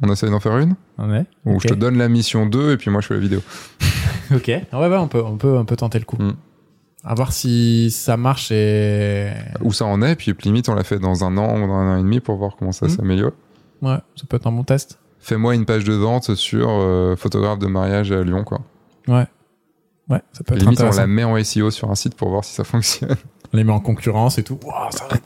[0.02, 0.76] On essaie d'en faire une
[1.14, 3.42] est Ou je te donne la mission 2 et puis moi je fais la vidéo.
[4.34, 4.46] Ok.
[4.48, 6.18] Ouais, ouais, on peut, on peut, on peut tenter le coup.
[6.22, 6.34] Mm.
[7.04, 9.32] À voir si ça marche et
[9.62, 11.96] Où ça en est, puis limite on l'a fait dans un an ou dans un
[11.96, 12.90] an et demi pour voir comment ça Mm.
[12.90, 13.32] s'améliore.
[13.82, 15.00] ouais, ça peut être un bon test.
[15.20, 18.62] Fais-moi une page de vente sur euh, photographe de mariage à Lyon, quoi.
[19.08, 19.26] Ouais.
[20.10, 22.44] Ouais, ça peut être limite on la met en SEO sur un site pour voir
[22.44, 23.16] si ça fonctionne.
[23.54, 24.60] On les met en concurrence et tout.
[24.92, 25.18] Ça va.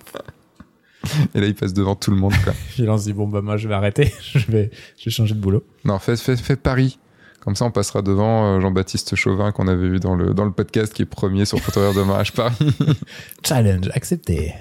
[1.36, 2.54] Et là il passe devant tout le monde, quoi.
[2.74, 5.12] Puis là, on se dit bon bah moi je vais arrêter, je vais, je vais
[5.12, 5.64] changer de boulot.
[5.86, 7.00] non, fais, fais, fais Paris.
[7.42, 10.52] Comme ça on passera devant euh, Jean-Baptiste Chauvin qu'on avait vu dans le, dans le
[10.52, 12.56] podcast qui est premier sur photographe de mariage Paris.
[13.46, 14.54] Challenge accepté.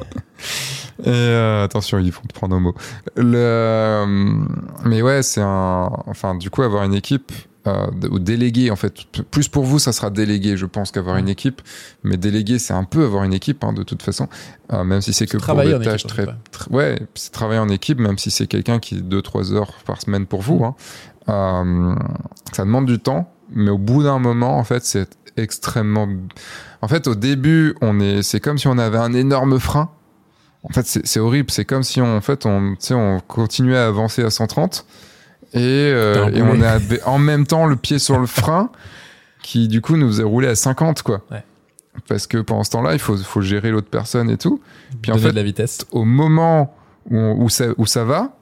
[1.04, 2.74] Et euh, attention, ils vont te prendre au mot.
[3.16, 4.06] Le, euh,
[4.84, 5.90] mais ouais, c'est un.
[6.06, 7.30] Enfin, du coup, avoir une équipe
[7.68, 11.28] euh, ou déléguer, en fait, plus pour vous, ça sera délégué, je pense, qu'avoir une
[11.28, 11.62] équipe.
[12.02, 14.28] Mais déléguer, c'est un peu avoir une équipe, hein, de toute façon.
[14.72, 16.26] Euh, même si c'est que pour des en équipe, tâches très.
[16.26, 17.02] fait, ouais.
[17.14, 20.43] c'est travailler en équipe, même si c'est quelqu'un qui est 2-3 heures par semaine pour
[20.43, 20.64] vous.
[20.64, 20.74] Hein.
[21.28, 21.94] Euh,
[22.52, 26.09] ça demande du temps, mais au bout d'un moment, en fait, c'est extrêmement.
[26.80, 29.90] En fait, au début, on est, c'est comme si on avait un énorme frein.
[30.64, 31.51] En fait, c'est horrible.
[31.51, 34.84] C'est comme si on, en fait, on, on continuait à avancer à 130
[35.54, 38.70] et, euh, et on avait en même temps le pied sur le frein
[39.42, 41.22] qui, du coup, nous faisait rouler à 50, quoi.
[41.30, 41.42] Ouais.
[42.08, 44.60] Parce que pendant ce temps-là, il faut, faut gérer l'autre personne et tout.
[45.02, 45.78] Puis en Donner fait, de la vitesse.
[45.90, 46.74] au moment
[47.10, 48.34] où, on- où, ça, où ça va,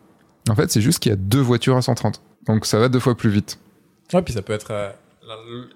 [0.49, 2.21] en fait, c'est juste qu'il y a deux voitures à 130.
[2.47, 3.59] Donc ça va deux fois plus vite.
[4.13, 4.91] Ouais, puis ça peut être euh,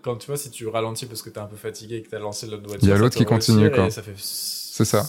[0.02, 2.18] quand tu vois si tu ralentis parce que t'es un peu fatigué et que t'as
[2.18, 2.82] lancé l'autre voiture.
[2.82, 3.88] Il y a l'autre qui continue, quoi.
[4.16, 5.04] C'est ça.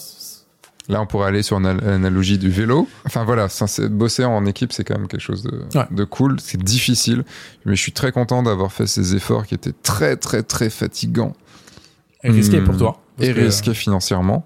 [0.87, 2.87] Là, on pourrait aller sur une analogie du vélo.
[3.05, 3.47] Enfin voilà,
[3.89, 5.85] bosser en équipe, c'est quand même quelque chose de, Ouais.
[5.89, 6.39] de cool.
[6.39, 7.23] C'est difficile,
[7.65, 11.33] mais je suis très content d'avoir fait ces efforts qui étaient très très très fatigants
[12.23, 12.65] Et risqué Hmm.
[12.65, 13.01] pour toi.
[13.19, 14.45] Et que- risqués financièrement.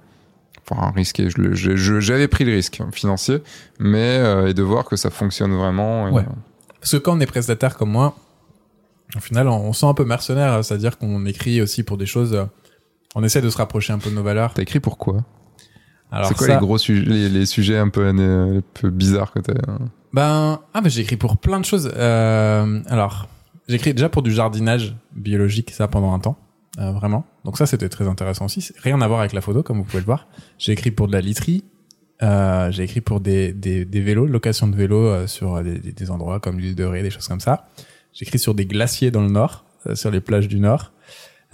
[0.72, 1.28] Enfin risqué,
[1.99, 3.41] j'avais pris le risque financier,
[3.80, 6.07] mais euh, et de voir que ça fonctionne vraiment.
[6.07, 6.22] et, Ouais.
[6.22, 6.34] euh,
[6.80, 8.16] Parce que quand on est prestataire comme moi,
[9.18, 12.06] au final, on, on se sent un peu mercenaire, c'est-à-dire qu'on écrit aussi pour des
[12.06, 12.34] choses.
[12.34, 12.45] euh,
[13.16, 14.53] on essaie de se rapprocher un peu de nos valeurs.
[14.53, 15.18] T'as écrit pourquoi
[16.11, 19.40] C'est quoi ça, les gros sujets, les, les sujets un peu, un peu bizarres que
[19.40, 19.77] t'as euh
[20.14, 21.91] Ben, ah, ben j'ai écrit pour plein de choses.
[21.95, 23.27] Euh, alors,
[23.68, 26.38] j'ai écrit déjà pour du jardinage biologique, ça pendant un temps,
[26.80, 27.26] euh, vraiment.
[27.45, 28.72] Donc ça, c'était très intéressant aussi.
[28.81, 30.27] Rien à voir avec la photo, comme vous pouvez le voir.
[30.57, 31.64] J'ai écrit pour de la literie.
[32.22, 35.94] Euh, j'ai écrit pour des, des, des vélos, location de vélos euh, sur des, des,
[35.94, 37.69] des endroits comme l'île de Ré, des choses comme ça.
[38.14, 40.91] J'ai écrit sur des glaciers dans le nord, euh, sur les plages du nord.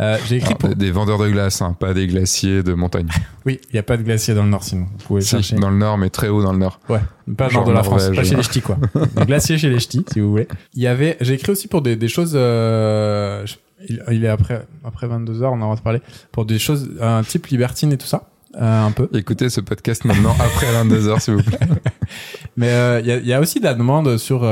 [0.01, 0.75] Euh, j'ai écrit Alors, pour...
[0.75, 3.07] des, vendeurs de glace, hein, pas des glaciers de montagne.
[3.45, 5.55] Oui, il n'y a pas de glaciers dans le nord, sinon vous pouvez Si, chercher.
[5.55, 6.81] dans le nord, mais très haut dans le nord.
[6.89, 6.99] Ouais,
[7.37, 8.77] pas Genre de la France, pas chez les ch'tis quoi.
[9.15, 10.47] Des glaciers chez les ch'tis, si vous voulez.
[10.73, 13.45] Il y avait, j'ai écrit aussi pour des, des choses, euh,
[13.87, 16.01] il, il est après, après 22 heures, on en va parler,
[16.33, 18.27] pour des choses, un type libertine et tout ça,
[18.57, 19.07] euh, un peu.
[19.13, 21.59] Écoutez ce podcast maintenant après 22h, s'il vous plaît.
[22.57, 24.43] Mais euh, il y, a, il y a aussi de la demande sur,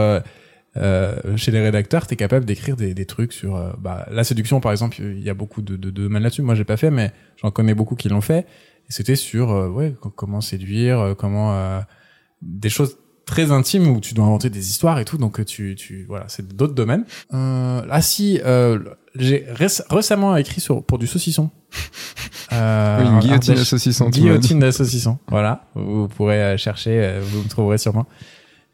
[0.78, 4.60] euh, chez les rédacteurs, t'es capable d'écrire des, des trucs sur, euh, bah, la séduction
[4.60, 6.42] par exemple, il y a beaucoup de, de, de domaines là-dessus.
[6.42, 8.40] Moi j'ai pas fait, mais j'en connais beaucoup qui l'ont fait.
[8.90, 11.80] Et c'était sur, euh, ouais, co- comment séduire, comment, euh,
[12.42, 15.18] des choses très intimes où tu dois inventer des histoires et tout.
[15.18, 17.06] Donc tu, tu, voilà, c'est d'autres domaines.
[17.34, 18.80] Euh, ah si, euh,
[19.16, 21.50] j'ai réc- récemment écrit sur pour du saucisson.
[22.52, 24.10] Euh, Oui, une guillotine à saucisson.
[24.10, 25.18] Guillotine de saucisson.
[25.30, 28.06] Voilà, vous pourrez chercher, vous me trouverez sûrement.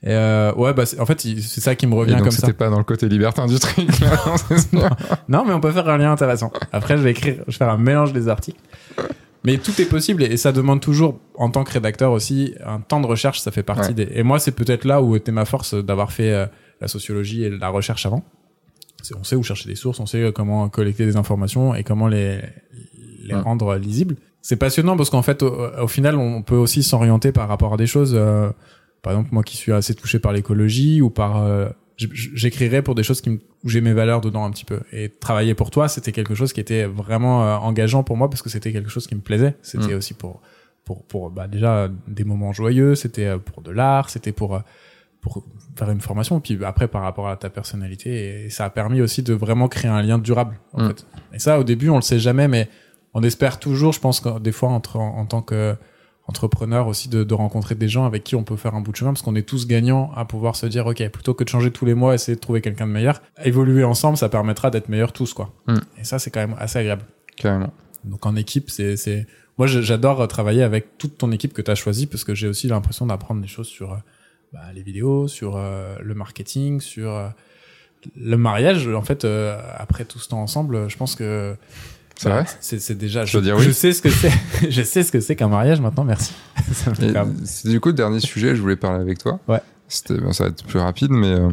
[0.02, 2.38] Et euh, ouais, bah en fait, c'est ça qui me Et revient donc comme ça.
[2.42, 4.00] c'était pas dans le côté libertin du truc.
[4.00, 4.36] là,
[5.28, 6.52] non, mais on peut faire un lien intéressant.
[6.72, 8.60] Après, je vais écrire, je vais faire un mélange des articles.
[9.46, 13.00] Mais tout est possible et ça demande toujours, en tant que rédacteur aussi, un temps
[13.02, 13.40] de recherche.
[13.40, 14.06] Ça fait partie Ouais.
[14.06, 14.10] des.
[14.14, 16.46] Et moi, c'est peut-être là où était ma force d'avoir fait euh,
[16.82, 18.24] la sociologie et la recherche avant.
[19.18, 22.08] On sait où chercher des sources, on sait euh, comment collecter des informations et comment
[22.08, 22.40] les
[23.24, 23.42] les Ouais.
[23.42, 24.16] rendre lisibles.
[24.42, 27.78] C'est passionnant parce qu'en fait, au, au final, on peut aussi s'orienter par rapport à
[27.78, 28.14] des choses.
[28.16, 28.50] euh,
[29.02, 33.04] par exemple, moi qui suis assez touché par l'écologie ou par euh, j'écrirais pour des
[33.04, 34.80] choses qui me, où j'ai mes valeurs dedans un petit peu.
[34.94, 38.42] Et travailler pour toi, c'était quelque chose qui était vraiment euh, engageant pour moi parce
[38.42, 39.56] que c'était quelque chose qui me plaisait.
[39.62, 39.98] C'était Mm.
[39.98, 40.42] aussi pour
[40.86, 44.60] pour pour bah déjà des moments joyeux, c'était euh, pour de l'art, c'était pour euh,
[45.22, 45.44] pour
[45.76, 49.22] faire une formation puis après par rapport à ta personnalité et ça a permis aussi
[49.22, 50.88] de vraiment créer un lien durable en Mm.
[50.88, 51.06] fait.
[51.34, 52.70] Et ça au début, on le sait jamais mais
[53.14, 55.76] on espère toujours, je pense que des fois entre en, en tant que
[56.30, 58.96] entrepreneur aussi de, de rencontrer des gens avec qui on peut faire un bout de
[58.98, 61.72] chemin parce qu'on est tous gagnants à pouvoir se dire ok plutôt que de changer
[61.72, 65.12] tous les mois essayer de trouver quelqu'un de meilleur évoluer ensemble ça permettra d'être meilleurs
[65.12, 65.76] tous quoi Mm.
[66.00, 67.02] et ça c'est quand même assez agréable
[67.36, 67.74] Carrément.
[68.04, 69.26] donc en équipe c'est c'est
[69.58, 72.68] moi j'adore travailler avec toute ton équipe que tu as choisi parce que j'ai aussi
[72.68, 73.98] l'impression d'apprendre des choses sur euh,
[74.54, 77.28] bah, les vidéos sur euh, le marketing sur euh,
[78.16, 81.56] le mariage en fait euh, après tout ce temps ensemble je pense que
[82.22, 83.64] C'est vrai c'est déjà Je je, veux dire oui.
[83.64, 84.32] je sais ce que c'est
[84.70, 86.34] je sais ce que c'est qu'un mariage maintenant merci
[86.74, 89.40] Ça Et du coup dernier sujet, je voulais parler avec toi.
[89.48, 89.62] Ouais.
[89.88, 91.50] C'était, bon, ça va être plus rapide, mais euh,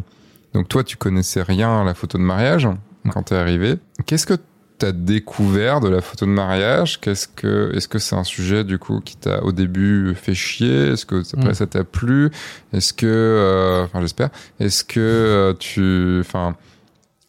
[0.55, 2.68] donc toi, tu connaissais rien à la photo de mariage
[3.10, 3.76] quand t'es arrivé.
[4.05, 4.34] Qu'est-ce que
[4.78, 7.01] t'as découvert de la photo de mariage?
[7.01, 10.88] Qu'est-ce que, est-ce que c'est un sujet du coup qui t'a au début fait chier?
[10.88, 11.55] Est-ce que après Mm.
[11.55, 12.30] ça t'a plu?
[12.74, 14.28] Est-ce que, euh, enfin j'espère,
[14.60, 16.56] est-ce que euh, tu, enfin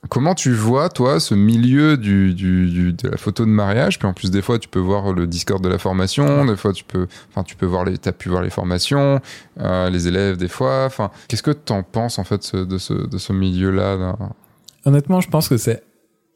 [0.09, 3.99] Comment tu vois, toi, ce milieu du, du, du- de la photo de mariage?
[3.99, 6.71] Puis en plus, des fois, tu peux voir le Discord de la formation, des fois,
[6.71, 9.19] tu peux, enfin, tu peux voir les, pu voir les formations,
[9.59, 10.85] euh, les élèves, des fois.
[10.85, 14.15] Enfin, qu'est-ce que t'en penses en fait ce- de ce, de ce milieu-là là
[14.85, 15.83] Honnêtement, je pense que c'est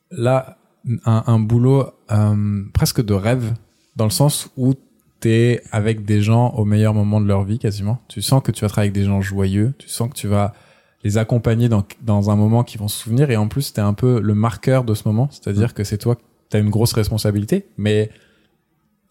[0.09, 0.57] là
[1.05, 3.53] un, un boulot euh, presque de rêve,
[3.95, 4.73] dans le sens où
[5.21, 8.01] t'es avec des gens au meilleur moment de leur vie quasiment.
[8.09, 10.53] Tu sens que tu vas travailler avec des gens joyeux, tu sens que tu vas
[11.03, 13.93] les accompagner dans, dans un moment qu'ils vont se souvenir, et en plus t'es un
[13.93, 16.17] peu le marqueur de ce moment, c'est-à-dire que c'est toi,
[16.49, 18.11] t'as une grosse responsabilité, mais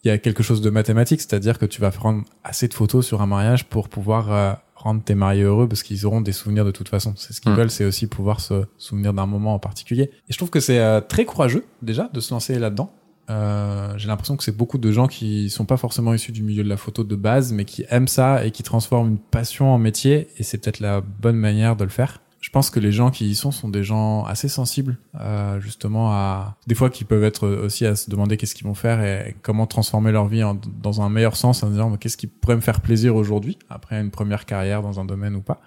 [0.05, 3.07] il y a quelque chose de mathématique, c'est-à-dire que tu vas prendre assez de photos
[3.07, 6.65] sur un mariage pour pouvoir euh, rendre tes mariés heureux parce qu'ils auront des souvenirs
[6.65, 7.13] de toute façon.
[7.17, 7.57] C'est ce qu'ils Mm.
[7.57, 10.05] veulent, c'est aussi pouvoir se souvenir d'un moment en particulier.
[10.29, 12.91] Et je trouve que c'est euh, très courageux déjà de se lancer là-dedans.
[13.31, 16.65] Euh, J'ai l'impression que c'est beaucoup de gens qui sont pas forcément issus du milieu
[16.65, 19.79] de la photo de base, mais qui aiment ça et qui transforment une passion en
[19.79, 20.29] métier.
[20.37, 22.21] Et c'est peut-être la bonne manière de le faire.
[22.41, 26.11] Je pense que les gens qui y sont sont des gens assez sensibles, euh, justement
[26.11, 29.37] à des fois qui peuvent être aussi à se demander qu'est-ce qu'ils vont faire et
[29.43, 32.63] comment transformer leur vie en- dans un meilleur sens en disant qu'est-ce qui pourrait me
[32.63, 35.61] faire plaisir aujourd'hui après une première carrière dans un domaine ou pas.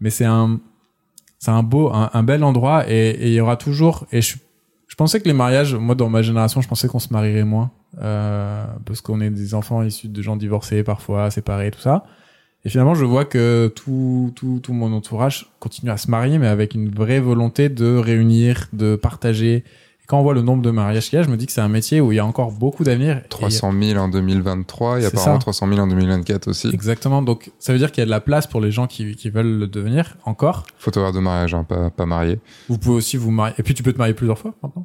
[0.00, 0.60] Mais c'est un
[1.40, 4.36] c'est un beau un, un bel endroit et il y aura toujours et je je
[5.00, 7.70] pensais que les mariages moi dans ma génération je pensais qu'on se marierait moins
[8.02, 12.04] euh, parce qu'on est des enfants issus de gens divorcés, parfois séparés, tout ça.
[12.66, 16.46] Et finalement, je vois que tout, tout, tout mon entourage continue à se marier, mais
[16.46, 19.64] avec une vraie volonté de réunir, de partager.
[20.10, 21.60] Quand on voit le nombre de mariages qu'il y a, je me dis que c'est
[21.60, 23.22] un métier où il y a encore beaucoup d'avenir.
[23.28, 25.38] 300 000 en 2023 et apparemment ça.
[25.38, 26.68] 300 000 en 2024 aussi.
[26.72, 27.22] Exactement.
[27.22, 29.30] Donc, ça veut dire qu'il y a de la place pour les gens qui, qui
[29.30, 30.66] veulent le devenir encore.
[30.80, 32.40] Photographe de mariage, hein, pas, pas marié.
[32.68, 33.54] Vous pouvez aussi vous marier.
[33.58, 34.84] Et puis, tu peux te marier plusieurs fois maintenant.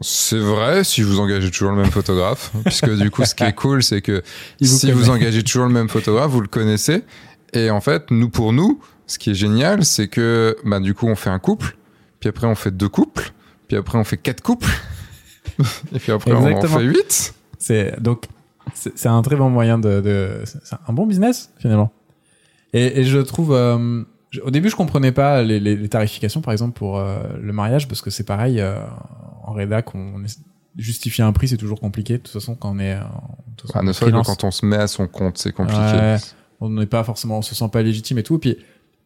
[0.00, 3.52] C'est vrai si vous engagez toujours le même photographe, puisque du coup, ce qui est
[3.54, 4.24] cool, c'est que
[4.60, 4.94] vous si connaît.
[4.94, 7.04] vous engagez toujours le même photographe, vous le connaissez.
[7.52, 11.06] Et en fait, nous pour nous, ce qui est génial, c'est que bah du coup,
[11.06, 11.76] on fait un couple,
[12.18, 13.32] puis après on fait deux couples,
[13.68, 14.68] puis après on fait quatre couples,
[15.94, 17.34] et puis après on en fait huit.
[17.58, 18.26] C'est donc
[18.74, 20.58] c'est un très bon moyen de, de c'est
[20.88, 21.92] un bon business finalement.
[22.72, 26.40] Et, et je trouve euh, je- au début je comprenais pas les, les, les tarifications
[26.40, 28.76] par exemple pour euh, le mariage parce que c'est pareil euh,
[29.44, 30.38] en rédac on, on est-
[30.76, 33.00] justifier un prix c'est toujours compliqué de toute façon quand on est euh,
[33.56, 35.52] toute façon, Ah, ne en serait-ce que quand on se met à son compte, c'est
[35.52, 35.80] compliqué.
[35.80, 36.16] Ouais.
[36.60, 38.56] on n'est pas forcément on se sent pas légitime et tout et puis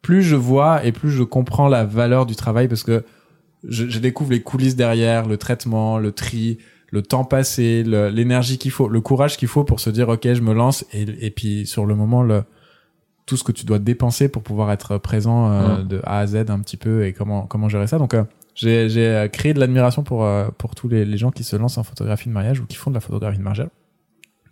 [0.00, 3.04] plus je vois et plus je comprends la valeur du travail parce que
[3.66, 6.58] je, je découvre les coulisses derrière le traitement le tri
[6.90, 10.40] le temps passé l'énergie qu'il faut le courage qu'il faut pour se dire ok je
[10.40, 10.84] me lance.
[10.92, 12.44] Et, et puis sur le moment le
[13.26, 16.36] tout ce que tu dois dépenser pour pouvoir être présent euh, de A à Z
[16.48, 17.98] un petit peu et comment comment gérer ça.
[17.98, 18.24] Donc euh,
[18.54, 21.54] j'ai j'ai euh, créé de l'admiration pour euh, pour tous les, les gens qui se
[21.54, 23.68] lancent en photographie de mariage ou qui font de la photographie de mariage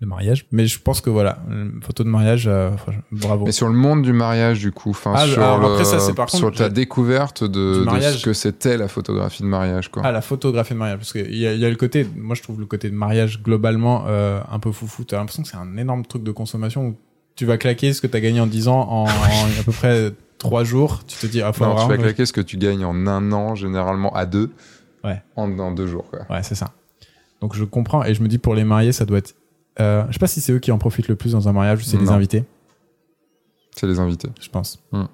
[0.01, 2.71] de mariage mais je pense que voilà une photo de mariage euh,
[3.13, 5.85] bravo Mais sur le monde du mariage, du coup, enfin, Ah, sur, alors le- après,
[5.85, 9.91] ça, c'est par contre, sur ta découverte de, ce que c'était la photographie de mariage,
[9.91, 10.03] quoi.
[10.05, 10.99] Ah, la photographie de mariage.
[10.99, 14.05] Parce qu'il y y a le côté, moi je trouve le côté de mariage globalement
[14.09, 15.05] euh, un peu foufou.
[15.05, 16.97] T'as l'impression que c'est un énorme truc de consommation où
[17.35, 19.07] tu vas claquer ce que t'as gagné en 10 ans en, en
[19.61, 21.01] à peu près 3 jours.
[21.07, 23.33] Tu te dis, ah, faut non, tu vas claquer ce que tu gagnes en un
[23.33, 24.51] an, généralement à deux.
[25.05, 25.23] Ouais.
[25.37, 26.21] En, en deux jours, quoi.
[26.29, 26.73] Ouais, c'est ça.
[27.41, 29.35] Donc je comprends et je me dis pour les mariés, ça doit être.
[29.81, 31.81] Euh, je sais pas si c'est eux qui en profitent le plus dans un mariage
[31.81, 32.13] ou c'est les Non.
[32.13, 32.45] invités,
[33.75, 34.29] C'est les invités.
[34.41, 34.83] je pense.
[34.93, 35.05] Hmm.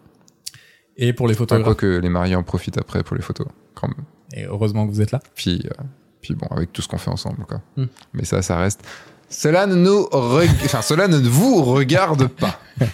[0.97, 1.77] Et pour les Enfin, quoi photographes.
[1.79, 4.05] que les mariés en profitent après pour les photos, quand même.
[4.35, 5.21] Et heureusement que vous êtes là.
[5.35, 5.83] Puis, euh,
[6.21, 7.61] puis bon, avec tout ce qu'on fait ensemble, quoi.
[7.77, 7.87] Hmm.
[8.13, 8.83] Mais ça, ça reste.
[9.29, 12.61] Cela ne nous, reg- enfin, cela ne vous regarde pas.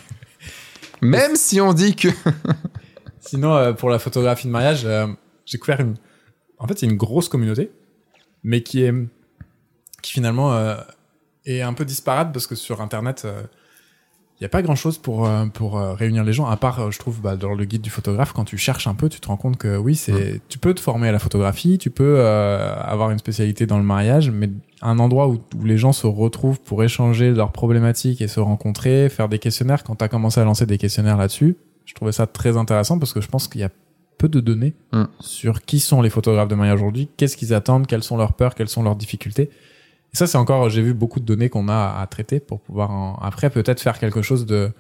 [1.03, 2.09] Même si on dit que.
[3.21, 5.07] Sinon, euh, pour la photographie de mariage, euh,
[5.45, 5.95] j'ai découvert une.
[6.59, 7.71] En fait, c'est une grosse communauté,
[8.43, 8.93] mais qui est
[10.03, 10.77] qui finalement euh,
[11.49, 13.27] est un peu disparate parce que sur Internet,
[14.41, 16.47] il n'y a pas grand chose pour euh, pour euh, réunir les gens.
[16.47, 18.95] À part, euh, je trouve, bah, dans le guide du photographe, quand tu cherches un
[18.95, 21.77] peu, tu te rends compte que oui, c'est tu peux te former à la photographie,
[21.77, 24.49] tu peux euh, avoir une spécialité dans le mariage, mais
[24.81, 29.09] un endroit où, où les gens se retrouvent pour échanger leurs problématiques et se rencontrer,
[29.09, 29.83] faire des questionnaires.
[29.83, 33.13] Quand tu as commencé à lancer des questionnaires là-dessus, je trouvais ça très intéressant parce
[33.13, 33.71] que je pense qu'il y a
[34.19, 35.05] peu de données Mm.
[35.19, 38.55] sur qui sont les photographes de mariage aujourd'hui, qu'est-ce qu'ils attendent, quelles sont leurs peurs,
[38.55, 39.51] quelles sont leurs difficultés.
[40.15, 42.91] Et ça, c'est encore, j'ai vu beaucoup de données qu'on a à traiter pour pouvoir
[42.91, 44.71] en- après peut-être faire quelque chose de.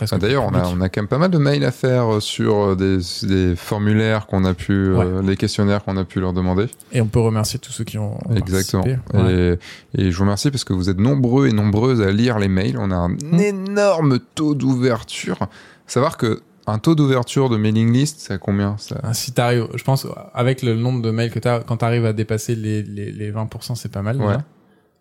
[0.00, 0.74] Ah, D'ailleurs, on a, public.
[0.76, 3.54] on a quand même pas mal de mails à faire euh, sur euh, des, des
[3.54, 6.66] formulaires qu'on a pu, euh, les questionnaires qu'on a pu leur demander.
[6.92, 8.82] Et on peut remercier tous ceux qui ont Exactement.
[8.82, 9.16] participé.
[9.16, 9.58] Ouais.
[9.94, 12.48] Et, et je vous remercie parce que vous êtes nombreux et nombreuses à lire les
[12.48, 12.76] mails.
[12.78, 13.38] On a un Mm.
[13.40, 15.38] énorme taux d'ouverture.
[15.86, 19.66] Savoir que un taux d'ouverture de mailing list, c'est à combien ça Ah, Si t'arrives,
[19.74, 23.10] je pense, avec le nombre de mails que t'as, quand t'arrives à dépasser les, les,
[23.12, 24.18] les 20%, c'est pas mal.
[24.18, 24.28] déjà.
[24.28, 24.36] Ouais.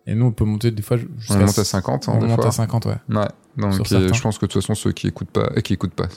[0.07, 2.45] Et nous, on peut monter des fois On jusqu'à monte à 50 hein, on monte
[2.45, 2.93] à 50, ouais.
[3.09, 3.27] Ouais.
[3.57, 5.93] Donc euh, je pense que de toute façon ceux qui écoutent pas, euh, qui écoutent
[5.93, 6.07] pas,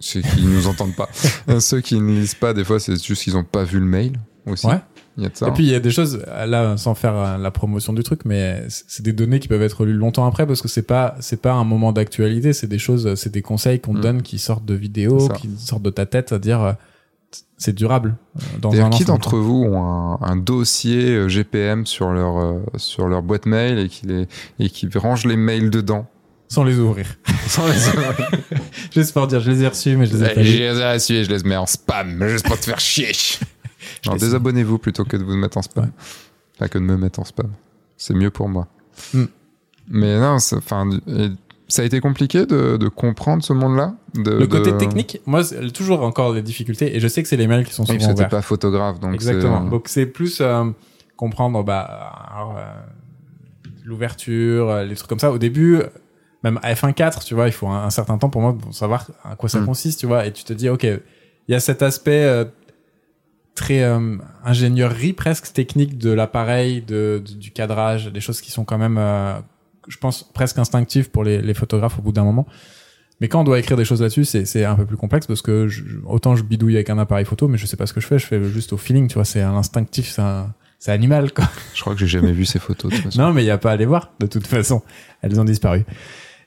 [0.00, 1.08] ceux qui nous entendent pas,
[1.48, 3.84] Euh, ceux qui ne lisent pas, des fois c'est juste qu'ils ont pas vu le
[3.86, 4.66] mail aussi.
[4.66, 4.80] Ouais.
[5.18, 5.48] Il y a de ça.
[5.48, 8.20] Et puis il y a des choses là sans faire euh, la promotion du truc,
[8.26, 11.16] mais c'est c'est des données qui peuvent être lues longtemps après parce que c'est pas
[11.20, 14.02] c'est pas un moment d'actualité, c'est des choses, c'est des conseils qu'on te Mm.
[14.02, 16.72] donne qui sortent de vidéos, C'est qui sortent de ta tête, à dire euh,
[17.56, 18.16] c'est durable.
[18.36, 23.22] euh, Dans un qui d'entre vous ont un, un dossier GPM sur leur sur leur
[23.22, 24.28] boîte mail et qui les
[24.58, 26.06] et qui range les mails dedans?
[26.48, 27.06] Sans les ouvrir.
[27.48, 27.72] Sans les
[28.94, 30.42] Juste pour dire, je les ai reçus, mais je les ai pas.
[30.44, 33.10] Je les ai reçus et je les mets en spam juste pour te faire chier.
[34.14, 35.84] Les- désabonnez-vous plutôt que de vous mettre en spam.
[35.84, 35.90] Ouais.
[36.56, 37.50] Enfin, que de me mettre en spam.
[37.96, 38.66] C'est mieux pour moi.
[39.14, 39.24] Mm.
[39.88, 40.88] Mais non, enfin,
[41.68, 43.94] ça a été compliqué de, de comprendre ce monde-là.
[44.14, 45.42] de- Le côté de- technique, moi,
[45.74, 48.28] toujours encore les difficultés, et je sais que c'est les mails qui sont souvent ouverts.
[48.28, 49.62] pas photographe, donc Exactement.
[49.64, 50.64] Donc c'est plus euh,
[51.16, 51.80] comprendre bah,
[52.34, 52.62] alors, euh,
[53.84, 55.30] l'ouverture, euh, les trucs comme ça.
[55.30, 55.80] Au début,
[56.42, 59.06] même à F1.4, tu vois, il faut un, un certain temps pour moi pour savoir
[59.24, 59.66] à quoi ça Mm.
[59.66, 60.26] consiste, tu vois.
[60.26, 61.00] Et tu te dis, ok, il
[61.48, 62.44] y a cet aspect euh,
[63.56, 68.64] très euh, ingénierie presque technique de l'appareil, de, de- du cadrage, des choses qui sont
[68.64, 69.34] quand même, euh,
[69.88, 72.46] je pense, presque instinctives pour les, les photographes au bout d'un moment.
[73.20, 75.42] Mais quand on doit écrire des choses là-dessus, c'est, c'est un peu plus complexe parce
[75.42, 78.00] que je- autant je bidouille avec un appareil photo, mais je sais pas ce que
[78.00, 80.92] je fais, je fais juste au feeling, tu vois, c'est à l'instinctif, c'est un, c'est
[80.92, 81.46] animal quoi.
[81.74, 82.90] Je crois que j'ai jamais vu ces photos.
[82.92, 83.20] De toute façon.
[83.22, 84.82] Non, mais il y a pas à les voir de toute façon.
[85.22, 85.84] Elles ont disparu.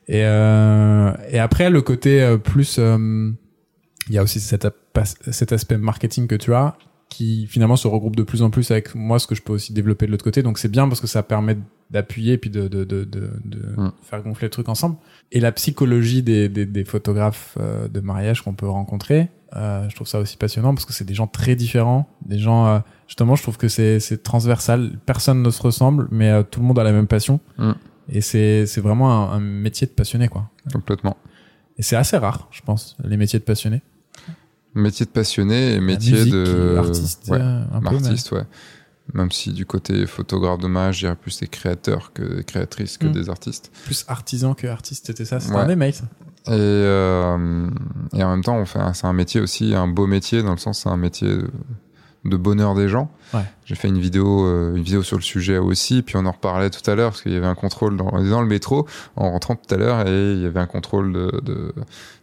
[0.08, 3.32] Et euh, et après le côté euh, plus, euh,
[4.08, 6.76] il y a aussi cet aspect marketing que tu as
[7.10, 9.74] qui finalement se regroupe de plus en plus avec moi ce que je peux aussi
[9.74, 10.44] développer de l'autre côté.
[10.44, 11.58] Donc c'est bien parce que ça permet
[11.90, 13.92] d'appuyer et puis de de de de, de Mm.
[14.04, 14.96] faire gonfler le truc ensemble.
[15.32, 19.96] Et la psychologie des des, des photographes euh, de mariage qu'on peut rencontrer, euh, je
[19.96, 23.36] trouve ça aussi passionnant parce que c'est des gens très différents, des gens euh, justement
[23.36, 26.78] je trouve que c'est c'est transversal, personne ne se ressemble mais euh, tout le monde
[26.78, 27.40] a la même passion.
[27.58, 27.72] Mm.
[28.12, 30.50] Et c'est c'est vraiment un, un métier de passionné quoi.
[30.72, 31.18] Complètement.
[31.80, 33.82] Et c'est assez rare, je pense, les métiers de passionné.
[34.76, 37.38] Métier de passionné et métier musique, de artiste, Ouais.
[37.42, 38.44] euh, un peu, mais- artiste, ouais.
[39.16, 43.08] Même si du côté photographe dommage, je dirais plus des créateurs que des créatrices que
[43.08, 43.12] Mm.
[43.12, 43.72] des artistes.
[43.86, 45.40] plus artisan que artiste, c'était ça.
[45.40, 45.62] C'était Ouais.
[45.62, 46.04] un des.
[46.48, 47.68] Et, euh,
[48.14, 50.58] et en même temps, on fait c'est un métier aussi, un beau métier dans le
[50.58, 51.50] sens c'est un métier de,
[52.26, 53.10] de bonheur des gens.
[53.34, 53.42] Ouais.
[53.66, 56.70] J'ai fait une vidéo, euh, une vidéo sur le sujet aussi, puis on en reparlait
[56.70, 58.86] tout à l'heure parce qu'il y avait un contrôle dans, le métro
[59.16, 61.74] en rentrant tout à l'heure et il y avait un contrôle de, de,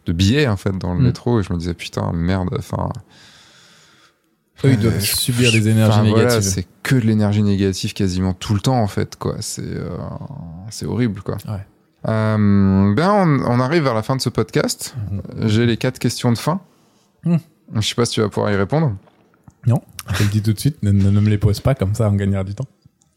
[0.05, 1.03] de billets en fait dans le Mm.
[1.03, 2.89] métro et je me disais putain merde, enfin
[4.65, 6.41] Eux, ils doivent Euh, subir je- des énergies voilà, négatives.
[6.49, 9.35] c'est que de l'énergie négative quasiment tout le temps en fait quoi.
[9.39, 9.89] C'est euh,
[10.69, 11.37] c'est horrible quoi.
[11.47, 11.65] Ouais.
[12.07, 14.95] Euh, ben on, on arrive vers la fin de ce podcast.
[15.11, 15.47] Mhm.
[15.47, 16.59] J'ai les quatre questions de fin.
[17.23, 17.37] Hmm.
[17.75, 18.93] Je sais pas si tu vas pouvoir y répondre.
[19.67, 21.93] Je te le dis tout de suite, ne, ne- ne me les pose pas, comme
[21.93, 22.65] ça on gagnera du temps.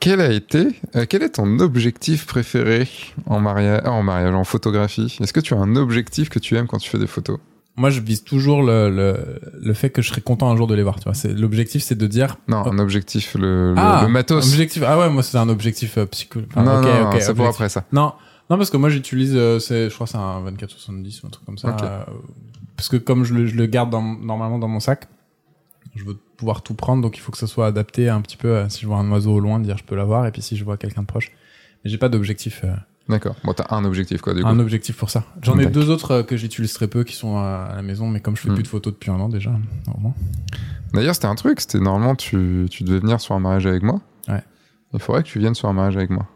[0.01, 2.89] Quel a été, euh, quel est ton objectif préféré
[3.27, 5.16] en mariage, en mariage, en photographie?
[5.20, 7.39] Est-ce que tu as un objectif que tu aimes quand tu fais des photos?
[7.77, 10.74] Moi, je vise toujours le, le, le fait que je serai content un jour de
[10.74, 10.97] les voir.
[10.97, 12.36] Tu vois, c'est l'objectif, c'est de dire.
[12.48, 12.70] Non, Oh.
[12.72, 14.44] un objectif, le, le- ah, le matos.
[14.52, 14.82] Objectif.
[14.86, 16.40] Ah ouais, moi c'est un objectif euh, psycho.
[16.51, 17.85] enfin, non, ok, non, non, pour après ça.
[17.93, 18.12] Non,
[18.51, 21.31] non, parce que moi j'utilise, euh, c'est, je crois que c'est un 24-70 ou un
[21.31, 21.77] truc comme ça.
[21.82, 22.02] Euh,
[22.77, 25.06] parce que comme je le, je le garde dans- normalement dans mon sac,
[25.95, 28.69] je veux pouvoir tout prendre, donc il faut que ça soit adapté un petit peu.
[28.69, 30.65] si je vois un oiseau au loin, dire je peux l'avoir, et puis si je
[30.65, 31.33] vois quelqu'un de proche.
[31.85, 32.73] Mais j'ai pas d'objectif, euh,
[33.09, 33.35] D'accord.
[33.43, 34.49] Bon, t'as un objectif quoi du coup.
[34.49, 35.25] un objectif pour ça.
[35.43, 38.21] J'en ai deux autres euh, que j'utilise très peu qui sont à, la maison, mais
[38.21, 38.55] comme je fais Hmm.
[38.55, 39.51] plus de photos depuis un an déjà,
[39.93, 40.15] au moins.
[40.95, 41.61] D'ailleurs, c'était un truc.
[41.61, 44.01] C'était normalement tu, tu devais venir sur un mariage avec moi.
[44.29, 44.43] Ouais.
[44.93, 46.27] Il faudrait que tu viennes sur un mariage avec moi.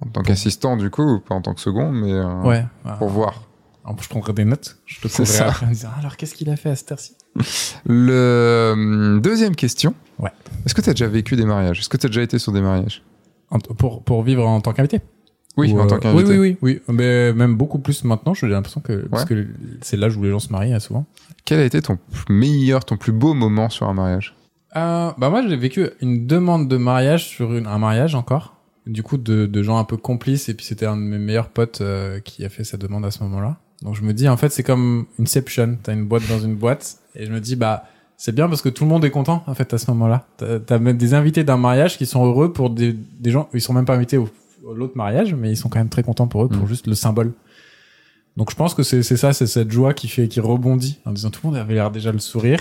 [0.00, 2.64] En tant qu'assistant du coup, ou pas en tant que second, mais euh, Ouais.
[2.98, 3.42] pour voir.
[3.96, 4.78] Plus, je prendrai des notes.
[4.86, 5.48] Je te ça.
[5.48, 7.16] après en me disant, Ah, alors qu'est-ce qu'il a fait à cette heure-ci?
[7.86, 9.94] Le hum, deuxième question.
[10.18, 10.30] Ouais.
[10.66, 11.80] Est-ce que tu as déjà vécu des mariages?
[11.80, 13.02] Est-ce que tu as déjà été sur des mariages?
[13.78, 15.00] Pour, pour vivre en tant qu'invité?
[15.56, 16.32] Oui, Ou, en euh, tant qu'invité.
[16.32, 16.94] Oui, oui, oui, oui.
[16.94, 19.48] Mais même beaucoup plus maintenant, j'ai l'impression que, parce que
[19.80, 21.06] c'est l'âge où les gens se marient, hein, souvent.
[21.44, 21.98] Quel a été ton
[22.28, 24.36] meilleur, ton plus beau moment sur un mariage?
[24.76, 28.56] Euh, bah, moi, j'ai vécu une demande de mariage sur une, un mariage encore.
[28.86, 31.48] Du coup, de, de gens un peu complices, et puis c'était un de mes meilleurs
[31.48, 33.58] potes euh, qui a fait sa demande à ce moment-là.
[33.82, 35.78] Donc je me dis, en fait, c'est comme Inception.
[35.82, 37.84] T'as une boîte dans une boîte, et je me dis, bah,
[38.16, 40.26] c'est bien parce que tout le monde est content, en fait, à ce moment-là.
[40.66, 43.72] T'as même des invités d'un mariage qui sont heureux pour des, des gens, ils sont
[43.72, 44.24] même pas invités au,
[44.70, 46.68] à l'autre mariage, mais ils sont quand même très contents pour eux, pour Mm.
[46.68, 47.32] juste le symbole.
[48.36, 51.12] Donc je pense que c'est c'est ça, c'est cette joie qui fait, qui rebondit, en
[51.12, 52.60] disant tout le monde avait l'air déjà le sourire.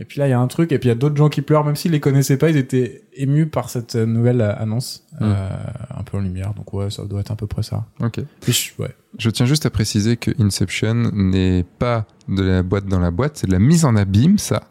[0.00, 1.28] Et puis là, il y a un truc, et puis il y a d'autres gens
[1.28, 4.54] qui pleurent, même s'ils les connaissaient pas, ils étaient émus par cette euh, nouvelle euh,
[4.56, 5.48] annonce, euh,
[5.96, 6.54] un peu en lumière.
[6.54, 7.84] Donc ouais, ça doit être à peu près ça.
[8.00, 8.20] Ok.
[8.46, 8.94] Je- ouais.
[9.18, 13.38] Je tiens juste à préciser que Inception n'est pas de la boîte dans la boîte,
[13.38, 14.68] c'est de la mise en abîme, ça.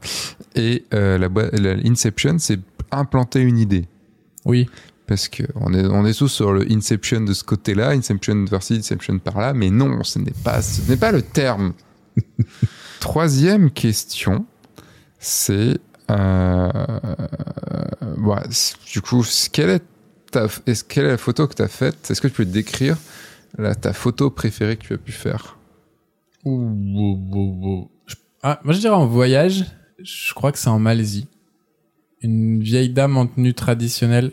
[0.56, 2.60] Et euh, la boîte, la- Inception, c'est
[2.92, 3.86] implanter une idée.
[4.46, 4.70] Oui.
[5.08, 8.76] Parce que on est, on est tous sur le Inception de ce côté-là, Inception vers-ci,
[8.76, 11.74] Inception par-là, mais non, ce n'est pas, ce n'est pas le terme.
[13.00, 14.46] Troisième question,
[15.28, 15.78] c'est,
[16.10, 16.70] euh,
[18.50, 19.84] c'est- du coup, quelle est
[20.32, 22.10] ta, est-ce, quelle est la photo que tu as faite?
[22.10, 22.98] Est-ce que tu peux décrire
[23.58, 25.58] la, ta photo préférée que tu as pu faire?
[26.46, 29.66] Je- Ah, moi je dirais en voyage,
[30.02, 31.28] je crois que c'est en Malaisie.
[32.22, 34.32] Une vieille dame en tenue traditionnelle.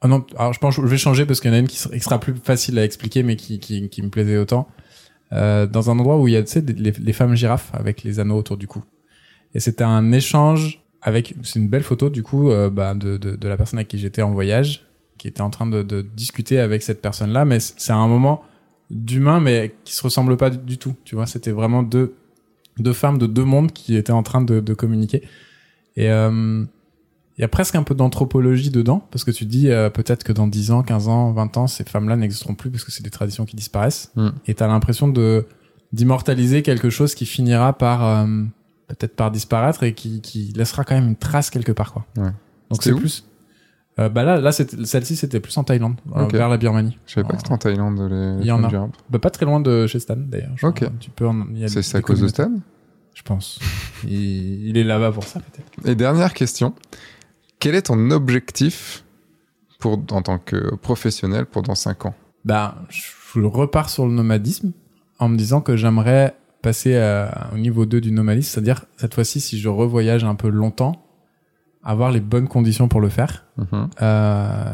[0.00, 1.76] Ah non, alors je pense je vais changer parce qu'il y en a une qui
[1.76, 4.68] sera, plus facile à expliquer mais qui, me plaisait autant.
[5.32, 8.20] Euh, dans un endroit où il y a, tu sais, les femmes girafes avec les
[8.20, 8.82] anneaux autour du cou.
[9.54, 13.36] Et c'était un échange avec, c'est une belle photo du coup, euh, bah, de, de,
[13.36, 14.86] de la personne avec qui j'étais en voyage,
[15.16, 18.42] qui était en train de, de discuter avec cette personne-là, mais c'est un moment
[18.90, 20.94] d'humain mais qui se ressemble pas du, tout.
[21.04, 22.14] Tu vois, c'était vraiment deux,
[22.78, 25.22] deux femmes de deux mondes qui étaient en train de, de communiquer.
[25.96, 26.64] Et euh,
[27.36, 30.32] il y a presque un peu d'anthropologie dedans, parce que tu dis euh, peut-être que
[30.32, 33.10] dans 10 ans, 15 ans, 20 ans, ces femmes-là n'existeront plus parce que c'est des
[33.10, 34.10] traditions qui disparaissent.
[34.16, 34.28] Mm.
[34.46, 35.46] Et t'as l'impression de
[35.92, 38.26] d'immortaliser quelque chose qui finira par euh,
[38.88, 42.06] peut-être par disparaître et qui, qui laissera quand même une trace quelque part quoi.
[42.16, 42.32] Ouais.
[42.70, 43.24] Donc c'est plus
[43.98, 46.96] euh, bah là là celle-ci c'était plus en Thaïlande euh, vers la Birmanie.
[47.06, 48.88] Je savais pas que c'était en Thaïlande, les Il y en a.
[49.10, 50.54] Bah, pas très loin de chez Stan d'ailleurs.
[50.62, 50.84] Ok.
[51.00, 51.28] Tu peux
[51.66, 52.28] C'est, à cause de.
[52.28, 52.50] Stan
[53.14, 53.58] Je pense.
[54.04, 55.88] il, il est là-bas pour ça peut-être.
[55.88, 56.74] Et dernière question.
[57.58, 59.04] Quel est ton objectif
[59.80, 62.14] pour, en tant que professionnel pour dans 5 ans?
[62.44, 64.72] Ben, je repars sur le nomadisme
[65.18, 69.40] en me disant que j'aimerais passer à- au niveau 2 du nomadisme, c'est-à-dire cette fois-ci,
[69.40, 71.04] si je revoyage un peu longtemps,
[71.84, 73.46] avoir les bonnes conditions pour le faire.
[73.56, 73.88] Mhm.
[74.02, 74.64] Euh,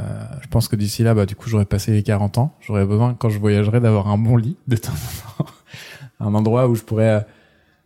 [0.43, 2.55] je pense que d'ici là, bah, du coup, j'aurais passé les 40 ans.
[2.61, 4.93] J'aurais besoin, quand je voyagerai, d'avoir un bon lit de temps
[5.39, 5.51] en temps.
[6.21, 7.11] un endroit où je pourrais...
[7.11, 7.21] euh,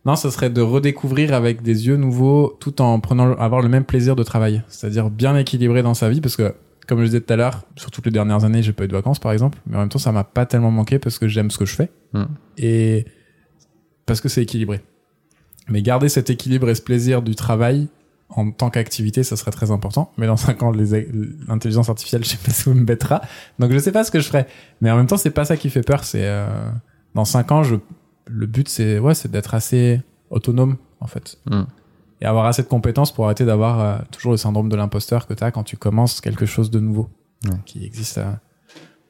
[0.05, 3.83] Non, ce serait de redécouvrir avec des yeux nouveaux, tout en prenant, avoir le même
[3.83, 4.63] plaisir de travail.
[4.69, 6.55] C'est-à-dire bien équilibré dans sa vie, parce que,
[6.87, 8.93] comme je disais tout à l'heure, sur toutes les dernières années, j'ai pas eu de
[8.95, 9.59] vacances, par exemple.
[9.67, 11.75] Mais en même temps, ça m'a pas tellement manqué parce que j'aime ce que je
[11.75, 11.91] fais.
[12.13, 12.23] Mm.
[12.57, 13.05] Et
[14.09, 14.81] parce que c'est équilibré.
[15.69, 17.87] Mais garder cet équilibre et ce plaisir du travail
[18.29, 20.11] en tant qu'activité, ça serait très important.
[20.17, 20.71] Mais dans 5 ans,
[21.47, 23.21] l'intelligence artificielle, je sais pas si vous me bêtera.
[23.59, 24.47] Donc je sais pas ce que je ferai.
[24.81, 26.03] Mais en même temps, c'est pas ça qui fait peur.
[26.03, 26.47] C'est euh,
[27.13, 27.75] dans 5 ans, je,
[28.25, 31.37] le but c'est ouais, c'est d'être assez autonome en fait.
[31.45, 31.63] Mm.
[32.21, 35.35] Et avoir assez de compétences pour arrêter d'avoir euh, toujours le syndrome de l'imposteur que
[35.35, 37.09] tu as quand tu commences quelque chose de nouveau,
[37.65, 38.31] qui existe euh,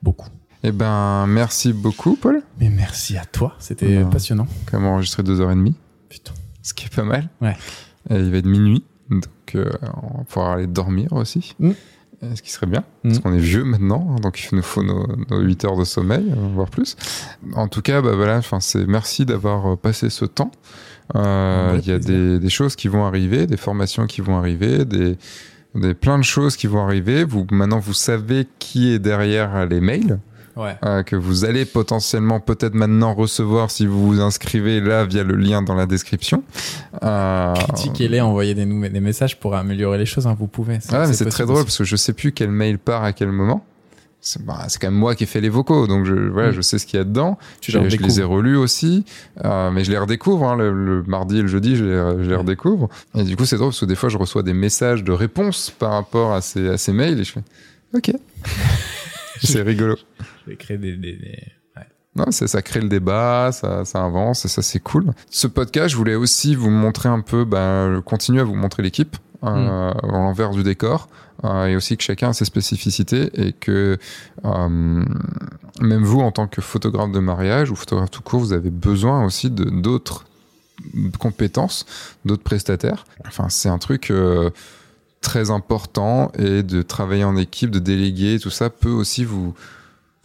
[0.01, 0.27] beaucoup.
[0.63, 2.41] Eh ben, merci beaucoup, Paul.
[2.59, 4.09] Mais merci à toi, c'était Ouais.
[4.09, 4.47] passionnant.
[4.69, 5.73] Quand même enregistré 2h30,
[6.09, 6.33] Putain.
[6.61, 7.29] ce qui est pas mal.
[7.41, 7.55] Ouais.
[8.09, 9.23] Et il va être minuit, donc
[9.55, 9.69] euh,
[10.03, 11.55] on va pouvoir aller dormir aussi.
[11.59, 11.71] Mm.
[12.23, 13.21] Euh, Ce qui serait bien, parce Mm.
[13.21, 16.49] qu'on est vieux maintenant, donc il nous faut nos, nos 8 heures de sommeil, euh,
[16.53, 16.97] voire plus.
[17.55, 20.51] En tout cas, bah voilà, c'est merci d'avoir passé ce temps.
[21.15, 24.83] Euh, Il y a des, des choses qui vont arriver, des formations qui vont arriver,
[24.83, 25.17] des,
[25.75, 27.23] des plein de choses qui vont arriver.
[27.23, 30.19] Vous maintenant, vous savez qui est derrière les mails
[30.55, 30.75] Ouais.
[30.83, 35.35] euh, que vous allez potentiellement peut-être maintenant recevoir si vous vous inscrivez là via le
[35.35, 36.43] lien dans la description.
[37.03, 40.79] Euh, Critiquez-les, envoyez des, messages pour améliorer les choses, hein, vous pouvez.
[40.91, 43.31] Ouais, mais c'est très drôle parce que je sais plus quel mail part à quel
[43.31, 43.65] moment.
[44.21, 46.55] C'est bah, quand même moi qui ai fait les vocaux, donc je, voilà, Mm.
[46.55, 47.37] je sais ce qu'il y a dedans.
[47.61, 49.05] Tu Je, les je les ai relus aussi,
[49.45, 52.29] euh, mais je les redécouvre hein, le, le mardi et le jeudi, je les, je
[52.29, 52.89] les redécouvre.
[53.15, 55.69] Et du coup, c'est drôle parce que des fois, je reçois des messages de réponse
[55.69, 57.43] par rapport à ces, à ces mails et je fais
[57.95, 58.11] OK.
[59.41, 59.95] c'est rigolo.
[60.49, 60.95] Je vais créer des...
[60.97, 61.43] des, des-
[61.77, 61.83] ouais.
[62.15, 65.13] Non, ça, ça crée le débat, ça, ça avance, et ça c'est cool.
[65.29, 69.15] Ce podcast, je voulais aussi vous montrer un peu, bah, continuer à vous montrer l'équipe
[69.43, 71.07] euh, à l'envers du décor,
[71.43, 73.97] euh, et aussi que chacun a ses spécificités et que
[74.43, 75.05] euh,
[75.79, 79.23] même vous, en tant que photographe de mariage ou photographe tout court, vous avez besoin
[79.23, 80.25] aussi de d'autres
[81.19, 81.85] compétences,
[82.25, 83.05] d'autres prestataires.
[83.27, 84.49] Enfin, c'est un truc euh,
[85.21, 89.53] très important et de travailler en équipe, de déléguer, tout ça peut aussi vous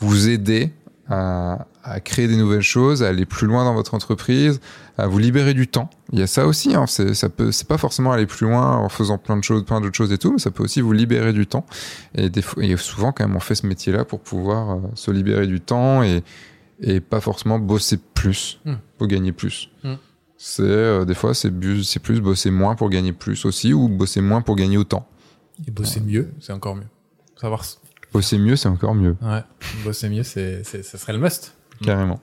[0.05, 0.73] vous aider
[1.08, 4.60] à, à créer des nouvelles choses, à aller plus loin dans votre entreprise,
[4.97, 5.91] à vous libérer du temps.
[6.12, 8.76] Il y a ça aussi, hein, c'est, ça peut, c'est pas forcément aller plus loin
[8.76, 10.92] en faisant plein de choses, plein d'autres choses et tout, mais ça peut aussi vous
[10.92, 11.66] libérer du temps.
[12.15, 15.47] Et, des et souvent, quand même, on fait ce métier-là pour pouvoir euh, se libérer
[15.47, 16.23] du temps et,
[16.81, 18.74] et pas forcément bosser plus Hmm.
[18.97, 19.68] pour gagner plus.
[19.83, 19.94] Hmm.
[20.39, 23.89] C'est euh, des fois c'est bu- c'est plus bosser moins pour gagner plus aussi ou
[23.89, 25.07] bosser moins pour gagner autant.
[25.66, 26.89] Et bosser mieux, c'est encore mieux.
[27.41, 27.65] Savoir...
[28.15, 29.17] Bosser mieux c'est encore mieux.
[29.20, 29.43] Ouais,
[29.84, 31.55] bosser mieux, c'est, ça serait le must.
[31.83, 32.20] Carrément.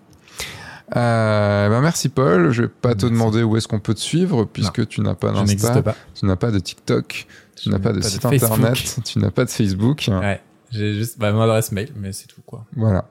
[0.96, 4.46] Euh, ben merci Paul, je vais pas te demander où est-ce qu'on peut te suivre
[4.46, 5.84] puisque tu n'as pas d'Insta,
[6.16, 9.50] tu n'as pas de TikTok, tu n'as pas de site internet, tu n'as pas de
[9.50, 10.10] Facebook.
[10.10, 12.66] Ouais, j'ai juste bah, mon adresse mail, mais c'est tout, quoi.
[12.76, 13.10] Voilà.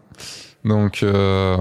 [0.64, 1.56] Donc euh,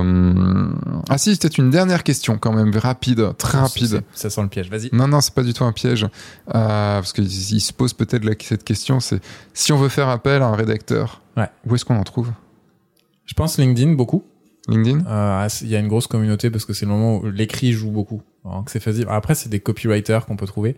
[1.09, 4.01] ah si, c'était une dernière question quand même rapide, très rapide.
[4.13, 4.89] Ça sent le piège, vas-y.
[4.91, 6.03] Non, non, c'est pas du tout un piège.
[6.03, 6.09] Euh,
[6.49, 9.21] parce qu'il il se pose peut-être cette question, c'est
[9.53, 11.47] si on veut faire appel à un rédacteur, Ouais.
[11.65, 12.29] où est-ce qu'on en trouve?
[13.25, 14.23] Je pense LinkedIn, beaucoup.
[14.67, 15.05] LinkedIn?
[15.07, 17.91] Euh, Il y a une grosse communauté parce que c'est le moment où l'écrit joue
[17.91, 18.21] beaucoup.
[18.65, 19.05] Que c'est facile.
[19.09, 20.75] Après, c'est des copywriters qu'on peut trouver.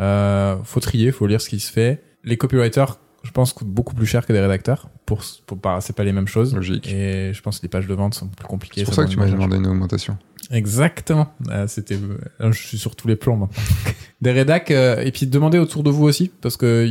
[0.00, 2.02] Euh, faut trier, faut lire ce qui se fait.
[2.24, 4.88] Les copywriters, je pense, coûtent beaucoup plus cher que des rédacteurs.
[5.06, 6.54] Pour, pour pas, c'est pas les mêmes choses.
[6.54, 6.88] Logique.
[6.88, 8.80] Et je pense que les pages de vente sont plus compliquées.
[8.80, 10.16] C'est pour ça que tu m'as demandé une augmentation.
[10.50, 11.28] Exactement.
[11.48, 13.62] Euh, C'était, euh, je suis sur tous les plans maintenant.
[14.20, 16.86] des rédacs euh, et puis demandez autour de vous aussi parce que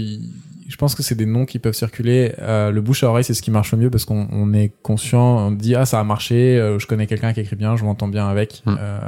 [0.71, 2.33] je pense que c'est des noms qui peuvent circuler.
[2.39, 4.71] Euh, le bouche à oreille, c'est ce qui marche le mieux parce qu'on on est
[4.81, 7.83] conscient, on dit ah ça a marché, euh, je connais quelqu'un qui écrit bien, je
[7.83, 8.63] m'entends bien avec.
[8.65, 8.75] Mm.
[8.79, 8.99] Euh,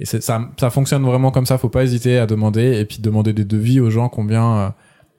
[0.00, 1.58] et ça, ça fonctionne vraiment comme ça.
[1.58, 4.08] Faut pas hésiter à demander et puis demander des devis aux gens.
[4.08, 4.68] Combien, euh,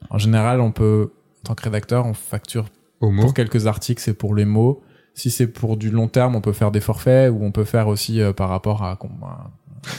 [0.10, 1.12] en général, on peut,
[1.44, 2.66] tant que rédacteur, on facture
[3.02, 4.82] Au pour quelques articles, c'est pour les mots.
[5.16, 7.88] Si c'est pour du long terme, on peut faire des forfaits ou on peut faire
[7.88, 8.92] aussi euh, par rapport à.
[8.94, 9.52] à-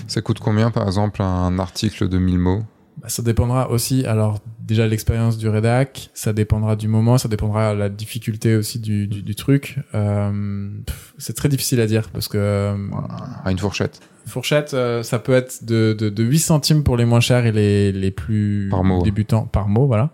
[0.08, 2.62] Ça coûte combien, par exemple, un article de 1000 mots?
[3.02, 4.06] Bah, ça dépendra aussi.
[4.06, 8.78] Alors déjà l'expérience du rédac, ça dépendra du moment, ça dépendra de la difficulté aussi
[8.78, 9.78] du, du, du truc.
[9.94, 10.70] Euh,
[11.18, 12.74] c'est très difficile à dire parce que
[13.44, 17.05] à une fourchette fourchette, euh, ça peut être de, de, de 8 centimes pour les
[17.05, 19.02] moins chers et les, les plus Par mot.
[19.02, 20.10] débutants par mot, voilà.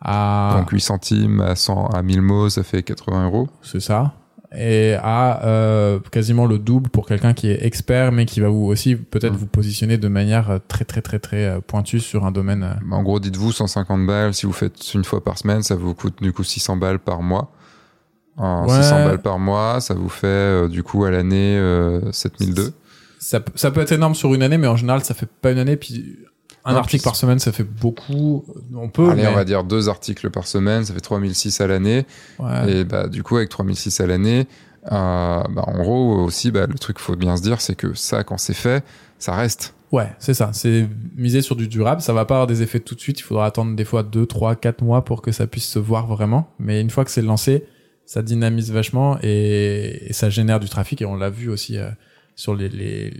[0.00, 3.48] À, Donc 8 centimes à 100 à 1000 mots, ça fait 80 euros.
[3.62, 4.12] c'est ça.
[4.56, 8.64] et à euh, quasiment le double pour quelqu'un qui est expert mais qui va vous
[8.64, 9.36] aussi peut-être Mm.
[9.36, 12.78] vous positionner de manière euh, très très très très euh, pointue sur un domaine.
[12.90, 14.32] En gros, dites-vous 150 balles.
[14.34, 17.20] Si vous faites une fois par semaine, ça vous coûte du coup 600 balles par
[17.20, 17.52] mois.
[18.40, 18.82] Euh, Ouais.
[18.82, 22.72] 600 balles par mois, ça vous fait euh, du coup à l'année euh, 7002.
[23.18, 25.50] Ça, peut- ça peut être énorme sur une année, mais en général ça fait pas
[25.50, 25.76] une année.
[25.76, 26.16] Puis
[26.68, 28.44] un Non, article par semaine ça fait beaucoup.
[28.74, 29.10] On peut.
[29.10, 32.06] Allez, mais- on va dire deux articles par semaine, ça fait 3006 à l'année.
[32.38, 32.70] Ouais.
[32.72, 34.46] Et bah, du coup, avec 3006 à l'année,
[34.86, 37.94] euh, bah, en gros, aussi, bah, le truc qu'il faut bien se dire, c'est que
[37.94, 38.84] ça, quand c'est fait,
[39.18, 39.74] ça reste.
[39.90, 40.50] Ouais, c'est ça.
[40.52, 42.02] C'est miser sur du durable.
[42.02, 43.18] Ça va pas avoir des effets tout de suite.
[43.20, 46.06] Il faudra attendre des fois 2, 3, 4 mois pour que ça puisse se voir
[46.06, 46.50] vraiment.
[46.58, 47.64] Mais une fois que c'est lancé,
[48.04, 51.00] ça dynamise vachement et, et ça génère du trafic.
[51.00, 51.88] Et on l'a vu aussi euh,
[52.36, 53.14] sur les, les,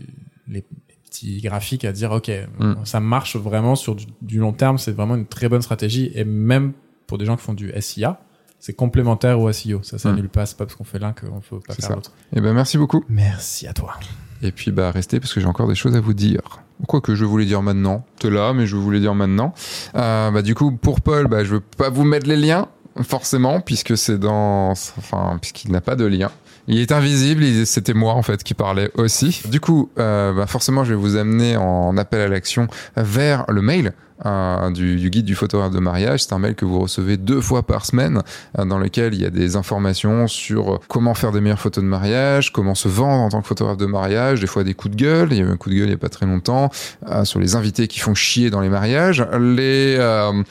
[0.46, 0.62] les
[1.08, 2.74] petits graphiques à dire, OK, Mm.
[2.84, 4.78] ça marche vraiment sur du, du long terme.
[4.78, 6.10] C'est vraiment une très bonne stratégie.
[6.14, 6.72] Et même
[7.06, 8.20] pour des gens qui font du SIA,
[8.60, 9.82] c'est complémentaire au SEO.
[9.82, 10.44] Ça s'annule pas.
[10.46, 12.12] C'est pas parce qu'on fait l'un qu'on peut pas faire l'autre.
[12.34, 13.04] Et ben, merci beaucoup.
[13.08, 13.94] Merci à toi.
[14.42, 16.40] Et puis, bah, restez parce que j'ai encore des choses à vous dire.
[16.86, 18.04] Quoique je voulais dire maintenant.
[18.20, 19.52] T'es là, mais je voulais dire maintenant.
[19.96, 22.68] Euh, bah, du coup, pour Paul, bah, je veux pas vous mettre les liens,
[23.02, 26.30] forcément, puisque c'est dans, enfin, puisqu'il n'a pas de lien.
[26.70, 29.42] Il est invisible, c'était moi en fait qui parlais aussi.
[29.50, 33.62] Du coup, euh, bah forcément, je vais vous amener en appel à l'action vers le
[33.62, 33.94] mail
[34.26, 36.24] euh, du, du guide du photographe de mariage.
[36.24, 38.22] C'est un mail que vous recevez deux fois par semaine,
[38.58, 41.88] euh, dans lequel il y a des informations sur comment faire des meilleures photos de
[41.88, 45.02] mariage, comment se vendre en tant que photographe de mariage, des fois des coups de
[45.02, 45.28] gueule.
[45.30, 46.70] Il y a eu un coup de gueule il y a pas très longtemps
[47.08, 50.42] euh, sur les invités qui font chier dans les mariages, les euh,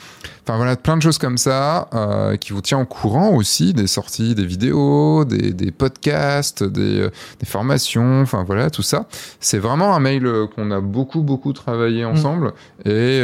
[0.44, 1.90] Enfin voilà, plein de choses comme ça
[2.40, 7.06] qui vous tient au courant aussi des sorties, des vidéos, des, des podcasts, des,
[7.38, 9.04] des formations, enfin voilà, tout ça.
[9.40, 12.54] C'est vraiment un mail qu'on a beaucoup, beaucoup travaillé ensemble
[12.86, 13.20] et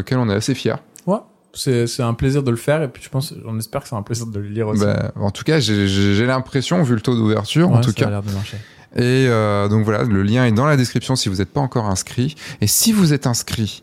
[0.00, 0.74] auquel on est assez fiers.
[1.06, 1.18] Ouais.
[1.54, 3.94] C'est, c'est un plaisir de le faire et puis je pense, on espère que c'est
[3.94, 4.84] un plaisir de le lire aussi.
[4.84, 8.10] Bah, en tout cas, j'ai- l'impression, vu le taux d'ouverture, en tout ça a cas.
[8.10, 8.56] l'air de marcher.
[8.94, 11.86] Et euh, donc voilà, le lien est dans la description si vous n'êtes pas encore
[11.86, 12.34] inscrit.
[12.60, 13.82] Et si vous êtes inscrit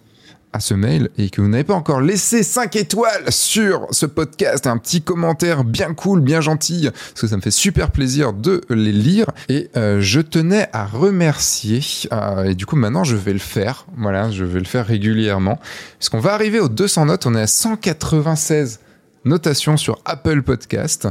[0.54, 4.68] à ce mail et que vous n'avez pas encore laissé 5 étoiles sur ce podcast,
[4.68, 8.62] un petit commentaire bien cool, bien gentil, parce que ça me fait super plaisir de
[8.70, 9.28] les lire.
[9.48, 13.86] Et euh, je tenais à remercier, euh, et du coup maintenant je vais le faire,
[13.98, 15.60] voilà, je vais le faire régulièrement,
[15.98, 18.80] parce qu'on va arriver aux 200 notes, on est à 196
[19.26, 21.08] notations sur Apple Podcast,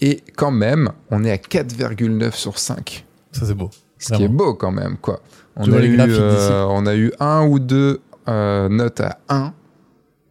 [0.00, 3.06] et quand même, on est à 4,9 sur 5.
[3.32, 3.70] Ça, c'est beau.
[3.98, 5.20] Ce qui est beau quand même, quoi.
[5.56, 9.52] On a, eu, euh, on a eu un ou deux euh, notes à 1,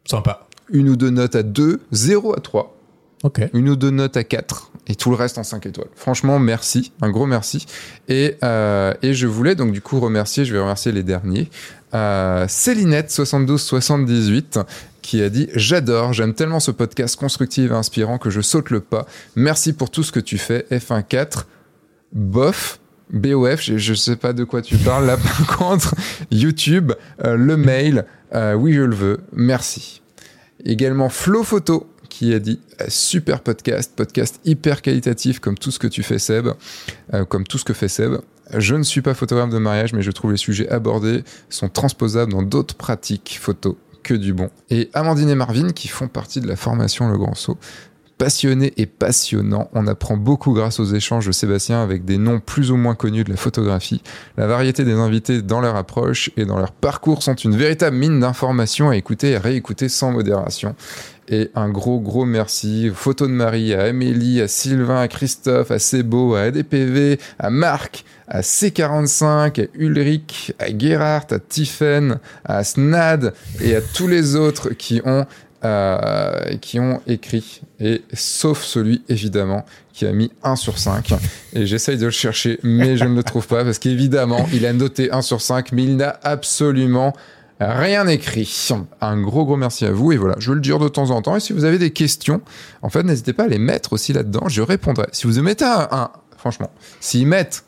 [0.05, 0.47] Sympa.
[0.69, 2.75] une ou deux notes à 2, 0 à 3,
[3.23, 3.41] Ok.
[3.53, 5.87] une ou deux notes à 4, et tout le reste en 5 étoiles.
[5.95, 7.65] Franchement, merci, un gros merci.
[8.09, 11.49] Et, euh, et je voulais donc du coup remercier, je vais remercier les derniers,
[11.93, 14.63] euh, Célinette7278
[15.01, 18.79] qui a dit J'adore, j'aime tellement ce podcast constructif et inspirant que je saute le
[18.79, 19.05] pas.
[19.35, 20.65] Merci pour tout ce que tu fais.
[20.71, 21.43] F14,
[22.13, 22.79] bof.
[23.13, 25.95] BOF, je, je sais pas de quoi tu parles là par contre.
[26.31, 26.91] YouTube,
[27.23, 30.01] euh, le mail, euh, oui je le veux, merci.
[30.65, 35.79] Également Flo Photo qui a dit euh, super podcast, podcast hyper qualitatif comme tout ce
[35.79, 36.49] que tu fais Seb,
[37.29, 38.17] comme tout ce que fait Seb.
[38.55, 42.31] Je ne suis pas photographe de mariage mais je trouve les sujets abordés sont transposables
[42.31, 44.49] dans d'autres pratiques photo que du bon.
[44.69, 47.57] Et Amandine et Marvin qui font partie de la formation Le Grand Saut
[48.23, 49.69] passionné et passionnant.
[49.73, 53.25] On apprend beaucoup grâce aux échanges de Sébastien avec des noms plus ou moins connus
[53.25, 54.01] de la photographie.
[54.37, 58.21] La variété des invités dans leur approche et dans leur parcours sont une véritable mine
[58.21, 60.73] d'informations à écouter et réécouter sans modération.
[61.27, 65.71] Et un gros, gros merci aux photos de Marie, à Amélie, à Sylvain, à Christophe,
[65.71, 72.63] à Sebo, à ADPV, à Marc, à C45, à Ulrich, à Gerhardt, à Tiffen, à
[72.63, 75.25] Snad et à tous les autres qui ont
[75.65, 81.13] euh, qui ont écrit, et sauf celui évidemment qui a mis 1 sur 5.
[81.53, 84.73] Et j'essaye de le chercher, mais je ne le trouve pas, parce qu'évidemment, il a
[84.73, 87.13] noté 1 sur 5, mais il n'a absolument
[87.59, 88.69] rien écrit.
[89.01, 91.21] Un gros gros merci à vous, et voilà, je veux le dire de temps en
[91.21, 92.41] temps, et si vous avez des questions,
[92.81, 95.07] en fait, n'hésitez pas à les mettre aussi là-dedans, je répondrai.
[95.11, 96.71] Si vous mettez un, un franchement,
[97.01, 97.65] s'ils mettent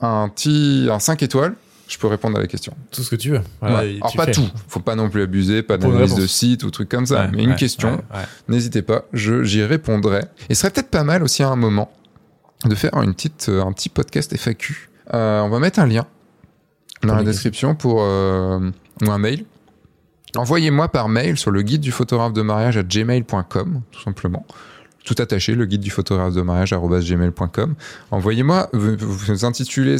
[0.00, 1.54] un petit, un 5 étoiles,
[1.88, 2.74] je peux répondre à la question.
[2.90, 3.40] Tout ce que tu veux.
[3.60, 3.92] Voilà, Ouais.
[3.94, 4.32] et Alors tu pas fais.
[4.32, 7.30] tout, faut pas non plus abuser, pas d'analyse de site ou trucs comme ça, Ouais,
[7.32, 8.02] mais une ouais, question,
[8.48, 10.22] n'hésitez pas, j'y répondrai.
[10.48, 11.90] Et ce serait peut-être pas mal aussi à un moment
[12.64, 14.88] de faire une petite, euh, un petit podcast FAQ.
[15.14, 16.06] Euh, on va mettre un lien
[17.02, 18.70] dans la description pour euh,
[19.02, 19.44] ou un mail.
[20.34, 24.44] Envoyez-moi par mail sur le guide du photographe de mariage à gmail.com, tout simplement.
[25.04, 27.74] Tout attaché, le guide du photographe de mariage gmail.com.
[28.10, 29.96] Envoyez-moi, vous, vous intitulez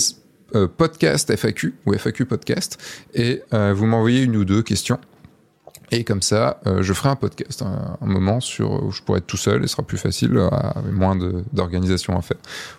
[0.76, 2.78] podcast FAQ ou FAQ podcast
[3.15, 4.99] et euh, vous m'envoyez une ou deux questions.
[5.92, 9.18] Et comme ça, euh, je ferai un podcast, un, un moment sur où je pourrais
[9.18, 11.16] être tout seul et ce sera plus facile, euh, avec moins
[11.52, 12.39] d'organisation à faire,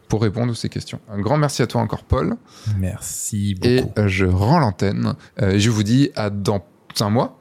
[0.10, 1.00] pour répondre à ces questions.
[1.10, 2.36] Un grand merci à toi encore, Paul.
[2.78, 3.68] Merci beaucoup.
[3.68, 5.14] Et euh, je rends l'antenne.
[5.42, 6.66] Euh, et je vous dis à dans
[7.00, 7.37] un mois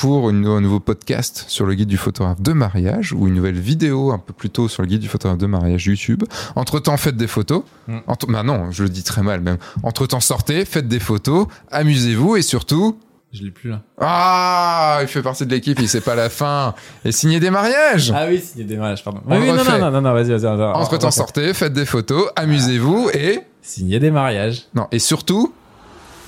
[0.00, 3.58] pour une, un nouveau podcast sur le guide du photographe de mariage ou une nouvelle
[3.60, 6.24] vidéo un peu plus tôt sur le guide du photographe de mariage YouTube.
[6.56, 7.64] Entre-temps, faites des photos.
[7.86, 7.98] Mm.
[8.06, 9.58] Entre, bah non, je le dis très mal même.
[9.82, 12.98] Entre-temps, sortez, faites des photos, amusez-vous et surtout...
[13.30, 13.82] Je l'ai plus là.
[14.00, 16.74] Ah, il fait partie de l'équipe, il sait pas la fin.
[17.04, 19.20] Et signez des mariages Ah oui, signer des mariages, pardon.
[19.26, 20.46] On Ah oui, non, non, non, non, non, vas-y, vas-y.
[20.46, 21.10] Entre-temps, On refait.
[21.10, 23.40] sortez, faites des photos, amusez-vous et...
[23.60, 24.62] Signer des mariages.
[24.74, 25.52] Non, et surtout,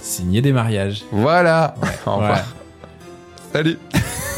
[0.03, 1.05] Signer des mariages.
[1.11, 1.75] voilà.
[2.07, 2.33] Au revoir.
[2.37, 2.43] Ouais.
[3.55, 3.79] Allez